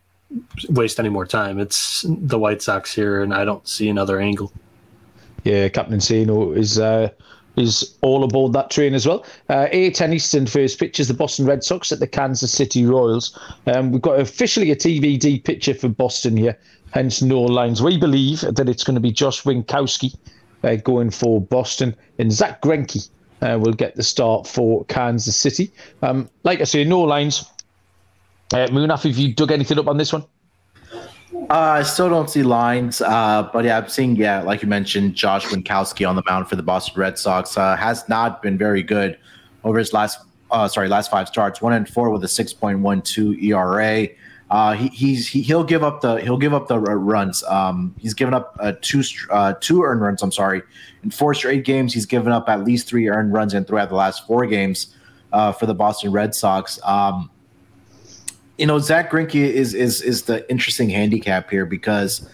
waste 0.70 1.00
any 1.00 1.10
more 1.10 1.26
time. 1.26 1.60
It's 1.60 2.06
the 2.08 2.40
White 2.40 2.62
Sox 2.62 2.94
here, 2.94 3.24
and 3.24 3.34
I 3.34 3.46
don't 3.46 3.68
see 3.68 3.90
another 3.90 4.20
angle. 4.20 4.52
Yeah, 5.44 5.70
Captain 5.70 6.02
Sino 6.02 6.52
is 6.52 6.80
uh, 6.80 7.10
is 7.56 7.98
all 8.02 8.24
aboard 8.24 8.54
that 8.54 8.70
train 8.70 8.94
as 8.94 9.06
well. 9.06 9.26
Uh, 9.50 9.68
8 9.72 10.02
Eastern 10.02 10.46
first 10.46 10.80
pitch 10.80 11.00
is 11.00 11.08
the 11.08 11.14
Boston 11.14 11.46
Red 11.46 11.64
Sox 11.64 11.92
at 11.92 12.00
the 12.00 12.08
Kansas 12.08 12.52
City 12.52 12.86
Royals. 12.86 13.38
Um, 13.68 13.92
we've 13.92 14.02
got 14.02 14.20
officially 14.20 14.72
a 14.72 14.76
TBD 14.76 15.44
picture 15.44 15.74
for 15.74 15.90
Boston 15.90 16.38
here, 16.38 16.58
hence 16.92 17.22
no 17.22 17.42
lines. 17.42 17.82
We 17.82 17.98
believe 17.98 18.42
that 18.42 18.70
it's 18.70 18.84
going 18.84 18.96
to 18.96 19.02
be 19.02 19.12
Josh 19.12 19.44
Winkowski 19.44 20.16
uh, 20.64 20.76
going 20.76 21.10
for 21.10 21.42
Boston 21.42 21.96
and 22.18 22.32
Zack 22.32 22.62
Greinke 22.62 23.10
uh, 23.42 23.58
will 23.60 23.74
get 23.74 23.96
the 23.96 24.04
start 24.04 24.48
for 24.48 24.86
Kansas 24.86 25.36
City. 25.36 25.72
Um, 26.02 26.30
like 26.44 26.62
I 26.62 26.64
say, 26.64 26.84
no 26.84 27.02
lines. 27.02 27.46
Uh, 28.54 28.68
Munaf, 28.68 29.04
have 29.04 29.18
you 29.18 29.34
dug 29.34 29.52
anything 29.52 29.78
up 29.78 29.88
on 29.88 29.98
this 29.98 30.12
one? 30.12 30.26
Uh, 31.50 31.78
I 31.80 31.84
still 31.84 32.10
don't 32.10 32.30
see 32.30 32.44
lines, 32.44 33.02
uh, 33.02 33.50
but 33.54 33.64
yeah, 33.64 33.78
I'm 33.78 33.88
seeing 33.88 34.16
yeah, 34.16 34.42
like 34.42 34.62
you 34.62 34.68
mentioned, 34.68 35.16
Josh 35.16 35.46
Winkowski 35.46 36.08
on 36.08 36.16
the 36.16 36.24
mound 36.28 36.48
for 36.48 36.56
the 36.56 36.64
Boston 36.64 37.00
Red 37.00 37.18
Sox 37.18 37.58
uh, 37.58 37.76
has 37.76 38.08
not 38.10 38.42
been 38.42 38.58
very 38.58 38.84
good 38.84 39.18
over 39.64 39.78
his 39.78 39.94
last 39.94 40.20
uh, 40.52 40.68
sorry 40.68 40.88
last 40.88 41.12
five 41.12 41.28
starts, 41.28 41.62
one 41.62 41.74
and 41.74 41.88
four 41.88 42.10
with 42.10 42.24
a 42.24 42.28
6.12 42.28 43.44
ERA. 43.44 44.08
Uh, 44.50 44.74
he, 44.74 44.88
he's 44.90 45.28
he, 45.28 45.42
he'll 45.42 45.64
give 45.64 45.84
up 45.84 46.02
the 46.02 46.16
he'll 46.18 46.38
give 46.38 46.54
up 46.54 46.68
the 46.68 46.80
runs. 46.80 47.44
Um, 47.44 47.94
he's 48.00 48.16
given 48.16 48.34
up 48.34 48.56
uh, 48.60 48.74
two 48.82 49.04
uh, 49.30 49.54
two 49.60 49.84
earned 49.84 50.02
runs. 50.02 50.24
I'm 50.24 50.32
sorry, 50.32 50.64
in 51.04 51.12
four 51.12 51.34
straight 51.36 51.66
games, 51.66 51.94
he's 51.94 52.08
given 52.08 52.32
up 52.32 52.50
at 52.50 52.64
least 52.64 52.88
three 52.88 53.10
earned 53.10 53.32
runs 53.32 53.54
in 53.54 53.64
throughout 53.66 53.90
the 53.90 53.96
last 53.96 54.26
four 54.26 54.48
games 54.48 54.96
uh, 55.34 55.52
for 55.52 55.68
the 55.68 55.76
Boston 55.76 56.12
Red 56.12 56.34
Sox. 56.34 56.80
Um, 56.84 57.30
you 58.58 58.66
know, 58.66 58.80
Zack 58.80 59.12
Greinke 59.12 59.36
is 59.36 59.76
is 59.76 60.02
is 60.02 60.24
the 60.24 60.50
interesting 60.50 60.90
handicap 60.90 61.50
here 61.52 61.68
because 61.68 62.28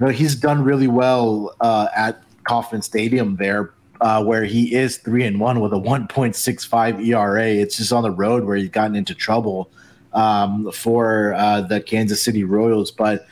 you 0.00 0.06
know 0.06 0.12
he's 0.12 0.34
done 0.34 0.64
really 0.64 0.88
well 0.88 1.54
uh, 1.60 1.88
at 1.94 2.22
Kauffman 2.44 2.80
Stadium 2.80 3.36
there, 3.36 3.74
uh, 4.00 4.24
where 4.24 4.44
he 4.44 4.74
is 4.74 4.96
three 4.96 5.24
and 5.24 5.38
one 5.38 5.60
with 5.60 5.74
a 5.74 5.78
1.65 5.78 7.06
ERA. 7.06 7.46
It's 7.46 7.76
just 7.76 7.92
on 7.92 8.02
the 8.02 8.10
road 8.10 8.44
where 8.44 8.56
he's 8.56 8.70
gotten 8.70 8.96
into 8.96 9.14
trouble 9.14 9.70
um, 10.18 10.70
for 10.72 11.32
uh, 11.34 11.60
the 11.60 11.80
Kansas 11.80 12.20
City 12.20 12.42
Royals. 12.42 12.90
But 12.90 13.26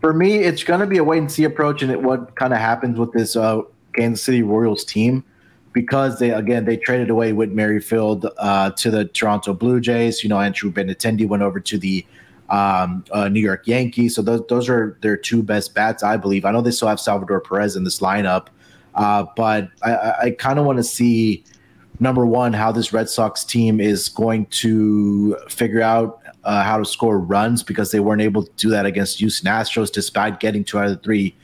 for 0.00 0.12
me, 0.12 0.36
it's 0.36 0.62
going 0.62 0.80
to 0.80 0.86
be 0.86 0.98
a 0.98 1.04
wait 1.04 1.18
and 1.18 1.30
see 1.30 1.44
approach, 1.44 1.82
and 1.82 2.04
what 2.04 2.36
kind 2.36 2.52
of 2.52 2.60
happens 2.60 2.98
with 2.98 3.12
this 3.12 3.34
uh, 3.34 3.62
Kansas 3.94 4.24
City 4.24 4.42
Royals 4.42 4.84
team 4.84 5.24
because 5.72 6.18
they 6.18 6.30
again 6.30 6.64
they 6.64 6.76
traded 6.76 7.10
away 7.10 7.32
Whit 7.32 7.50
Merrifield 7.50 8.26
uh, 8.38 8.70
to 8.70 8.90
the 8.90 9.06
Toronto 9.06 9.52
Blue 9.52 9.80
Jays. 9.80 10.22
You 10.22 10.28
know, 10.28 10.40
Andrew 10.40 10.72
Benintendi 10.72 11.26
went 11.26 11.42
over 11.42 11.58
to 11.58 11.76
the 11.76 12.06
um, 12.48 13.04
uh, 13.10 13.28
New 13.28 13.40
York 13.40 13.66
Yankees. 13.66 14.14
So 14.14 14.22
those 14.22 14.46
those 14.48 14.68
are 14.68 14.96
their 15.02 15.16
two 15.16 15.42
best 15.42 15.74
bats, 15.74 16.04
I 16.04 16.16
believe. 16.16 16.44
I 16.44 16.52
know 16.52 16.60
they 16.60 16.70
still 16.70 16.88
have 16.88 17.00
Salvador 17.00 17.40
Perez 17.40 17.74
in 17.74 17.82
this 17.82 17.98
lineup, 17.98 18.46
uh, 18.94 19.26
but 19.36 19.70
I, 19.82 20.14
I 20.22 20.30
kind 20.38 20.60
of 20.60 20.64
want 20.64 20.78
to 20.78 20.84
see 20.84 21.44
number 22.00 22.24
one 22.26 22.52
how 22.52 22.72
this 22.72 22.92
Red 22.92 23.08
Sox 23.08 23.44
team 23.44 23.80
is 23.80 24.08
going 24.08 24.46
to 24.46 25.36
figure 25.48 25.82
out 25.82 26.22
uh, 26.48 26.64
how 26.64 26.78
to 26.78 26.84
score 26.84 27.18
runs 27.18 27.62
because 27.62 27.90
they 27.90 28.00
weren't 28.00 28.22
able 28.22 28.42
to 28.42 28.50
do 28.56 28.70
that 28.70 28.86
against 28.86 29.18
Houston 29.18 29.52
Astros 29.52 29.92
despite 29.92 30.40
getting 30.40 30.64
two 30.64 30.78
out 30.78 30.86
of 30.86 30.92
the 30.92 31.02
three 31.02 31.36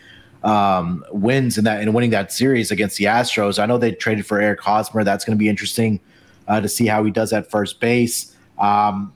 um, 0.42 1.04
wins 1.10 1.58
in 1.58 1.64
that 1.64 1.82
and 1.82 1.92
winning 1.92 2.08
that 2.10 2.32
series 2.32 2.70
against 2.70 2.96
the 2.96 3.04
Astros. 3.04 3.62
I 3.62 3.66
know 3.66 3.76
they 3.76 3.92
traded 3.92 4.24
for 4.24 4.40
Eric 4.40 4.62
Hosmer. 4.62 5.04
That's 5.04 5.22
going 5.22 5.36
to 5.36 5.38
be 5.38 5.50
interesting 5.50 6.00
uh, 6.48 6.62
to 6.62 6.70
see 6.70 6.86
how 6.86 7.04
he 7.04 7.10
does 7.10 7.34
at 7.34 7.50
first 7.50 7.80
base. 7.80 8.34
Um, 8.58 9.12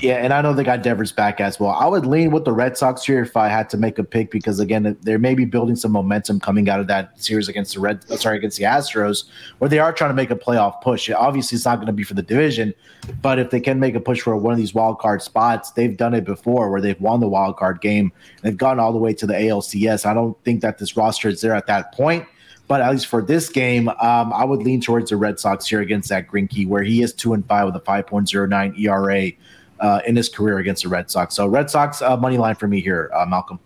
yeah, 0.00 0.14
and 0.14 0.32
I 0.32 0.40
know 0.40 0.54
they 0.54 0.64
got 0.64 0.82
Devers 0.82 1.12
back 1.12 1.40
as 1.40 1.60
well. 1.60 1.70
I 1.70 1.86
would 1.86 2.06
lean 2.06 2.30
with 2.30 2.44
the 2.44 2.52
Red 2.52 2.76
Sox 2.76 3.04
here 3.04 3.22
if 3.22 3.36
I 3.36 3.48
had 3.48 3.68
to 3.70 3.76
make 3.76 3.98
a 3.98 4.04
pick 4.04 4.30
because 4.30 4.58
again, 4.58 4.96
they 5.02 5.16
may 5.16 5.34
be 5.34 5.44
building 5.44 5.76
some 5.76 5.92
momentum 5.92 6.40
coming 6.40 6.68
out 6.68 6.80
of 6.80 6.86
that 6.86 7.22
series 7.22 7.48
against 7.48 7.74
the 7.74 7.80
Red, 7.80 8.04
uh, 8.10 8.16
sorry, 8.16 8.38
against 8.38 8.56
the 8.56 8.64
Astros, 8.64 9.24
where 9.58 9.68
they 9.68 9.78
are 9.78 9.92
trying 9.92 10.10
to 10.10 10.14
make 10.14 10.30
a 10.30 10.36
playoff 10.36 10.80
push. 10.80 11.10
Obviously, 11.10 11.56
it's 11.56 11.64
not 11.64 11.76
going 11.76 11.86
to 11.86 11.92
be 11.92 12.02
for 12.02 12.14
the 12.14 12.22
division, 12.22 12.72
but 13.20 13.38
if 13.38 13.50
they 13.50 13.60
can 13.60 13.78
make 13.78 13.94
a 13.94 14.00
push 14.00 14.20
for 14.20 14.36
one 14.36 14.52
of 14.52 14.58
these 14.58 14.74
wild 14.74 14.98
card 14.98 15.22
spots, 15.22 15.72
they've 15.72 15.96
done 15.96 16.14
it 16.14 16.24
before 16.24 16.70
where 16.70 16.80
they've 16.80 17.00
won 17.00 17.20
the 17.20 17.28
wild 17.28 17.56
card 17.56 17.80
game. 17.80 18.12
They've 18.42 18.56
gone 18.56 18.80
all 18.80 18.92
the 18.92 18.98
way 18.98 19.12
to 19.14 19.26
the 19.26 19.34
ALCS. 19.34 20.06
I 20.06 20.14
don't 20.14 20.42
think 20.44 20.62
that 20.62 20.78
this 20.78 20.96
roster 20.96 21.28
is 21.28 21.40
there 21.40 21.54
at 21.54 21.66
that 21.66 21.92
point. 21.92 22.26
But 22.70 22.82
at 22.82 22.92
least 22.92 23.08
for 23.08 23.20
this 23.20 23.48
game, 23.48 23.88
um, 23.88 24.32
I 24.32 24.44
would 24.44 24.62
lean 24.62 24.80
towards 24.80 25.10
the 25.10 25.16
Red 25.16 25.40
Sox 25.40 25.66
here 25.66 25.80
against 25.80 26.06
Zack 26.06 26.30
Greinke, 26.30 26.68
where 26.68 26.84
he 26.84 27.02
is 27.02 27.12
two 27.12 27.32
and 27.32 27.44
five 27.44 27.66
with 27.66 27.74
a 27.74 27.80
5.09 27.80 28.78
ERA 28.78 29.32
uh, 29.80 30.00
in 30.06 30.16
his 30.16 30.28
career 30.28 30.58
against 30.58 30.82
the 30.82 30.88
Red 30.88 31.10
Sox. 31.10 31.34
So 31.34 31.46
Red 31.46 31.70
Sox 31.70 32.02
uh, 32.02 32.16
money 32.16 32.38
line 32.38 32.54
for 32.54 32.68
me 32.68 32.80
here, 32.80 33.10
uh, 33.14 33.26
Malcolm. 33.26 33.58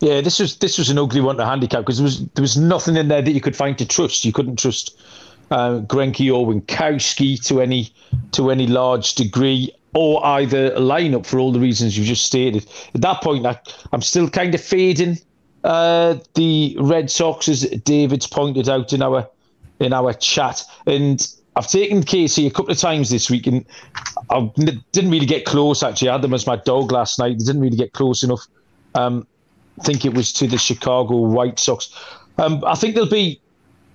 Yeah, 0.00 0.20
this 0.20 0.38
was 0.38 0.56
this 0.56 0.76
was 0.76 0.90
an 0.90 0.98
ugly 0.98 1.20
one 1.20 1.36
to 1.36 1.46
handicap 1.46 1.80
because 1.80 1.98
there 1.98 2.04
was 2.04 2.26
there 2.34 2.42
was 2.42 2.56
nothing 2.56 2.96
in 2.96 3.08
there 3.08 3.22
that 3.22 3.32
you 3.32 3.40
could 3.40 3.56
find 3.56 3.78
to 3.78 3.86
trust. 3.86 4.24
You 4.24 4.32
couldn't 4.32 4.58
trust 4.58 4.98
uh, 5.50 5.80
Greinke 5.80 6.34
or 6.34 6.46
Winkowski 6.46 7.42
to 7.46 7.60
any 7.60 7.92
to 8.32 8.50
any 8.50 8.66
large 8.66 9.14
degree, 9.14 9.72
or 9.94 10.24
either 10.26 10.70
lineup 10.72 11.24
for 11.26 11.38
all 11.38 11.52
the 11.52 11.60
reasons 11.60 11.96
you 11.96 12.04
just 12.04 12.26
stated. 12.26 12.66
At 12.94 13.00
that 13.02 13.22
point, 13.22 13.46
I, 13.46 13.58
I'm 13.92 14.02
still 14.02 14.28
kind 14.28 14.54
of 14.54 14.60
fading 14.60 15.18
uh, 15.62 16.18
the 16.34 16.76
Red 16.80 17.10
Sox, 17.10 17.48
as 17.48 17.62
David's 17.84 18.26
pointed 18.26 18.68
out 18.68 18.92
in 18.92 19.02
our 19.02 19.28
in 19.80 19.92
our 19.92 20.12
chat, 20.12 20.62
and 20.86 21.26
I've 21.56 21.68
taken 21.68 22.02
KC 22.02 22.46
a 22.46 22.50
couple 22.50 22.72
of 22.72 22.78
times 22.78 23.10
this 23.10 23.30
week, 23.30 23.46
and 23.46 23.64
I 24.30 24.50
didn't 24.92 25.10
really 25.10 25.26
get 25.26 25.44
close. 25.44 25.82
Actually, 25.82 26.08
I 26.08 26.12
had 26.12 26.22
them 26.22 26.34
as 26.34 26.46
my 26.46 26.56
dog 26.56 26.90
last 26.90 27.18
night. 27.18 27.38
They 27.38 27.44
didn't 27.44 27.60
really 27.60 27.76
get 27.76 27.92
close 27.92 28.22
enough. 28.22 28.46
Um, 28.94 29.26
I 29.80 29.84
think 29.84 30.04
it 30.04 30.14
was 30.14 30.32
to 30.34 30.46
the 30.46 30.58
Chicago 30.58 31.16
White 31.16 31.58
Sox. 31.58 31.94
Um, 32.38 32.62
I 32.66 32.74
think 32.74 32.94
there'll 32.94 33.08
be 33.08 33.40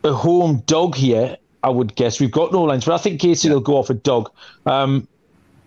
a 0.04 0.14
home 0.14 0.64
dog 0.66 0.96
here. 0.96 1.38
I 1.62 1.70
would 1.70 1.96
guess 1.96 2.22
we've 2.22 2.32
got 2.32 2.54
no 2.54 2.64
lines, 2.64 2.86
but 2.86 2.94
I 2.94 2.98
think 2.98 3.20
KC 3.20 3.46
yeah. 3.46 3.54
will 3.54 3.60
go 3.60 3.78
off 3.78 3.90
a 3.90 3.94
dog. 3.94 4.32
Um, 4.66 5.08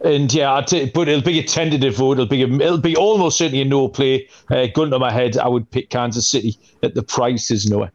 and 0.02 0.32
yeah, 0.32 0.54
I'd 0.54 0.68
say, 0.68 0.90
but 0.90 1.08
it'll 1.08 1.22
be 1.22 1.38
a 1.38 1.44
tentative 1.44 1.96
vote. 1.96 2.12
It'll 2.12 2.26
be 2.26 2.42
a, 2.42 2.48
it'll 2.48 2.78
be 2.78 2.96
almost 2.96 3.38
certainly 3.38 3.62
a 3.62 3.64
no 3.64 3.88
play. 3.88 4.28
Uh, 4.50 4.66
gun 4.74 4.90
to 4.90 4.98
my 4.98 5.12
head, 5.12 5.36
I 5.36 5.48
would 5.48 5.70
pick 5.70 5.90
Kansas 5.90 6.26
City 6.26 6.58
at 6.82 6.94
the 6.94 7.02
prices. 7.02 7.70
Noah. 7.70 7.92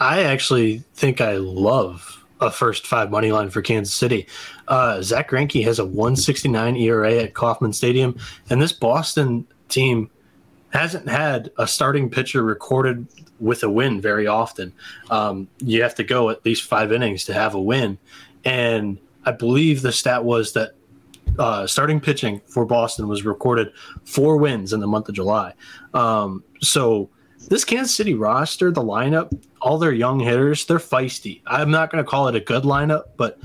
I 0.00 0.22
actually 0.22 0.78
think 0.94 1.20
I 1.20 1.36
love 1.36 2.19
a 2.40 2.50
first 2.50 2.86
five 2.86 3.10
money 3.10 3.32
line 3.32 3.50
for 3.50 3.62
Kansas 3.62 3.94
City. 3.94 4.26
Uh, 4.68 5.02
Zack 5.02 5.30
Greinke 5.30 5.62
has 5.64 5.78
a 5.78 5.84
169 5.84 6.76
ERA 6.76 7.14
at 7.22 7.34
Kauffman 7.34 7.72
Stadium, 7.72 8.16
and 8.48 8.60
this 8.60 8.72
Boston 8.72 9.46
team 9.68 10.10
hasn't 10.70 11.08
had 11.08 11.50
a 11.58 11.66
starting 11.66 12.08
pitcher 12.08 12.42
recorded 12.42 13.06
with 13.40 13.62
a 13.62 13.70
win 13.70 14.00
very 14.00 14.26
often. 14.26 14.72
Um, 15.10 15.48
you 15.58 15.82
have 15.82 15.94
to 15.96 16.04
go 16.04 16.30
at 16.30 16.44
least 16.44 16.64
five 16.64 16.92
innings 16.92 17.24
to 17.24 17.34
have 17.34 17.54
a 17.54 17.60
win, 17.60 17.98
and 18.44 18.98
I 19.24 19.32
believe 19.32 19.82
the 19.82 19.92
stat 19.92 20.24
was 20.24 20.52
that 20.54 20.74
uh, 21.38 21.66
starting 21.66 22.00
pitching 22.00 22.40
for 22.46 22.64
Boston 22.64 23.08
was 23.08 23.24
recorded 23.24 23.72
four 24.04 24.36
wins 24.36 24.72
in 24.72 24.80
the 24.80 24.86
month 24.86 25.08
of 25.08 25.14
July. 25.14 25.54
Um, 25.94 26.42
so 26.60 27.10
this 27.48 27.64
Kansas 27.64 27.94
City 27.94 28.14
roster, 28.14 28.70
the 28.70 28.82
lineup, 28.82 29.36
all 29.60 29.78
their 29.78 29.92
young 29.92 30.20
hitters, 30.20 30.66
they're 30.66 30.78
feisty. 30.78 31.40
I'm 31.46 31.70
not 31.70 31.90
going 31.90 32.02
to 32.02 32.08
call 32.08 32.28
it 32.28 32.34
a 32.34 32.40
good 32.40 32.64
lineup, 32.64 33.04
but 33.16 33.38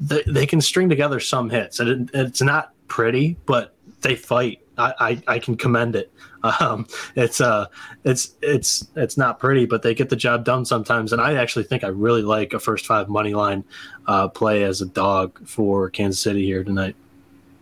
they, 0.00 0.22
they 0.26 0.46
can 0.46 0.60
string 0.60 0.88
together 0.88 1.20
some 1.20 1.50
hits. 1.50 1.80
And 1.80 1.88
it, 1.88 2.10
it's 2.14 2.42
not 2.42 2.72
pretty, 2.88 3.36
but 3.46 3.74
they 4.02 4.14
fight. 4.14 4.60
I, 4.76 4.94
I, 4.98 5.34
I 5.34 5.38
can 5.38 5.56
commend 5.56 5.96
it. 5.96 6.12
Um, 6.60 6.86
it's 7.16 7.40
uh, 7.40 7.68
it's 8.04 8.34
it's 8.42 8.86
it's 8.96 9.16
not 9.16 9.38
pretty, 9.38 9.64
but 9.64 9.80
they 9.80 9.94
get 9.94 10.10
the 10.10 10.16
job 10.16 10.44
done 10.44 10.66
sometimes. 10.66 11.10
And 11.10 11.22
I 11.22 11.36
actually 11.36 11.64
think 11.64 11.84
I 11.84 11.86
really 11.86 12.20
like 12.20 12.52
a 12.52 12.60
first 12.60 12.84
five 12.84 13.08
money 13.08 13.32
line 13.32 13.64
uh, 14.06 14.28
play 14.28 14.62
as 14.64 14.82
a 14.82 14.86
dog 14.86 15.40
for 15.48 15.88
Kansas 15.88 16.20
City 16.20 16.44
here 16.44 16.62
tonight. 16.62 16.96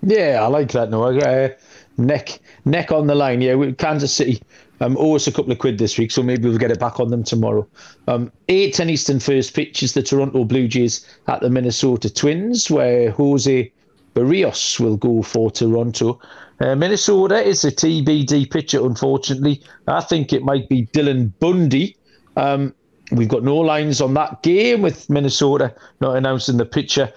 Yeah, 0.02 0.40
I 0.42 0.48
like 0.48 0.72
that. 0.72 0.90
No, 0.90 1.04
uh, 1.04 1.50
neck 1.96 2.40
neck 2.64 2.90
on 2.90 3.06
the 3.06 3.14
line. 3.14 3.40
Yeah, 3.40 3.70
Kansas 3.78 4.12
City 4.12 4.42
um, 4.80 4.96
owe 4.98 5.14
us 5.14 5.26
a 5.26 5.32
couple 5.32 5.52
of 5.52 5.58
quid 5.58 5.78
this 5.78 5.98
week, 5.98 6.10
so 6.10 6.22
maybe 6.22 6.48
we'll 6.48 6.58
get 6.58 6.70
it 6.70 6.80
back 6.80 6.98
on 6.98 7.08
them 7.10 7.22
tomorrow. 7.22 7.66
Um, 8.08 8.32
8 8.48 8.74
10 8.74 8.90
Eastern 8.90 9.20
first 9.20 9.54
pitch 9.54 9.82
is 9.82 9.94
the 9.94 10.02
Toronto 10.02 10.44
Blue 10.44 10.66
Jays 10.66 11.06
at 11.28 11.40
the 11.40 11.50
Minnesota 11.50 12.12
Twins, 12.12 12.70
where 12.70 13.10
Jose 13.12 13.72
Berrios 14.14 14.80
will 14.80 14.96
go 14.96 15.22
for 15.22 15.50
Toronto. 15.50 16.20
Uh, 16.60 16.74
Minnesota 16.74 17.42
is 17.42 17.64
a 17.64 17.72
TBD 17.72 18.50
pitcher, 18.50 18.84
unfortunately. 18.84 19.62
I 19.86 20.00
think 20.00 20.32
it 20.32 20.42
might 20.42 20.68
be 20.68 20.86
Dylan 20.86 21.32
Bundy. 21.40 21.96
Um, 22.36 22.74
we've 23.10 23.28
got 23.28 23.42
no 23.42 23.56
lines 23.56 24.00
on 24.00 24.14
that 24.14 24.42
game 24.42 24.82
with 24.82 25.08
Minnesota 25.10 25.74
not 26.00 26.16
announcing 26.16 26.56
the 26.56 26.64
pitcher. 26.64 27.12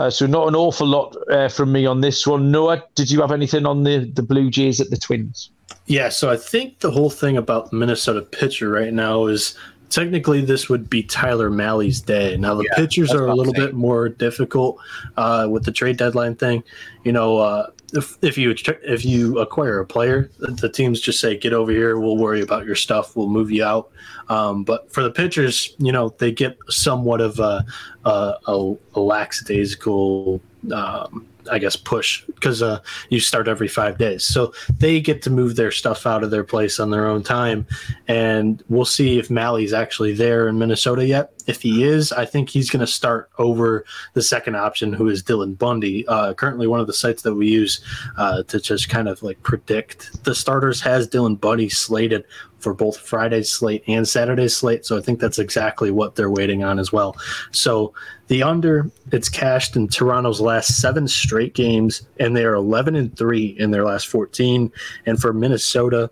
Uh, 0.00 0.08
so 0.08 0.24
not 0.24 0.48
an 0.48 0.54
awful 0.54 0.86
lot 0.86 1.14
uh, 1.30 1.46
from 1.46 1.72
me 1.72 1.84
on 1.84 2.00
this 2.00 2.26
one. 2.26 2.50
Noah, 2.50 2.82
did 2.94 3.10
you 3.10 3.20
have 3.20 3.32
anything 3.32 3.66
on 3.66 3.82
the, 3.82 4.10
the 4.14 4.22
Blue 4.22 4.48
Jays 4.48 4.80
at 4.80 4.88
the 4.88 4.96
Twins? 4.96 5.50
Yeah, 5.84 6.08
so 6.08 6.30
I 6.30 6.38
think 6.38 6.78
the 6.78 6.90
whole 6.90 7.10
thing 7.10 7.36
about 7.36 7.70
Minnesota 7.70 8.22
pitcher 8.22 8.70
right 8.70 8.94
now 8.94 9.26
is 9.26 9.54
technically 9.90 10.40
this 10.40 10.70
would 10.70 10.88
be 10.88 11.02
Tyler 11.02 11.50
Mahle's 11.50 12.00
day. 12.00 12.34
Now 12.38 12.54
the 12.54 12.64
yeah, 12.64 12.76
pitchers 12.76 13.12
are 13.12 13.26
a 13.26 13.34
little 13.34 13.52
bit 13.52 13.74
more 13.74 14.08
difficult 14.08 14.78
uh, 15.18 15.48
with 15.50 15.66
the 15.66 15.72
trade 15.72 15.98
deadline 15.98 16.34
thing. 16.34 16.64
You 17.04 17.12
know, 17.12 17.36
uh, 17.36 17.66
if, 17.94 18.18
if 18.22 18.38
you 18.38 18.54
if 18.82 19.04
you 19.04 19.38
acquire 19.38 19.80
a 19.80 19.86
player, 19.86 20.30
the 20.38 20.68
teams 20.68 21.00
just 21.00 21.20
say, 21.20 21.36
"Get 21.36 21.52
over 21.52 21.70
here. 21.70 21.98
We'll 21.98 22.16
worry 22.16 22.42
about 22.42 22.66
your 22.66 22.74
stuff. 22.74 23.16
We'll 23.16 23.28
move 23.28 23.50
you 23.50 23.64
out." 23.64 23.90
Um, 24.28 24.64
but 24.64 24.92
for 24.92 25.02
the 25.02 25.10
pitchers, 25.10 25.74
you 25.78 25.92
know, 25.92 26.14
they 26.18 26.32
get 26.32 26.56
somewhat 26.68 27.20
of 27.20 27.38
a, 27.38 27.64
a, 28.04 28.34
a, 28.46 28.74
a 28.94 29.00
lackadaisical 29.00 30.40
um, 30.72 31.26
I 31.50 31.58
guess 31.58 31.76
push 31.76 32.24
because 32.26 32.62
uh, 32.62 32.80
you 33.08 33.20
start 33.20 33.48
every 33.48 33.68
five 33.68 33.98
days. 33.98 34.24
So 34.24 34.52
they 34.78 35.00
get 35.00 35.22
to 35.22 35.30
move 35.30 35.56
their 35.56 35.70
stuff 35.70 36.06
out 36.06 36.22
of 36.22 36.30
their 36.30 36.44
place 36.44 36.78
on 36.80 36.90
their 36.90 37.06
own 37.06 37.22
time, 37.22 37.66
and 38.08 38.62
we'll 38.68 38.84
see 38.84 39.18
if 39.18 39.30
Mahle's 39.30 39.72
actually 39.72 40.12
there 40.12 40.48
in 40.48 40.58
Minnesota 40.58 41.06
yet. 41.06 41.32
If 41.46 41.62
he 41.62 41.84
is, 41.84 42.12
I 42.12 42.26
think 42.26 42.48
he's 42.48 42.70
going 42.70 42.80
to 42.80 42.86
start 42.86 43.30
over 43.38 43.84
the 44.14 44.22
second 44.22 44.56
option, 44.56 44.92
who 44.92 45.08
is 45.08 45.22
Dylan 45.22 45.58
Bundy. 45.58 46.06
Uh, 46.06 46.34
currently, 46.34 46.66
one 46.66 46.80
of 46.80 46.86
the 46.86 46.92
sites 46.92 47.22
that 47.22 47.34
we 47.34 47.48
use 47.48 47.80
uh, 48.16 48.42
to 48.44 48.60
just 48.60 48.88
kind 48.88 49.08
of 49.08 49.22
like 49.22 49.42
predict 49.42 50.24
the 50.24 50.34
starters 50.34 50.80
has 50.80 51.08
Dylan 51.08 51.40
Bundy 51.40 51.68
slated 51.68 52.24
for 52.60 52.74
both 52.74 52.98
Friday's 52.98 53.50
slate 53.50 53.82
and 53.86 54.06
Saturday's 54.06 54.56
slate. 54.56 54.86
So 54.86 54.96
I 54.96 55.00
think 55.00 55.18
that's 55.18 55.38
exactly 55.38 55.90
what 55.90 56.14
they're 56.14 56.30
waiting 56.30 56.62
on 56.62 56.78
as 56.78 56.92
well. 56.92 57.16
So 57.52 57.92
the 58.28 58.42
under, 58.42 58.90
it's 59.10 59.28
cashed 59.28 59.74
in 59.74 59.88
Toronto's 59.88 60.40
last 60.40 60.80
seven 60.80 61.08
straight 61.08 61.54
games, 61.54 62.06
and 62.20 62.36
they 62.36 62.44
are 62.44 62.54
11 62.54 62.94
and 62.94 63.16
three 63.16 63.56
in 63.58 63.70
their 63.70 63.84
last 63.84 64.06
14. 64.06 64.70
And 65.06 65.20
for 65.20 65.32
Minnesota, 65.32 66.10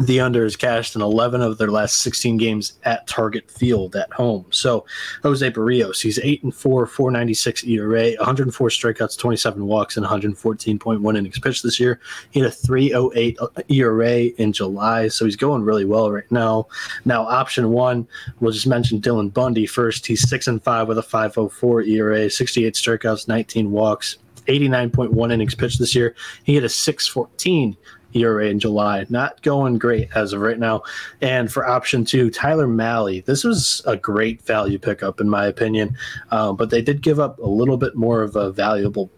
the 0.00 0.20
under 0.20 0.44
is 0.44 0.56
cashed 0.56 0.96
in 0.96 1.02
11 1.02 1.42
of 1.42 1.58
their 1.58 1.70
last 1.70 2.00
16 2.02 2.36
games 2.38 2.74
at 2.84 3.06
Target 3.06 3.50
Field 3.50 3.94
at 3.94 4.12
home. 4.12 4.46
So 4.50 4.86
Jose 5.22 5.50
Berrios, 5.50 6.00
he's 6.00 6.18
8 6.18 6.44
and 6.44 6.54
4, 6.54 6.86
496 6.86 7.64
ERA, 7.64 8.12
104 8.14 8.68
strikeouts, 8.68 9.18
27 9.18 9.66
walks, 9.66 9.96
and 9.96 10.06
114.1 10.06 11.18
innings 11.18 11.38
pitched 11.38 11.62
this 11.62 11.78
year. 11.78 12.00
He 12.30 12.40
had 12.40 12.48
a 12.48 12.52
308 12.52 13.38
uh, 13.40 13.48
ERA 13.68 14.18
in 14.38 14.52
July, 14.52 15.08
so 15.08 15.24
he's 15.24 15.36
going 15.36 15.62
really 15.62 15.84
well 15.84 16.10
right 16.10 16.30
now. 16.30 16.68
Now, 17.04 17.26
option 17.26 17.70
one, 17.70 18.06
we'll 18.40 18.52
just 18.52 18.66
mention 18.66 19.00
Dylan 19.00 19.32
Bundy 19.32 19.66
first. 19.66 20.06
He's 20.06 20.28
6 20.28 20.46
and 20.48 20.62
5 20.62 20.88
with 20.88 20.98
a 20.98 21.02
504 21.02 21.82
ERA, 21.82 22.30
68 22.30 22.74
strikeouts, 22.74 23.28
19 23.28 23.70
walks. 23.70 24.16
89.1 24.48 25.32
innings 25.32 25.54
pitched 25.54 25.78
this 25.78 25.94
year. 25.94 26.16
He 26.42 26.56
had 26.56 26.64
a 26.64 26.68
614 26.68 27.76
ERA 28.14 28.46
in 28.46 28.58
July. 28.58 29.06
Not 29.08 29.42
going 29.42 29.78
great 29.78 30.08
as 30.14 30.32
of 30.32 30.40
right 30.40 30.58
now. 30.58 30.82
And 31.20 31.52
for 31.52 31.66
option 31.66 32.04
two, 32.04 32.30
Tyler 32.30 32.66
Mahle. 32.66 33.24
This 33.24 33.44
was 33.44 33.82
a 33.86 33.96
great 33.96 34.42
value 34.42 34.78
pickup, 34.78 35.20
in 35.20 35.28
my 35.28 35.46
opinion. 35.46 35.96
Uh, 36.30 36.52
but 36.52 36.70
they 36.70 36.82
did 36.82 37.02
give 37.02 37.20
up 37.20 37.38
a 37.38 37.48
little 37.48 37.76
bit 37.76 37.94
more 37.94 38.22
of 38.22 38.36
a 38.36 38.52
valuable 38.52 39.10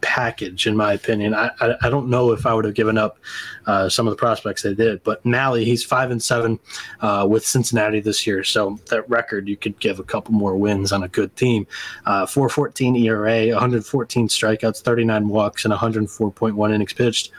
package, 0.00 0.66
in 0.66 0.76
my 0.76 0.92
opinion. 0.92 1.34
I, 1.34 1.50
I, 1.60 1.74
I 1.82 1.90
don't 1.90 2.08
know 2.08 2.32
if 2.32 2.46
I 2.46 2.54
would 2.54 2.64
have 2.64 2.74
given 2.74 2.98
up 2.98 3.18
uh, 3.66 3.88
some 3.88 4.06
of 4.06 4.12
the 4.12 4.16
prospects 4.16 4.62
they 4.62 4.74
did, 4.74 5.02
but 5.04 5.22
Mahle, 5.24 5.64
he's 5.64 5.84
five 5.84 6.10
and 6.10 6.22
seven 6.22 6.58
uh, 7.00 7.26
with 7.28 7.46
Cincinnati 7.46 8.00
this 8.00 8.26
year. 8.26 8.42
So 8.44 8.78
that 8.88 9.08
record, 9.08 9.48
you 9.48 9.56
could 9.56 9.78
give 9.78 9.98
a 9.98 10.04
couple 10.04 10.32
more 10.32 10.56
wins 10.56 10.92
on 10.92 11.02
a 11.02 11.08
good 11.08 11.34
team. 11.36 11.66
Uh, 12.06 12.26
414 12.26 12.96
ERA, 12.96 13.48
114 13.48 14.28
strikeouts, 14.28 14.80
39 14.82 15.28
walks, 15.28 15.64
and 15.64 15.74
104.1 15.74 16.74
innings 16.74 16.92
pitched. 16.92 17.30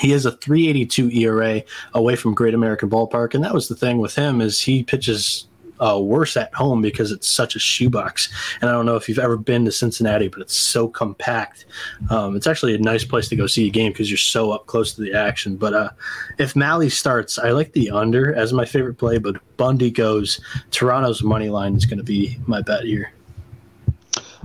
He 0.00 0.10
has 0.10 0.26
a 0.26 0.32
382 0.32 1.10
ERA 1.10 1.62
away 1.94 2.16
from 2.16 2.34
Great 2.34 2.54
American 2.54 2.90
Ballpark, 2.90 3.34
and 3.34 3.44
that 3.44 3.54
was 3.54 3.68
the 3.68 3.76
thing 3.76 3.98
with 3.98 4.14
him 4.14 4.40
is 4.40 4.60
he 4.60 4.82
pitches 4.82 5.46
uh, 5.80 5.98
worse 6.00 6.36
at 6.36 6.52
home 6.54 6.80
because 6.80 7.10
it's 7.10 7.28
such 7.28 7.56
a 7.56 7.58
shoebox. 7.58 8.28
And 8.60 8.70
I 8.70 8.72
don't 8.72 8.86
know 8.86 8.96
if 8.96 9.08
you've 9.08 9.18
ever 9.18 9.36
been 9.36 9.64
to 9.64 9.72
Cincinnati, 9.72 10.28
but 10.28 10.40
it's 10.40 10.56
so 10.56 10.88
compact. 10.88 11.66
Um, 12.10 12.36
it's 12.36 12.46
actually 12.46 12.74
a 12.74 12.78
nice 12.78 13.04
place 13.04 13.28
to 13.28 13.36
go 13.36 13.46
see 13.46 13.66
a 13.66 13.70
game 13.70 13.92
because 13.92 14.10
you're 14.10 14.18
so 14.18 14.52
up 14.52 14.66
close 14.66 14.94
to 14.94 15.02
the 15.02 15.14
action. 15.14 15.56
But 15.56 15.74
uh, 15.74 15.90
if 16.38 16.54
Mahle 16.54 16.90
starts, 16.90 17.38
I 17.38 17.50
like 17.50 17.72
the 17.72 17.90
under 17.90 18.34
as 18.34 18.52
my 18.52 18.64
favorite 18.64 18.98
play. 18.98 19.18
But 19.18 19.36
Bundy 19.56 19.90
goes, 19.90 20.40
Toronto's 20.70 21.22
money 21.22 21.50
line 21.50 21.74
is 21.74 21.86
going 21.86 21.98
to 21.98 22.04
be 22.04 22.38
my 22.46 22.62
bet 22.62 22.84
here. 22.84 23.12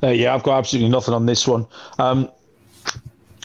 Uh, 0.01 0.07
yeah, 0.07 0.33
I've 0.33 0.43
got 0.43 0.57
absolutely 0.57 0.89
nothing 0.89 1.13
on 1.13 1.25
this 1.25 1.47
one. 1.47 1.67
Um, 1.97 2.29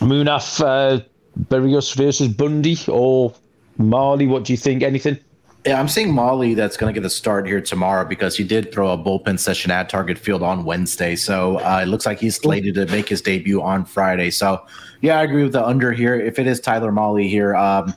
uh, 0.00 1.00
Berrios 1.38 1.94
versus 1.96 2.28
Bundy 2.28 2.76
or 2.88 3.34
Mahle? 3.78 4.28
What 4.28 4.44
do 4.44 4.52
you 4.52 4.56
think? 4.56 4.82
Anything? 4.82 5.18
Yeah, 5.66 5.80
I'm 5.80 5.88
seeing 5.88 6.12
Mahle 6.12 6.54
that's 6.54 6.76
going 6.76 6.92
to 6.92 7.00
get 7.00 7.06
a 7.06 7.10
start 7.10 7.46
here 7.46 7.60
tomorrow 7.60 8.04
because 8.04 8.36
he 8.36 8.44
did 8.44 8.70
throw 8.70 8.90
a 8.90 8.98
bullpen 8.98 9.38
session 9.38 9.70
at 9.70 9.88
Target 9.88 10.18
Field 10.18 10.42
on 10.42 10.64
Wednesday. 10.64 11.16
So 11.16 11.58
uh, 11.60 11.80
it 11.82 11.86
looks 11.86 12.04
like 12.04 12.20
he's 12.20 12.36
slated 12.36 12.74
to 12.74 12.86
make 12.86 13.08
his 13.08 13.22
debut 13.22 13.62
on 13.62 13.86
Friday. 13.86 14.30
So, 14.30 14.66
yeah, 15.00 15.18
I 15.18 15.22
agree 15.22 15.42
with 15.42 15.52
the 15.52 15.66
under 15.66 15.90
here. 15.90 16.20
If 16.20 16.38
it 16.38 16.46
is 16.46 16.60
Tyler 16.60 16.92
Mahle 16.92 17.26
here, 17.26 17.56
um, 17.56 17.94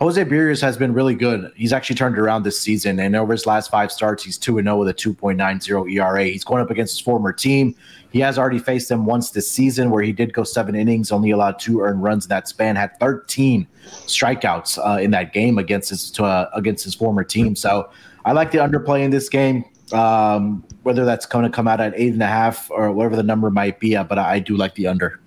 Jose 0.00 0.24
Berrios 0.26 0.62
has 0.62 0.76
been 0.76 0.94
really 0.94 1.16
good. 1.16 1.50
He's 1.56 1.72
actually 1.72 1.96
turned 1.96 2.16
around 2.16 2.44
this 2.44 2.60
season, 2.60 3.00
and 3.00 3.16
over 3.16 3.32
his 3.32 3.46
last 3.46 3.68
five 3.68 3.90
starts, 3.90 4.22
he's 4.22 4.38
2 4.38 4.62
0 4.62 4.76
with 4.76 4.88
a 4.88 4.94
2.90 4.94 5.92
ERA. 5.92 6.24
He's 6.24 6.44
going 6.44 6.62
up 6.62 6.70
against 6.70 6.94
his 6.94 7.00
former 7.00 7.32
team. 7.32 7.74
He 8.10 8.20
has 8.20 8.38
already 8.38 8.58
faced 8.58 8.88
them 8.88 9.04
once 9.04 9.30
this 9.30 9.50
season, 9.50 9.90
where 9.90 10.02
he 10.02 10.12
did 10.12 10.32
go 10.32 10.44
seven 10.44 10.74
innings, 10.74 11.12
only 11.12 11.30
allowed 11.30 11.58
two 11.58 11.80
earned 11.80 12.02
runs 12.02 12.24
in 12.24 12.30
that 12.30 12.48
span, 12.48 12.76
had 12.76 12.98
13 13.00 13.66
strikeouts 14.06 14.78
uh, 14.78 15.00
in 15.00 15.10
that 15.10 15.32
game 15.32 15.58
against 15.58 15.90
his 15.90 16.18
uh, 16.18 16.46
against 16.54 16.84
his 16.84 16.94
former 16.94 17.24
team. 17.24 17.54
So 17.54 17.90
I 18.24 18.32
like 18.32 18.50
the 18.50 18.58
underplay 18.58 19.02
in 19.02 19.10
this 19.10 19.28
game. 19.28 19.64
Um, 19.92 20.64
whether 20.82 21.06
that's 21.06 21.24
going 21.24 21.44
to 21.44 21.50
come 21.50 21.66
out 21.66 21.80
at 21.80 21.94
eight 21.96 22.12
and 22.12 22.22
a 22.22 22.26
half 22.26 22.70
or 22.70 22.92
whatever 22.92 23.16
the 23.16 23.22
number 23.22 23.50
might 23.50 23.80
be, 23.80 23.96
uh, 23.96 24.04
but 24.04 24.18
I 24.18 24.38
do 24.38 24.54
like 24.54 24.74
the 24.74 24.86
under. 24.86 25.18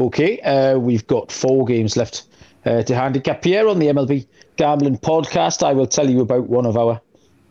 Okay, 0.00 0.40
uh, 0.40 0.78
we've 0.78 1.06
got 1.06 1.30
four 1.30 1.64
games 1.64 1.96
left 1.96 2.24
uh, 2.64 2.82
to 2.82 2.94
handicap 2.94 3.44
here 3.44 3.68
on 3.68 3.78
the 3.78 3.86
MLB 3.86 4.26
Gambling 4.56 4.98
Podcast. 4.98 5.62
I 5.62 5.72
will 5.72 5.86
tell 5.86 6.10
you 6.10 6.20
about 6.20 6.48
one 6.48 6.66
of 6.66 6.76
our 6.76 7.00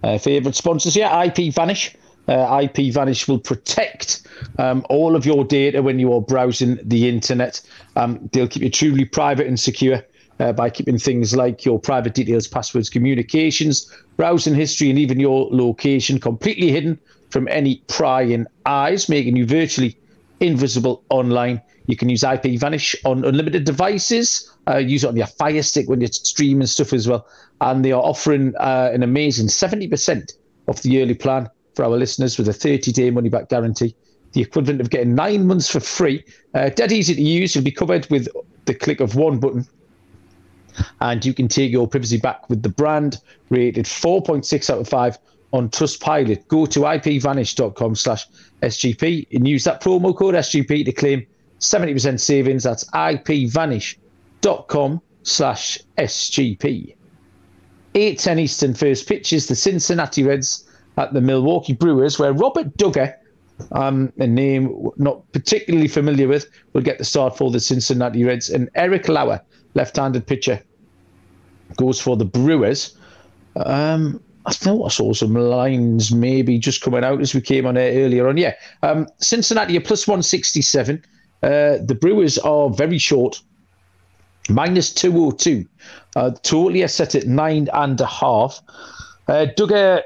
uh, 0.04 0.18
favourite 0.18 0.56
sponsors 0.56 0.96
here, 0.96 1.08
IPVanish. 1.08 1.96
Uh, 2.30 2.62
IPVanish 2.62 3.28
will 3.28 3.40
protect 3.40 4.22
um, 4.60 4.86
all 4.88 5.16
of 5.16 5.26
your 5.26 5.44
data 5.44 5.82
when 5.82 5.98
you 5.98 6.14
are 6.14 6.22
browsing 6.22 6.78
the 6.84 7.10
internet. 7.10 7.60
Um, 7.96 8.30
they'll 8.32 8.48
keep 8.48 8.62
you 8.62 8.70
truly 8.70 9.06
private 9.06 9.48
and 9.48 9.60
secure 9.60 10.06
uh, 10.40 10.54
by 10.54 10.70
keeping 10.70 11.00
things 11.00 11.36
like 11.36 11.66
your 11.66 11.80
private 11.80 12.14
details, 12.14 12.48
passwords, 12.48 12.88
communications, 12.88 13.92
browsing 14.16 14.54
history, 14.54 14.92
and 14.92 15.00
even 15.00 15.20
your 15.20 15.50
location 15.50 16.20
completely 16.20 16.70
hidden 16.70 17.00
from 17.32 17.48
any 17.48 17.82
prying 17.88 18.46
eyes, 18.68 19.10
making 19.10 19.36
you 19.36 19.48
virtually 19.48 19.98
invisible 20.40 21.04
online. 21.10 21.60
You 21.88 21.98
can 21.98 22.10
use 22.10 22.22
IPVanish 22.22 22.96
on 23.06 23.26
unlimited 23.26 23.64
devices. 23.64 24.56
Uh, 24.68 24.78
use 24.78 25.04
it 25.04 25.08
on 25.08 25.16
your 25.16 25.26
Fire 25.26 25.64
Stick 25.64 25.90
when 25.90 26.00
you're 26.00 26.12
streaming 26.12 26.68
stuff 26.68 26.94
as 26.94 27.08
well. 27.08 27.26
And 27.60 27.84
they 27.84 27.92
are 27.92 28.04
offering 28.04 28.56
uh, 28.58 28.92
an 28.94 29.02
amazing 29.02 29.48
70% 29.48 30.32
off 30.68 30.84
the 30.84 30.92
yearly 30.92 31.16
plan 31.16 31.50
for 31.80 31.86
our 31.86 31.92
listeners 31.92 32.38
with 32.38 32.50
a 32.50 32.54
30 32.54 32.92
day 32.92 33.10
money 33.10 33.30
back 33.30 33.48
guarantee. 33.48 33.96
The 34.34 34.42
equivalent 34.42 34.82
of 34.82 34.90
getting 34.90 35.16
nine 35.16 35.48
months 35.48 35.70
for 35.70 35.80
free. 35.80 36.26
Uh, 36.54 36.68
dead 36.68 36.92
easy 36.92 37.16
to 37.16 37.22
use. 37.22 37.56
You'll 37.56 37.64
be 37.64 37.72
covered 37.72 38.06
with 38.10 38.28
the 38.66 38.74
click 38.74 39.00
of 39.00 39.16
one 39.16 39.40
button. 39.40 39.66
And 41.00 41.24
you 41.24 41.34
can 41.34 41.48
take 41.48 41.72
your 41.72 41.88
privacy 41.88 42.18
back 42.18 42.50
with 42.50 42.64
the 42.64 42.70
brand 42.70 43.22
rated 43.50 43.86
4.6 43.86 44.70
out 44.70 44.80
of 44.80 44.90
5 44.90 45.20
on 45.54 45.70
Trustpilot. 45.70 46.50
Go 46.50 46.66
to 46.66 46.82
ipvanish.com 46.82 47.96
slash 47.96 48.28
SGP 48.62 49.28
and 49.32 49.48
use 49.48 49.64
that 49.64 49.82
promo 49.82 50.14
code 50.14 50.36
SGP 50.36 50.84
to 50.84 50.92
claim 50.92 51.26
70% 51.62 52.20
savings. 52.20 52.64
That's 52.64 52.84
ipvanish.com 52.92 55.02
slash 55.24 55.80
SGP. 55.98 56.96
8.10 57.96 58.40
Eastern 58.40 58.74
first 58.74 59.08
pitch 59.08 59.32
is 59.32 59.48
the 59.48 59.56
Cincinnati 59.56 60.24
Reds 60.24 60.66
at 61.00 61.14
the 61.14 61.22
Milwaukee 61.22 61.74
Brewers, 61.74 62.20
where 62.20 62.34
Robert 62.34 62.78
Dugger 62.78 63.16
um, 63.72 64.12
a 64.20 64.28
name 64.28 64.90
not 64.98 65.30
particularly 65.32 65.88
familiar 65.88 66.28
with, 66.28 66.50
will 66.74 66.82
get 66.82 66.98
the 66.98 67.06
start 67.06 67.38
for 67.38 67.52
the 67.52 67.60
Cincinnati 67.60 68.24
Reds. 68.24 68.50
And 68.50 68.70
Eric 68.76 69.08
Lauer, 69.08 69.42
left-handed 69.74 70.26
pitcher, 70.28 70.62
goes 71.76 72.00
for 72.00 72.18
the 72.18 72.26
Brewers. 72.26 72.98
Um, 73.56 74.22
I 74.46 74.54
thought 74.54 74.86
I 74.86 74.90
saw 74.90 75.14
some 75.14 75.34
lines 75.34 76.12
maybe 76.12 76.58
just 76.58 76.82
coming 76.82 77.04
out 77.04 77.22
as 77.22 77.36
we 77.36 77.42
came 77.42 77.66
on 77.66 77.78
air 77.78 78.06
earlier 78.06 78.28
on. 78.28 78.38
Yeah, 78.38 78.56
um, 78.84 79.08
Cincinnati 79.20 79.78
are 79.78 79.82
plus 79.82 80.08
167. 80.08 81.04
Uh, 81.42 81.78
the 81.84 81.98
Brewers 82.00 82.38
are 82.40 82.70
very 82.70 82.98
short, 82.98 83.42
minus 84.50 84.94
202. 84.94 85.66
Uh, 86.16 86.32
totally 86.42 86.84
are 86.84 86.88
set 86.88 87.16
at 87.16 87.28
nine 87.28 87.70
and 87.74 88.00
a 88.02 88.06
half. 88.06 88.62
Uh, 89.28 89.46
Dugger 89.56 90.02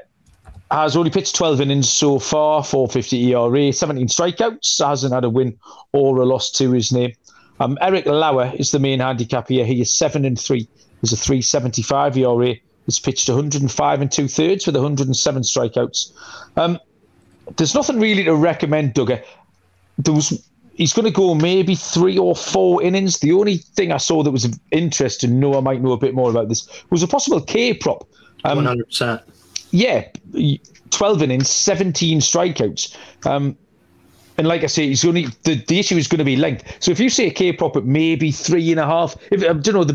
has 0.70 0.96
only 0.96 1.10
pitched 1.10 1.34
12 1.36 1.60
innings 1.60 1.90
so 1.90 2.18
far, 2.18 2.64
450 2.64 3.34
ERA, 3.34 3.72
17 3.72 4.08
strikeouts, 4.08 4.86
hasn't 4.86 5.12
had 5.12 5.24
a 5.24 5.30
win 5.30 5.56
or 5.92 6.18
a 6.18 6.24
loss 6.24 6.50
to 6.52 6.72
his 6.72 6.92
name. 6.92 7.12
Um, 7.60 7.78
Eric 7.80 8.06
Lauer 8.06 8.52
is 8.56 8.70
the 8.70 8.78
main 8.78 9.00
handicap 9.00 9.48
here. 9.48 9.64
He 9.64 9.80
is 9.80 9.92
7 9.92 10.24
and 10.24 10.40
3. 10.40 10.68
He's 11.00 11.12
a 11.12 11.16
375 11.16 12.16
ERA. 12.16 12.54
He's 12.86 12.98
pitched 12.98 13.28
105 13.28 14.00
and 14.00 14.12
two 14.12 14.28
thirds 14.28 14.66
with 14.66 14.74
107 14.74 15.42
strikeouts. 15.42 16.12
Um, 16.56 16.78
there's 17.56 17.74
nothing 17.74 18.00
really 18.00 18.24
to 18.24 18.34
recommend 18.34 18.94
Dugger. 18.94 19.22
There 19.98 20.14
was 20.14 20.46
he's 20.74 20.92
going 20.92 21.06
to 21.06 21.12
go 21.12 21.34
maybe 21.34 21.74
three 21.74 22.18
or 22.18 22.34
four 22.34 22.82
innings. 22.82 23.20
The 23.20 23.32
only 23.32 23.58
thing 23.58 23.92
I 23.92 23.98
saw 23.98 24.22
that 24.22 24.30
was 24.30 24.44
of 24.44 24.58
interest 24.70 25.20
to 25.20 25.28
know 25.28 25.56
I 25.56 25.60
might 25.60 25.80
know 25.80 25.92
a 25.92 25.98
bit 25.98 26.14
more 26.14 26.30
about 26.30 26.48
this 26.48 26.68
was 26.90 27.02
a 27.02 27.08
possible 27.08 27.40
K 27.40 27.74
prop. 27.74 28.08
Um, 28.44 28.58
100%. 28.58 29.22
Yeah, 29.74 30.06
12 30.90 31.22
innings, 31.22 31.50
17 31.50 32.20
strikeouts. 32.20 32.96
Um, 33.26 33.56
and 34.38 34.46
like 34.46 34.62
I 34.62 34.66
say, 34.66 34.86
it's 34.88 35.04
only 35.04 35.26
the, 35.42 35.56
the 35.66 35.80
issue 35.80 35.96
is 35.96 36.06
going 36.06 36.20
to 36.20 36.24
be 36.24 36.36
length. 36.36 36.76
So 36.78 36.92
if 36.92 37.00
you 37.00 37.10
say 37.10 37.26
a 37.26 37.30
K 37.32 37.52
prop 37.52 37.76
at 37.76 37.84
maybe 37.84 38.30
three 38.30 38.70
and 38.70 38.78
a 38.78 38.86
half, 38.86 39.16
if 39.32 39.42
I 39.42 39.52
don't 39.52 39.74
know, 39.74 39.82
the, 39.82 39.94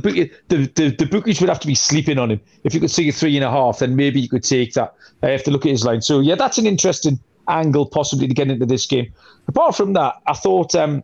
the 0.49 0.65
the 0.75 0.89
the 0.89 1.05
bookies 1.05 1.39
would 1.39 1.47
have 1.47 1.61
to 1.61 1.67
be 1.67 1.75
sleeping 1.75 2.17
on 2.17 2.31
him. 2.31 2.41
If 2.65 2.73
you 2.73 2.81
could 2.81 2.91
see 2.91 3.07
a 3.07 3.13
three 3.13 3.37
and 3.37 3.45
a 3.45 3.49
half, 3.49 3.79
then 3.79 3.95
maybe 3.95 4.19
you 4.19 4.27
could 4.27 4.43
take 4.43 4.73
that. 4.73 4.95
I 5.23 5.29
have 5.29 5.43
to 5.43 5.51
look 5.51 5.65
at 5.65 5.71
his 5.71 5.85
line. 5.85 6.01
So 6.01 6.19
yeah, 6.19 6.35
that's 6.35 6.57
an 6.57 6.67
interesting 6.67 7.17
angle 7.47 7.85
possibly 7.85 8.27
to 8.27 8.33
get 8.33 8.51
into 8.51 8.65
this 8.65 8.85
game. 8.85 9.13
Apart 9.47 9.75
from 9.75 9.93
that, 9.93 10.15
I 10.27 10.33
thought 10.33 10.75
um, 10.75 11.03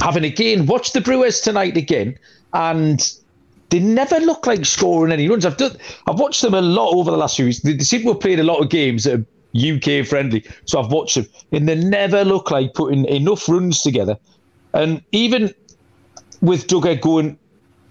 having 0.00 0.24
again 0.24 0.66
watched 0.66 0.92
the 0.92 1.00
Brewers 1.00 1.40
tonight 1.40 1.76
again, 1.76 2.18
and 2.52 3.12
they 3.70 3.78
never 3.78 4.18
look 4.20 4.46
like 4.46 4.64
scoring 4.64 5.12
any 5.12 5.28
runs. 5.28 5.46
I've 5.46 5.56
done, 5.56 5.76
I've 6.06 6.18
watched 6.18 6.42
them 6.42 6.54
a 6.54 6.60
lot 6.60 6.92
over 6.92 7.10
the 7.10 7.16
last 7.16 7.36
few 7.36 7.46
weeks. 7.46 7.60
They, 7.60 7.72
they 7.72 7.84
seem 7.84 8.02
to 8.02 8.08
have 8.08 8.20
played 8.20 8.40
a 8.40 8.44
lot 8.44 8.60
of 8.60 8.68
games 8.68 9.04
that 9.04 9.20
are 9.20 9.26
UK 9.56 10.06
friendly. 10.06 10.44
So 10.64 10.80
I've 10.80 10.92
watched 10.92 11.14
them, 11.14 11.26
and 11.52 11.68
they 11.68 11.76
never 11.76 12.24
look 12.24 12.50
like 12.50 12.74
putting 12.74 13.04
enough 13.06 13.48
runs 13.48 13.82
together. 13.82 14.16
And 14.74 15.02
even 15.12 15.52
with 16.40 16.66
Dugger 16.66 17.00
going 17.00 17.38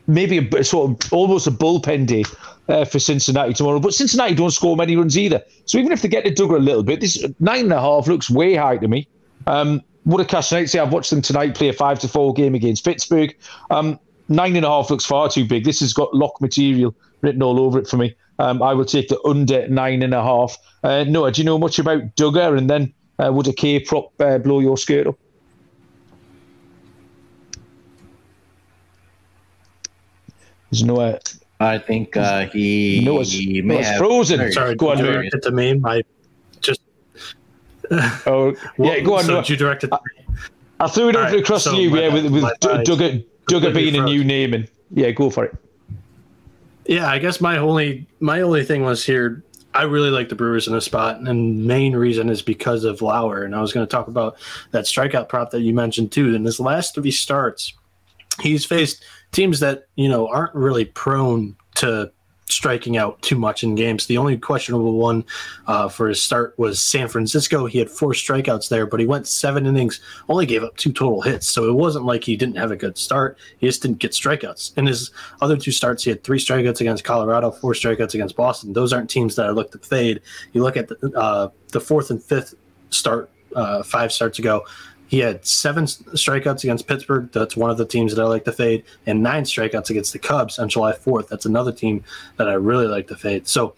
maybe 0.07 0.37
a 0.39 0.63
sort 0.63 0.89
of 0.89 1.13
almost 1.13 1.45
a 1.45 1.51
bullpen 1.51 2.07
day 2.07 2.23
uh, 2.67 2.83
for 2.83 2.99
Cincinnati 2.99 3.53
tomorrow, 3.53 3.79
but 3.79 3.93
Cincinnati 3.93 4.33
don't 4.33 4.51
score 4.51 4.75
many 4.75 4.95
runs 4.95 5.17
either. 5.17 5.43
So 5.65 5.77
even 5.77 5.91
if 5.91 6.01
they 6.01 6.07
get 6.07 6.25
to 6.25 6.31
Dugger 6.31 6.55
a 6.55 6.59
little 6.59 6.83
bit, 6.83 6.99
this 6.99 7.23
nine 7.39 7.65
and 7.65 7.73
a 7.73 7.79
half 7.79 8.07
looks 8.07 8.29
way 8.29 8.55
high 8.55 8.77
to 8.77 8.87
me. 8.87 9.07
Um, 9.47 9.81
a! 10.05 10.67
Say 10.67 10.79
I've 10.79 10.91
watched 10.91 11.11
them 11.11 11.21
tonight 11.21 11.55
play 11.55 11.69
a 11.69 11.73
five 11.73 11.99
to 11.99 12.07
four 12.07 12.33
game 12.33 12.55
against 12.55 12.83
Pittsburgh. 12.83 13.35
Um, 13.69 13.99
nine 14.29 14.55
and 14.55 14.65
a 14.65 14.69
half 14.69 14.89
looks 14.89 15.05
far 15.05 15.29
too 15.29 15.45
big. 15.45 15.65
This 15.65 15.79
has 15.81 15.93
got 15.93 16.13
lock 16.13 16.39
material 16.39 16.95
written 17.21 17.43
all 17.43 17.59
over 17.59 17.79
it 17.79 17.87
for 17.87 17.97
me. 17.97 18.15
Um, 18.39 18.61
I 18.63 18.73
will 18.73 18.85
take 18.85 19.09
the 19.09 19.21
under 19.23 19.67
nine 19.67 20.01
and 20.01 20.13
a 20.13 20.23
half. 20.23 20.57
Uh, 20.83 21.03
Noah, 21.03 21.31
do 21.31 21.41
you 21.41 21.45
know 21.45 21.59
much 21.59 21.77
about 21.77 22.15
Dugger? 22.15 22.57
And 22.57 22.69
then 22.69 22.93
uh, 23.17 23.33
would 23.33 23.47
a 23.47 23.53
K 23.53 23.79
prop 23.81 24.13
uh, 24.21 24.37
blow 24.37 24.61
your 24.61 24.77
skirt 24.77 25.07
up? 25.07 25.19
There's 30.71 30.83
Noah. 30.83 31.19
I 31.59 31.77
think 31.77 32.15
uh, 32.15 32.47
he. 32.47 33.01
Noah's, 33.03 33.31
he 33.33 33.61
may 33.61 33.75
Noah's 33.75 33.87
have, 33.87 33.97
frozen. 33.97 34.51
Sorry, 34.51 34.75
go 34.75 34.91
on. 34.91 34.97
Direct 34.97 35.33
it 35.33 35.43
to 35.43 35.51
me. 35.51 35.81
I 35.83 36.03
just. 36.61 36.81
oh 37.91 38.55
yeah, 38.77 38.99
go 39.01 39.17
on. 39.17 39.25
So 39.25 39.43
you 39.43 39.57
directed. 39.57 39.91
I, 39.91 39.97
I 40.79 40.87
threw 40.87 41.09
it 41.09 41.15
over 41.17 41.25
right, 41.25 41.39
across 41.39 41.65
so 41.65 41.71
to 41.71 41.81
you. 41.81 41.93
Yeah, 41.93 42.13
with, 42.13 42.31
with 42.31 42.43
Dugger, 42.61 43.25
Dugger 43.49 43.73
being 43.73 43.95
a 43.95 44.03
new 44.03 44.23
name, 44.23 44.53
and 44.53 44.67
yeah, 44.91 45.11
go 45.11 45.29
for 45.29 45.45
it. 45.45 45.55
Yeah, 46.85 47.07
I 47.07 47.19
guess 47.19 47.39
my 47.39 47.57
only 47.57 48.07
my 48.19 48.41
only 48.41 48.63
thing 48.63 48.83
was 48.83 49.05
here. 49.05 49.43
I 49.73 49.83
really 49.83 50.09
like 50.09 50.29
the 50.29 50.35
Brewers 50.35 50.67
in 50.67 50.73
a 50.73 50.81
spot, 50.81 51.19
and 51.19 51.65
main 51.67 51.95
reason 51.95 52.29
is 52.29 52.41
because 52.41 52.83
of 52.83 53.01
Lauer. 53.01 53.43
And 53.43 53.55
I 53.55 53.61
was 53.61 53.71
going 53.71 53.85
to 53.85 53.89
talk 53.89 54.07
about 54.07 54.37
that 54.71 54.85
strikeout 54.85 55.29
prop 55.29 55.51
that 55.51 55.61
you 55.61 55.73
mentioned 55.73 56.11
too. 56.11 56.33
In 56.33 56.43
his 56.43 56.59
last 56.59 56.95
three 56.95 57.11
starts, 57.11 57.73
he's 58.41 58.65
faced 58.65 59.03
teams 59.31 59.59
that 59.59 59.85
you 59.95 60.09
know 60.09 60.27
aren't 60.27 60.55
really 60.55 60.85
prone 60.85 61.55
to 61.75 62.11
striking 62.49 62.97
out 62.97 63.21
too 63.21 63.37
much 63.37 63.63
in 63.63 63.75
games. 63.75 64.07
The 64.07 64.17
only 64.17 64.37
questionable 64.37 64.93
one 64.93 65.23
uh, 65.67 65.87
for 65.87 66.09
his 66.09 66.21
start 66.21 66.57
was 66.57 66.81
San 66.81 67.07
Francisco. 67.07 67.65
He 67.65 67.79
had 67.79 67.89
four 67.89 68.13
strikeouts 68.13 68.69
there, 68.69 68.85
but 68.85 68.99
he 68.99 69.05
went 69.05 69.27
seven 69.27 69.65
innings, 69.65 70.01
only 70.27 70.45
gave 70.45 70.63
up 70.63 70.75
two 70.77 70.91
total 70.91 71.21
hits. 71.21 71.47
So 71.47 71.69
it 71.69 71.73
wasn't 71.73 72.05
like 72.05 72.23
he 72.23 72.35
didn't 72.35 72.57
have 72.57 72.71
a 72.71 72.75
good 72.75 72.97
start. 72.97 73.37
He 73.59 73.67
just 73.67 73.81
didn't 73.81 73.99
get 73.99 74.11
strikeouts. 74.11 74.77
In 74.77 74.85
his 74.85 75.11
other 75.41 75.57
two 75.57 75.71
starts, 75.71 76.03
he 76.03 76.09
had 76.09 76.23
three 76.23 76.39
strikeouts 76.39 76.81
against 76.81 77.03
Colorado, 77.03 77.51
four 77.51 77.73
strikeouts 77.73 78.13
against 78.13 78.35
Boston. 78.35 78.73
Those 78.73 78.93
aren't 78.93 79.09
teams 79.09 79.35
that 79.35 79.45
I 79.45 79.51
look 79.51 79.71
to 79.71 79.77
fade. 79.77 80.21
You 80.53 80.63
look 80.63 80.77
at 80.77 80.87
the, 80.87 81.11
uh, 81.15 81.49
the 81.71 81.79
fourth 81.79 82.09
and 82.09 82.21
fifth 82.21 82.55
start 82.89 83.29
uh, 83.55 83.83
five 83.83 84.11
starts 84.11 84.39
ago. 84.39 84.65
He 85.09 85.19
had 85.19 85.45
seven 85.45 85.85
strikeouts 85.85 86.63
against 86.63 86.87
Pittsburgh. 86.87 87.31
That's 87.31 87.57
one 87.57 87.71
of 87.71 87.77
the 87.77 87.85
teams 87.85 88.15
that 88.15 88.21
I 88.21 88.27
like 88.27 88.45
to 88.45 88.51
fade, 88.51 88.83
and 89.07 89.23
nine 89.23 89.43
strikeouts 89.43 89.89
against 89.89 90.13
the 90.13 90.19
Cubs 90.19 90.59
on 90.59 90.69
July 90.69 90.93
4th. 90.93 91.27
That's 91.27 91.47
another 91.47 91.71
team 91.71 92.03
that 92.37 92.47
I 92.47 92.53
really 92.53 92.85
like 92.85 93.07
to 93.07 93.15
fade. 93.15 93.47
So 93.47 93.73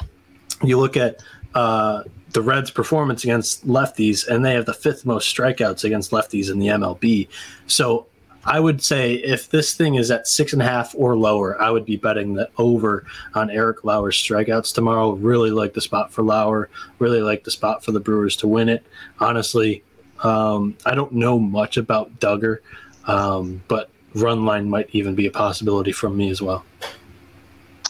you 0.62 0.78
look 0.78 0.98
at 0.98 1.24
uh, 1.56 2.04
the 2.32 2.42
Reds' 2.42 2.70
performance 2.70 3.24
against 3.24 3.66
lefties, 3.66 4.28
and 4.28 4.44
they 4.44 4.54
have 4.54 4.66
the 4.66 4.74
fifth 4.74 5.06
most 5.06 5.34
strikeouts 5.34 5.86
against 5.86 6.12
lefties 6.12 6.52
in 6.52 6.60
the 6.60 6.68
MLB. 6.68 7.30
So 7.66 8.08
I 8.44 8.60
would 8.60 8.84
say 8.84 9.14
if 9.14 9.50
this 9.50 9.74
thing 9.74 9.96
is 9.96 10.10
at 10.10 10.28
six 10.28 10.52
and 10.52 10.62
a 10.62 10.66
half 10.66 10.94
or 10.98 11.16
lower, 11.16 11.62
I 11.62 11.70
would 11.70 11.86
be 11.86 11.96
betting 11.96 12.34
the 12.34 12.50
over 12.58 13.06
on 13.36 13.50
Eric 13.50 13.84
Lauer's 13.84 14.18
strikeouts 14.18 14.74
tomorrow. 14.74 15.12
Really 15.12 15.52
like 15.52 15.74
the 15.74 15.82
spot 15.82 16.12
for 16.12 16.24
Lauer. 16.24 16.70
Really 17.00 17.22
like 17.22 17.44
the 17.44 17.52
spot 17.52 17.86
for 17.86 17.92
the 17.92 18.00
Brewers 18.00 18.36
to 18.38 18.48
win 18.48 18.68
it. 18.68 18.84
Honestly, 19.20 19.84
um, 20.24 20.76
I 20.86 20.96
don't 20.96 21.12
know 21.12 21.40
much 21.40 21.78
about 21.78 22.20
Dugger, 22.20 22.60
um, 23.06 23.62
but 23.68 23.90
run 24.14 24.46
line 24.46 24.70
might 24.70 24.90
even 24.92 25.16
be 25.16 25.28
a 25.28 25.32
possibility 25.32 25.92
from 25.92 26.18
me 26.18 26.30
as 26.30 26.42
well. 26.42 26.66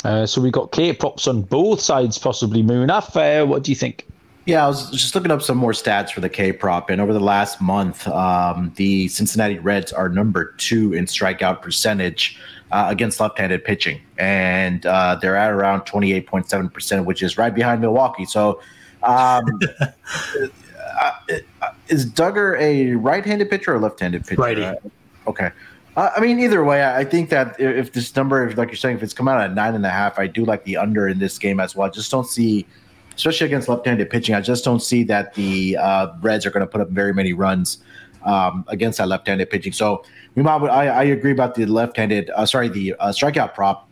Uh, 0.03 0.25
so 0.25 0.41
we've 0.41 0.51
got 0.51 0.71
K 0.71 0.93
props 0.93 1.27
on 1.27 1.41
both 1.43 1.79
sides, 1.79 2.17
possibly 2.17 2.63
Munaf. 2.63 3.15
Uh, 3.15 3.45
what 3.45 3.63
do 3.63 3.71
you 3.71 3.75
think? 3.75 4.07
Yeah, 4.45 4.65
I 4.65 4.67
was 4.67 4.89
just 4.89 5.13
looking 5.13 5.29
up 5.29 5.43
some 5.43 5.57
more 5.57 5.71
stats 5.71 6.11
for 6.11 6.19
the 6.21 6.29
K 6.29 6.51
prop, 6.51 6.89
and 6.89 6.99
over 6.99 7.13
the 7.13 7.19
last 7.19 7.61
month, 7.61 8.07
um, 8.07 8.71
the 8.75 9.07
Cincinnati 9.07 9.59
Reds 9.59 9.93
are 9.93 10.09
number 10.09 10.55
two 10.57 10.93
in 10.93 11.05
strikeout 11.05 11.61
percentage 11.61 12.39
uh, 12.71 12.87
against 12.89 13.19
left-handed 13.19 13.63
pitching, 13.63 14.01
and 14.17 14.83
uh, 14.87 15.15
they're 15.21 15.35
at 15.35 15.51
around 15.51 15.81
twenty-eight 15.81 16.25
point 16.25 16.49
seven 16.49 16.69
percent, 16.69 17.05
which 17.05 17.21
is 17.21 17.37
right 17.37 17.53
behind 17.53 17.81
Milwaukee. 17.81 18.25
So, 18.25 18.61
um, 19.03 19.43
uh, 21.01 21.11
is 21.91 22.05
Dugger 22.05 22.59
a 22.59 22.93
right-handed 22.95 23.49
pitcher 23.49 23.75
or 23.75 23.79
left-handed 23.79 24.25
pitcher? 24.25 24.41
Righty. 24.41 24.71
okay. 25.27 25.51
Uh, 25.97 26.09
I 26.15 26.21
mean, 26.21 26.39
either 26.39 26.63
way, 26.63 26.85
I 26.85 27.03
think 27.03 27.29
that 27.29 27.59
if 27.59 27.91
this 27.91 28.15
number, 28.15 28.47
if, 28.47 28.57
like 28.57 28.69
you're 28.69 28.77
saying, 28.77 28.95
if 28.95 29.03
it's 29.03 29.13
come 29.13 29.27
out 29.27 29.41
at 29.41 29.53
nine 29.53 29.75
and 29.75 29.85
a 29.85 29.89
half, 29.89 30.17
I 30.17 30.25
do 30.25 30.45
like 30.45 30.63
the 30.63 30.77
under 30.77 31.07
in 31.07 31.19
this 31.19 31.37
game 31.37 31.59
as 31.59 31.75
well. 31.75 31.87
I 31.87 31.91
just 31.91 32.09
don't 32.09 32.25
see, 32.25 32.65
especially 33.13 33.47
against 33.47 33.67
left-handed 33.67 34.09
pitching, 34.09 34.33
I 34.33 34.41
just 34.41 34.63
don't 34.63 34.81
see 34.81 35.03
that 35.03 35.33
the 35.33 35.75
uh, 35.75 36.13
Reds 36.21 36.45
are 36.45 36.49
going 36.49 36.65
to 36.65 36.71
put 36.71 36.79
up 36.79 36.89
very 36.89 37.13
many 37.13 37.33
runs 37.33 37.79
um, 38.23 38.63
against 38.69 38.99
that 38.99 39.09
left-handed 39.09 39.49
pitching. 39.49 39.73
So, 39.73 40.05
I, 40.37 40.87
I 40.87 41.03
agree 41.03 41.33
about 41.33 41.55
the 41.55 41.65
left-handed, 41.65 42.29
uh, 42.29 42.45
sorry, 42.45 42.69
the 42.69 42.93
uh, 42.95 43.09
strikeout 43.09 43.53
prop. 43.53 43.87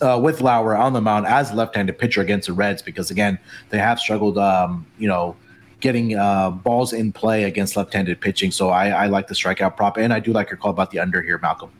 Uh, 0.00 0.18
with 0.18 0.40
Lauer 0.40 0.74
on 0.74 0.94
the 0.94 1.00
mound 1.00 1.28
as 1.28 1.52
left-handed 1.52 1.96
pitcher 1.96 2.20
against 2.20 2.48
the 2.48 2.52
Reds, 2.52 2.82
because 2.82 3.12
again, 3.12 3.38
they 3.70 3.78
have 3.78 4.00
struggled, 4.00 4.36
um, 4.36 4.84
you 4.98 5.06
know, 5.06 5.36
getting 5.82 6.16
uh, 6.16 6.50
balls 6.50 6.94
in 6.94 7.12
play 7.12 7.44
against 7.44 7.76
left-handed 7.76 8.20
pitching. 8.20 8.50
So 8.50 8.70
I, 8.70 8.88
I 8.88 9.06
like 9.06 9.26
the 9.26 9.34
strikeout 9.34 9.76
prop, 9.76 9.98
and 9.98 10.12
I 10.12 10.20
do 10.20 10.32
like 10.32 10.48
your 10.48 10.56
call 10.56 10.70
about 10.70 10.90
the 10.90 11.00
under 11.00 11.20
here, 11.20 11.38
Malcolm. 11.38 11.70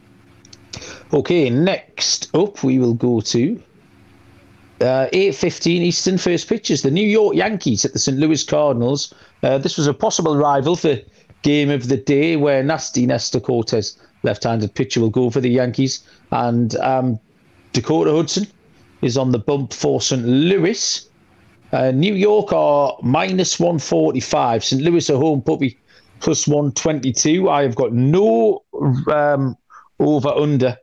Okay, 1.12 1.48
next 1.48 2.34
up 2.34 2.62
we 2.62 2.78
will 2.78 2.94
go 2.94 3.20
to 3.20 3.62
uh, 4.80 5.08
8.15 5.12 5.66
Eastern 5.82 6.18
first 6.18 6.48
pitches. 6.48 6.82
The 6.82 6.90
New 6.90 7.06
York 7.06 7.36
Yankees 7.36 7.84
at 7.84 7.92
the 7.92 7.98
St. 7.98 8.18
Louis 8.18 8.42
Cardinals. 8.42 9.14
Uh, 9.42 9.58
this 9.58 9.76
was 9.76 9.86
a 9.86 9.94
possible 9.94 10.36
rival 10.36 10.76
for 10.76 10.98
game 11.42 11.70
of 11.70 11.88
the 11.88 11.96
day 11.96 12.36
where 12.36 12.62
nasty 12.62 13.06
Nestor 13.06 13.40
Cortes, 13.40 13.96
left-handed 14.22 14.74
pitcher, 14.74 15.00
will 15.00 15.10
go 15.10 15.30
for 15.30 15.40
the 15.40 15.50
Yankees. 15.50 16.04
And 16.30 16.74
um, 16.76 17.20
Dakota 17.72 18.12
Hudson 18.12 18.46
is 19.02 19.16
on 19.16 19.32
the 19.32 19.38
bump 19.38 19.72
for 19.72 20.00
St. 20.00 20.24
Louis. 20.24 21.08
Uh, 21.72 21.90
New 21.90 22.14
York 22.14 22.52
are 22.52 22.96
minus 23.02 23.58
145. 23.58 24.64
St. 24.64 24.82
Louis 24.82 25.08
are 25.08 25.16
home 25.16 25.42
puppy 25.42 25.78
plus 26.20 26.46
122. 26.46 27.48
I 27.48 27.62
have 27.62 27.74
got 27.74 27.92
no 27.92 28.62
um, 29.10 29.56
over 29.98 30.28
under 30.28 30.76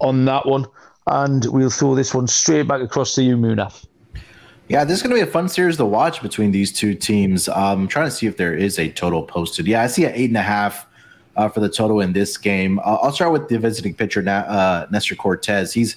on 0.00 0.24
that 0.24 0.46
one. 0.46 0.66
And 1.06 1.44
we'll 1.46 1.70
throw 1.70 1.94
this 1.94 2.14
one 2.14 2.26
straight 2.26 2.68
back 2.68 2.80
across 2.80 3.14
to 3.16 3.22
you, 3.22 3.36
Munaf. 3.36 3.84
Yeah, 4.68 4.84
this 4.84 4.98
is 4.98 5.02
going 5.02 5.16
to 5.16 5.24
be 5.24 5.28
a 5.28 5.32
fun 5.32 5.48
series 5.48 5.76
to 5.78 5.84
watch 5.84 6.22
between 6.22 6.52
these 6.52 6.72
two 6.72 6.94
teams. 6.94 7.48
Um, 7.48 7.82
I'm 7.82 7.88
trying 7.88 8.06
to 8.06 8.10
see 8.10 8.26
if 8.26 8.36
there 8.36 8.54
is 8.54 8.78
a 8.78 8.88
total 8.90 9.24
posted. 9.24 9.66
Yeah, 9.66 9.82
I 9.82 9.88
see 9.88 10.04
an 10.04 10.12
eight 10.14 10.30
and 10.30 10.36
a 10.36 10.42
half 10.42 10.86
uh, 11.36 11.48
for 11.48 11.60
the 11.60 11.68
total 11.68 12.00
in 12.00 12.12
this 12.12 12.36
game. 12.36 12.78
Uh, 12.80 12.98
I'll 13.02 13.12
start 13.12 13.32
with 13.32 13.48
the 13.48 13.58
visiting 13.58 13.94
pitcher, 13.94 14.22
uh, 14.26 14.86
Nestor 14.92 15.16
Cortes. 15.16 15.72
He's 15.72 15.96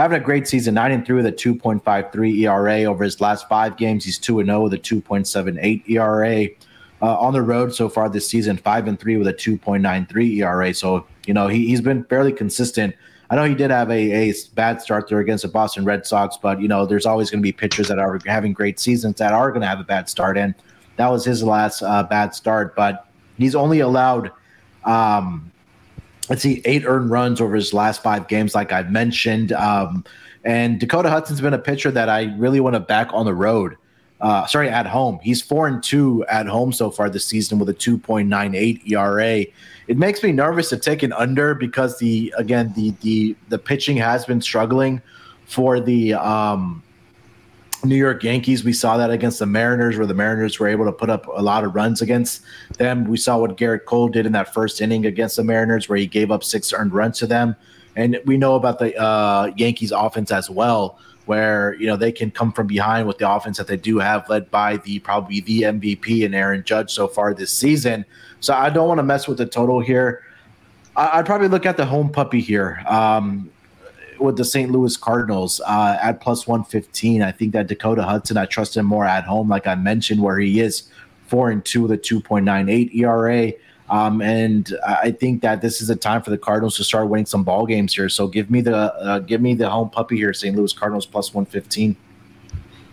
having 0.00 0.18
a 0.18 0.24
great 0.24 0.48
season, 0.48 0.72
nine 0.72 0.92
and 0.92 1.04
three 1.04 1.16
with 1.16 1.26
a 1.26 1.32
2.53 1.32 2.38
ERA 2.38 2.84
over 2.84 3.04
his 3.04 3.20
last 3.20 3.46
five 3.50 3.76
games. 3.76 4.02
He's 4.02 4.18
two 4.18 4.40
and 4.40 4.48
zero 4.48 4.62
with 4.62 4.72
a 4.72 4.78
2.78 4.78 5.88
ERA. 5.90 6.48
Uh, 7.02 7.18
on 7.18 7.32
the 7.32 7.40
road 7.40 7.74
so 7.74 7.88
far 7.88 8.10
this 8.10 8.28
season, 8.28 8.58
five 8.58 8.86
and 8.86 9.00
three 9.00 9.16
with 9.16 9.26
a 9.26 9.32
2.93 9.32 10.36
ERA. 10.38 10.74
So 10.74 11.06
you 11.26 11.34
know 11.34 11.48
he, 11.48 11.66
he's 11.66 11.80
been 11.80 12.04
fairly 12.04 12.32
consistent. 12.32 12.94
I 13.30 13.36
know 13.36 13.44
he 13.44 13.54
did 13.54 13.70
have 13.70 13.90
a, 13.90 14.30
a 14.30 14.34
bad 14.54 14.82
start 14.82 15.08
there 15.08 15.20
against 15.20 15.42
the 15.42 15.48
Boston 15.48 15.84
Red 15.84 16.06
Sox, 16.06 16.36
but 16.36 16.60
you 16.60 16.68
know 16.68 16.84
there's 16.84 17.06
always 17.06 17.30
going 17.30 17.40
to 17.40 17.42
be 17.42 17.52
pitchers 17.52 17.88
that 17.88 17.98
are 17.98 18.18
having 18.26 18.52
great 18.52 18.80
seasons 18.80 19.16
that 19.16 19.32
are 19.32 19.50
going 19.50 19.62
to 19.62 19.66
have 19.66 19.80
a 19.80 19.84
bad 19.84 20.08
start, 20.10 20.36
and 20.36 20.54
that 20.96 21.08
was 21.10 21.24
his 21.24 21.42
last 21.42 21.82
uh, 21.82 22.02
bad 22.02 22.34
start. 22.34 22.74
But 22.76 23.06
he's 23.38 23.54
only 23.54 23.80
allowed, 23.80 24.30
um, 24.84 25.50
let's 26.30 26.42
see, 26.42 26.62
eight 26.64 26.84
earned 26.86 27.10
runs 27.10 27.40
over 27.40 27.56
his 27.56 27.74
last 27.74 28.02
five 28.02 28.28
games, 28.28 28.54
like 28.54 28.72
I've 28.72 28.90
mentioned. 28.90 29.52
Um, 29.52 30.04
and 30.44 30.80
Dakota 30.80 31.10
Hudson's 31.10 31.40
been 31.40 31.52
a 31.52 31.58
pitcher 31.58 31.90
that 31.90 32.08
I 32.08 32.34
really 32.38 32.60
want 32.60 32.74
to 32.74 32.80
back 32.80 33.10
on 33.12 33.26
the 33.26 33.34
road. 33.34 33.76
Uh, 34.20 34.46
sorry, 34.46 34.68
at 34.68 34.86
home. 34.86 35.18
He's 35.22 35.42
four 35.42 35.66
and 35.66 35.82
two 35.82 36.24
at 36.26 36.46
home 36.46 36.72
so 36.72 36.90
far 36.90 37.10
this 37.10 37.26
season 37.26 37.58
with 37.58 37.68
a 37.68 37.74
2.98 37.74 38.90
ERA. 38.90 39.46
It 39.88 39.98
makes 39.98 40.22
me 40.22 40.30
nervous 40.30 40.68
to 40.68 40.76
take 40.76 41.02
an 41.02 41.12
under 41.14 41.54
because 41.54 41.98
the 41.98 42.32
again 42.36 42.72
the 42.76 42.90
the 43.00 43.34
the 43.48 43.58
pitching 43.58 43.96
has 43.96 44.24
been 44.24 44.40
struggling 44.40 45.02
for 45.46 45.80
the 45.80 46.14
um, 46.14 46.82
New 47.84 47.96
York 47.96 48.22
Yankees. 48.22 48.64
We 48.64 48.72
saw 48.72 48.96
that 48.96 49.10
against 49.10 49.38
the 49.38 49.46
Mariners, 49.46 49.96
where 49.96 50.06
the 50.06 50.14
Mariners 50.14 50.58
were 50.58 50.68
able 50.68 50.84
to 50.84 50.92
put 50.92 51.10
up 51.10 51.26
a 51.28 51.42
lot 51.42 51.64
of 51.64 51.74
runs 51.74 52.02
against 52.02 52.42
them. 52.78 53.04
We 53.04 53.16
saw 53.16 53.38
what 53.38 53.56
Gerrit 53.56 53.84
Cole 53.84 54.08
did 54.08 54.26
in 54.26 54.32
that 54.32 54.52
first 54.52 54.80
inning 54.80 55.06
against 55.06 55.36
the 55.36 55.44
Mariners, 55.44 55.88
where 55.88 55.98
he 55.98 56.06
gave 56.06 56.30
up 56.30 56.44
six 56.44 56.72
earned 56.72 56.92
runs 56.92 57.18
to 57.18 57.26
them. 57.26 57.56
And 57.96 58.20
we 58.24 58.36
know 58.36 58.54
about 58.54 58.78
the 58.78 58.96
uh, 58.96 59.52
Yankees 59.56 59.92
offense 59.92 60.30
as 60.30 60.48
well 60.48 60.98
where 61.26 61.74
you 61.74 61.86
know 61.86 61.94
they 61.94 62.10
can 62.10 62.28
come 62.28 62.50
from 62.50 62.66
behind 62.66 63.06
with 63.06 63.18
the 63.18 63.30
offense 63.30 63.56
that 63.56 63.68
they 63.68 63.76
do 63.76 63.98
have, 63.98 64.28
led 64.28 64.50
by 64.50 64.78
the 64.78 64.98
probably 64.98 65.38
the 65.40 65.62
MVP 65.62 66.24
and 66.24 66.34
Aaron 66.34 66.64
Judge 66.64 66.90
so 66.90 67.06
far 67.06 67.34
this 67.34 67.52
season. 67.52 68.04
So 68.40 68.52
I 68.52 68.68
don't 68.68 68.88
want 68.88 68.98
to 68.98 69.04
mess 69.04 69.28
with 69.28 69.38
the 69.38 69.46
total 69.46 69.78
here. 69.78 70.24
I, 70.96 71.18
would 71.18 71.26
probably 71.26 71.46
look 71.46 71.66
at 71.66 71.76
the 71.76 71.86
home 71.86 72.10
puppy 72.10 72.40
here 72.40 72.82
um, 72.88 73.48
with 74.20 74.36
the 74.36 74.44
St. 74.44 74.70
Louis 74.70 74.96
Cardinals 74.96 75.60
uh, 75.66 75.98
at 76.00 76.20
plus 76.20 76.46
one 76.46 76.64
fifteen. 76.64 77.22
I 77.22 77.32
think 77.32 77.52
that 77.52 77.66
Dakota 77.66 78.02
Hudson, 78.02 78.36
I 78.36 78.46
trust 78.46 78.76
him 78.76 78.86
more 78.86 79.04
at 79.04 79.24
home, 79.24 79.48
like 79.48 79.66
I 79.66 79.74
mentioned, 79.74 80.22
where 80.22 80.38
he 80.38 80.60
is 80.60 80.90
four 81.26 81.50
and 81.50 81.64
two 81.64 81.82
with 81.82 81.92
a 81.92 81.96
two 81.96 82.20
point 82.20 82.44
nine 82.44 82.68
eight 82.68 82.94
ERA. 82.94 83.52
Um, 83.88 84.22
and 84.22 84.72
I 84.86 85.10
think 85.10 85.42
that 85.42 85.62
this 85.62 85.82
is 85.82 85.90
a 85.90 85.96
time 85.96 86.22
for 86.22 86.30
the 86.30 86.38
Cardinals 86.38 86.76
to 86.76 86.84
start 86.84 87.08
winning 87.08 87.26
some 87.26 87.42
ball 87.42 87.66
games 87.66 87.92
here. 87.92 88.08
So 88.08 88.28
give 88.28 88.48
me 88.48 88.60
the 88.60 88.76
uh, 88.76 89.18
give 89.18 89.40
me 89.40 89.54
the 89.54 89.68
home 89.68 89.90
puppy 89.90 90.16
here, 90.16 90.32
St. 90.32 90.56
Louis 90.56 90.72
Cardinals 90.72 91.06
plus 91.06 91.34
one 91.34 91.44
fifteen. 91.44 91.96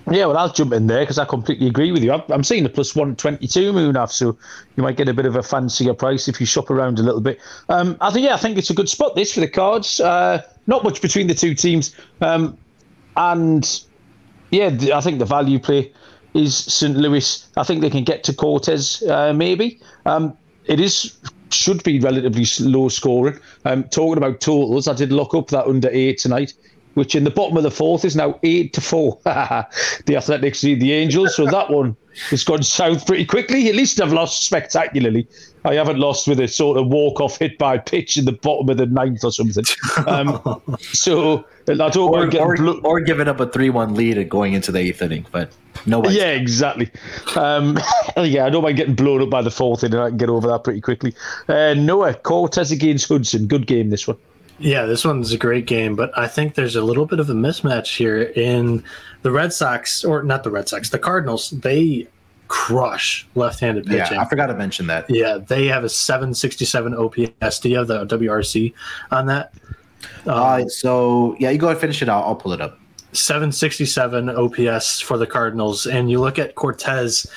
Yeah, 0.09 0.25
well, 0.28 0.38
I'll 0.38 0.51
jump 0.51 0.71
in 0.71 0.88
there 0.88 1.01
because 1.01 1.17
I 1.19 1.25
completely 1.25 1.67
agree 1.67 1.91
with 1.91 2.01
you. 2.01 2.13
I'm 2.13 2.43
seeing 2.43 2.63
the 2.63 2.69
plus 2.69 2.95
122 2.95 3.73
Munaf, 3.73 4.09
so 4.09 4.38
you 4.78 4.84
might 4.84 4.95
get 4.95 5.09
a 5.09 5.13
bit 5.13 5.25
of 5.25 5.36
a 5.36 5.43
fancier 5.43 5.93
price 5.93 6.30
if 6.30 6.39
you 6.39 6.45
shop 6.45 6.69
around 6.69 6.97
a 6.97 7.03
little 7.03 7.19
bit. 7.19 7.41
Um, 7.67 7.97
I 7.99 8.11
think, 8.11 8.25
yeah, 8.25 8.34
I 8.34 8.38
think 8.38 8.57
it's 8.57 8.69
a 8.69 8.73
good 8.73 8.88
spot 8.88 9.15
this 9.15 9.34
for 9.34 9.41
the 9.41 9.49
cards. 9.49 9.99
Uh, 9.99 10.41
not 10.68 10.84
much 10.84 11.01
between 11.01 11.28
the 11.28 11.34
two 11.34 11.55
teams. 11.55 11.95
Um, 12.22 12.57
and 13.15 13.82
yeah, 14.51 14.70
I 14.93 15.01
think 15.01 15.20
the 15.20 15.26
value 15.26 15.59
play 15.59 15.91
is 16.34 16.55
St. 16.55 16.95
Louis. 16.95 17.47
I 17.57 17.63
think 17.63 17.82
they 17.82 17.89
can 17.89 18.03
get 18.03 18.24
to 18.26 18.34
Cortes, 18.34 19.01
uh, 19.03 19.34
maybe. 19.34 19.80
Um, 20.05 20.38
it 20.65 20.80
is 20.80 21.18
should 21.49 21.82
be 21.84 21.99
relatively 21.99 22.45
low 22.59 22.89
scoring. 22.89 23.39
Um, 23.65 23.86
talking 23.86 24.18
about 24.18 24.41
totals, 24.41 24.88
I 24.88 24.93
did 24.93 25.11
look 25.11 25.34
up 25.34 25.47
that 25.47 25.65
under 25.65 25.89
eight 25.91 26.18
tonight, 26.18 26.53
which 26.97 27.13
in 27.13 27.23
the 27.23 27.29
bottom 27.29 27.55
of 27.57 27.61
the 27.61 27.69
fourth 27.69 28.03
is 28.03 28.15
now 28.15 28.39
eight 28.41 28.73
to 28.73 28.81
four. 28.81 29.19
the 29.23 30.15
Athletics 30.15 30.63
lead 30.63 30.81
the 30.81 30.93
Angels, 30.93 31.35
so 31.35 31.45
that 31.45 31.69
one 31.69 31.95
has 32.31 32.43
gone 32.43 32.63
south 32.63 33.05
pretty 33.05 33.23
quickly. 33.23 33.69
At 33.69 33.75
least 33.75 34.01
I've 34.01 34.11
lost 34.11 34.41
spectacularly. 34.43 35.27
I 35.63 35.75
haven't 35.75 35.99
lost 35.99 36.27
with 36.27 36.39
a 36.39 36.47
sort 36.47 36.75
of 36.75 36.87
walk 36.87 37.21
off 37.21 37.37
hit 37.37 37.59
by 37.59 37.77
pitch 37.77 38.17
in 38.17 38.25
the 38.25 38.31
bottom 38.31 38.69
of 38.69 38.77
the 38.77 38.87
ninth 38.87 39.23
or 39.23 39.31
something. 39.31 39.63
Um, 40.07 40.41
so 40.79 41.45
I 41.67 41.75
don't 41.75 41.97
or, 41.97 42.35
or, 42.41 42.55
blo- 42.55 42.81
or 42.83 42.99
giving 42.99 43.27
up 43.27 43.39
a 43.41 43.45
three-one 43.45 43.93
lead 43.93 44.17
and 44.17 44.27
going 44.27 44.53
into 44.53 44.71
the 44.71 44.79
eighth 44.79 45.03
inning, 45.03 45.27
but 45.31 45.51
no. 45.85 46.03
Yeah, 46.09 46.31
exactly. 46.31 46.89
Um, 47.35 47.77
yeah, 48.17 48.47
I 48.47 48.49
don't 48.49 48.63
mind 48.63 48.77
getting 48.77 48.95
blown 48.95 49.21
up 49.21 49.29
by 49.29 49.43
the 49.43 49.51
fourth 49.51 49.83
inning. 49.83 49.99
I 49.99 50.09
can 50.09 50.17
get 50.17 50.29
over 50.29 50.47
that 50.47 50.63
pretty 50.63 50.81
quickly. 50.81 51.13
Uh, 51.47 51.75
Noah 51.75 52.15
Cortes 52.15 52.71
against 52.71 53.07
Hudson. 53.07 53.45
Good 53.45 53.67
game 53.67 53.91
this 53.91 54.07
one. 54.07 54.17
Yeah, 54.60 54.86
this 54.86 55.05
one's 55.05 55.32
a 55.32 55.38
great 55.38 55.68
game, 55.68 55.95
but 55.95 56.18
I 56.18 56.28
think 56.28 56.55
there's 56.55 56.76
a 56.76 56.82
little 56.82 57.05
bit 57.05 57.20
of 57.20 57.30
a 57.30 57.34
mismatch 57.34 57.95
here 57.95 58.24
in 58.24 58.84
the 59.22 59.32
Red 59.32 59.53
Sox, 59.53 60.03
or 60.03 60.24
not 60.24 60.43
the 60.43 60.51
Red 60.51 60.68
Sox, 60.68 60.89
the 60.89 60.99
Cardinals. 60.99 61.51
They 61.51 62.08
crush 62.47 63.28
left-handed 63.36 63.86
pitching. 63.86 64.16
Yeah, 64.16 64.22
I 64.22 64.26
forgot 64.26 64.47
to 64.47 64.55
mention 64.55 64.88
that. 64.88 65.10
Yeah, 65.10 65.38
they 65.38 65.68
have 65.68 65.84
a 65.84 65.89
767 65.89 66.95
OPS. 66.95 67.60
Do 67.60 67.70
you 67.70 67.78
have 67.78 67.88
the 67.88 68.05
WRC 68.05 68.74
on 69.12 69.28
that? 69.28 69.53
Um, 70.26 70.34
uh, 70.34 70.68
so 70.68 71.36
yeah, 71.39 71.49
you 71.49 71.58
go 71.58 71.68
ahead 71.68 71.76
and 71.76 71.82
finish 71.82 72.01
it. 72.01 72.10
I'll, 72.10 72.24
I'll 72.24 72.36
pull 72.36 72.53
it 72.53 72.62
up. 72.62 72.80
767 73.14 74.30
OPS 74.30 75.01
for 75.01 75.18
the 75.18 75.28
Cardinals, 75.28 75.86
and 75.88 76.10
you 76.10 76.20
look 76.20 76.38
at 76.39 76.55
Cortes 76.55 77.28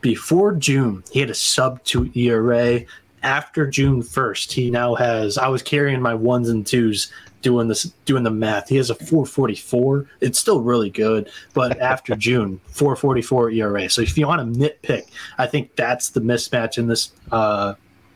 before 0.00 0.52
June, 0.52 1.02
he 1.10 1.20
had 1.20 1.30
a 1.30 1.34
sub 1.34 1.82
two 1.84 2.10
ERA 2.14 2.80
after 3.22 3.66
June 3.66 4.02
1st, 4.02 4.52
he 4.52 4.70
now 4.70 4.94
has. 4.94 5.38
I 5.38 5.48
was 5.48 5.62
carrying 5.62 6.00
my 6.00 6.14
ones 6.14 6.48
and 6.48 6.66
twos 6.66 7.12
doing 7.42 7.68
this, 7.68 7.84
doing 8.04 8.22
the 8.22 8.30
math. 8.30 8.68
He 8.68 8.76
has 8.76 8.90
a 8.90 8.94
444. 8.94 10.06
It's 10.20 10.38
still 10.38 10.60
really 10.60 10.90
good, 10.90 11.30
but 11.54 11.78
after 11.80 12.16
June, 12.16 12.60
444 12.68 13.50
ERA. 13.50 13.90
So 13.90 14.02
if 14.02 14.16
you 14.16 14.26
want 14.26 14.54
to 14.54 14.60
nitpick, 14.60 15.08
I 15.38 15.46
think 15.46 15.74
that's 15.76 16.10
the 16.10 16.20
mismatch 16.20 16.78
in 16.78 16.86
this 16.86 17.12
uh, 17.30 17.74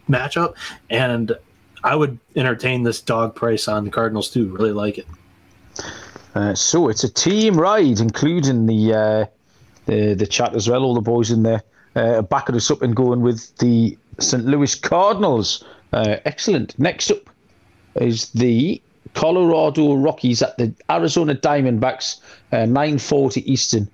matchup. 0.09 0.55
And 0.91 1.37
I 1.85 1.95
would 1.95 2.19
entertain 2.35 2.83
this 2.83 3.01
dog 3.01 3.35
price 3.35 3.69
on 3.69 3.85
the 3.85 3.91
Cardinals 3.91 4.31
too. 4.31 4.49
Really 4.49 4.73
like 4.73 4.99
it. 4.99 5.07
Uh, 6.35 6.55
so 6.55 6.89
it's 6.89 7.05
a 7.05 7.13
team 7.13 7.59
ride, 7.59 8.01
including 8.01 8.67
the 8.67 8.93
uh, 8.93 9.27
the 9.87 10.15
the 10.15 10.27
chat 10.27 10.55
as 10.55 10.69
well. 10.69 10.83
All 10.83 10.95
the 10.95 11.01
boys 11.01 11.31
in 11.31 11.43
there 11.43 11.63
uh, 11.97 12.23
backing 12.23 12.55
us 12.55 12.71
up 12.71 12.83
and 12.83 12.95
going 12.95 13.23
with 13.23 13.57
the 13.57 13.97
St. 14.19 14.45
Louis 14.45 14.75
Cardinals. 14.75 15.65
Uh, 15.93 16.17
excellent. 16.25 16.79
Next 16.79 17.11
up 17.11 17.31
is 17.97 18.31
the 18.31 18.81
Colorado 19.15 19.95
Rockies 19.95 20.43
at 20.43 20.59
the 20.59 20.75
Arizona 20.91 21.35
Diamondbacks. 21.35 22.21
Uh, 22.53 22.67
9:40 22.67 23.43
Eastern 23.47 23.89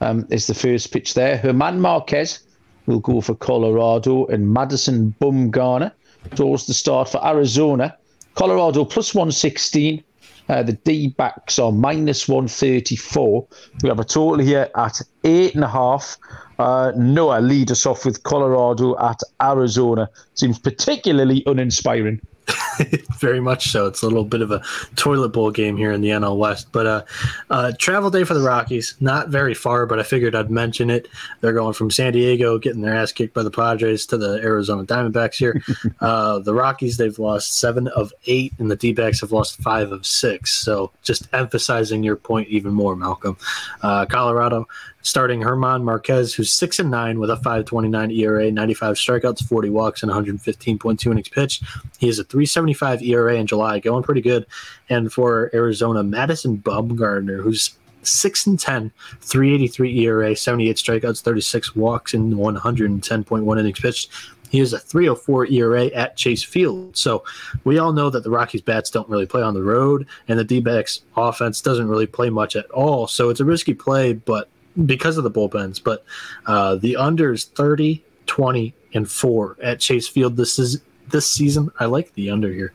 um, 0.00 0.26
is 0.30 0.46
the 0.46 0.54
first 0.54 0.92
pitch 0.92 1.14
there. 1.14 1.38
Germán 1.38 1.78
Marquez 1.78 2.40
will 2.86 3.00
go 3.00 3.20
for 3.20 3.34
Colorado, 3.34 4.26
and 4.26 4.52
Madison 4.52 5.14
Bumgarner 5.20 5.92
draws 6.34 6.66
the 6.66 6.74
start 6.74 7.08
for 7.08 7.24
Arizona. 7.24 7.96
Colorado 8.34 8.84
plus 8.84 9.14
116. 9.14 10.02
Uh, 10.48 10.62
the 10.62 10.74
D 10.74 11.08
backs 11.08 11.58
are 11.58 11.72
minus 11.72 12.28
134. 12.28 13.46
We 13.82 13.88
have 13.88 13.98
a 13.98 14.04
total 14.04 14.38
here 14.38 14.70
at 14.76 15.00
eight 15.24 15.54
and 15.54 15.64
a 15.64 15.68
half. 15.68 16.18
Uh, 16.58 16.92
Noah 16.96 17.40
lead 17.40 17.70
us 17.70 17.86
off 17.86 18.04
with 18.04 18.22
Colorado 18.22 18.98
at 18.98 19.20
Arizona. 19.42 20.08
Seems 20.34 20.58
particularly 20.58 21.42
uninspiring. 21.46 22.20
Very 23.18 23.40
much 23.40 23.70
so. 23.70 23.86
It's 23.86 24.02
a 24.02 24.06
little 24.06 24.24
bit 24.24 24.40
of 24.40 24.50
a 24.50 24.62
toilet 24.94 25.30
bowl 25.30 25.50
game 25.50 25.76
here 25.76 25.92
in 25.92 26.00
the 26.00 26.10
NL 26.10 26.36
West. 26.36 26.68
But 26.72 26.86
uh, 26.86 27.02
uh, 27.50 27.72
travel 27.78 28.10
day 28.10 28.24
for 28.24 28.34
the 28.34 28.42
Rockies, 28.42 28.94
not 29.00 29.28
very 29.28 29.54
far, 29.54 29.86
but 29.86 29.98
I 29.98 30.02
figured 30.02 30.34
I'd 30.34 30.50
mention 30.50 30.90
it. 30.90 31.08
They're 31.40 31.52
going 31.52 31.72
from 31.72 31.90
San 31.90 32.12
Diego, 32.12 32.58
getting 32.58 32.82
their 32.82 32.94
ass 32.94 33.12
kicked 33.12 33.34
by 33.34 33.42
the 33.42 33.50
Padres, 33.50 34.06
to 34.06 34.16
the 34.16 34.40
Arizona 34.42 34.84
Diamondbacks 34.84 35.36
here. 35.36 35.62
uh, 36.00 36.38
the 36.38 36.54
Rockies, 36.54 36.96
they've 36.96 37.18
lost 37.18 37.58
seven 37.58 37.88
of 37.88 38.12
eight, 38.26 38.52
and 38.58 38.70
the 38.70 38.76
D 38.76 38.92
backs 38.92 39.20
have 39.20 39.32
lost 39.32 39.60
five 39.62 39.90
of 39.90 40.06
six. 40.06 40.52
So 40.54 40.92
just 41.02 41.28
emphasizing 41.32 42.02
your 42.02 42.16
point 42.16 42.48
even 42.48 42.72
more, 42.72 42.94
Malcolm. 42.94 43.36
Uh, 43.82 44.06
Colorado, 44.06 44.68
starting 45.06 45.40
Germán 45.40 45.84
Marquez, 45.84 46.34
who's 46.34 46.52
six 46.52 46.80
and 46.80 46.90
nine 46.90 47.20
with 47.20 47.30
a 47.30 47.36
5.29 47.36 48.12
ERA, 48.18 48.50
95 48.50 48.96
strikeouts, 48.96 49.46
40 49.46 49.70
walks, 49.70 50.02
and 50.02 50.10
115.2 50.10 51.06
innings 51.06 51.28
pitched. 51.28 51.62
He 51.98 52.08
has 52.08 52.18
a 52.18 52.24
3.75 52.24 53.06
ERA 53.06 53.36
in 53.36 53.46
July, 53.46 53.78
going 53.78 54.02
pretty 54.02 54.20
good. 54.20 54.46
And 54.88 55.12
for 55.12 55.48
Arizona, 55.54 56.02
Madison 56.02 56.58
Bumgarner, 56.58 57.40
who's 57.40 57.76
6 58.02 58.46
and 58.48 58.58
10, 58.58 58.90
383 59.20 60.00
ERA, 60.00 60.34
78 60.34 60.76
strikeouts, 60.76 61.22
36 61.22 61.76
walks, 61.76 62.12
and 62.12 62.34
110.1 62.34 63.60
innings 63.60 63.78
pitched. 63.78 64.10
He 64.50 64.58
has 64.58 64.72
a 64.72 64.78
304 64.78 65.46
ERA 65.46 65.86
at 65.86 66.16
Chase 66.16 66.42
Field. 66.42 66.96
So 66.96 67.22
we 67.62 67.78
all 67.78 67.92
know 67.92 68.10
that 68.10 68.24
the 68.24 68.30
Rockies 68.30 68.62
bats 68.62 68.90
don't 68.90 69.08
really 69.08 69.26
play 69.26 69.42
on 69.42 69.54
the 69.54 69.62
road, 69.62 70.06
and 70.26 70.36
the 70.36 70.44
D 70.44 70.60
backs 70.60 71.02
offense 71.16 71.60
doesn't 71.60 71.86
really 71.86 72.06
play 72.08 72.28
much 72.28 72.56
at 72.56 72.68
all. 72.72 73.06
So 73.06 73.30
it's 73.30 73.40
a 73.40 73.44
risky 73.44 73.74
play, 73.74 74.12
but 74.12 74.48
because 74.84 75.16
of 75.16 75.24
the 75.24 75.30
bullpens. 75.30 75.82
But 75.82 76.04
uh, 76.46 76.76
the 76.76 76.94
unders 76.94 77.48
30, 77.48 78.02
20, 78.26 78.74
and 78.94 79.10
4 79.10 79.56
at 79.62 79.80
Chase 79.80 80.08
Field 80.08 80.36
this 80.36 80.58
is 80.58 80.80
this 81.08 81.30
season. 81.30 81.70
I 81.78 81.84
like 81.84 82.12
the 82.14 82.30
under 82.30 82.52
here. 82.52 82.72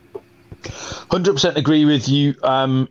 100% 0.62 1.56
agree 1.56 1.84
with 1.84 2.08
you. 2.08 2.34
Um, 2.42 2.88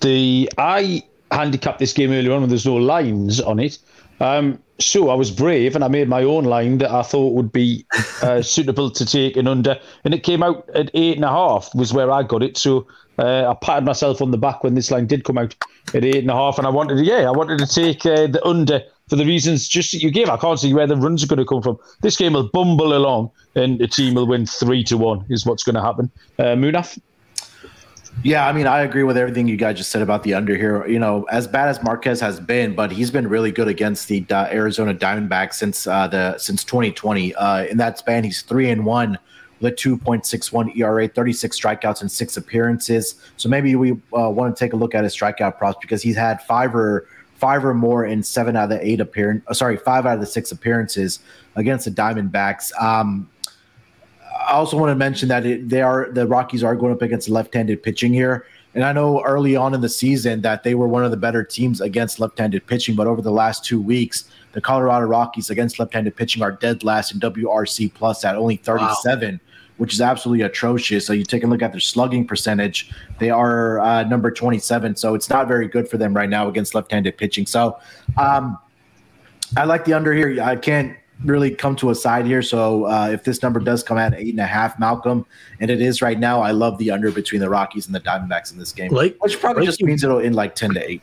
the 0.00 0.50
I 0.58 1.02
handicapped 1.30 1.78
this 1.78 1.92
game 1.92 2.10
earlier 2.10 2.32
on 2.32 2.40
when 2.40 2.48
there's 2.48 2.66
no 2.66 2.76
lines 2.76 3.40
on 3.40 3.58
it. 3.58 3.78
Um, 4.20 4.58
so 4.80 5.10
I 5.10 5.14
was 5.14 5.30
brave 5.30 5.74
and 5.74 5.84
I 5.84 5.88
made 5.88 6.08
my 6.08 6.22
own 6.22 6.44
line 6.44 6.78
that 6.78 6.90
I 6.90 7.02
thought 7.02 7.34
would 7.34 7.52
be 7.52 7.84
uh, 8.22 8.42
suitable 8.54 8.90
to 8.90 9.04
take 9.04 9.36
an 9.36 9.46
under, 9.46 9.78
and 10.04 10.14
it 10.14 10.22
came 10.22 10.42
out 10.42 10.68
at 10.74 10.90
eight 10.94 11.16
and 11.16 11.24
a 11.24 11.28
half 11.28 11.72
was 11.74 11.92
where 11.92 12.10
I 12.10 12.22
got 12.22 12.42
it. 12.42 12.56
So 12.56 12.86
uh, 13.18 13.50
I 13.50 13.54
patted 13.64 13.84
myself 13.84 14.22
on 14.22 14.30
the 14.30 14.38
back 14.38 14.62
when 14.62 14.74
this 14.74 14.90
line 14.90 15.06
did 15.06 15.24
come 15.24 15.38
out 15.38 15.54
at 15.94 16.04
eight 16.04 16.18
and 16.18 16.30
a 16.30 16.34
half, 16.34 16.58
and 16.58 16.66
I 16.66 16.70
wanted 16.70 16.96
to, 16.96 17.04
yeah, 17.04 17.28
I 17.28 17.30
wanted 17.30 17.58
to 17.58 17.66
take 17.66 18.06
uh, 18.06 18.26
the 18.26 18.44
under 18.44 18.82
for 19.08 19.16
the 19.16 19.24
reasons 19.24 19.66
just 19.66 19.92
that 19.92 20.02
you 20.02 20.10
gave. 20.10 20.28
I 20.28 20.36
can't 20.36 20.58
see 20.58 20.72
where 20.74 20.86
the 20.86 20.96
runs 20.96 21.24
are 21.24 21.26
going 21.26 21.38
to 21.38 21.44
come 21.44 21.62
from. 21.62 21.78
This 22.02 22.16
game 22.16 22.34
will 22.34 22.48
bumble 22.48 22.94
along, 22.94 23.30
and 23.54 23.78
the 23.78 23.88
team 23.88 24.14
will 24.14 24.26
win 24.26 24.46
three 24.46 24.84
to 24.84 24.96
one. 24.96 25.24
Is 25.28 25.46
what's 25.46 25.64
going 25.64 25.74
to 25.74 25.82
happen. 25.82 26.10
Uh, 26.38 26.54
Munaf. 26.54 26.98
Yeah, 28.24 28.48
I 28.48 28.52
mean, 28.52 28.66
I 28.66 28.80
agree 28.80 29.04
with 29.04 29.16
everything 29.16 29.46
you 29.46 29.56
guys 29.56 29.76
just 29.76 29.90
said 29.90 30.02
about 30.02 30.24
the 30.24 30.34
under 30.34 30.56
here. 30.56 30.84
You 30.86 30.98
know, 30.98 31.24
as 31.30 31.46
bad 31.46 31.68
as 31.68 31.80
Marquez 31.84 32.20
has 32.20 32.40
been, 32.40 32.74
but 32.74 32.90
he's 32.90 33.12
been 33.12 33.28
really 33.28 33.52
good 33.52 33.68
against 33.68 34.08
the 34.08 34.26
uh, 34.30 34.46
Arizona 34.46 34.92
Diamondbacks 34.92 35.54
since 35.54 35.86
uh, 35.86 36.08
the 36.08 36.36
since 36.38 36.64
2020. 36.64 37.34
Uh, 37.34 37.64
in 37.64 37.76
that 37.78 37.98
span, 37.98 38.24
he's 38.24 38.42
three 38.42 38.70
and 38.70 38.84
one 38.84 39.18
with 39.60 39.72
a 39.72 39.76
2.61 39.76 40.76
ERA, 40.76 41.08
36 41.08 41.60
strikeouts 41.60 42.00
and 42.00 42.10
six 42.10 42.36
appearances. 42.36 43.16
So 43.36 43.48
maybe 43.48 43.74
we 43.76 43.92
uh, 43.92 44.30
want 44.30 44.54
to 44.54 44.58
take 44.58 44.72
a 44.72 44.76
look 44.76 44.94
at 44.94 45.04
his 45.04 45.16
strikeout 45.16 45.58
props 45.58 45.78
because 45.80 46.02
he's 46.02 46.16
had 46.16 46.42
five 46.42 46.74
or 46.74 47.08
five 47.34 47.64
or 47.64 47.74
more 47.74 48.04
in 48.04 48.22
seven 48.22 48.56
out 48.56 48.64
of 48.64 48.70
the 48.70 48.86
eight 48.86 49.00
appearance. 49.00 49.44
Uh, 49.46 49.54
sorry, 49.54 49.76
five 49.76 50.06
out 50.06 50.14
of 50.14 50.20
the 50.20 50.26
six 50.26 50.52
appearances 50.52 51.20
against 51.56 51.84
the 51.84 51.90
Diamondbacks. 51.90 52.70
Um, 52.80 53.28
I 54.48 54.52
also 54.52 54.76
want 54.76 54.90
to 54.90 54.96
mention 54.96 55.28
that 55.28 55.44
it, 55.44 55.68
they 55.68 55.82
are 55.82 56.10
the 56.10 56.26
Rockies 56.26 56.64
are 56.64 56.74
going 56.74 56.92
up 56.92 57.02
against 57.02 57.28
left-handed 57.28 57.82
pitching 57.82 58.12
here. 58.12 58.46
And 58.74 58.84
I 58.84 58.92
know 58.92 59.22
early 59.24 59.56
on 59.56 59.74
in 59.74 59.80
the 59.80 59.88
season 59.88 60.42
that 60.42 60.62
they 60.62 60.74
were 60.74 60.88
one 60.88 61.04
of 61.04 61.10
the 61.10 61.16
better 61.16 61.42
teams 61.42 61.80
against 61.80 62.20
left-handed 62.20 62.66
pitching, 62.66 62.94
but 62.94 63.06
over 63.06 63.22
the 63.22 63.32
last 63.32 63.64
two 63.64 63.80
weeks, 63.80 64.30
the 64.52 64.60
Colorado 64.60 65.06
Rockies 65.06 65.50
against 65.50 65.78
left-handed 65.78 66.16
pitching 66.16 66.42
are 66.42 66.52
dead 66.52 66.84
last 66.84 67.12
in 67.12 67.20
WRC 67.20 67.92
plus 67.94 68.24
at 68.24 68.36
only 68.36 68.56
37, 68.56 69.32
wow. 69.32 69.40
Which 69.78 69.94
is 69.94 70.00
absolutely 70.00 70.44
atrocious. 70.44 71.06
So 71.06 71.12
you 71.12 71.24
take 71.24 71.42
a 71.42 71.46
look 71.46 71.62
at 71.62 71.72
their 71.72 71.80
slugging 71.80 72.26
percentage; 72.26 72.90
they 73.18 73.30
are 73.30 73.80
uh, 73.80 74.04
number 74.04 74.30
27. 74.30 74.96
So 74.96 75.14
it's 75.14 75.30
not 75.30 75.48
very 75.48 75.66
good 75.66 75.88
for 75.88 75.96
them 75.96 76.14
right 76.14 76.28
now 76.28 76.48
against 76.48 76.74
left-handed 76.74 77.16
pitching. 77.16 77.46
So 77.46 77.78
um, 78.16 78.58
I 79.56 79.64
like 79.64 79.84
the 79.84 79.94
under 79.94 80.12
here. 80.12 80.42
I 80.42 80.56
can't 80.56 80.96
really 81.24 81.50
come 81.50 81.74
to 81.76 81.90
a 81.90 81.94
side 81.94 82.26
here. 82.26 82.42
So 82.42 82.84
uh, 82.84 83.10
if 83.12 83.24
this 83.24 83.42
number 83.42 83.60
does 83.60 83.82
come 83.82 83.98
at 83.98 84.14
eight 84.14 84.30
and 84.30 84.40
a 84.40 84.46
half, 84.46 84.78
Malcolm, 84.78 85.26
and 85.60 85.70
it 85.70 85.80
is 85.80 86.02
right 86.02 86.18
now, 86.18 86.40
I 86.40 86.52
love 86.52 86.78
the 86.78 86.90
under 86.90 87.10
between 87.10 87.40
the 87.40 87.48
Rockies 87.48 87.86
and 87.86 87.94
the 87.94 88.00
Diamondbacks 88.00 88.52
in 88.52 88.58
this 88.58 88.72
game, 88.72 88.92
like, 88.92 89.16
which 89.22 89.40
probably 89.40 89.62
like 89.62 89.68
just 89.68 89.80
you, 89.80 89.86
means 89.86 90.04
it'll 90.04 90.20
end 90.20 90.34
like 90.34 90.54
ten 90.54 90.74
to 90.74 90.90
eight. 90.90 91.02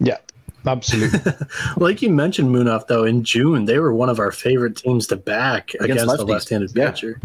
Yeah. 0.00 0.18
Absolutely. 0.66 1.32
like 1.76 2.02
you 2.02 2.10
mentioned, 2.10 2.54
Munaf, 2.54 2.86
though, 2.86 3.04
in 3.04 3.24
June, 3.24 3.64
they 3.64 3.78
were 3.78 3.94
one 3.94 4.08
of 4.08 4.18
our 4.18 4.30
favorite 4.30 4.76
teams 4.76 5.06
to 5.06 5.16
back 5.16 5.72
against, 5.80 6.04
against 6.04 6.16
the 6.18 6.24
left 6.24 6.48
handed 6.48 6.72
yeah. 6.74 6.90
pitcher. 6.90 7.20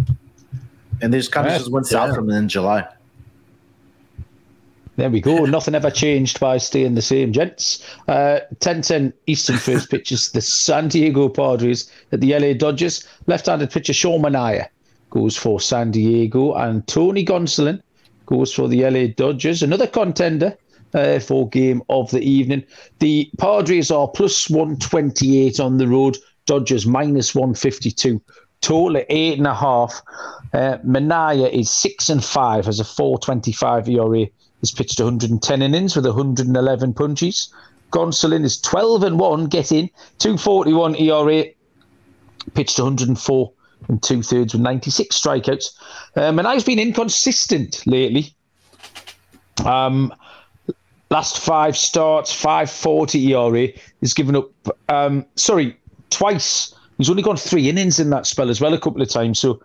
And 1.02 1.14
they 1.14 1.18
just 1.18 1.32
kind 1.32 1.48
of 1.48 1.54
just 1.58 1.72
went 1.72 1.88
south 1.88 2.10
yeah. 2.10 2.16
from 2.16 2.30
in 2.30 2.48
July. 2.48 2.88
There 4.98 5.10
we 5.10 5.20
go. 5.20 5.46
Nothing 5.46 5.76
ever 5.76 5.92
changed 5.92 6.40
by 6.40 6.58
staying 6.58 6.96
the 6.96 7.02
same, 7.02 7.34
gents. 7.34 7.86
Uh, 8.08 8.40
10 8.60 8.82
10 8.82 9.14
Eastern 9.28 9.58
first 9.58 9.90
pitches 9.90 10.32
the 10.32 10.42
San 10.42 10.88
Diego 10.88 11.28
Padres 11.28 11.92
at 12.12 12.22
the 12.22 12.38
LA 12.38 12.54
Dodgers. 12.54 13.08
Left 13.28 13.46
handed 13.46 13.72
pitcher 13.72 13.94
Sean 13.94 14.22
Manaea 14.22 14.68
goes 15.10 15.38
for 15.38 15.60
San 15.62 15.92
Diego, 15.92 16.54
and 16.56 16.86
Tony 16.88 17.24
Gonsolin 17.24 17.82
goes 18.26 18.54
for 18.54 18.68
the 18.68 18.84
LA 18.90 19.08
Dodgers. 19.16 19.64
Another 19.64 19.88
contender 19.88 20.58
uh, 20.94 21.20
for 21.20 21.48
game 21.50 21.82
of 21.90 22.12
the 22.12 22.22
evening. 22.22 22.64
The 23.00 23.30
Padres 23.38 23.92
are 23.92 24.08
plus 24.08 24.50
128 24.50 25.60
on 25.60 25.78
the 25.78 25.88
road, 25.88 26.18
Dodgers 26.46 26.86
minus 26.86 27.34
152. 27.34 28.22
Total 28.66 28.98
at 28.98 29.06
eight 29.10 29.38
and 29.38 29.46
a 29.46 29.54
half. 29.54 30.02
Uh, 30.52 30.80
Manaea 30.84 31.52
is 31.52 31.70
six 31.70 32.10
and 32.10 32.24
five, 32.24 32.66
has 32.66 32.80
a 32.80 32.84
425 32.84 33.90
ERA 33.90 34.26
He's 34.66 34.72
pitched 34.72 35.00
110 35.00 35.62
innings 35.62 35.96
with 35.96 36.08
111 36.08 36.94
punches. 36.96 37.54
Gonsolin 37.92 38.44
is 38.44 38.60
12 38.62 39.04
and 39.04 39.20
1, 39.20 39.46
getting 39.46 39.92
241 40.18 40.96
ERA, 40.96 41.46
pitched 42.56 42.80
104 42.80 43.52
and 43.90 44.02
two 44.02 44.24
thirds 44.24 44.54
with 44.56 44.64
96 44.64 45.22
strikeouts. 45.22 45.66
Um, 46.16 46.40
and 46.40 46.48
I've 46.48 46.66
been 46.66 46.80
inconsistent 46.80 47.86
lately. 47.86 48.34
Um, 49.64 50.12
last 51.12 51.38
five 51.40 51.78
starts, 51.78 52.34
540 52.34 53.34
ERA. 53.34 53.68
He's 54.02 54.16
given 54.16 54.36
up, 54.36 54.50
um, 54.90 55.28
sorry, 55.36 55.78
twice. 56.10 56.74
He's 56.98 57.10
only 57.10 57.24
gone 57.24 57.38
three 57.38 57.70
innings 57.70 58.00
in 58.00 58.10
that 58.12 58.26
spell 58.26 58.50
as 58.50 58.62
well, 58.62 58.74
a 58.74 58.80
couple 58.80 59.02
of 59.02 59.10
times. 59.10 59.40
So, 59.40 59.62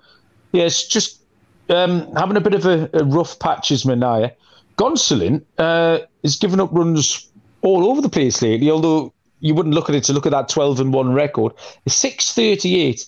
yeah, 0.53 0.68
just 0.68 1.20
um, 1.68 2.12
having 2.16 2.37
a 2.37 2.41
bit 2.41 2.55
of 2.55 2.66
a, 2.66 2.91
a 2.93 3.05
rough 3.05 3.39
patch 3.39 3.70
as 3.70 3.85
Manaea. 3.85 4.33
Gonsolin 4.76 5.43
uh, 5.59 6.01
is 6.22 6.37
giving 6.37 6.61
up 6.61 6.70
runs 6.72 7.28
all 7.62 7.91
over 7.91 8.01
the 8.01 8.09
place 8.09 8.43
lately, 8.43 8.70
although 8.70 9.12
you 9.41 9.55
wouldn't 9.55 9.74
look 9.74 9.89
at 9.89 9.95
it 9.95 10.05
to 10.05 10.12
look 10.12 10.26
at 10.26 10.33
that 10.33 10.49
12 10.49 10.81
and 10.81 10.93
1 10.93 11.12
record. 11.12 11.53
638 11.87 13.07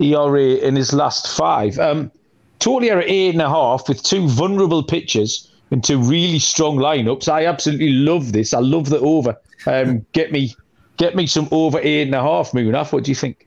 ERA 0.00 0.42
in 0.42 0.76
his 0.76 0.92
last 0.92 1.36
five. 1.36 1.78
Um, 1.78 2.10
totally 2.58 2.90
at 2.90 3.04
eight 3.04 3.30
and 3.30 3.42
a 3.42 3.48
half 3.48 3.88
with 3.88 4.02
two 4.02 4.28
vulnerable 4.28 4.82
pitchers 4.82 5.50
and 5.70 5.82
two 5.82 5.98
really 5.98 6.38
strong 6.38 6.76
lineups. 6.76 7.28
I 7.28 7.46
absolutely 7.46 7.90
love 7.90 8.32
this. 8.32 8.54
I 8.54 8.60
love 8.60 8.90
the 8.90 9.00
over. 9.00 9.36
Um, 9.66 10.04
get 10.12 10.32
me 10.32 10.54
get 10.96 11.16
me 11.16 11.26
some 11.26 11.48
over 11.50 11.80
eight 11.82 12.02
and 12.02 12.14
a 12.14 12.22
half, 12.22 12.52
Munaf. 12.52 12.92
What 12.92 13.04
do 13.04 13.10
you 13.10 13.14
think? 13.14 13.46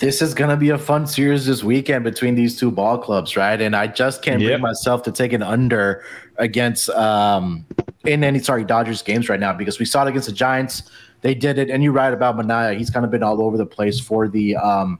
This 0.00 0.20
is 0.20 0.34
going 0.34 0.50
to 0.50 0.56
be 0.56 0.70
a 0.70 0.78
fun 0.78 1.06
series 1.06 1.46
this 1.46 1.62
weekend 1.62 2.04
between 2.04 2.34
these 2.34 2.58
two 2.58 2.70
ball 2.70 2.98
clubs, 2.98 3.36
right? 3.36 3.60
And 3.60 3.74
I 3.74 3.86
just 3.86 4.22
can't 4.22 4.40
yep. 4.40 4.50
bring 4.52 4.60
myself 4.62 5.02
to 5.04 5.12
take 5.12 5.32
an 5.32 5.42
under 5.42 6.04
against 6.36 6.90
um 6.90 7.64
in 8.04 8.24
any 8.24 8.40
sorry 8.40 8.64
Dodgers 8.64 9.02
games 9.02 9.28
right 9.28 9.40
now 9.40 9.52
because 9.52 9.78
we 9.78 9.84
saw 9.84 10.04
it 10.04 10.08
against 10.08 10.28
the 10.28 10.34
Giants. 10.34 10.90
They 11.22 11.34
did 11.34 11.58
it, 11.58 11.70
and 11.70 11.82
you're 11.82 11.92
right 11.92 12.12
about 12.12 12.36
Manaea. 12.36 12.76
He's 12.76 12.90
kind 12.90 13.04
of 13.04 13.10
been 13.10 13.22
all 13.22 13.40
over 13.40 13.56
the 13.56 13.66
place 13.66 13.98
for 13.98 14.28
the 14.28 14.56
um 14.56 14.98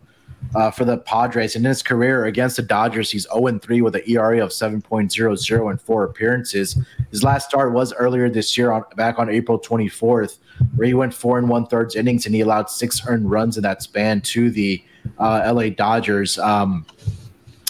uh, 0.55 0.70
for 0.70 0.84
the 0.84 0.99
Padres. 0.99 1.57
And 1.57 1.64
in 1.64 1.68
his 1.68 1.82
career 1.82 2.26
against 2.26 2.57
the 2.57 2.62
Dodgers, 2.62 3.11
he's 3.11 3.26
0 3.32 3.59
3 3.59 3.82
with 3.82 3.97
an 3.97 4.03
ERA 4.07 4.42
of 4.42 4.51
7.00 4.51 5.70
and 5.70 5.80
four 5.80 6.05
appearances. 6.05 6.78
His 7.11 7.22
last 7.22 7.49
start 7.49 7.72
was 7.72 7.92
earlier 7.95 8.28
this 8.28 8.57
year, 8.57 8.72
on, 8.72 8.84
back 8.97 9.18
on 9.18 9.28
April 9.30 9.59
24th, 9.59 10.38
where 10.76 10.86
he 10.86 10.95
went 10.95 11.14
four 11.14 11.38
and 11.38 11.49
one 11.49 11.66
thirds 11.66 11.97
innings 11.97 12.26
and 12.26 12.34
he 12.34 12.40
allowed 12.40 12.70
six 12.70 13.07
earned 13.07 13.30
runs 13.30 13.57
in 13.57 13.62
that 13.62 13.82
span 13.82 14.20
to 14.22 14.51
the 14.51 14.82
uh, 15.18 15.53
LA 15.53 15.68
Dodgers. 15.68 16.38
Um, 16.38 16.86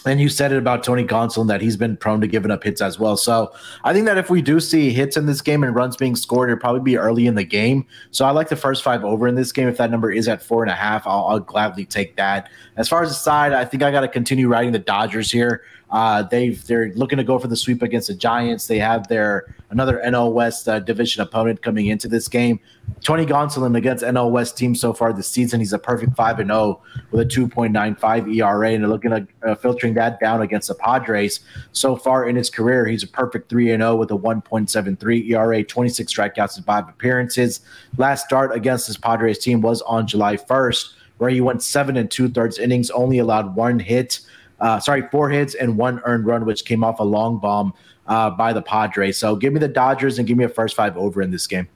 and 0.07 0.21
you 0.21 0.29
said 0.29 0.53
it 0.53 0.59
about 0.59 0.85
Tony 0.85 1.05
Gonsolin 1.05 1.49
that 1.49 1.61
he's 1.61 1.77
been 1.77 1.97
prone 1.97 2.21
to 2.21 2.27
giving 2.27 2.51
up 2.51 2.63
hits 2.63 2.83
as 2.83 2.99
well. 2.99 3.17
So 3.17 3.53
I 3.85 3.93
think 3.93 4.07
that 4.07 4.19
if 4.19 4.29
we 4.29 4.43
do 4.43 4.61
see 4.61 4.91
hits 4.91 5.17
in 5.17 5.27
this 5.27 5.41
game 5.41 5.65
and 5.65 5.75
runs 5.75 5.97
being 5.97 6.15
scored, 6.17 6.51
it'll 6.51 6.61
probably 6.61 6.81
be 6.81 6.97
early 6.97 7.27
in 7.27 7.35
the 7.35 7.45
game. 7.45 7.87
So 8.11 8.25
I 8.25 8.31
like 8.31 8.49
the 8.49 8.57
first 8.57 8.83
five 8.83 9.05
over 9.05 9.27
in 9.27 9.35
this 9.35 9.53
game. 9.53 9.69
If 9.69 9.79
that 9.79 9.91
number 9.91 10.11
is 10.11 10.29
at 10.29 10.43
four 10.43 10.63
and 10.63 10.71
a 10.71 10.75
half, 10.75 11.07
I'll, 11.07 11.25
I'll 11.27 11.41
gladly 11.41 11.87
take 11.87 12.17
that. 12.17 12.51
As 12.77 12.89
far 12.89 13.03
as 13.03 13.09
the 13.09 13.15
side, 13.15 13.53
I 13.53 13.65
think 13.65 13.83
I 13.83 13.91
got 13.91 14.01
to 14.01 14.09
continue 14.09 14.49
riding 14.49 14.73
the 14.73 14.79
Dodgers 14.79 15.31
here. 15.31 15.63
Uh, 15.91 16.23
they've 16.23 16.67
they're 16.67 16.93
looking 16.95 17.19
to 17.19 17.25
go 17.25 17.39
for 17.39 17.47
the 17.47 17.57
sweep 17.57 17.81
against 17.81 18.09
the 18.09 18.15
Giants. 18.15 18.67
They 18.67 18.79
have 18.79 19.07
their 19.09 19.55
another 19.75 20.01
NL 20.07 20.33
West 20.33 20.68
uh, 20.68 20.79
division 20.79 21.20
opponent 21.20 21.61
coming 21.61 21.87
into 21.89 22.09
this 22.09 22.29
game. 22.29 22.61
Tony 23.03 23.27
Gonsolin 23.27 23.77
against 23.77 24.05
NL 24.05 24.31
West 24.31 24.57
team 24.57 24.75
so 24.75 24.93
far 24.93 25.12
this 25.12 25.29
season. 25.29 25.61
He's 25.61 25.72
a 25.72 25.79
perfect 25.79 26.16
five 26.16 26.39
and 26.39 26.49
zero 26.49 26.59
oh 26.59 26.83
with 27.11 27.20
a 27.20 27.25
two 27.25 27.49
point 27.49 27.72
nine 27.72 27.97
five 27.97 28.29
ERA, 28.29 28.70
and 28.70 28.89
looking 28.89 29.12
at 29.12 29.27
uh, 29.47 29.55
filtering 29.57 29.95
that 29.95 30.20
down 30.20 30.41
against 30.43 30.68
the 30.68 30.75
Padres. 30.75 31.41
So 31.72 31.97
far 31.97 32.29
in 32.29 32.37
his 32.37 32.49
career, 32.49 32.87
he's 32.87 33.03
a 33.03 33.09
perfect 33.09 33.51
three 33.51 33.72
and 33.72 33.83
zero 33.83 33.93
oh 33.93 33.97
with 33.97 34.11
a 34.11 34.16
one 34.16 34.41
point 34.41 34.70
seven 34.70 34.97
three 34.97 35.31
ERA, 35.33 35.62
twenty 35.64 35.91
six 35.91 36.14
strikeouts 36.14 36.57
in 36.57 36.62
five 36.64 36.89
appearances. 36.89 37.61
Last 37.99 38.25
start 38.25 38.55
against 38.55 38.87
his 38.87 38.97
Padres 38.97 39.39
team 39.39 39.61
was 39.61 39.83
on 39.83 40.07
July 40.07 40.37
first, 40.37 40.95
where 41.18 41.31
he 41.31 41.41
went 41.41 41.62
seven 41.62 41.97
and 41.97 42.11
two 42.11 42.29
thirds 42.29 42.59
innings, 42.59 42.91
only 42.91 43.18
allowed 43.18 43.57
one 43.57 43.79
hit. 43.81 44.20
uh, 44.61 44.79
sorry, 44.79 45.03
four 45.11 45.29
hits 45.31 45.55
and 45.55 45.77
one 45.77 46.01
earned 46.05 46.27
run, 46.27 46.45
which 46.47 46.64
came 46.64 46.85
off 46.85 47.01
a 47.01 47.05
long 47.05 47.39
bomb 47.39 47.75
uh, 48.07 48.31
by 48.31 48.53
the 48.53 48.63
Padres. 48.63 49.19
So 49.19 49.37
give 49.37 49.53
me 49.53 49.61
the 49.61 49.69
Dodgers 49.69 50.19
and 50.19 50.27
give 50.27 50.37
me 50.37 50.45
a 50.45 50.49
first 50.49 50.77
five 50.77 50.97
over 50.97 51.23
in 51.23 51.31
this 51.31 51.47
game. 51.47 51.69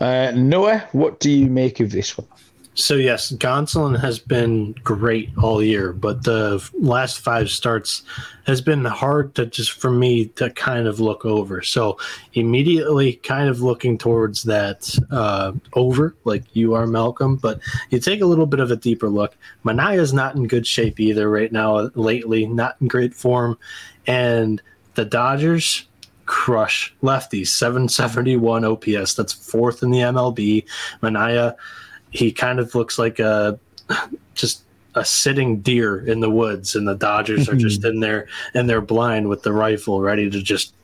Uh, 0.00 0.32
Noah, 0.34 0.88
what 0.92 1.20
do 1.20 1.30
you 1.30 1.46
make 1.46 1.78
of 1.80 1.92
this 1.92 2.18
one? 2.18 2.26
So 2.74 2.94
yes, 2.94 3.32
Gonsolin 3.32 4.00
has 4.00 4.18
been 4.18 4.72
great 4.82 5.28
all 5.36 5.62
year, 5.62 5.92
but 5.92 6.24
the 6.24 6.66
last 6.72 7.20
five 7.20 7.50
starts 7.50 8.02
has 8.46 8.62
been 8.62 8.82
hard 8.86 9.34
to 9.34 9.44
just 9.44 9.72
for 9.72 9.90
me 9.90 10.26
to 10.36 10.48
kind 10.50 10.86
of 10.86 10.98
look 10.98 11.26
over. 11.26 11.60
So 11.60 11.98
immediately, 12.32 13.14
kind 13.16 13.50
of 13.50 13.60
looking 13.60 13.98
towards 13.98 14.42
that 14.44 14.98
uh, 15.10 15.52
over, 15.74 16.16
like 16.24 16.44
you 16.56 16.72
are, 16.72 16.86
Malcolm. 16.86 17.36
But 17.36 17.60
you 17.90 18.00
take 18.00 18.22
a 18.22 18.26
little 18.26 18.46
bit 18.46 18.60
of 18.60 18.70
a 18.70 18.76
deeper 18.76 19.10
look. 19.10 19.36
Manaea's 19.64 20.14
not 20.14 20.34
in 20.34 20.46
good 20.46 20.66
shape 20.66 20.98
either 20.98 21.28
right 21.28 21.52
now. 21.52 21.90
Lately, 21.94 22.46
not 22.46 22.76
in 22.80 22.88
great 22.88 23.12
form, 23.12 23.58
and 24.06 24.62
the 24.94 25.04
Dodgers 25.04 25.86
crush 26.24 26.94
lefties 27.02 27.48
771 27.48 28.64
ops 28.64 29.14
that's 29.14 29.32
fourth 29.32 29.82
in 29.82 29.90
the 29.90 29.98
mlb 29.98 30.64
manaea 31.02 31.56
he 32.10 32.30
kind 32.30 32.60
of 32.60 32.74
looks 32.74 32.98
like 32.98 33.18
a 33.18 33.58
just 34.34 34.62
a 34.94 35.04
sitting 35.04 35.60
deer 35.60 36.04
in 36.06 36.20
the 36.20 36.30
woods, 36.30 36.74
and 36.74 36.86
the 36.86 36.94
Dodgers 36.94 37.48
are 37.48 37.56
just 37.56 37.84
in 37.86 38.00
there 38.00 38.28
and 38.54 38.68
they're 38.68 38.80
blind 38.80 39.28
with 39.28 39.42
the 39.42 39.52
rifle, 39.52 40.00
ready 40.00 40.28
to 40.30 40.42
just 40.42 40.74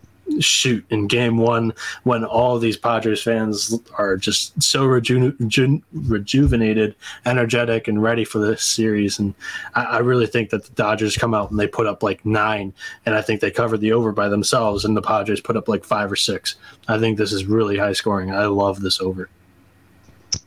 shoot 0.41 0.85
in 0.91 1.07
game 1.07 1.39
one 1.39 1.73
when 2.05 2.25
all 2.25 2.59
these 2.59 2.77
Padres 2.77 3.23
fans 3.23 3.79
are 3.97 4.17
just 4.17 4.61
so 4.63 4.85
reju- 4.85 5.35
reju- 5.39 5.83
rejuvenated, 5.93 6.95
energetic, 7.27 7.89
and 7.89 8.03
ready 8.03 8.25
for 8.25 8.39
this 8.39 8.63
series. 8.63 9.19
And 9.19 9.35
I, 9.75 9.85
I, 9.85 9.99
really 9.99 10.27
think 10.27 10.51
that 10.51 10.65
the 10.65 10.73
Dodgers 10.73 11.17
come 11.17 11.35
out 11.35 11.51
and 11.51 11.59
they 11.59 11.67
put 11.67 11.87
up 11.87 12.03
like 12.03 12.25
nine, 12.25 12.73
and 13.07 13.15
I 13.15 13.23
think 13.23 13.41
they 13.41 13.51
covered 13.51 13.81
the 13.81 13.93
over 13.93 14.13
by 14.13 14.29
themselves, 14.29 14.85
and 14.85 14.97
the 14.97 15.03
Padres 15.03 15.41
put 15.41 15.57
up 15.57 15.69
like 15.69 15.85
five 15.85 16.11
or 16.11 16.17
six. 16.17 16.57
I 16.87 16.99
think 16.99 17.19
this 17.19 17.33
is 17.33 17.47
really 17.47 17.79
high 17.79 17.93
scoring. 17.93 18.33
I 18.33 18.47
love 18.47 18.81
this 18.81 19.01
over. 19.01 19.29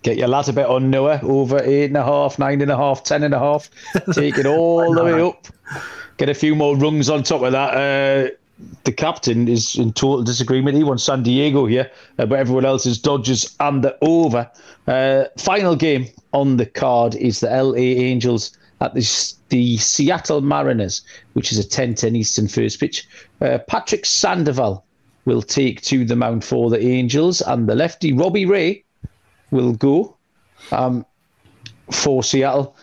Get 0.03 0.17
your 0.17 0.27
lads 0.27 0.47
a 0.47 0.53
bit 0.53 0.67
on 0.67 0.89
Noah 0.89 1.19
over 1.23 1.61
eight 1.63 1.85
and 1.85 1.97
a 1.97 2.03
half, 2.03 2.37
nine 2.37 2.61
and 2.61 2.71
a 2.71 2.77
half, 2.77 3.03
ten 3.03 3.23
and 3.23 3.33
a 3.33 3.39
half. 3.39 3.69
Take 4.13 4.37
it 4.37 4.45
all 4.47 4.93
the 4.93 5.03
way 5.03 5.21
up. 5.21 5.47
Get 6.17 6.29
a 6.29 6.33
few 6.33 6.55
more 6.55 6.75
rungs 6.75 7.09
on 7.09 7.23
top 7.23 7.41
of 7.41 7.51
that. 7.51 7.73
Uh, 7.73 8.35
the 8.83 8.91
captain 8.91 9.47
is 9.47 9.75
in 9.75 9.93
total 9.93 10.23
disagreement. 10.23 10.77
He 10.77 10.83
wants 10.83 11.03
San 11.03 11.23
Diego 11.23 11.65
here, 11.65 11.91
uh, 12.17 12.25
but 12.25 12.39
everyone 12.39 12.65
else 12.65 12.85
is 12.85 12.99
Dodgers 12.99 13.55
and 13.59 13.83
the 13.83 13.97
over. 14.01 14.49
Uh, 14.87 15.25
final 15.37 15.75
game 15.75 16.07
on 16.33 16.57
the 16.57 16.65
card 16.65 17.15
is 17.15 17.39
the 17.39 17.47
LA 17.49 17.75
Angels 17.75 18.57
at 18.81 18.93
the, 18.95 19.33
the 19.49 19.77
Seattle 19.77 20.41
Mariners, 20.41 21.01
which 21.33 21.51
is 21.51 21.59
a 21.59 21.67
10 21.67 21.95
10 21.95 22.15
Eastern 22.15 22.47
first 22.47 22.79
pitch. 22.79 23.07
Uh, 23.39 23.59
Patrick 23.67 24.05
Sandoval 24.05 24.83
will 25.25 25.41
take 25.41 25.81
to 25.83 26.03
the 26.03 26.15
mound 26.15 26.43
for 26.43 26.69
the 26.69 26.81
Angels, 26.83 27.41
and 27.41 27.67
the 27.67 27.75
lefty 27.75 28.11
Robbie 28.11 28.45
Ray 28.45 28.83
will 29.51 29.73
go 29.73 30.17
um, 30.71 31.05
for 31.91 32.23
Seattle. 32.23 32.75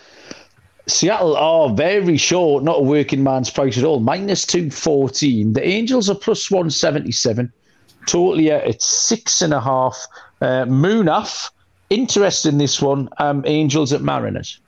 Seattle 0.89 1.37
are 1.37 1.69
very 1.75 2.17
short, 2.17 2.65
not 2.65 2.79
a 2.79 2.83
working 2.83 3.23
man's 3.23 3.51
price 3.51 3.77
at 3.77 3.85
all. 3.85 4.01
Minus 4.01 4.47
214. 4.47 5.53
The 5.53 5.67
Angels 5.67 6.09
are 6.09 6.15
plus 6.15 6.51
177. 6.51 7.53
Totally 8.07 8.51
at 8.51 8.81
six 8.81 9.43
and 9.43 9.53
a 9.53 9.61
half. 9.61 10.07
Uh, 10.41 10.65
Munaf, 10.65 11.51
interest 11.91 12.47
in 12.47 12.57
this 12.57 12.81
one. 12.81 13.09
Um, 13.19 13.43
Angels 13.47 13.93
at 13.93 14.01
Mariners. 14.01 14.61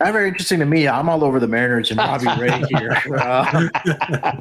Not 0.00 0.12
very 0.12 0.28
interesting 0.28 0.58
to 0.60 0.66
me. 0.66 0.88
I'm 0.88 1.08
all 1.08 1.22
over 1.22 1.38
the 1.38 1.46
Mariners 1.46 1.90
and 1.90 1.98
Robbie 1.98 2.40
Ray 2.40 2.62
here. 2.68 2.96
Uh, 3.16 3.68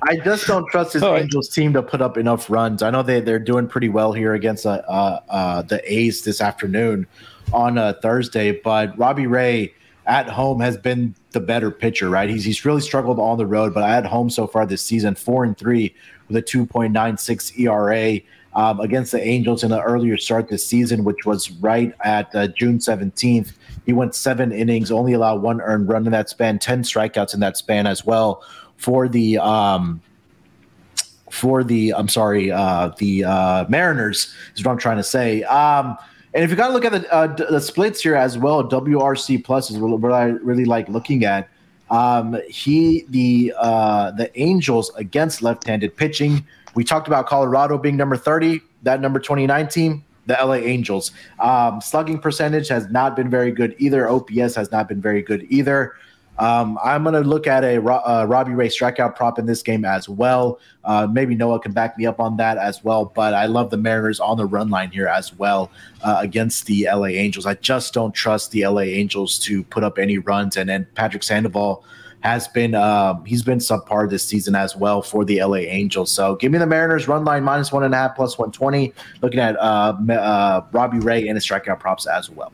I 0.03 0.17
just 0.23 0.47
don't 0.47 0.67
trust 0.69 0.93
this 0.93 1.03
Angels 1.03 1.49
team 1.49 1.73
to 1.73 1.83
put 1.83 2.01
up 2.01 2.17
enough 2.17 2.49
runs. 2.49 2.81
I 2.81 2.89
know 2.89 3.03
they 3.03 3.19
they're 3.19 3.37
doing 3.37 3.67
pretty 3.67 3.89
well 3.89 4.13
here 4.13 4.33
against 4.33 4.65
uh, 4.65 4.81
uh, 4.87 5.19
uh 5.29 5.61
the 5.61 5.81
A's 5.93 6.23
this 6.23 6.41
afternoon 6.41 7.05
on 7.51 7.77
uh, 7.77 7.93
Thursday, 8.01 8.51
but 8.51 8.97
Robbie 8.97 9.27
Ray 9.27 9.73
at 10.05 10.29
home 10.29 10.59
has 10.59 10.77
been 10.77 11.15
the 11.31 11.39
better 11.39 11.71
pitcher, 11.71 12.09
right? 12.09 12.29
He's 12.29 12.43
he's 12.43 12.65
really 12.65 12.81
struggled 12.81 13.19
on 13.19 13.37
the 13.37 13.45
road, 13.45 13.73
but 13.73 13.83
at 13.83 14.05
home 14.05 14.29
so 14.29 14.47
far 14.47 14.65
this 14.65 14.81
season, 14.81 15.15
four 15.15 15.43
and 15.43 15.57
three 15.57 15.95
with 16.27 16.37
a 16.37 16.41
2.96 16.41 17.59
ERA. 17.59 18.21
Um, 18.55 18.81
against 18.81 19.11
the 19.11 19.19
Angels 19.19 19.63
in 19.63 19.71
the 19.71 19.81
earlier 19.81 20.15
start 20.15 20.47
this 20.47 20.63
season, 20.63 21.03
which 21.03 21.25
was 21.25 21.49
right 21.53 21.91
at 22.03 22.29
uh, 22.35 22.45
June 22.49 22.77
17th. 22.77 23.53
He 23.83 23.93
went 23.93 24.13
seven 24.13 24.51
innings, 24.51 24.91
only 24.91 25.13
allowed 25.13 25.41
one 25.41 25.59
earned 25.59 25.89
run 25.89 26.05
in 26.05 26.11
that 26.11 26.29
span, 26.29 26.59
10 26.59 26.83
strikeouts 26.83 27.33
in 27.33 27.39
that 27.39 27.57
span 27.57 27.87
as 27.87 28.05
well 28.05 28.43
for 28.77 29.07
the 29.07 29.37
um, 29.39 30.01
for 31.31 31.63
the 31.63 31.93
I'm 31.95 32.07
sorry, 32.07 32.51
uh, 32.51 32.91
the 32.97 33.23
uh, 33.23 33.65
Mariners 33.69 34.33
is 34.55 34.63
what 34.63 34.71
I'm 34.71 34.77
trying 34.77 34.97
to 34.97 35.03
say. 35.03 35.41
Um, 35.43 35.97
and 36.33 36.43
if 36.43 36.49
you 36.49 36.55
got 36.55 36.67
to 36.67 36.73
look 36.73 36.85
at 36.85 36.91
the 36.91 37.13
uh, 37.13 37.27
the 37.27 37.59
splits 37.59 38.01
here 38.01 38.15
as 38.15 38.37
well, 38.37 38.63
WRC 38.63 39.43
plus 39.43 39.69
is 39.69 39.77
what 39.77 40.11
I 40.11 40.25
really 40.25 40.65
like 40.65 40.89
looking 40.89 41.25
at. 41.25 41.49
Um, 41.89 42.39
he 42.49 43.05
the 43.09 43.53
uh, 43.57 44.11
the 44.11 44.31
Angels 44.39 44.91
against 44.95 45.41
left-handed 45.41 45.95
pitching. 45.95 46.45
We 46.75 46.83
talked 46.83 47.07
about 47.07 47.27
Colorado 47.27 47.77
being 47.77 47.95
number 47.95 48.17
30, 48.17 48.61
that 48.81 48.99
number 48.99 49.19
29 49.19 49.67
team 49.67 50.03
the 50.25 50.33
LA 50.33 50.55
Angels. 50.55 51.11
Um, 51.39 51.81
slugging 51.81 52.19
percentage 52.19 52.67
has 52.69 52.89
not 52.89 53.15
been 53.15 53.29
very 53.29 53.51
good 53.51 53.75
either. 53.77 54.09
OPS 54.09 54.55
has 54.55 54.71
not 54.71 54.87
been 54.87 55.01
very 55.01 55.21
good 55.21 55.45
either. 55.49 55.95
Um, 56.39 56.79
I'm 56.83 57.03
going 57.03 57.13
to 57.13 57.27
look 57.27 57.45
at 57.45 57.63
a 57.63 57.77
uh, 57.77 58.25
Robbie 58.25 58.53
Ray 58.53 58.67
strikeout 58.67 59.15
prop 59.15 59.37
in 59.37 59.45
this 59.45 59.61
game 59.61 59.85
as 59.85 60.09
well. 60.09 60.59
Uh, 60.83 61.07
maybe 61.09 61.35
Noah 61.35 61.59
can 61.59 61.73
back 61.73 61.97
me 61.97 62.05
up 62.05 62.19
on 62.19 62.37
that 62.37 62.57
as 62.57 62.83
well. 62.83 63.05
But 63.05 63.33
I 63.33 63.45
love 63.45 63.69
the 63.69 63.77
Mariners 63.77 64.19
on 64.19 64.37
the 64.37 64.45
run 64.45 64.69
line 64.69 64.89
here 64.89 65.07
as 65.07 65.33
well 65.33 65.69
uh, 66.01 66.17
against 66.19 66.65
the 66.65 66.87
LA 66.91 67.07
Angels. 67.07 67.45
I 67.45 67.53
just 67.55 67.93
don't 67.93 68.13
trust 68.13 68.51
the 68.51 68.65
LA 68.65 68.81
Angels 68.81 69.37
to 69.39 69.63
put 69.65 69.83
up 69.83 69.99
any 69.99 70.17
runs. 70.17 70.57
And 70.57 70.69
then 70.69 70.87
Patrick 70.95 71.23
Sandoval 71.23 71.83
has 72.21 72.47
been 72.47 72.73
um, 72.73 73.23
he's 73.25 73.43
been 73.43 73.59
subpar 73.59 74.09
this 74.09 74.25
season 74.25 74.55
as 74.55 74.77
well 74.77 75.01
for 75.01 75.25
the 75.25 75.43
LA 75.43 75.57
Angels. 75.57 76.09
So 76.09 76.35
give 76.37 76.53
me 76.53 76.57
the 76.57 76.65
Mariners 76.65 77.07
run 77.07 77.25
line 77.25 77.43
minus 77.43 77.71
one 77.71 77.83
and 77.83 77.93
a 77.93 77.97
half 77.97 78.15
plus 78.15 78.37
one 78.37 78.51
twenty. 78.51 78.93
Looking 79.21 79.41
at 79.41 79.57
uh, 79.59 79.93
uh, 80.09 80.61
Robbie 80.71 80.99
Ray 80.99 81.27
and 81.27 81.35
his 81.35 81.45
strikeout 81.45 81.79
props 81.81 82.07
as 82.07 82.29
well. 82.29 82.53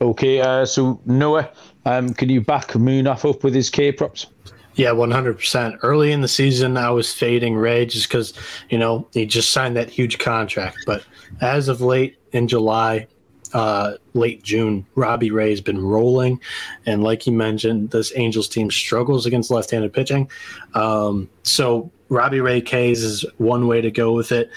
Okay, 0.00 0.40
uh, 0.40 0.64
so 0.66 1.00
Noah, 1.06 1.50
um, 1.86 2.12
can 2.12 2.28
you 2.28 2.40
back 2.40 2.68
Munaf 2.72 3.28
up 3.28 3.44
with 3.44 3.54
his 3.54 3.70
K 3.70 3.92
props? 3.92 4.26
Yeah, 4.74 4.90
100%. 4.90 5.78
Early 5.82 6.12
in 6.12 6.20
the 6.20 6.28
season, 6.28 6.76
I 6.76 6.90
was 6.90 7.12
fading 7.12 7.54
Ray 7.54 7.86
just 7.86 8.08
because, 8.08 8.34
you 8.68 8.76
know, 8.76 9.08
he 9.12 9.24
just 9.24 9.50
signed 9.50 9.76
that 9.76 9.88
huge 9.88 10.18
contract. 10.18 10.78
But 10.84 11.02
as 11.40 11.68
of 11.68 11.80
late 11.80 12.18
in 12.32 12.46
July, 12.48 13.06
uh, 13.54 13.94
late 14.12 14.42
June, 14.42 14.84
Robbie 14.96 15.30
Ray's 15.30 15.62
been 15.62 15.80
rolling, 15.80 16.40
and 16.84 17.02
like 17.02 17.26
you 17.26 17.32
mentioned, 17.32 17.90
this 17.90 18.12
Angels 18.16 18.48
team 18.48 18.70
struggles 18.70 19.24
against 19.24 19.50
left-handed 19.50 19.92
pitching. 19.92 20.28
Um, 20.74 21.30
so 21.42 21.90
Robbie 22.10 22.40
Ray 22.40 22.60
K's 22.60 23.02
is 23.02 23.24
one 23.38 23.66
way 23.66 23.80
to 23.80 23.90
go 23.90 24.12
with 24.12 24.32
it. 24.32 24.50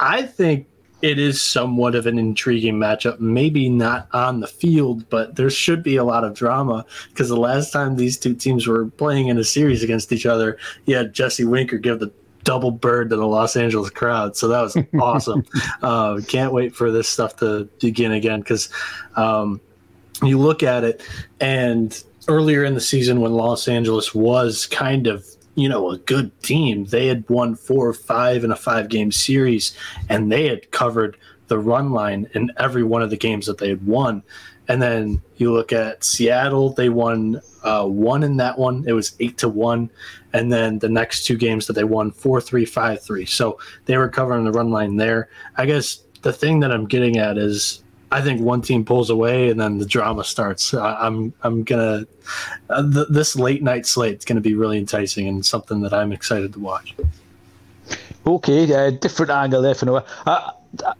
I 0.00 0.22
think 0.22 0.66
it 1.00 1.18
is 1.18 1.40
somewhat 1.40 1.94
of 1.94 2.06
an 2.06 2.18
intriguing 2.18 2.74
matchup. 2.74 3.20
Maybe 3.20 3.68
not 3.68 4.08
on 4.12 4.40
the 4.40 4.46
field, 4.46 5.08
but 5.10 5.36
there 5.36 5.50
should 5.50 5.82
be 5.82 5.96
a 5.96 6.04
lot 6.04 6.24
of 6.24 6.34
drama 6.34 6.84
because 7.10 7.28
the 7.28 7.36
last 7.36 7.72
time 7.72 7.96
these 7.96 8.18
two 8.18 8.34
teams 8.34 8.66
were 8.66 8.86
playing 8.86 9.28
in 9.28 9.38
a 9.38 9.44
series 9.44 9.82
against 9.82 10.12
each 10.12 10.26
other, 10.26 10.58
you 10.86 10.96
had 10.96 11.12
Jesse 11.12 11.44
Winker 11.44 11.78
give 11.78 12.00
the 12.00 12.12
double 12.44 12.70
bird 12.70 13.10
to 13.10 13.16
the 13.16 13.26
Los 13.26 13.56
Angeles 13.56 13.90
crowd. 13.90 14.36
So 14.36 14.48
that 14.48 14.62
was 14.62 14.76
awesome. 15.00 15.44
uh, 15.82 16.20
can't 16.26 16.52
wait 16.52 16.74
for 16.74 16.90
this 16.90 17.08
stuff 17.08 17.36
to 17.36 17.68
begin 17.80 18.12
again 18.12 18.40
because 18.40 18.68
um, 19.16 19.60
you 20.22 20.38
look 20.38 20.62
at 20.62 20.82
it 20.82 21.02
and 21.40 22.02
earlier 22.26 22.64
in 22.64 22.74
the 22.74 22.80
season 22.80 23.20
when 23.20 23.32
Los 23.32 23.68
Angeles 23.68 24.14
was 24.14 24.66
kind 24.66 25.06
of 25.06 25.26
you 25.58 25.68
know 25.68 25.90
a 25.90 25.98
good 25.98 26.30
team 26.42 26.84
they 26.86 27.06
had 27.06 27.28
won 27.28 27.54
four 27.54 27.88
or 27.88 27.94
five 27.94 28.44
in 28.44 28.50
a 28.50 28.56
five 28.56 28.88
game 28.88 29.10
series 29.10 29.76
and 30.08 30.30
they 30.30 30.46
had 30.46 30.70
covered 30.70 31.16
the 31.48 31.58
run 31.58 31.90
line 31.90 32.28
in 32.34 32.52
every 32.58 32.82
one 32.82 33.02
of 33.02 33.10
the 33.10 33.16
games 33.16 33.46
that 33.46 33.58
they 33.58 33.68
had 33.68 33.86
won 33.86 34.22
and 34.68 34.82
then 34.82 35.22
you 35.38 35.50
look 35.50 35.72
at 35.72 36.04
Seattle, 36.04 36.74
they 36.74 36.90
won 36.90 37.40
uh, 37.64 37.86
one 37.86 38.22
in 38.22 38.36
that 38.36 38.58
one. 38.58 38.84
It 38.86 38.92
was 38.92 39.16
eight 39.18 39.38
to 39.38 39.48
one. 39.48 39.90
And 40.34 40.52
then 40.52 40.78
the 40.78 40.90
next 40.90 41.24
two 41.24 41.38
games 41.38 41.66
that 41.66 41.72
they 41.72 41.84
won 41.84 42.10
four 42.10 42.40
three 42.40 42.66
five 42.66 43.02
three. 43.02 43.24
So 43.24 43.58
they 43.86 43.96
were 43.96 44.10
covering 44.10 44.44
the 44.44 44.52
run 44.52 44.70
line 44.70 44.96
there. 44.96 45.30
I 45.56 45.64
guess 45.64 46.02
the 46.20 46.34
thing 46.34 46.60
that 46.60 46.70
I'm 46.70 46.84
getting 46.84 47.16
at 47.16 47.38
is 47.38 47.82
I 48.10 48.22
think 48.22 48.40
one 48.40 48.62
team 48.62 48.84
pulls 48.84 49.10
away 49.10 49.50
and 49.50 49.60
then 49.60 49.78
the 49.78 49.86
drama 49.86 50.24
starts. 50.24 50.72
I, 50.72 51.06
am 51.06 51.32
I'm 51.42 51.62
gonna 51.62 52.06
uh, 52.70 52.90
th- 52.90 53.08
this 53.10 53.36
late 53.36 53.62
night 53.62 53.86
slate 53.86 54.18
is 54.18 54.24
gonna 54.24 54.40
be 54.40 54.54
really 54.54 54.78
enticing 54.78 55.28
and 55.28 55.44
something 55.44 55.80
that 55.82 55.92
I'm 55.92 56.12
excited 56.12 56.52
to 56.54 56.58
watch. 56.58 56.94
Okay, 58.26 58.72
uh, 58.72 58.90
different 58.90 59.30
angle 59.30 59.62
there 59.62 59.74
for 59.74 59.86
Noah. 59.86 60.04
Uh, 60.26 60.50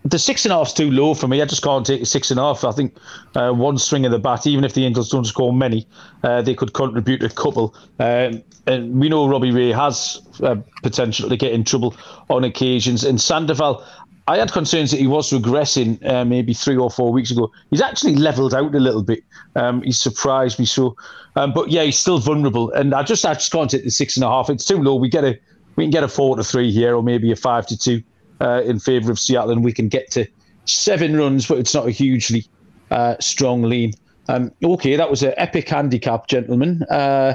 the 0.05 0.19
six 0.19 0.45
and 0.45 0.53
a 0.53 0.57
half's 0.57 0.73
too 0.73 0.91
low 0.91 1.15
for 1.15 1.29
me. 1.29 1.43
I 1.43 1.45
just 1.45 1.63
can't 1.63 1.85
take 1.85 2.07
six 2.07 2.31
and 2.31 2.41
a 2.41 2.43
half. 2.43 2.65
I 2.65 2.73
think 2.73 2.97
uh, 3.35 3.53
one 3.53 3.77
string 3.77 4.07
of 4.07 4.13
the 4.13 4.19
bat, 4.19 4.47
even 4.47 4.65
if 4.65 4.75
the 4.75 4.87
Angels 4.87 5.11
don't 5.11 5.27
score 5.27 5.53
many, 5.53 5.87
uh, 6.23 6.41
they 6.43 6.55
could 6.55 6.73
contribute 6.73 7.23
a 7.23 7.29
couple. 7.29 7.75
Um, 7.99 8.43
and 8.67 8.99
we 8.99 9.09
know 9.09 9.29
Robbie 9.29 9.51
Ray 9.51 9.71
has 9.73 10.23
uh, 10.43 10.57
potential 10.83 11.29
to 11.29 11.37
get 11.37 11.53
in 11.53 11.65
trouble 11.65 11.95
on 12.31 12.45
occasions. 12.45 13.05
And 13.05 13.21
Sandoval, 13.21 13.85
I 14.29 14.37
had 14.37 14.53
concerns 14.53 14.91
that 14.91 15.01
he 15.01 15.07
was 15.07 15.31
regressing 15.31 16.05
uh, 16.07 16.23
maybe 16.23 16.53
three 16.53 16.77
or 16.77 16.91
four 16.91 17.11
weeks 17.13 17.31
ago. 17.31 17.51
He's 17.71 17.81
actually 17.81 18.15
levelled 18.15 18.53
out 18.53 18.75
a 18.75 18.79
little 18.79 19.03
bit. 19.03 19.25
Um, 19.57 19.81
he's 19.81 19.99
surprised 19.99 20.59
me 20.59 20.67
so. 20.67 20.95
Um, 21.35 21.55
but 21.55 21.71
yeah, 21.71 21.85
he's 21.85 21.99
still 21.99 22.19
vulnerable. 22.19 22.71
And 22.73 22.95
I 22.95 23.03
just 23.05 23.25
I 23.25 23.33
just 23.33 23.51
can't 23.51 23.71
take 23.71 23.85
the 23.85 23.91
six 23.91 24.19
and 24.19 24.25
a 24.25 24.29
half. 24.29 24.51
It's 24.51 24.67
too 24.67 24.83
low. 24.83 24.97
We 24.97 25.09
get 25.09 25.25
a 25.25 25.39
we 25.77 25.85
can 25.85 25.91
get 25.91 26.05
a 26.05 26.09
four 26.09 26.37
to 26.37 26.45
three 26.45 26.71
here, 26.71 26.95
or 26.95 27.03
maybe 27.03 27.33
a 27.33 27.37
five 27.37 27.67
to 27.69 27.79
two 27.79 28.03
uh, 28.43 28.61
in 28.67 28.79
favour 28.79 29.11
of 29.11 29.19
Seattle, 29.19 29.51
and 29.51 29.65
we 29.65 29.73
can 29.73 29.89
get 29.89 30.11
to 30.11 30.27
seven 30.67 31.17
runs, 31.17 31.47
but 31.47 31.57
it's 31.57 31.73
not 31.73 31.87
a 31.87 31.91
hugely 31.91 32.45
uh, 32.91 33.17
strong 33.21 33.63
lean. 33.63 33.95
Um, 34.29 34.53
okay, 34.63 34.97
that 34.97 35.09
was 35.09 35.23
an 35.23 35.33
epic 35.39 35.71
handicap, 35.71 36.27
gentlemen. 36.27 36.83
Uh, 36.91 37.33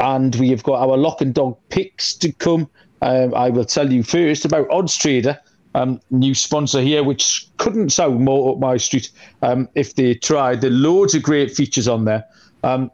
and 0.00 0.34
we 0.34 0.50
have 0.50 0.64
got 0.64 0.80
our 0.80 0.96
lock 0.96 1.20
and 1.20 1.32
dog 1.32 1.56
picks 1.68 2.12
to 2.14 2.32
come. 2.32 2.68
Um, 3.02 3.32
I 3.34 3.50
will 3.50 3.64
tell 3.64 3.92
you 3.92 4.02
first 4.02 4.44
about 4.44 4.68
Odds 4.68 4.96
Trader, 4.96 5.38
um, 5.76 6.00
new 6.10 6.34
sponsor 6.34 6.80
here, 6.80 7.04
which 7.04 7.46
couldn't 7.58 7.90
sound 7.90 8.24
more 8.24 8.52
up 8.52 8.58
my 8.58 8.78
street 8.78 9.10
um, 9.42 9.68
if 9.74 9.94
they 9.94 10.14
tried. 10.14 10.62
There 10.62 10.70
are 10.70 10.74
loads 10.74 11.14
of 11.14 11.22
great 11.22 11.50
features 11.50 11.86
on 11.86 12.06
there. 12.06 12.24
Um, 12.64 12.90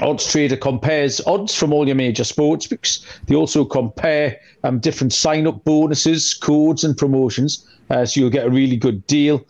Odds 0.00 0.28
Trader 0.28 0.56
compares 0.56 1.20
odds 1.26 1.54
from 1.54 1.72
all 1.72 1.86
your 1.86 1.94
major 1.94 2.24
sports 2.24 2.66
books. 2.66 3.06
They 3.26 3.36
also 3.36 3.64
compare 3.64 4.40
um, 4.64 4.80
different 4.80 5.12
sign 5.12 5.46
up 5.46 5.62
bonuses, 5.64 6.34
codes, 6.34 6.84
and 6.84 6.96
promotions. 6.96 7.68
Uh, 7.90 8.06
so 8.06 8.18
you'll 8.18 8.30
get 8.30 8.46
a 8.46 8.50
really 8.50 8.76
good 8.76 9.06
deal. 9.06 9.46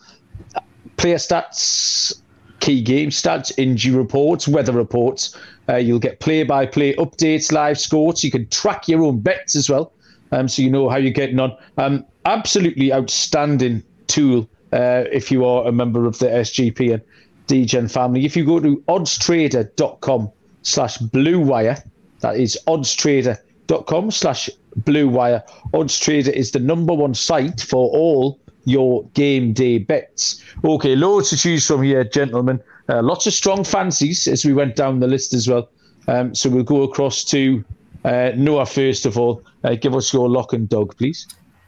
Player 0.97 1.15
stats, 1.15 2.21
key 2.59 2.81
game 2.81 3.09
stats, 3.09 3.51
injury 3.57 3.95
reports, 3.95 4.45
weather 4.45 4.73
reports. 4.73 5.35
Uh, 5.69 5.77
you'll 5.77 5.99
get 5.99 6.19
play 6.19 6.43
by 6.43 6.65
play 6.65 6.93
updates, 6.95 7.51
live 7.51 7.79
scores. 7.79 8.23
You 8.25 8.29
can 8.29 8.47
track 8.49 8.89
your 8.89 9.03
own 9.03 9.21
bets 9.21 9.55
as 9.55 9.69
well. 9.69 9.93
Um, 10.31 10.47
so 10.49 10.61
you 10.61 10.69
know 10.69 10.89
how 10.89 10.97
you're 10.97 11.13
getting 11.13 11.39
on. 11.39 11.57
Um, 11.77 12.05
absolutely 12.25 12.93
outstanding 12.93 13.83
tool 14.07 14.49
uh, 14.73 15.03
if 15.11 15.31
you 15.31 15.45
are 15.45 15.67
a 15.67 15.71
member 15.71 16.05
of 16.05 16.19
the 16.19 16.27
SGP 16.27 16.93
and 16.93 17.01
DGen 17.47 17.91
family. 17.91 18.25
If 18.25 18.35
you 18.35 18.45
go 18.45 18.59
to 18.59 18.77
oddstrader.com 18.87 20.31
slash 20.63 20.97
blue 20.97 21.39
wire, 21.39 21.81
that 22.21 22.37
is 22.37 22.57
oddstrader.com 22.67 24.11
slash 24.11 24.49
blue 24.77 25.07
wire. 25.07 25.43
Oddstrader 25.73 26.31
is 26.31 26.51
the 26.51 26.59
number 26.59 26.93
one 26.93 27.13
site 27.13 27.61
for 27.61 27.89
all 27.89 28.39
your 28.65 29.05
game 29.13 29.53
day 29.53 29.77
bets. 29.77 30.43
Okay, 30.63 30.95
loads 30.95 31.29
to 31.29 31.37
choose 31.37 31.67
from 31.67 31.83
here, 31.83 32.03
gentlemen. 32.03 32.59
Uh, 32.89 33.01
lots 33.01 33.27
of 33.27 33.33
strong 33.33 33.63
fancies 33.63 34.27
as 34.27 34.43
we 34.43 34.53
went 34.53 34.75
down 34.75 34.99
the 34.99 35.07
list 35.07 35.33
as 35.33 35.47
well. 35.47 35.69
Um, 36.07 36.35
so 36.35 36.49
we'll 36.49 36.63
go 36.63 36.83
across 36.83 37.23
to 37.25 37.63
uh, 38.03 38.31
Noah 38.35 38.65
first 38.65 39.05
of 39.05 39.17
all. 39.17 39.43
Uh, 39.63 39.75
give 39.75 39.95
us 39.95 40.13
your 40.13 40.29
lock 40.29 40.53
and 40.53 40.67
dog, 40.67 40.95
please. 40.97 41.27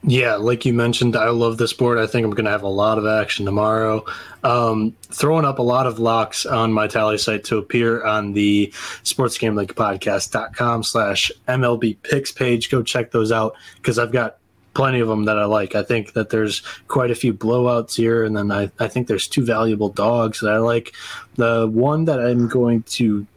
Yeah, 0.09 0.35
like 0.35 0.65
you 0.65 0.71
mentioned, 0.71 1.17
I 1.17 1.27
love 1.31 1.57
this 1.57 1.73
board. 1.73 1.97
I 1.97 2.07
think 2.07 2.23
I'm 2.23 2.31
going 2.31 2.45
to 2.45 2.51
have 2.51 2.63
a 2.63 2.69
lot 2.69 2.97
of 2.97 3.05
action 3.05 3.45
tomorrow. 3.45 4.05
Um, 4.41 4.95
throwing 5.09 5.43
up 5.43 5.59
a 5.59 5.63
lot 5.63 5.85
of 5.85 5.99
locks 5.99 6.45
on 6.45 6.71
my 6.71 6.87
tally 6.87 7.17
site 7.17 7.43
to 7.45 7.57
appear 7.57 8.05
on 8.05 8.31
the 8.31 8.67
sportsgamblingpodcast.com 9.03 10.83
slash 10.83 11.29
MLB 11.49 11.97
picks 12.03 12.31
page. 12.31 12.71
Go 12.71 12.81
check 12.81 13.11
those 13.11 13.33
out 13.33 13.55
because 13.75 13.99
I've 13.99 14.13
got 14.13 14.37
plenty 14.73 15.01
of 15.01 15.09
them 15.09 15.25
that 15.25 15.37
I 15.37 15.43
like. 15.43 15.75
I 15.75 15.83
think 15.83 16.13
that 16.13 16.29
there's 16.29 16.61
quite 16.87 17.11
a 17.11 17.15
few 17.15 17.33
blowouts 17.33 17.97
here, 17.97 18.23
and 18.23 18.37
then 18.37 18.49
I, 18.49 18.71
I 18.79 18.87
think 18.87 19.07
there's 19.07 19.27
two 19.27 19.43
valuable 19.43 19.89
dogs 19.89 20.39
that 20.39 20.53
I 20.53 20.59
like. 20.59 20.93
The 21.35 21.67
one 21.67 22.05
that 22.05 22.21
I'm 22.21 22.47
going 22.47 22.83
to 22.83 23.27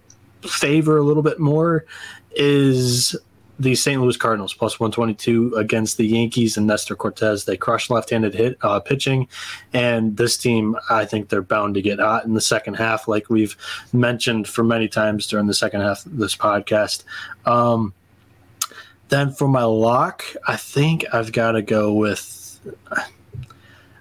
favor 0.43 0.99
a 0.99 1.03
little 1.03 1.25
bit 1.25 1.41
more 1.41 1.85
is 2.37 3.17
the 3.61 3.75
St. 3.75 4.01
Louis 4.01 4.17
Cardinals 4.17 4.55
plus 4.55 4.81
122 4.81 5.55
against 5.55 5.99
the 5.99 6.07
Yankees 6.07 6.57
and 6.57 6.67
Nestor 6.67 6.97
Cortes. 6.97 7.45
They 7.45 7.57
crush 7.57 7.91
left-handed 7.91 8.35
hit 8.35 8.57
uh, 8.63 8.81
pitching, 8.81 9.29
and 9.73 10.17
this 10.17 10.37
team, 10.37 10.77
I 10.89 11.05
think 11.05 11.29
they're 11.29 11.43
bound 11.43 11.75
to 11.75 11.83
get 11.83 12.01
hot 12.01 12.25
in 12.25 12.35
the 12.35 12.41
second 12.41 12.75
half, 12.75 13.07
like 13.07 13.29
we've 13.29 13.57
mentioned 13.93 14.49
for 14.49 14.65
many 14.65 14.89
times 14.89 15.27
during 15.27 15.47
the 15.47 15.55
second 15.55 15.83
half 15.83 16.07
of 16.07 16.17
this 16.17 16.35
podcast. 16.35 17.05
Um, 17.45 17.93
then 19.11 19.33
for 19.33 19.49
my 19.49 19.65
lock, 19.65 20.25
I 20.49 20.57
think 20.57 21.05
I've 21.13 21.33
got 21.33 21.53
to 21.53 21.63
go 21.63 21.93
with 21.93 22.59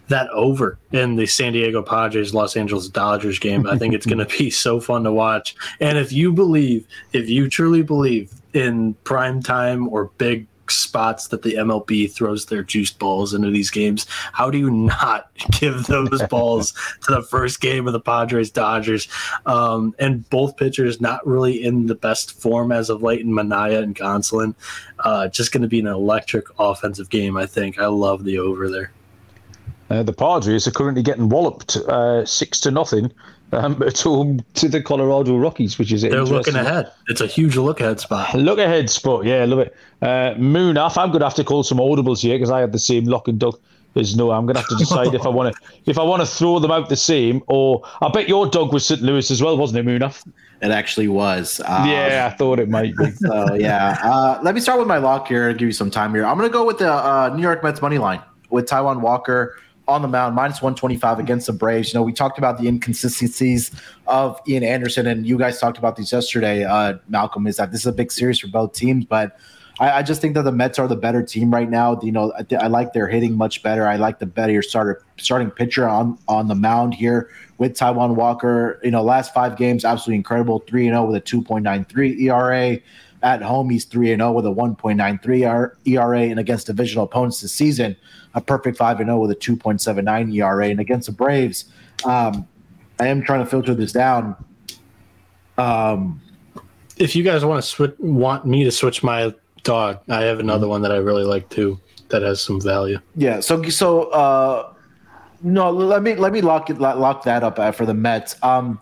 that 0.07 0.29
over 0.29 0.77
in 0.91 1.15
the 1.15 1.25
San 1.25 1.53
Diego 1.53 1.81
Padres 1.81 2.33
Los 2.33 2.55
Angeles 2.55 2.89
Dodgers 2.89 3.39
game. 3.39 3.67
I 3.67 3.77
think 3.77 3.93
it's 3.93 4.05
going 4.05 4.25
to 4.25 4.37
be 4.37 4.49
so 4.49 4.79
fun 4.79 5.03
to 5.03 5.11
watch. 5.11 5.55
And 5.79 5.97
if 5.97 6.11
you 6.11 6.31
believe, 6.31 6.87
if 7.13 7.29
you 7.29 7.49
truly 7.49 7.81
believe 7.81 8.31
in 8.53 8.93
prime 9.03 9.41
time 9.41 9.87
or 9.89 10.11
big 10.17 10.47
spots 10.71 11.27
that 11.27 11.41
the 11.41 11.55
MLB 11.55 12.11
throws 12.11 12.45
their 12.45 12.63
juiced 12.63 12.99
balls 12.99 13.33
into 13.33 13.49
these 13.49 13.69
games. 13.69 14.05
How 14.33 14.49
do 14.49 14.57
you 14.57 14.69
not 14.69 15.29
give 15.59 15.85
those 15.87 16.21
balls 16.29 16.73
to 17.03 17.13
the 17.13 17.21
first 17.21 17.61
game 17.61 17.87
of 17.87 17.93
the 17.93 17.99
Padres 17.99 18.51
Dodgers? 18.51 19.07
Um, 19.45 19.95
and 19.99 20.29
both 20.29 20.57
pitchers 20.57 21.01
not 21.01 21.25
really 21.25 21.63
in 21.63 21.87
the 21.87 21.95
best 21.95 22.39
form 22.39 22.71
as 22.71 22.89
of 22.89 23.03
late 23.03 23.21
in 23.21 23.31
Manaea 23.31 23.83
and 23.83 23.95
Gonsolin. 23.95 24.55
Uh, 24.99 25.27
just 25.27 25.51
going 25.51 25.63
to 25.63 25.67
be 25.67 25.79
an 25.79 25.87
electric 25.87 26.45
offensive 26.59 27.09
game, 27.09 27.37
I 27.37 27.45
think. 27.45 27.79
I 27.79 27.87
love 27.87 28.23
the 28.23 28.39
over 28.39 28.69
there. 28.69 28.91
Uh, 29.89 30.03
the 30.03 30.13
Padres 30.13 30.67
are 30.67 30.71
currently 30.71 31.01
getting 31.01 31.29
walloped 31.29 31.75
uh, 31.77 32.23
six 32.23 32.59
to 32.59 32.69
nothing 32.69 33.11
um, 33.51 33.81
at 33.85 33.99
home 33.99 34.43
to 34.55 34.69
the 34.69 34.81
Colorado 34.81 35.37
Rockies, 35.37 35.77
which 35.77 35.91
is 35.91 36.01
they're 36.01 36.23
looking 36.23 36.55
ahead. 36.55 36.91
It's 37.07 37.21
a 37.21 37.27
huge 37.27 37.55
look 37.57 37.79
ahead 37.79 37.99
spot. 37.99 38.33
Look 38.35 38.59
ahead 38.59 38.89
spot, 38.89 39.25
yeah, 39.25 39.45
love 39.45 39.59
it. 39.59 39.75
Uh, 40.01 40.33
Munaf, 40.35 40.97
I'm 40.97 41.09
going 41.09 41.19
to 41.19 41.25
have 41.25 41.35
to 41.35 41.43
call 41.43 41.63
some 41.63 41.77
audibles 41.77 42.21
here 42.21 42.35
because 42.35 42.51
I 42.51 42.59
had 42.59 42.71
the 42.71 42.79
same 42.79 43.05
lock 43.05 43.27
and 43.27 43.39
dog 43.39 43.59
as 43.95 44.15
no. 44.15 44.31
I'm 44.31 44.45
going 44.45 44.55
to 44.55 44.61
have 44.61 44.69
to 44.69 44.75
decide 44.75 45.13
if 45.13 45.25
I 45.25 45.29
want 45.29 45.55
to 45.55 45.61
if 45.85 45.97
I 45.97 46.03
want 46.03 46.21
to 46.21 46.25
throw 46.25 46.59
them 46.59 46.71
out 46.71 46.89
the 46.89 46.95
same 46.95 47.41
or 47.47 47.83
I 48.01 48.09
bet 48.09 48.29
your 48.29 48.47
dog 48.47 48.73
was 48.73 48.85
St. 48.85 49.01
Louis 49.01 49.29
as 49.31 49.41
well, 49.41 49.57
wasn't 49.57 49.87
it, 49.87 49.91
Munaf? 49.91 50.25
It 50.61 50.71
actually 50.71 51.07
was. 51.07 51.61
Um, 51.65 51.89
yeah, 51.89 52.29
I 52.31 52.35
thought 52.35 52.59
it 52.59 52.69
might 52.69 52.95
be. 52.95 53.11
So 53.15 53.53
yeah, 53.55 53.97
uh, 54.03 54.39
let 54.43 54.55
me 54.55 54.61
start 54.61 54.79
with 54.79 54.87
my 54.87 54.97
lock 54.97 55.27
here 55.27 55.49
and 55.49 55.57
give 55.57 55.67
you 55.67 55.73
some 55.73 55.89
time 55.89 56.13
here. 56.13 56.25
I'm 56.25 56.37
going 56.37 56.49
to 56.49 56.53
go 56.53 56.65
with 56.65 56.79
the 56.79 56.91
uh, 56.91 57.33
New 57.35 57.41
York 57.41 57.63
Mets 57.63 57.81
money 57.81 57.97
line 57.97 58.21
with 58.49 58.65
Taijuan 58.67 59.01
Walker 59.01 59.57
on 59.89 60.01
the 60.01 60.07
mound, 60.07 60.35
minus 60.35 60.61
125 60.61 61.19
against 61.19 61.47
the 61.47 61.53
Braves. 61.53 61.93
You 61.93 61.99
know, 61.99 62.03
we 62.03 62.13
talked 62.13 62.37
about 62.37 62.59
the 62.59 62.67
inconsistencies 62.67 63.71
of 64.07 64.39
Ian 64.47 64.63
Anderson, 64.63 65.07
and 65.07 65.25
you 65.25 65.37
guys 65.37 65.59
talked 65.59 65.77
about 65.77 65.95
these 65.95 66.11
yesterday, 66.11 66.63
uh, 66.63 66.97
Malcolm, 67.07 67.47
is 67.47 67.57
that 67.57 67.71
this 67.71 67.81
is 67.81 67.87
a 67.87 67.91
big 67.91 68.11
series 68.11 68.39
for 68.39 68.47
both 68.47 68.73
teams, 68.73 69.05
but 69.05 69.37
I, 69.79 69.91
I 69.99 70.03
just 70.03 70.21
think 70.21 70.35
that 70.35 70.43
the 70.43 70.51
Mets 70.51 70.77
are 70.77 70.87
the 70.87 70.95
better 70.95 71.23
team 71.23 71.51
right 71.51 71.69
now. 71.69 71.99
You 72.01 72.11
know, 72.11 72.33
I, 72.33 72.55
I, 72.55 72.67
like 72.67 72.93
their 72.93 73.07
hitting 73.07 73.35
much 73.35 73.63
better. 73.63 73.87
I 73.87 73.95
like 73.95 74.19
the 74.19 74.25
better 74.25 74.61
starter 74.61 75.03
starting 75.17 75.49
pitcher 75.49 75.87
on 75.87 76.19
on 76.27 76.47
the 76.47 76.55
mound 76.55 76.93
here 76.93 77.29
with 77.57 77.73
Taijuan 77.73 78.15
Walker. 78.15 78.79
You 78.83 78.91
know, 78.91 79.01
last 79.01 79.33
five 79.33 79.57
games, 79.57 79.85
absolutely 79.85 80.17
incredible. 80.17 80.59
3 80.67 80.85
0 80.85 81.05
with 81.05 81.15
a 81.15 81.21
2.93 81.21 82.21
ERA. 82.21 82.77
At 83.21 83.41
home, 83.41 83.69
he's 83.69 83.85
3 83.85 84.07
0 84.07 84.31
with 84.31 84.45
a 84.45 84.49
1.93 84.49 85.71
ERA. 85.85 86.21
And 86.21 86.39
against 86.39 86.67
divisional 86.67 87.05
opponents 87.05 87.41
this 87.41 87.53
season, 87.53 87.95
a 88.33 88.41
perfect 88.41 88.77
5 88.77 88.99
and 88.99 89.07
0 89.07 89.19
with 89.19 89.31
a 89.31 89.35
2.79 89.35 90.33
ERA. 90.35 90.67
And 90.67 90.79
against 90.79 91.07
the 91.07 91.11
Braves, 91.13 91.65
um, 92.05 92.47
I 92.99 93.07
am 93.07 93.21
trying 93.21 93.43
to 93.43 93.45
filter 93.45 93.73
this 93.73 93.91
down. 93.91 94.35
Um, 95.57 96.21
if 96.97 97.15
you 97.15 97.23
guys 97.23 97.43
want 97.43 97.63
to 97.63 97.67
switch, 97.67 97.95
want 97.99 98.45
me 98.45 98.63
to 98.63 98.71
switch 98.71 99.03
my 99.03 99.33
dog, 99.63 99.99
I 100.09 100.21
have 100.21 100.39
another 100.39 100.67
one 100.67 100.81
that 100.81 100.91
I 100.91 100.97
really 100.97 101.23
like 101.23 101.49
too 101.49 101.79
that 102.09 102.21
has 102.21 102.41
some 102.41 102.59
value. 102.59 102.99
Yeah. 103.15 103.39
So 103.39 103.63
so 103.63 104.09
uh, 104.11 104.73
no, 105.41 105.71
let 105.71 106.03
me 106.03 106.15
let 106.15 106.33
me 106.33 106.41
lock 106.41 106.69
it 106.69 106.79
lock 106.79 107.23
that 107.23 107.43
up 107.43 107.59
uh, 107.59 107.71
for 107.71 107.85
the 107.85 107.93
Mets. 107.93 108.35
Um, 108.43 108.79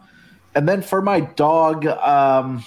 and 0.55 0.67
then 0.67 0.81
for 0.81 1.01
my 1.01 1.19
dog, 1.19 1.85
um, 1.85 2.63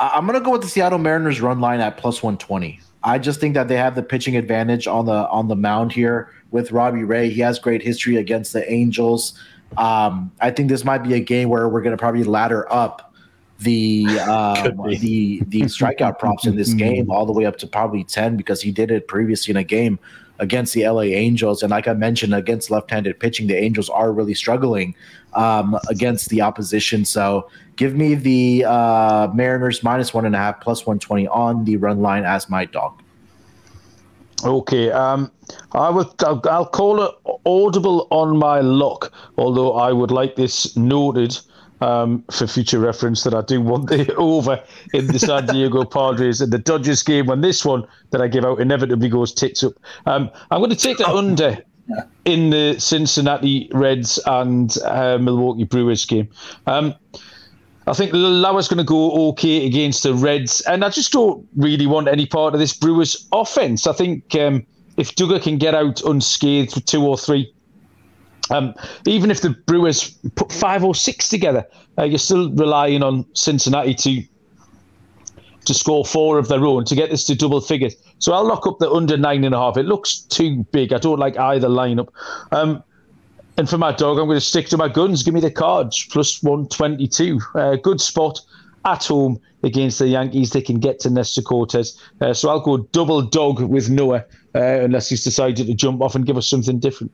I'm 0.00 0.26
gonna 0.26 0.40
go 0.40 0.50
with 0.50 0.62
the 0.62 0.68
Seattle 0.68 0.98
Mariners 0.98 1.40
run 1.40 1.60
line 1.60 1.80
at 1.80 1.96
plus 1.96 2.22
120. 2.22 2.80
I 3.08 3.18
just 3.18 3.40
think 3.40 3.54
that 3.54 3.68
they 3.68 3.76
have 3.76 3.94
the 3.94 4.02
pitching 4.02 4.36
advantage 4.36 4.86
on 4.86 5.06
the 5.06 5.28
on 5.28 5.48
the 5.48 5.56
mound 5.56 5.92
here 5.92 6.30
with 6.50 6.72
Robbie 6.72 7.04
Ray. 7.04 7.30
He 7.30 7.40
has 7.40 7.58
great 7.58 7.82
history 7.82 8.16
against 8.16 8.52
the 8.52 8.70
Angels. 8.70 9.32
Um, 9.76 10.30
I 10.40 10.50
think 10.50 10.68
this 10.68 10.84
might 10.84 10.98
be 10.98 11.14
a 11.14 11.20
game 11.20 11.48
where 11.48 11.68
we're 11.68 11.80
going 11.80 11.96
to 11.96 12.00
probably 12.00 12.24
ladder 12.24 12.70
up 12.72 13.14
the 13.60 14.06
um, 14.20 14.76
the 15.00 15.40
the 15.46 15.62
strikeout 15.62 16.18
props 16.18 16.46
in 16.46 16.56
this 16.56 16.74
game 16.84 17.10
all 17.10 17.24
the 17.24 17.32
way 17.32 17.46
up 17.46 17.56
to 17.58 17.66
probably 17.66 18.04
ten 18.04 18.36
because 18.36 18.60
he 18.60 18.70
did 18.70 18.90
it 18.90 19.08
previously 19.08 19.52
in 19.52 19.56
a 19.56 19.64
game 19.64 19.98
against 20.38 20.74
the 20.74 20.88
LA 20.88 21.02
Angels. 21.02 21.62
And 21.62 21.70
like 21.70 21.88
I 21.88 21.94
mentioned, 21.94 22.34
against 22.34 22.70
left-handed 22.70 23.18
pitching, 23.18 23.46
the 23.46 23.56
Angels 23.56 23.88
are 23.88 24.12
really 24.12 24.34
struggling 24.34 24.94
um, 25.34 25.78
against 25.88 26.30
the 26.30 26.42
opposition. 26.42 27.04
So 27.04 27.48
give 27.76 27.94
me 27.94 28.14
the 28.14 28.64
uh, 28.64 29.28
Mariners 29.34 29.82
minus 29.82 30.14
one 30.14 30.26
and 30.26 30.34
a 30.34 30.38
half 30.38 30.60
plus 30.60 30.86
one 30.86 30.98
twenty 30.98 31.28
on 31.28 31.64
the 31.64 31.76
run 31.76 32.00
line 32.00 32.24
as 32.24 32.48
my 32.48 32.64
dog. 32.64 33.00
Okay, 34.44 34.90
um, 34.92 35.32
I 35.72 35.90
will. 35.90 36.14
I'll, 36.20 36.40
I'll, 36.48 36.66
call 36.66 37.02
it 37.02 37.14
audible 37.44 38.06
on 38.10 38.36
my 38.38 38.60
luck. 38.60 39.12
Although 39.36 39.72
I 39.72 39.92
would 39.92 40.12
like 40.12 40.36
this 40.36 40.76
noted 40.76 41.36
um, 41.80 42.24
for 42.30 42.46
future 42.46 42.78
reference 42.78 43.22
that 43.24 43.34
I 43.34 43.42
do 43.42 43.60
want 43.60 43.88
the 43.88 44.14
over 44.16 44.62
in 44.92 45.06
the 45.06 45.18
San 45.18 45.46
Diego 45.46 45.84
Padres 45.84 46.40
and 46.40 46.52
the 46.52 46.58
Dodgers 46.58 47.02
game. 47.02 47.26
When 47.26 47.40
this 47.40 47.64
one 47.64 47.86
that 48.10 48.20
I 48.20 48.28
give 48.28 48.44
out 48.44 48.60
inevitably 48.60 49.08
goes 49.08 49.32
tits 49.32 49.62
up, 49.62 49.72
um, 50.06 50.30
I'm 50.50 50.60
going 50.60 50.70
to 50.70 50.76
take 50.76 50.98
the 50.98 51.08
under 51.08 51.58
in 52.24 52.50
the 52.50 52.78
Cincinnati 52.78 53.70
Reds 53.72 54.18
and 54.26 54.76
uh, 54.84 55.18
Milwaukee 55.18 55.64
Brewers 55.64 56.04
game. 56.04 56.28
Um, 56.66 56.94
I 57.86 57.94
think 57.94 58.10
Lauer's 58.12 58.68
going 58.68 58.78
to 58.78 58.84
go 58.84 59.28
okay 59.30 59.64
against 59.64 60.02
the 60.02 60.12
Reds, 60.12 60.60
and 60.62 60.84
I 60.84 60.90
just 60.90 61.10
don't 61.10 61.48
really 61.56 61.86
want 61.86 62.06
any 62.06 62.26
part 62.26 62.52
of 62.52 62.60
this 62.60 62.74
Brewers 62.74 63.26
offense. 63.32 63.86
I 63.86 63.94
think 63.94 64.34
um, 64.34 64.66
if 64.98 65.14
Dugger 65.14 65.40
can 65.42 65.56
get 65.56 65.74
out 65.74 66.02
unscathed 66.02 66.74
with 66.74 66.84
two 66.84 67.06
or 67.06 67.16
three, 67.16 67.50
um, 68.50 68.74
even 69.06 69.30
if 69.30 69.40
the 69.40 69.50
Brewers 69.50 70.10
put 70.34 70.52
five 70.52 70.84
or 70.84 70.94
six 70.94 71.28
together, 71.28 71.66
uh, 71.98 72.04
you're 72.04 72.18
still 72.18 72.50
relying 72.52 73.02
on 73.02 73.24
Cincinnati 73.34 73.94
to 73.94 74.22
to 75.64 75.74
score 75.74 76.02
four 76.04 76.38
of 76.38 76.48
their 76.48 76.64
own 76.64 76.84
to 76.86 76.94
get 76.94 77.10
this 77.10 77.24
to 77.24 77.34
double 77.34 77.60
figures. 77.60 77.94
So 78.18 78.32
I'll 78.32 78.46
lock 78.46 78.66
up 78.66 78.78
the 78.78 78.90
under 78.90 79.18
nine 79.18 79.44
and 79.44 79.54
a 79.54 79.58
half. 79.58 79.76
It 79.76 79.84
looks 79.84 80.20
too 80.20 80.64
big. 80.72 80.94
I 80.94 80.98
don't 80.98 81.18
like 81.18 81.38
either 81.38 81.68
lineup. 81.68 82.08
Um, 82.52 82.82
and 83.58 83.68
for 83.68 83.76
my 83.76 83.92
dog, 83.92 84.18
I'm 84.18 84.26
going 84.26 84.38
to 84.38 84.40
stick 84.40 84.68
to 84.68 84.78
my 84.78 84.88
guns. 84.88 85.22
Give 85.22 85.34
me 85.34 85.40
the 85.40 85.50
cards 85.50 86.06
plus 86.10 86.42
122. 86.42 87.40
Uh, 87.54 87.76
good 87.76 88.00
spot 88.00 88.40
at 88.84 89.04
home 89.04 89.40
against 89.62 89.98
the 89.98 90.08
Yankees. 90.08 90.50
They 90.50 90.62
can 90.62 90.80
get 90.80 91.00
to 91.00 91.10
Nestor 91.10 91.42
Cortes. 91.42 92.00
Uh, 92.20 92.32
so 92.32 92.48
I'll 92.48 92.60
go 92.60 92.78
double 92.78 93.20
dog 93.20 93.60
with 93.60 93.90
Noah 93.90 94.24
uh, 94.54 94.60
unless 94.60 95.10
he's 95.10 95.24
decided 95.24 95.66
to 95.66 95.74
jump 95.74 96.00
off 96.00 96.14
and 96.14 96.24
give 96.24 96.36
us 96.36 96.48
something 96.48 96.78
different. 96.78 97.12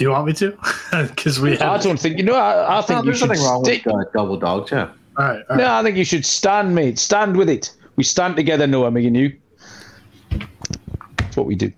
Do 0.00 0.04
you 0.04 0.12
want 0.12 0.28
me 0.28 0.32
to? 0.32 0.56
Because 1.08 1.38
we. 1.40 1.50
Have... 1.50 1.60
I 1.60 1.76
don't 1.76 2.00
think 2.00 2.16
you 2.16 2.24
know. 2.24 2.34
I, 2.34 2.78
I 2.78 2.82
think 2.82 3.04
no, 3.04 3.10
you 3.10 3.16
should 3.16 3.28
wrong 3.28 3.62
stick. 3.62 3.84
with 3.84 3.94
uh, 3.94 4.10
double 4.14 4.38
dogs. 4.38 4.72
Yeah. 4.72 4.90
All 5.18 5.26
right, 5.26 5.44
all 5.50 5.56
right. 5.56 5.58
No, 5.58 5.74
I 5.74 5.82
think 5.82 5.98
you 5.98 6.06
should 6.06 6.24
stand, 6.24 6.74
mate. 6.74 6.98
Stand 6.98 7.36
with 7.36 7.50
it. 7.50 7.70
We 7.96 8.04
stand 8.04 8.34
together, 8.34 8.66
Noah, 8.66 8.90
me 8.90 9.06
and 9.06 9.14
you. 9.14 9.38
That's 11.18 11.36
what 11.36 11.44
we 11.44 11.54
do. 11.54 11.70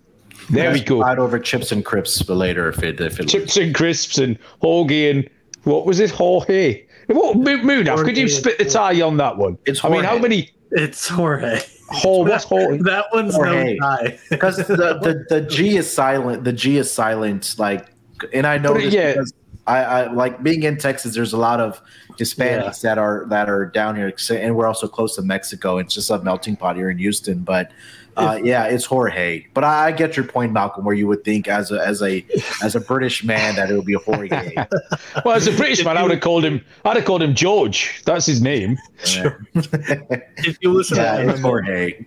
There 0.51 0.73
we 0.73 0.81
go. 0.81 1.01
Fight 1.01 1.19
over 1.19 1.41
chips 1.41 1.73
and 1.73 1.85
crisps 1.85 2.29
later 2.29 2.69
if 2.69 2.85
it 2.85 3.01
if 3.01 3.19
it 3.19 3.29
chips 3.29 3.57
and 3.57 3.75
crisps 3.75 4.19
and 4.19 4.39
Hoagie 4.63 5.11
and 5.11 5.29
what 5.65 5.85
was 5.85 5.99
it? 5.99 6.13
Jorge. 6.13 6.85
What 7.09 7.37
Munaf? 7.39 8.05
Could 8.05 8.17
you 8.17 8.29
spit 8.29 8.57
the 8.57 8.67
tie 8.67 9.01
on 9.03 9.17
that 9.17 9.37
one? 9.37 9.59
It's 9.67 9.81
Jorge. 9.81 9.99
I 9.99 10.01
mean, 10.01 10.09
how 10.09 10.19
many? 10.19 10.53
It's 10.71 11.09
Jorge. 11.09 11.61
Jorge. 11.89 12.31
What's 12.31 12.45
Jorge? 12.45 12.79
That 12.79 13.07
one's 13.13 13.35
Jorge. 13.37 13.75
no 13.75 13.87
tie 13.87 14.19
because 14.31 14.59
the, 14.59 14.65
the 14.77 15.27
the 15.29 15.41
G 15.43 15.77
is 15.77 15.93
silent. 15.93 16.45
The 16.45 16.53
G 16.53 16.79
is 16.79 16.91
silent. 16.91 17.57
Like, 17.59 17.92
and 18.33 18.47
I 18.47 18.59
know 18.59 18.75
this 18.75 18.93
yeah. 18.93 19.13
because 19.13 19.33
I, 19.67 19.79
I 19.79 20.13
like 20.13 20.43
being 20.43 20.63
in 20.63 20.77
Texas. 20.79 21.15
There's 21.15 21.33
a 21.33 21.39
lot 21.39 21.61
of 21.61 21.81
Hispanics 22.19 22.83
yeah. 22.83 22.91
that 22.91 22.99
are 22.99 23.27
that 23.29 23.49
are 23.49 23.67
down 23.67 23.97
here, 23.97 24.13
and 24.31 24.57
we're 24.57 24.67
also 24.67 24.89
close 24.89 25.17
to 25.17 25.23
Mexico. 25.23 25.79
It's 25.79 25.95
just 25.95 26.11
a 26.11 26.19
melting 26.19 26.57
pot 26.57 26.77
here 26.77 26.91
in 26.91 26.99
Houston, 26.99 27.41
but 27.41 27.71
uh, 28.17 28.39
yeah, 28.43 28.65
it's 28.65 28.85
Jorge. 28.85 29.47
But 29.55 29.65
I, 29.65 29.87
I, 29.87 29.93
get 29.93 30.17
your 30.17 30.27
point, 30.27 30.53
Malcolm, 30.53 30.85
where 30.85 30.95
you 30.95 31.07
would 31.07 31.25
think 31.25 31.49
as 31.49 31.71
a 31.71 31.85
as 31.85 32.03
a 32.03 32.25
as 32.63 32.75
a 32.75 32.81
British 32.81 33.25
man 33.25 33.55
that 33.57 33.71
it 33.71 33.75
would 33.75 33.87
be 33.87 33.95
a 33.95 33.99
Jorge. 33.99 34.55
well, 35.25 35.35
as 35.35 35.47
a 35.47 35.53
British 35.53 35.85
man, 35.85 35.97
I 35.97 36.03
would 36.03 36.11
have 36.11 36.21
called 36.21 36.45
him. 36.45 36.63
I'd 36.85 36.97
have 36.97 37.05
called 37.05 37.23
him 37.23 37.35
George. 37.35 38.03
That's 38.05 38.27
his 38.27 38.43
name. 38.43 38.79
Sure. 39.05 39.47
if 39.55 40.59
you 40.61 40.73
listen 40.73 40.99
yeah, 40.99 41.23
to 41.23 41.39
Jorge. 41.39 42.05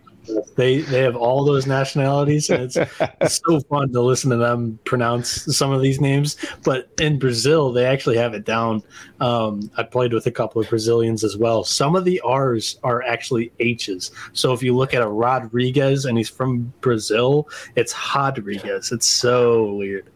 They 0.56 0.82
they 0.82 1.02
have 1.02 1.15
all 1.15 1.44
those 1.44 1.68
nationalities, 1.68 2.49
and 2.49 2.64
it's, 2.64 2.77
it's 3.22 3.41
so 3.45 3.60
fun 3.61 3.91
to 3.91 4.02
listen 4.02 4.30
to 4.32 4.38
them 4.38 4.80
pronounce 4.86 5.30
some 5.56 5.72
of 5.72 5.82
these 5.82 5.99
names. 5.99 6.38
But 6.64 6.90
in 6.99 7.19
Brazil, 7.19 7.72
they 7.72 7.86
actually 7.86 8.18
have 8.18 8.34
it 8.34 8.45
down. 8.45 8.84
Um, 9.19 9.69
I 9.77 9.84
played 9.84 10.14
with 10.14 10.26
a 10.27 10.32
couple 10.32 10.61
of 10.61 10.69
Brazilians 10.69 11.23
as 11.23 11.38
well. 11.38 11.64
Some 11.64 11.95
of 11.95 12.06
the 12.06 12.22
R's 12.22 12.80
are 12.84 13.03
actually 13.03 13.52
H's. 13.60 14.11
So 14.34 14.53
if 14.53 14.64
you 14.64 14.76
look 14.76 14.94
at 14.94 15.02
a 15.02 15.07
Rodriguez 15.07 16.06
and 16.06 16.18
he's 16.18 16.30
from 16.30 16.73
Brazil, 16.82 17.49
it's 17.76 17.94
Rodriguez. 18.15 18.91
It's 18.91 19.07
so 19.07 19.73
weird. 19.73 20.10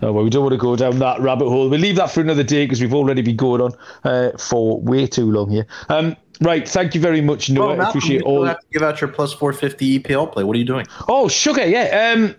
Oh, 0.00 0.12
well, 0.12 0.22
we 0.22 0.30
don't 0.30 0.44
want 0.44 0.52
to 0.52 0.58
go 0.58 0.76
down 0.76 1.00
that 1.00 1.20
rabbit 1.20 1.48
hole. 1.48 1.68
We'll 1.68 1.80
leave 1.80 1.96
that 1.96 2.10
for 2.12 2.20
another 2.20 2.44
day 2.44 2.64
because 2.64 2.80
we've 2.80 2.94
already 2.94 3.20
been 3.20 3.36
going 3.36 3.60
on 3.60 3.72
uh, 4.04 4.30
for 4.38 4.80
way 4.80 5.08
too 5.08 5.28
long 5.30 5.50
here. 5.50 5.66
Um, 5.88 6.16
Right. 6.40 6.68
Thank 6.68 6.94
you 6.94 7.00
very 7.00 7.20
much, 7.20 7.50
Noah. 7.50 7.76
Well, 7.76 7.86
I 7.86 7.88
appreciate 7.88 8.22
all. 8.22 8.44
Have 8.44 8.60
to 8.60 8.66
give 8.72 8.82
out 8.82 9.00
your 9.00 9.08
plus 9.08 9.32
450 9.32 9.98
EPL 10.00 10.32
play. 10.32 10.44
What 10.44 10.54
are 10.54 10.58
you 10.58 10.64
doing? 10.64 10.86
Oh, 11.08 11.28
sugar. 11.28 11.66
Yeah. 11.66 12.14
Um, 12.14 12.36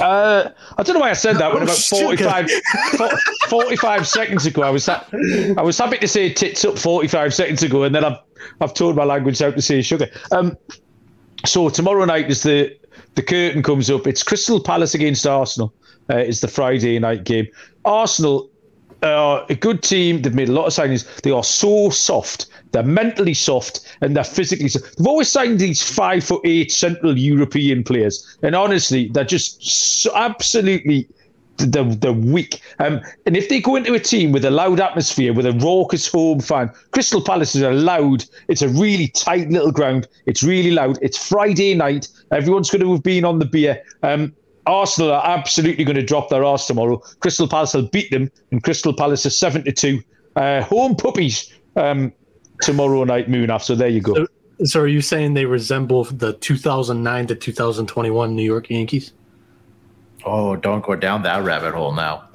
uh, 0.00 0.50
I 0.78 0.82
don't 0.82 0.94
know 0.94 1.00
why 1.00 1.10
I 1.10 1.14
said 1.14 1.36
that 1.36 1.52
when 1.52 1.62
about 1.62 1.76
45, 1.76 2.50
45 3.48 4.06
seconds 4.08 4.46
ago. 4.46 4.62
I 4.62 4.70
was 4.70 4.86
ha- 4.86 5.06
I 5.56 5.62
was 5.62 5.78
happy 5.78 5.98
to 5.98 6.08
say 6.08 6.32
tits 6.32 6.64
up 6.64 6.78
45 6.78 7.32
seconds 7.34 7.62
ago, 7.62 7.84
and 7.84 7.94
then 7.94 8.04
I've 8.04 8.18
I've 8.60 8.74
told 8.74 8.96
my 8.96 9.04
language 9.04 9.40
out 9.42 9.54
to 9.54 9.62
say 9.62 9.82
sugar. 9.82 10.08
Um, 10.32 10.56
so 11.46 11.68
tomorrow 11.68 12.04
night 12.04 12.28
is 12.30 12.42
the 12.42 12.76
the 13.14 13.22
curtain 13.22 13.62
comes 13.62 13.90
up. 13.90 14.06
It's 14.06 14.22
Crystal 14.22 14.60
Palace 14.60 14.94
against 14.94 15.26
Arsenal. 15.26 15.72
Uh, 16.08 16.16
it's 16.16 16.40
the 16.40 16.48
Friday 16.48 16.98
night 16.98 17.24
game. 17.24 17.46
Arsenal 17.84 18.50
are 19.02 19.46
a 19.48 19.54
good 19.54 19.82
team. 19.82 20.22
They've 20.22 20.34
made 20.34 20.48
a 20.48 20.52
lot 20.52 20.66
of 20.66 20.72
signings. 20.72 21.06
They 21.22 21.30
are 21.30 21.44
so 21.44 21.90
soft. 21.90 22.46
They're 22.72 22.82
mentally 22.82 23.34
soft 23.34 23.80
and 24.00 24.16
they're 24.16 24.24
physically 24.24 24.68
soft. 24.68 24.96
They've 24.96 25.06
always 25.06 25.28
signed 25.28 25.58
these 25.58 25.82
five 25.82 26.24
foot 26.24 26.42
eight 26.44 26.72
Central 26.72 27.18
European 27.18 27.84
players, 27.84 28.38
and 28.42 28.54
honestly, 28.54 29.08
they're 29.08 29.24
just 29.24 29.62
so 29.62 30.14
absolutely 30.14 31.08
they're, 31.66 31.84
they're 31.84 32.12
weak. 32.12 32.60
Um, 32.78 33.00
and 33.26 33.36
if 33.36 33.48
they 33.48 33.60
go 33.60 33.76
into 33.76 33.94
a 33.94 34.00
team 34.00 34.32
with 34.32 34.44
a 34.44 34.50
loud 34.50 34.80
atmosphere, 34.80 35.32
with 35.32 35.46
a 35.46 35.52
raucous 35.52 36.08
home 36.08 36.40
fan, 36.40 36.70
Crystal 36.92 37.22
Palace 37.22 37.54
is 37.54 37.62
a 37.62 37.70
loud. 37.70 38.24
It's 38.48 38.62
a 38.62 38.68
really 38.68 39.08
tight 39.08 39.50
little 39.50 39.72
ground. 39.72 40.08
It's 40.26 40.42
really 40.42 40.70
loud. 40.70 40.98
It's 41.02 41.28
Friday 41.28 41.74
night. 41.74 42.08
Everyone's 42.32 42.70
going 42.70 42.82
to 42.82 42.92
have 42.92 43.02
been 43.02 43.24
on 43.24 43.38
the 43.38 43.46
beer. 43.46 43.82
Um, 44.02 44.34
Arsenal 44.66 45.12
are 45.12 45.26
absolutely 45.26 45.84
going 45.84 45.96
to 45.96 46.04
drop 46.04 46.28
their 46.28 46.44
arse 46.44 46.66
tomorrow. 46.66 46.98
Crystal 47.20 47.48
Palace 47.48 47.74
will 47.74 47.88
beat 47.88 48.10
them, 48.10 48.30
and 48.50 48.62
Crystal 48.62 48.94
Palace 48.94 49.26
is 49.26 49.38
seven 49.38 49.64
to 49.64 49.72
two. 49.72 50.02
Uh, 50.36 50.62
home 50.62 50.94
puppies. 50.94 51.52
Um, 51.76 52.12
tomorrow 52.62 53.04
night 53.04 53.28
Munaf. 53.28 53.62
So 53.62 53.74
there 53.74 53.88
you 53.88 54.00
go. 54.00 54.14
So, 54.14 54.26
so, 54.64 54.80
are 54.80 54.86
you 54.86 55.00
saying 55.00 55.34
they 55.34 55.46
resemble 55.46 56.04
the 56.04 56.34
2009 56.34 57.26
to 57.28 57.34
2021 57.34 58.36
New 58.36 58.42
York 58.42 58.68
Yankees? 58.68 59.12
Oh, 60.24 60.54
don't 60.56 60.84
go 60.84 60.94
down 60.94 61.22
that 61.22 61.42
rabbit 61.44 61.74
hole 61.74 61.92
now. 61.92 62.28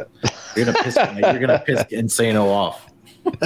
You're 0.55 0.65
gonna 0.65 0.77
piss. 0.83 0.95
you're 0.95 1.39
gonna 1.39 1.63
piss 1.65 1.83
Insano 1.91 2.45
off. 2.45 2.87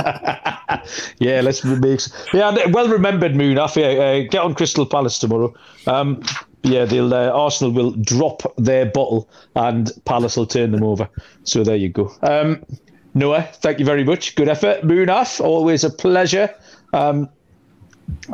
yeah, 1.19 1.41
let's 1.41 1.61
remix. 1.61 2.11
Yeah, 2.33 2.67
well 2.67 2.87
remembered, 2.87 3.35
Moon. 3.35 3.57
Off. 3.57 3.75
Yeah, 3.75 3.87
uh, 3.87 4.19
get 4.29 4.41
on 4.41 4.55
Crystal 4.55 4.85
Palace 4.85 5.19
tomorrow. 5.19 5.53
Um, 5.87 6.21
yeah, 6.63 6.85
they'll 6.85 7.13
uh, 7.13 7.29
Arsenal 7.29 7.71
will 7.73 7.91
drop 7.91 8.41
their 8.57 8.85
bottle 8.85 9.29
and 9.55 9.91
Palace 10.05 10.35
will 10.37 10.45
turn 10.45 10.71
them 10.71 10.83
over. 10.83 11.09
So 11.43 11.63
there 11.63 11.75
you 11.75 11.89
go. 11.89 12.11
Um, 12.21 12.63
Noah, 13.13 13.43
thank 13.53 13.79
you 13.79 13.85
very 13.85 14.03
much. 14.03 14.35
Good 14.35 14.49
effort. 14.49 14.81
Munaf, 14.83 15.41
always 15.41 15.83
a 15.83 15.89
pleasure. 15.89 16.53
Um, 16.93 17.29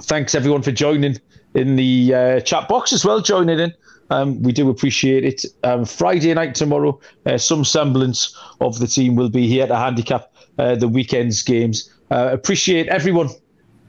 thanks 0.03 0.35
everyone 0.35 0.61
for 0.61 0.71
joining 0.71 1.19
in 1.53 1.75
the 1.75 2.13
uh, 2.13 2.39
chat 2.41 2.67
box 2.67 2.93
as 2.93 3.05
well, 3.05 3.21
joining 3.21 3.59
in. 3.59 3.73
Um, 4.09 4.41
we 4.43 4.51
do 4.51 4.69
appreciate 4.69 5.25
it. 5.25 5.45
Um, 5.63 5.85
Friday 5.85 6.33
night 6.33 6.53
tomorrow, 6.55 6.99
uh, 7.25 7.37
some 7.37 7.65
semblance 7.65 8.37
of 8.61 8.79
the 8.79 8.87
team 8.87 9.15
will 9.15 9.29
be 9.29 9.47
here 9.47 9.65
to 9.65 9.75
handicap 9.75 10.31
uh, 10.59 10.75
the 10.75 10.87
weekend's 10.87 11.41
games. 11.41 11.91
Uh, 12.11 12.29
appreciate 12.31 12.87
everyone 12.87 13.29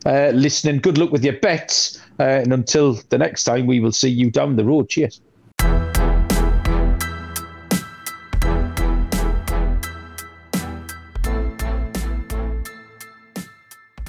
uh, 0.07 0.31
listening. 0.31 0.79
Good 0.79 0.97
luck 0.97 1.11
with 1.11 1.25
your 1.25 1.39
bets. 1.39 2.01
Uh, 2.19 2.23
and 2.23 2.53
until 2.53 2.95
the 3.11 3.19
next 3.19 3.45
time, 3.45 3.67
we 3.67 3.79
will 3.79 3.93
see 3.93 4.09
you 4.09 4.31
down 4.31 4.57
the 4.57 4.65
road. 4.65 4.89
Cheers. 4.89 5.21